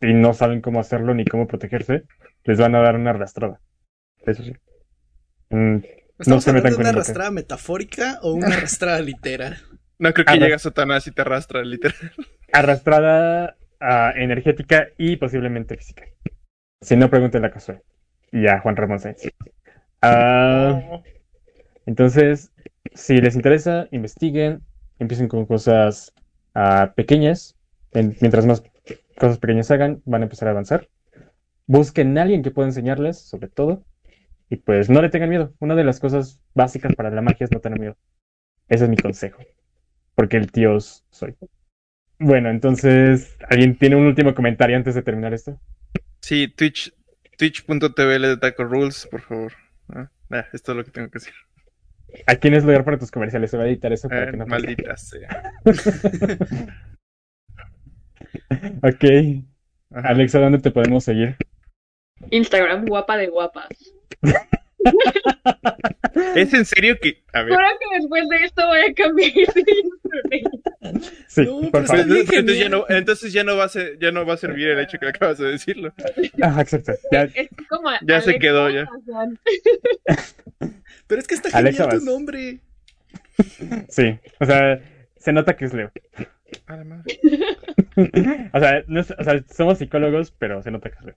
y 0.00 0.14
no 0.14 0.32
saben 0.32 0.60
cómo 0.60 0.80
hacerlo 0.80 1.14
ni 1.14 1.24
cómo 1.24 1.46
protegerse, 1.46 2.04
les 2.44 2.58
van 2.58 2.74
a 2.74 2.80
dar 2.80 2.96
una 2.96 3.10
arrastrada. 3.10 3.60
Eso 4.26 4.42
sí. 4.42 4.52
Mm, 5.50 5.78
¿Estamos 6.18 6.44
se 6.44 6.52
metan 6.52 6.72
de 6.72 6.78
una 6.78 6.88
arrastrada 6.90 7.30
metafórica 7.30 8.18
o 8.22 8.34
una 8.34 8.46
arrastrada 8.56 9.00
literal? 9.00 9.58
No 9.98 10.12
creo 10.12 10.24
que 10.24 10.32
Arras- 10.32 10.40
llega 10.40 10.58
Satanás 10.58 11.06
y 11.06 11.12
te 11.12 11.22
arrastra, 11.22 11.62
literal. 11.62 12.12
arrastrada 12.52 13.56
ah, 13.80 14.12
energética 14.16 14.88
y 14.96 15.16
posiblemente 15.16 15.76
física. 15.76 16.04
Si 16.82 16.96
no, 16.96 17.10
pregúntenle 17.10 17.48
a 17.48 17.52
Josué 17.52 17.82
y 18.32 18.46
a 18.46 18.60
Juan 18.60 18.76
Ramón 18.76 19.00
Sáenz. 19.00 19.22
Ah, 20.02 20.80
Oh. 20.90 21.02
Entonces, 21.86 22.52
si 22.94 23.18
les 23.20 23.36
interesa, 23.36 23.88
investiguen, 23.90 24.62
empiecen 24.98 25.28
con 25.28 25.46
cosas 25.46 26.14
ah, 26.54 26.92
pequeñas. 26.96 27.56
En- 27.92 28.16
mientras 28.20 28.46
más 28.46 28.62
cosas 29.18 29.38
pequeñas 29.38 29.70
hagan, 29.70 30.02
van 30.04 30.22
a 30.22 30.24
empezar 30.24 30.48
a 30.48 30.52
avanzar. 30.52 30.88
Busquen 31.66 32.16
a 32.18 32.22
alguien 32.22 32.42
que 32.42 32.50
pueda 32.52 32.68
enseñarles, 32.68 33.20
sobre 33.20 33.48
todo. 33.48 33.84
Y 34.50 34.56
pues 34.56 34.90
no 34.90 35.02
le 35.02 35.10
tengan 35.10 35.30
miedo. 35.30 35.54
Una 35.60 35.74
de 35.76 35.84
las 35.84 36.00
cosas 36.00 36.42
básicas 36.54 36.94
para 36.96 37.10
la 37.10 37.22
magia 37.22 37.44
es 37.44 37.52
no 37.52 37.60
tener 37.60 37.80
miedo. 37.80 37.96
Ese 38.68 38.84
es 38.84 38.90
mi 38.90 38.96
consejo. 38.96 39.42
Porque 40.14 40.36
el 40.38 40.52
tío 40.52 40.78
soy. 40.80 41.36
Bueno, 42.20 42.50
entonces, 42.50 43.36
¿alguien 43.50 43.76
tiene 43.78 43.96
un 43.96 44.06
último 44.06 44.34
comentario 44.34 44.76
antes 44.76 44.94
de 44.94 45.02
terminar 45.02 45.34
esto? 45.34 45.60
Sí, 46.20 46.48
Twitch, 46.48 46.92
twitch.tv 47.38 48.18
de 48.18 48.36
Taco 48.36 48.64
Rules, 48.64 49.06
por 49.10 49.20
favor. 49.22 49.52
Ah, 49.88 50.10
ah, 50.30 50.46
esto 50.52 50.72
es 50.72 50.78
lo 50.78 50.84
que 50.84 50.90
tengo 50.90 51.08
que 51.08 51.18
decir. 51.18 51.34
¿A 52.26 52.36
quién 52.36 52.54
es 52.54 52.64
lugar 52.64 52.84
para 52.84 52.98
tus 52.98 53.10
comerciales? 53.10 53.50
Se 53.50 53.56
va 53.56 53.64
a 53.64 53.68
editar 53.68 53.92
eso 53.92 54.08
para 54.08 54.24
Eh, 54.24 54.30
que 54.32 54.36
no 54.36 54.46
maldita 54.46 54.96
sea. 54.96 55.52
Ok. 58.82 59.04
Ajá. 59.92 60.08
Alexa, 60.08 60.38
¿dónde 60.38 60.58
te 60.58 60.70
podemos 60.70 61.04
seguir? 61.04 61.36
Instagram, 62.30 62.84
guapa 62.84 63.16
de 63.16 63.28
guapas. 63.28 63.68
¿Es 66.34 66.52
en 66.54 66.64
serio 66.64 66.98
que.? 67.00 67.22
A 67.32 67.42
ver. 67.42 67.54
Juro 67.54 67.66
que 67.78 67.98
después 68.00 68.28
de 68.28 68.36
esto 68.44 68.66
voy 68.66 68.80
a 68.80 68.94
cambiar. 68.94 69.32
Sí, 71.28 71.44
No, 71.44 71.60
por 71.60 71.70
pero 71.70 71.86
favor. 71.86 72.00
Entonces, 72.02 72.30
entonces 72.32 72.58
ya 72.58 72.68
no, 72.68 72.84
entonces 72.88 73.32
ya 73.32 73.44
no 73.44 73.56
va 73.56 73.64
a 73.64 73.68
ser, 73.68 73.98
ya 73.98 74.10
no 74.10 74.26
va 74.26 74.34
a 74.34 74.38
servir 74.38 74.68
el 74.68 74.80
hecho 74.80 74.98
que 74.98 75.08
acabas 75.08 75.38
de 75.38 75.50
decirlo. 75.52 75.92
Ajá, 76.42 76.60
exacto. 76.62 76.92
Ya, 77.12 77.22
Es 77.22 77.48
como 77.68 77.90
Ya 78.02 78.20
se 78.20 78.30
Alexa 78.30 78.38
quedó, 78.38 78.70
ya. 78.70 78.88
Pero 81.06 81.20
es 81.20 81.26
que 81.28 81.34
está 81.34 81.56
Alexa, 81.56 81.84
genial 81.84 82.00
tu 82.00 82.04
vas. 82.06 82.14
nombre. 82.14 82.60
sí. 83.88 84.18
O 84.40 84.46
sea, 84.46 84.80
se 85.16 85.32
nota 85.32 85.56
que 85.56 85.64
es 85.66 85.74
Leo. 85.74 85.90
A 86.66 86.76
la 86.76 86.84
madre. 86.84 87.18
O 88.54 88.58
sea, 88.60 88.82
no 88.86 89.00
o 89.00 89.04
sea, 89.24 89.44
somos 89.52 89.78
psicólogos, 89.78 90.30
pero 90.30 90.62
se 90.62 90.70
nota 90.70 90.88
que 90.90 90.96
es 90.98 91.04
Leo. 91.04 91.16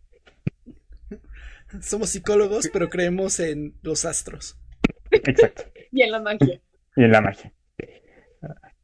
Somos 1.81 2.09
psicólogos, 2.09 2.69
pero 2.71 2.89
creemos 2.89 3.39
en 3.39 3.75
los 3.81 4.05
astros. 4.05 4.57
Exacto. 5.11 5.63
Y 5.95 6.01
en 6.01 6.11
la 6.11 6.19
magia. 6.21 6.59
Y 6.95 7.03
en 7.03 7.11
la 7.11 7.21
magia. 7.21 7.53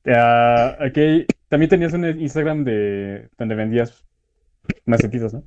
Ah, 0.06 0.78
ok. 0.80 1.26
También 1.48 1.70
tenías 1.70 1.91
un 1.94 2.06
Instagram 2.06 2.64
de 2.64 3.30
donde 3.38 3.56
vendías 3.56 4.06
macetitos, 4.86 5.34
¿no? 5.34 5.44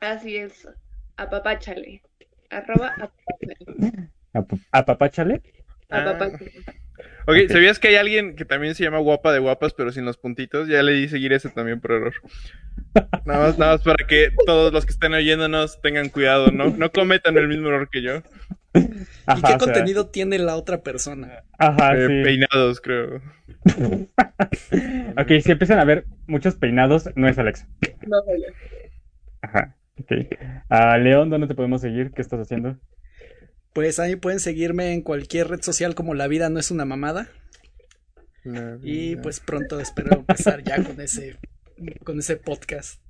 Así 0.00 0.36
es. 0.36 0.68
Apapáchale. 1.16 2.02
Arroba 2.48 2.94
apapáchale. 2.96 4.10
Ap- 4.32 4.52
Apapáchale. 4.70 5.42
Ah. 5.90 6.02
Apapáchale. 6.02 6.52
Ok, 7.26 7.36
¿sabías 7.50 7.80
que 7.80 7.88
hay 7.88 7.96
alguien 7.96 8.36
que 8.36 8.44
también 8.44 8.76
se 8.76 8.84
llama 8.84 8.98
guapa 8.98 9.32
de 9.32 9.40
guapas, 9.40 9.74
pero 9.74 9.90
sin 9.90 10.04
los 10.04 10.16
puntitos? 10.16 10.68
Ya 10.68 10.82
le 10.84 10.92
di 10.92 11.08
seguir 11.08 11.32
ese 11.32 11.48
también 11.48 11.80
por 11.80 11.90
error. 11.92 12.14
Nada 13.24 13.46
más, 13.46 13.58
nada 13.58 13.72
más 13.72 13.82
para 13.82 14.06
que 14.06 14.30
todos 14.46 14.72
los 14.72 14.84
que 14.84 14.92
estén 14.92 15.14
oyéndonos 15.14 15.80
tengan 15.80 16.08
cuidado, 16.08 16.48
no, 16.50 16.70
no 16.70 16.90
cometan 16.90 17.36
el 17.38 17.48
mismo 17.48 17.68
error 17.68 17.88
que 17.90 18.02
yo. 18.02 18.22
Ajá, 19.26 19.38
¿Y 19.38 19.42
qué 19.42 19.46
o 19.46 19.48
sea, 19.48 19.58
contenido 19.58 20.08
tiene 20.08 20.38
la 20.38 20.56
otra 20.56 20.82
persona? 20.82 21.44
Ajá, 21.58 21.96
Eh, 21.96 22.06
sí. 22.06 22.22
Peinados, 22.22 22.80
creo. 22.80 23.20
Ok, 25.18 25.28
si 25.42 25.52
empiezan 25.52 25.78
a 25.78 25.84
ver 25.84 26.06
muchos 26.26 26.54
peinados, 26.54 27.10
no 27.14 27.28
es 27.28 27.38
Alexa. 27.38 27.68
No 28.06 28.22
soy 28.22 28.40
yo. 28.40 28.48
Ajá, 29.42 29.76
ok. 29.98 30.12
Ah, 30.68 30.96
León, 30.98 31.30
¿dónde 31.30 31.46
te 31.46 31.54
podemos 31.54 31.80
seguir? 31.80 32.12
¿Qué 32.12 32.22
estás 32.22 32.40
haciendo? 32.40 32.78
Pues 33.72 33.98
ahí 33.98 34.16
pueden 34.16 34.40
seguirme 34.40 34.92
en 34.92 35.02
cualquier 35.02 35.48
red 35.48 35.62
social 35.62 35.94
como 35.94 36.14
La 36.14 36.26
Vida 36.28 36.48
No 36.48 36.58
es 36.58 36.70
una 36.70 36.84
mamada. 36.84 37.28
Y 38.82 39.16
pues 39.16 39.40
pronto 39.40 39.78
espero 39.80 40.12
empezar 40.16 40.62
ya 40.64 40.82
con 40.82 41.00
ese, 41.00 41.36
con 42.04 42.18
ese 42.18 42.36
podcast. 42.36 43.02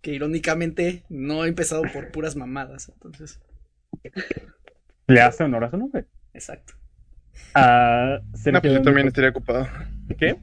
Que 0.00 0.12
irónicamente 0.12 1.04
no 1.08 1.44
he 1.44 1.48
empezado 1.48 1.82
por 1.92 2.10
puras 2.12 2.36
mamadas. 2.36 2.88
Entonces, 2.88 3.40
¿Le 5.06 5.20
hace 5.20 5.44
honor 5.44 5.64
a 5.64 5.70
su 5.70 5.76
nombre? 5.78 6.04
exacto. 6.34 6.74
No, 7.54 8.20
Sergio, 8.36 8.60
pues 8.60 8.62
yo 8.62 8.72
¿dónde 8.74 8.80
también 8.84 9.04
te- 9.06 9.08
estaría 9.08 9.30
ocupado. 9.30 9.66
¿Qué? 10.18 10.36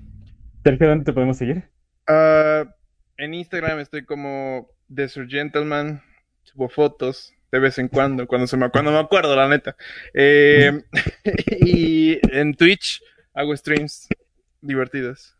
Sergio, 0.64 0.88
¿dónde 0.88 1.06
te 1.06 1.14
podemos 1.14 1.38
seguir? 1.38 1.64
Ah, 2.08 2.66
en 3.18 3.34
Instagram 3.34 3.80
estoy 3.80 4.04
como 4.06 4.70
Desert 4.88 5.30
Gentleman. 5.30 6.02
Subo 6.44 6.68
fotos 6.70 7.34
de 7.52 7.60
vez 7.60 7.78
en 7.80 7.88
cuando, 7.88 8.28
cuando, 8.28 8.48
se 8.48 8.58
me, 8.58 8.70
cuando 8.70 8.92
me 8.92 9.00
acuerdo, 9.00 9.36
la 9.36 9.48
neta. 9.48 9.76
Eh, 10.14 10.82
y 11.62 12.20
en 12.36 12.54
Twitch 12.56 13.02
hago 13.34 13.56
streams 13.56 14.08
divertidos. 14.62 15.38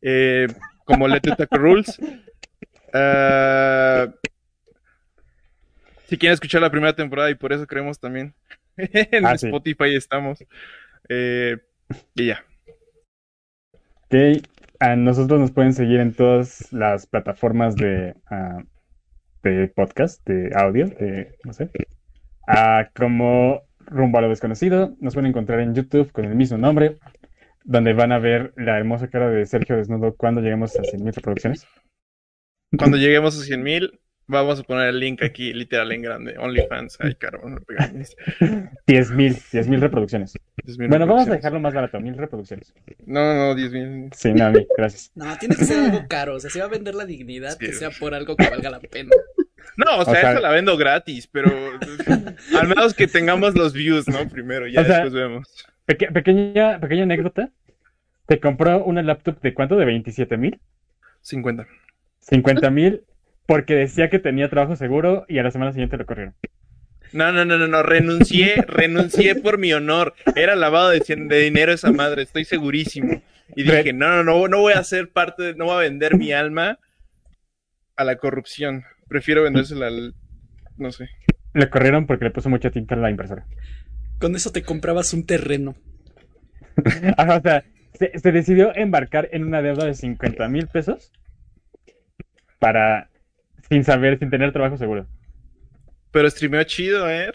Eh, 0.00 0.46
como 0.84 1.08
Let 1.08 1.20
the 1.20 1.36
Taco 1.36 1.56
Rules. 1.58 1.98
Ah, 2.92 4.06
si 6.06 6.16
quieren 6.18 6.34
escuchar 6.34 6.60
la 6.60 6.70
primera 6.70 6.94
temporada 6.94 7.30
y 7.30 7.34
por 7.34 7.52
eso 7.52 7.66
creemos 7.66 7.98
también. 7.98 8.34
en 8.76 9.26
Ah, 9.26 9.36
sí. 9.36 9.46
Spotify 9.46 9.94
estamos. 9.96 10.44
Eh, 11.08 11.56
y 12.14 12.26
ya. 12.26 12.44
Ok, 14.06 14.42
a 14.80 14.96
nosotros 14.96 15.40
nos 15.40 15.50
pueden 15.50 15.72
seguir 15.72 16.00
en 16.00 16.14
todas 16.14 16.72
las 16.72 17.06
plataformas 17.06 17.74
de, 17.76 18.14
ah, 18.30 18.62
de 19.42 19.68
podcast, 19.68 20.24
de 20.26 20.50
audio, 20.54 20.88
de, 20.88 21.36
no 21.44 21.52
sé. 21.52 21.70
Ah, 22.46 22.88
como 22.94 23.62
Rumbo 23.86 24.18
a 24.18 24.22
lo 24.22 24.28
Desconocido, 24.28 24.94
nos 25.00 25.14
pueden 25.14 25.30
encontrar 25.30 25.60
en 25.60 25.74
YouTube 25.74 26.12
con 26.12 26.24
el 26.26 26.34
mismo 26.34 26.58
nombre, 26.58 26.96
donde 27.64 27.92
van 27.94 28.12
a 28.12 28.18
ver 28.18 28.52
la 28.56 28.78
hermosa 28.78 29.08
cara 29.08 29.28
de 29.30 29.44
Sergio 29.46 29.76
desnudo 29.76 30.14
cuando 30.16 30.40
lleguemos 30.40 30.76
a 30.76 30.82
100.000 30.82 31.14
reproducciones. 31.14 31.66
Cuando 32.78 32.96
lleguemos 32.96 33.36
a 33.40 33.44
100.000 33.44 33.98
vamos 34.26 34.58
a 34.60 34.62
poner 34.62 34.88
el 34.88 35.00
link 35.00 35.22
aquí, 35.22 35.52
literal 35.52 35.92
en 35.92 36.02
grande. 36.02 36.38
OnlyFans. 36.38 36.96
Ay, 37.00 37.14
caro, 37.14 37.40
me 37.46 37.60
pegan. 37.60 38.02
10.000, 38.02 38.76
10.000 38.86 39.80
reproducciones. 39.80 40.32
10,000 40.64 40.88
Bueno, 40.88 41.06
vamos 41.06 41.22
a 41.28 41.34
reproducciones. 41.34 41.38
dejarlo 41.42 41.60
más 41.60 41.74
barato, 41.74 41.98
1.000 41.98 42.16
reproducciones. 42.16 42.74
No, 43.06 43.34
no, 43.34 43.54
10.000. 43.54 44.12
Sí, 44.14 44.32
no, 44.32 44.46
a 44.46 44.50
mí, 44.50 44.66
gracias. 44.76 45.10
No, 45.14 45.36
tiene 45.38 45.56
que 45.56 45.64
ser 45.64 45.84
algo 45.84 46.04
caro. 46.08 46.34
O 46.36 46.40
sea, 46.40 46.50
si 46.50 46.58
va 46.58 46.64
a 46.66 46.68
vender 46.68 46.94
la 46.94 47.04
dignidad, 47.06 47.52
Sí. 47.58 47.66
que 47.66 47.72
sea 47.72 47.90
por 47.90 48.14
algo 48.14 48.34
que 48.36 48.48
valga 48.48 48.70
la 48.70 48.80
pena. 48.80 49.10
No, 49.76 49.98
o 49.98 50.04
sea, 50.04 50.12
O 50.12 50.16
sea- 50.16 50.30
esa 50.32 50.40
la 50.40 50.50
vendo 50.50 50.76
gratis, 50.76 51.26
pero 51.26 51.50
al 52.60 52.68
menos 52.68 52.94
que 52.94 53.06
tengamos 53.06 53.54
los 53.56 53.72
views, 53.72 54.06
¿no? 54.08 54.28
Primero, 54.28 54.66
ya 54.68 54.80
O 54.80 54.84
sea- 54.84 54.94
después 55.02 55.12
vemos. 55.14 55.66
Peque- 55.86 56.10
pequeña, 56.12 56.80
pequeña 56.80 57.02
anécdota. 57.04 57.50
Te 58.26 58.40
compró 58.40 58.82
una 58.84 59.02
laptop 59.02 59.40
de 59.42 59.52
cuánto? 59.52 59.76
¿De 59.76 59.84
27.000? 59.84 60.58
50. 61.20 61.66
50 62.20 62.70
mil 62.70 63.02
porque 63.46 63.74
decía 63.74 64.08
que 64.08 64.18
tenía 64.18 64.48
trabajo 64.48 64.76
seguro 64.76 65.26
y 65.28 65.38
a 65.38 65.42
la 65.42 65.50
semana 65.50 65.72
siguiente 65.72 65.98
lo 65.98 66.06
corrieron. 66.06 66.34
No, 67.12 67.30
no, 67.32 67.44
no, 67.44 67.58
no, 67.58 67.68
no, 67.68 67.82
renuncié, 67.82 68.62
renuncié 68.66 69.34
por 69.34 69.58
mi 69.58 69.72
honor. 69.74 70.14
Era 70.34 70.56
lavado 70.56 70.88
de, 70.90 71.00
de 71.00 71.38
dinero 71.40 71.72
esa 71.72 71.92
madre, 71.92 72.22
estoy 72.22 72.44
segurísimo. 72.46 73.22
Y 73.54 73.62
dije, 73.62 73.92
no, 73.92 74.08
no, 74.08 74.24
no, 74.24 74.48
no 74.48 74.60
voy 74.60 74.72
a 74.72 74.82
ser 74.82 75.10
parte, 75.10 75.42
de- 75.42 75.54
no 75.54 75.66
voy 75.66 75.74
a 75.74 75.88
vender 75.88 76.16
mi 76.16 76.32
alma 76.32 76.78
a 77.96 78.04
la 78.04 78.16
corrupción. 78.16 78.84
Prefiero 79.06 79.42
vendérsela 79.42 79.88
al, 79.88 80.14
no 80.78 80.90
sé. 80.90 81.08
Le 81.52 81.68
corrieron 81.70 82.06
porque 82.06 82.24
le 82.24 82.30
puso 82.30 82.48
mucha 82.48 82.70
tinta 82.70 82.94
a 82.94 82.98
la 82.98 83.10
impresora. 83.10 83.46
Con 84.18 84.36
eso 84.36 84.52
te 84.52 84.62
comprabas 84.62 85.12
un 85.12 85.26
terreno. 85.26 85.74
Ajá, 87.16 87.36
o 87.36 87.40
sea, 87.40 87.64
se, 87.94 88.18
se 88.18 88.32
decidió 88.32 88.74
embarcar 88.74 89.28
en 89.32 89.44
una 89.44 89.62
deuda 89.62 89.86
de 89.86 89.94
50 89.94 90.48
mil 90.48 90.66
pesos 90.68 91.12
para, 92.58 93.10
sin 93.68 93.84
saber, 93.84 94.18
sin 94.18 94.30
tener 94.30 94.52
trabajo 94.52 94.76
seguro. 94.76 95.06
Pero 96.10 96.30
streameó 96.30 96.62
chido, 96.64 97.10
eh. 97.10 97.30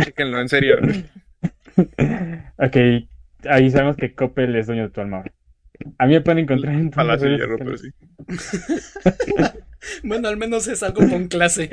Chéquenlo, 0.00 0.40
en 0.40 0.48
serio. 0.48 0.76
Ok, 2.56 2.76
ahí 3.50 3.68
sabemos 3.68 3.96
que 3.96 4.14
Coppel 4.14 4.54
es 4.54 4.68
dueño 4.68 4.84
de 4.84 4.90
tu 4.90 5.00
alma 5.00 5.16
ahora. 5.16 5.32
A 5.98 6.06
mí 6.06 6.12
me 6.12 6.20
pueden 6.20 6.44
encontrar 6.44 6.72
en 6.72 6.84
las 6.84 6.94
Palacio 6.94 7.28
de 7.28 7.36
hierro, 7.36 7.58
pero 7.58 7.76
sí. 7.76 7.90
Bueno, 10.04 10.28
al 10.28 10.36
menos 10.36 10.68
es 10.68 10.84
algo 10.84 11.08
con 11.08 11.26
clase. 11.26 11.70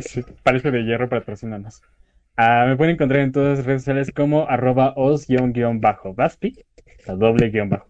Sí, 0.00 0.24
Palacio 0.42 0.72
de 0.72 0.84
hierro 0.84 1.10
patrocinanos. 1.10 1.82
Ah, 2.36 2.64
me 2.66 2.76
pueden 2.76 2.94
encontrar 2.94 3.20
en 3.20 3.32
todas 3.32 3.58
las 3.58 3.66
redes 3.66 3.82
sociales 3.82 4.10
como 4.14 4.48
arroba 4.48 4.94
os-baspi, 4.96 6.64
doble 7.06 7.50
guion 7.50 7.68
bajo. 7.68 7.86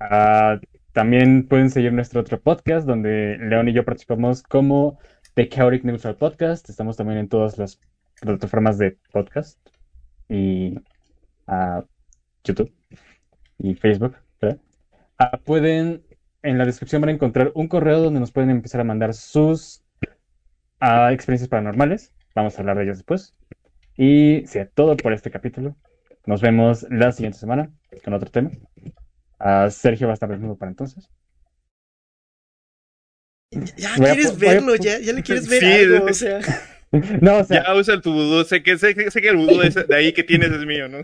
Ah, 0.00 0.60
también 0.92 1.48
pueden 1.48 1.70
seguir 1.70 1.92
nuestro 1.92 2.20
otro 2.20 2.40
podcast 2.40 2.86
donde 2.86 3.36
León 3.38 3.68
y 3.68 3.72
yo 3.72 3.84
participamos 3.84 4.42
como 4.42 4.98
The 5.34 5.48
Chaotic 5.48 5.84
Neutral 5.84 6.16
Podcast. 6.16 6.70
Estamos 6.70 6.96
también 6.96 7.18
en 7.18 7.28
todas 7.28 7.58
las 7.58 7.80
plataformas 8.20 8.78
de 8.78 8.96
podcast 9.12 9.58
y 10.28 10.78
ah, 11.48 11.84
YouTube 12.44 12.72
y 13.58 13.74
Facebook. 13.74 14.16
pueden, 15.44 16.02
en 16.42 16.58
la 16.58 16.66
descripción 16.66 17.02
van 17.02 17.08
a 17.08 17.12
encontrar 17.12 17.50
un 17.54 17.66
correo 17.66 18.00
donde 18.00 18.20
nos 18.20 18.30
pueden 18.30 18.50
empezar 18.50 18.80
a 18.80 18.84
mandar 18.84 19.14
sus 19.14 19.82
experiencias 20.80 21.48
paranormales. 21.48 22.13
Vamos 22.34 22.56
a 22.56 22.60
hablar 22.60 22.76
de 22.76 22.84
ellas 22.84 22.98
después. 22.98 23.34
Y 23.96 24.44
sea 24.46 24.66
todo 24.66 24.96
por 24.96 25.12
este 25.12 25.30
capítulo. 25.30 25.76
Nos 26.26 26.40
vemos 26.42 26.86
la 26.90 27.12
siguiente 27.12 27.38
semana 27.38 27.70
con 28.04 28.14
otro 28.14 28.30
tema. 28.30 28.50
Ah, 29.38 29.68
Sergio 29.70 30.06
va 30.06 30.12
a 30.12 30.14
estar 30.14 30.28
desnudo 30.28 30.56
para 30.56 30.70
entonces. 30.70 31.08
Ya 33.76 33.94
Voy 33.96 34.06
quieres 34.06 34.32
a 34.32 34.36
verlo, 34.36 34.74
ya, 34.76 34.98
ya 34.98 35.12
le 35.12 35.22
quieres 35.22 35.48
ver 35.48 35.60
Sí, 35.60 35.72
algo, 35.72 36.06
o 36.06 36.12
sea. 36.12 36.40
No, 37.20 37.38
o 37.38 37.44
sea, 37.44 37.64
Ya 37.64 37.74
usa 37.74 38.00
tu 38.00 38.12
vudú. 38.12 38.44
Sé 38.44 38.62
que, 38.62 38.78
sé, 38.78 38.94
que- 38.94 39.10
sé 39.10 39.20
que 39.20 39.28
el 39.28 39.36
vudú 39.36 39.58
de, 39.58 39.94
ahí 39.96 40.12
que 40.12 40.22
tienes 40.22 40.52
es 40.52 40.64
mío, 40.64 40.88
¿no? 40.88 40.98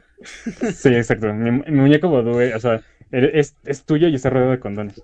sí, 0.73 0.89
exacto. 0.95 1.35
Mi, 1.35 1.51
mi 1.51 1.81
muñeco 1.81 2.09
vodú, 2.09 2.41
eh, 2.41 2.55
o 2.55 2.61
sea, 2.61 2.81
es, 3.11 3.57
es 3.65 3.85
tuyo 3.85 4.07
y 4.07 4.15
está 4.15 4.31
rodeado 4.31 4.53
de 4.53 4.61
condones. 4.61 5.03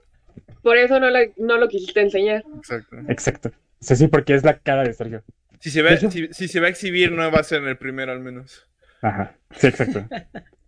Por 0.63 0.77
eso 0.77 1.01
no, 1.01 1.11
le- 1.11 1.33
no 1.39 1.59
lo 1.59 1.67
quisiste 1.69 2.01
enseñar. 2.03 2.45
Exacto. 2.57 2.97
Exacto. 3.09 3.51
Sí, 3.81 3.97
sí, 3.97 4.07
porque 4.07 4.35
es 4.35 4.45
la 4.45 4.59
cara 4.59 4.85
de 4.85 4.93
Sergio. 4.93 5.25
Si 5.61 5.71
se, 5.71 5.83
va, 5.83 5.97
si, 5.97 6.29
si 6.33 6.49
se 6.49 6.61
va 6.61 6.67
a 6.67 6.71
exhibir, 6.71 7.13
no 7.13 7.31
va 7.31 7.41
a 7.41 7.45
ser 7.45 7.63
en 7.63 7.69
el 7.69 7.77
primero 7.77 8.13
al 8.13 8.21
menos. 8.21 8.69
Ajá. 9.03 9.35
Sí, 9.53 9.67
exacto. 9.67 10.07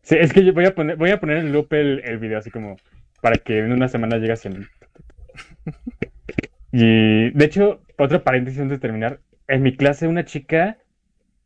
Sí, 0.02 0.16
es 0.18 0.32
que 0.32 0.44
yo 0.44 0.54
voy 0.54 0.64
a 0.64 0.74
poner, 0.74 0.96
voy 0.96 1.10
a 1.10 1.20
poner 1.20 1.36
en 1.36 1.52
loop 1.52 1.72
el, 1.74 2.00
el 2.04 2.18
video 2.18 2.38
así 2.38 2.50
como 2.50 2.78
para 3.20 3.36
que 3.36 3.58
en 3.58 3.72
una 3.72 3.88
semana 3.88 4.16
llegue 4.16 4.32
a 4.32 4.36
100 4.36 4.58
mil. 4.58 4.68
Y 6.72 7.30
de 7.30 7.44
hecho, 7.44 7.82
otro 7.98 8.22
paréntesis 8.22 8.60
antes 8.60 8.78
de 8.78 8.80
terminar. 8.80 9.20
En 9.46 9.62
mi 9.62 9.76
clase, 9.76 10.06
una 10.06 10.24
chica. 10.24 10.78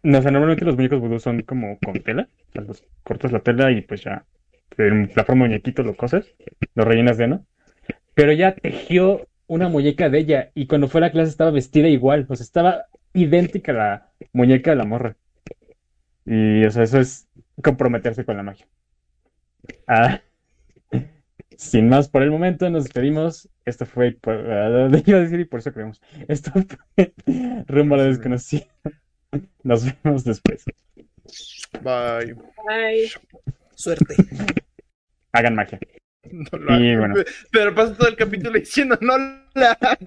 No, 0.03 0.19
o 0.19 0.23
sea, 0.23 0.31
normalmente 0.31 0.65
los 0.65 0.77
muñecos 0.77 1.01
vudú 1.01 1.19
son 1.19 1.43
como 1.43 1.79
con 1.79 1.95
tela. 2.03 2.29
O 2.49 2.53
sea, 2.53 2.63
los 2.63 2.85
cortas 3.03 3.33
la 3.33 3.41
tela 3.41 3.71
y 3.71 3.83
pues 3.83 4.03
ya. 4.03 4.25
En 4.79 5.11
la 5.15 5.25
forma 5.25 5.45
de 5.45 5.51
muñequito 5.51 5.83
lo 5.83 5.97
coses. 5.97 6.35
Lo 6.75 6.85
rellenas 6.85 7.19
de 7.19 7.29
no. 7.29 7.47
Pero 8.15 8.33
ella 8.33 8.55
tejió 8.55 9.29
una 9.47 9.69
muñeca 9.69 10.09
de 10.09 10.19
ella. 10.19 10.51
Y 10.55 10.67
cuando 10.67 10.89
fue 10.89 11.01
a 11.01 11.03
la 11.03 11.13
clase 11.13 11.31
estaba 11.31 11.51
vestida 11.51 11.89
igual. 11.89 12.27
O 12.29 12.37
sea, 12.37 12.45
estaba 12.45 12.87
idéntica 13.15 13.73
a 13.73 13.75
la 13.75 14.11
muñeca 14.33 14.71
de 14.71 14.77
la 14.77 14.85
morra. 14.85 15.17
Y 16.25 16.65
o 16.65 16.71
sea, 16.71 16.83
eso 16.85 17.01
es 17.01 17.29
comprometerse 17.63 18.25
con 18.25 18.37
la 18.37 18.43
magia. 18.43 18.67
Ah, 19.87 20.21
sin 21.57 21.89
más 21.89 22.09
por 22.09 22.23
el 22.23 22.31
momento, 22.31 22.69
nos 22.71 22.85
despedimos. 22.85 23.49
Esto 23.65 23.87
fue, 23.87 24.13
por- 24.13 24.35
ah, 24.51 24.89
iba 25.07 25.19
a 25.19 25.23
decir 25.23 25.41
y 25.41 25.45
por 25.45 25.61
eso 25.61 25.73
creemos. 25.73 26.01
Esto 26.29 26.51
fue 26.53 27.13
Rumbo 27.67 27.95
a 27.95 27.99
la 27.99 28.05
Desconocida. 28.05 28.67
Nos 29.63 29.85
vemos 30.03 30.25
después. 30.25 30.65
Bye. 31.83 32.37
Ay. 32.69 33.09
Suerte. 33.75 34.15
Hagan 35.33 35.55
magia. 35.55 35.79
No 36.31 36.59
lo 36.59 36.79
Y 36.79 36.91
hagan. 36.93 37.13
bueno. 37.13 37.15
Pero 37.51 37.75
pasa 37.75 37.97
todo 37.97 38.09
el 38.09 38.17
capítulo 38.17 38.59
diciendo 38.59 38.99
no 39.01 39.17
la 39.55 39.73
hagan. 39.73 39.99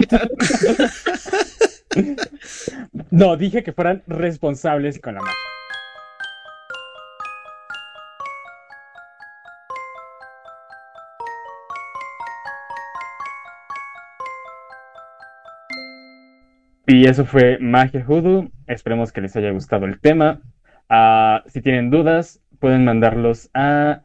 No, 3.12 3.38
dije 3.38 3.64
que 3.64 3.74
fueran 3.74 4.04
responsables 4.08 5.00
con 5.00 5.16
la 5.16 5.22
magia. 5.22 5.36
Y 16.88 17.08
eso 17.08 17.26
fue 17.26 17.58
Magia 17.60 18.06
Hoodoo. 18.08 18.52
Esperemos 18.68 19.12
que 19.12 19.22
les 19.22 19.36
haya 19.36 19.50
gustado 19.52 19.86
el 19.86 20.00
tema. 20.00 20.42
Ah, 20.88 21.44
si 21.48 21.62
tienen 21.62 21.90
dudas, 21.90 22.42
pueden 22.60 22.86
mandarlos 22.86 23.50
a 23.54 24.04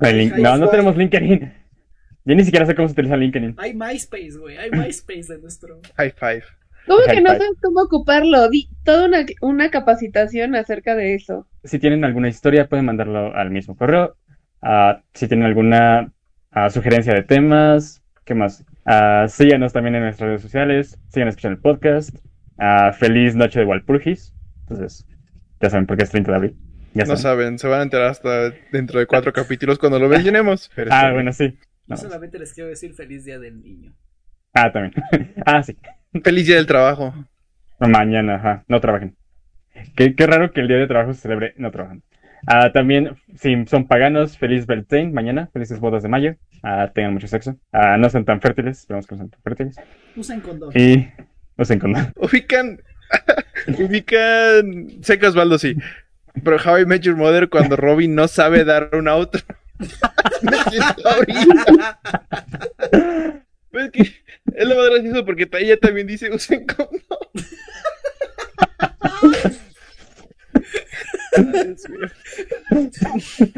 link- 0.00 0.36
No, 0.38 0.56
no 0.56 0.68
tenemos 0.68 0.96
LinkedIn. 0.96 1.52
Yo 2.24 2.34
ni 2.34 2.44
siquiera 2.44 2.66
sé 2.66 2.74
cómo 2.74 2.88
se 2.88 2.92
utiliza 2.92 3.16
LinkedIn. 3.16 3.54
hay 3.58 3.74
MySpace, 3.74 4.38
güey. 4.38 4.56
Hay 4.56 4.70
MySpace 4.70 5.32
de 5.32 5.38
nuestro. 5.40 5.80
High 5.96 6.12
five. 6.12 6.42
¿Cómo 6.86 7.00
que 7.06 7.20
no 7.20 7.30
sabes 7.30 7.58
cómo 7.62 7.82
ocuparlo? 7.82 8.48
Di 8.48 8.70
toda 8.84 9.06
una, 9.06 9.26
una 9.42 9.70
capacitación 9.70 10.54
acerca 10.54 10.94
de 10.94 11.14
eso. 11.14 11.46
Si 11.64 11.78
tienen 11.78 12.04
alguna 12.04 12.28
historia, 12.28 12.68
pueden 12.68 12.86
mandarlo 12.86 13.34
al 13.34 13.50
mismo 13.50 13.76
correo. 13.76 14.16
Ah, 14.62 15.02
si 15.14 15.28
tienen 15.28 15.46
alguna 15.46 16.12
ah, 16.50 16.70
sugerencia 16.70 17.14
de 17.14 17.22
temas, 17.22 18.02
¿qué 18.24 18.34
más? 18.34 18.64
Ah, 18.84 19.26
síganos 19.28 19.72
también 19.72 19.94
en 19.96 20.02
nuestras 20.02 20.28
redes 20.28 20.42
sociales. 20.42 20.98
Sigan 21.08 21.28
escuchando 21.28 21.56
el 21.56 21.62
podcast. 21.62 22.16
Feliz 22.98 23.34
noche 23.36 23.60
de 23.60 23.66
Walpurgis. 23.66 24.34
Entonces, 24.62 25.06
ya 25.60 25.70
saben 25.70 25.86
por 25.86 25.96
qué 25.96 26.04
es 26.04 26.10
30 26.10 26.30
de 26.32 26.36
abril. 26.36 26.56
Ya 26.94 27.04
No 27.04 27.16
saben. 27.16 27.22
saben, 27.22 27.58
se 27.58 27.68
van 27.68 27.80
a 27.80 27.82
enterar 27.84 28.08
hasta 28.08 28.50
dentro 28.72 28.98
de 28.98 29.06
cuatro 29.06 29.32
capítulos 29.32 29.78
cuando 29.78 29.98
lo 29.98 30.08
mencionemos. 30.08 30.70
Ah, 30.90 31.02
bien. 31.04 31.14
bueno, 31.14 31.32
sí. 31.32 31.50
Yo 31.50 31.58
No. 31.86 31.96
solamente 31.96 32.38
les 32.38 32.52
quiero 32.52 32.68
decir 32.70 32.92
feliz 32.94 33.24
día 33.24 33.38
del 33.38 33.62
niño. 33.62 33.92
Ah, 34.54 34.72
también. 34.72 34.94
Ah, 35.46 35.62
sí. 35.62 35.76
Feliz 36.24 36.46
día 36.46 36.56
del 36.56 36.66
trabajo. 36.66 37.14
Mañana, 37.78 38.36
ajá. 38.36 38.64
No 38.66 38.80
trabajen. 38.80 39.14
Qué, 39.94 40.16
qué 40.16 40.26
raro 40.26 40.50
que 40.52 40.60
el 40.60 40.68
día 40.68 40.78
de 40.78 40.86
trabajo 40.88 41.12
se 41.14 41.20
celebre 41.20 41.54
no 41.58 41.70
trabajando. 41.70 42.04
Ah, 42.46 42.72
también, 42.72 43.16
si 43.36 43.66
son 43.66 43.86
paganos, 43.86 44.38
feliz 44.38 44.66
Beltane 44.66 45.10
mañana. 45.10 45.48
Felices 45.52 45.80
bodas 45.80 46.02
de 46.02 46.08
mayo. 46.08 46.36
Ah, 46.62 46.90
tengan 46.94 47.12
mucho 47.14 47.28
sexo. 47.28 47.56
Ah, 47.72 47.96
no 47.96 48.08
sean 48.10 48.24
tan 48.24 48.40
fértiles. 48.40 48.78
Esperamos 48.80 49.06
que 49.06 49.14
no 49.14 49.18
sean 49.18 49.30
tan 49.30 49.42
fértiles. 49.42 49.76
Usen 50.16 50.40
condón. 50.40 50.70
Y 50.74 51.08
usen 51.56 51.78
condón. 51.78 52.12
Ubican. 52.16 52.82
Ubican. 53.78 55.02
Sé 55.02 55.18
que 55.18 55.26
Osvaldo 55.26 55.58
sí. 55.58 55.76
Pero 56.42 56.56
How 56.56 56.78
I 56.78 56.86
Met 56.86 57.02
Your 57.02 57.16
Mother 57.16 57.48
cuando 57.48 57.76
Robin 57.76 58.14
no 58.14 58.28
sabe 58.28 58.64
dar 58.64 58.90
un 58.92 59.08
outro. 59.08 59.42
Me 60.42 60.56
siento 60.70 61.08
ahorita. 61.08 62.00
Pero 63.70 63.84
es 63.84 63.90
que 63.90 64.02
es 64.02 64.68
lo 64.68 64.76
más 64.76 64.90
gracioso 64.90 65.24
porque 65.24 65.48
ella 65.58 65.78
también 65.78 66.06
dice 66.06 66.30
usen 66.32 66.66
condón. 66.66 67.02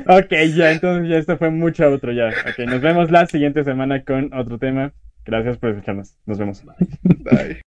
Ok, 0.06 0.32
ya, 0.55 0.72
entonces 0.72 1.09
ya 1.09 1.18
esto 1.18 1.36
fue 1.36 1.51
mucho 1.51 1.90
otro 1.90 2.12
ya. 2.12 2.28
Ok, 2.28 2.59
nos 2.66 2.80
vemos 2.80 3.10
la 3.10 3.26
siguiente 3.26 3.64
semana 3.64 4.05
con 4.05 4.32
otro 4.34 4.59
tema. 4.59 4.92
Gracias 5.24 5.59
por 5.59 5.70
escucharnos. 5.70 6.16
Nos 6.26 6.38
vemos. 6.38 6.62
Bye. 6.64 7.59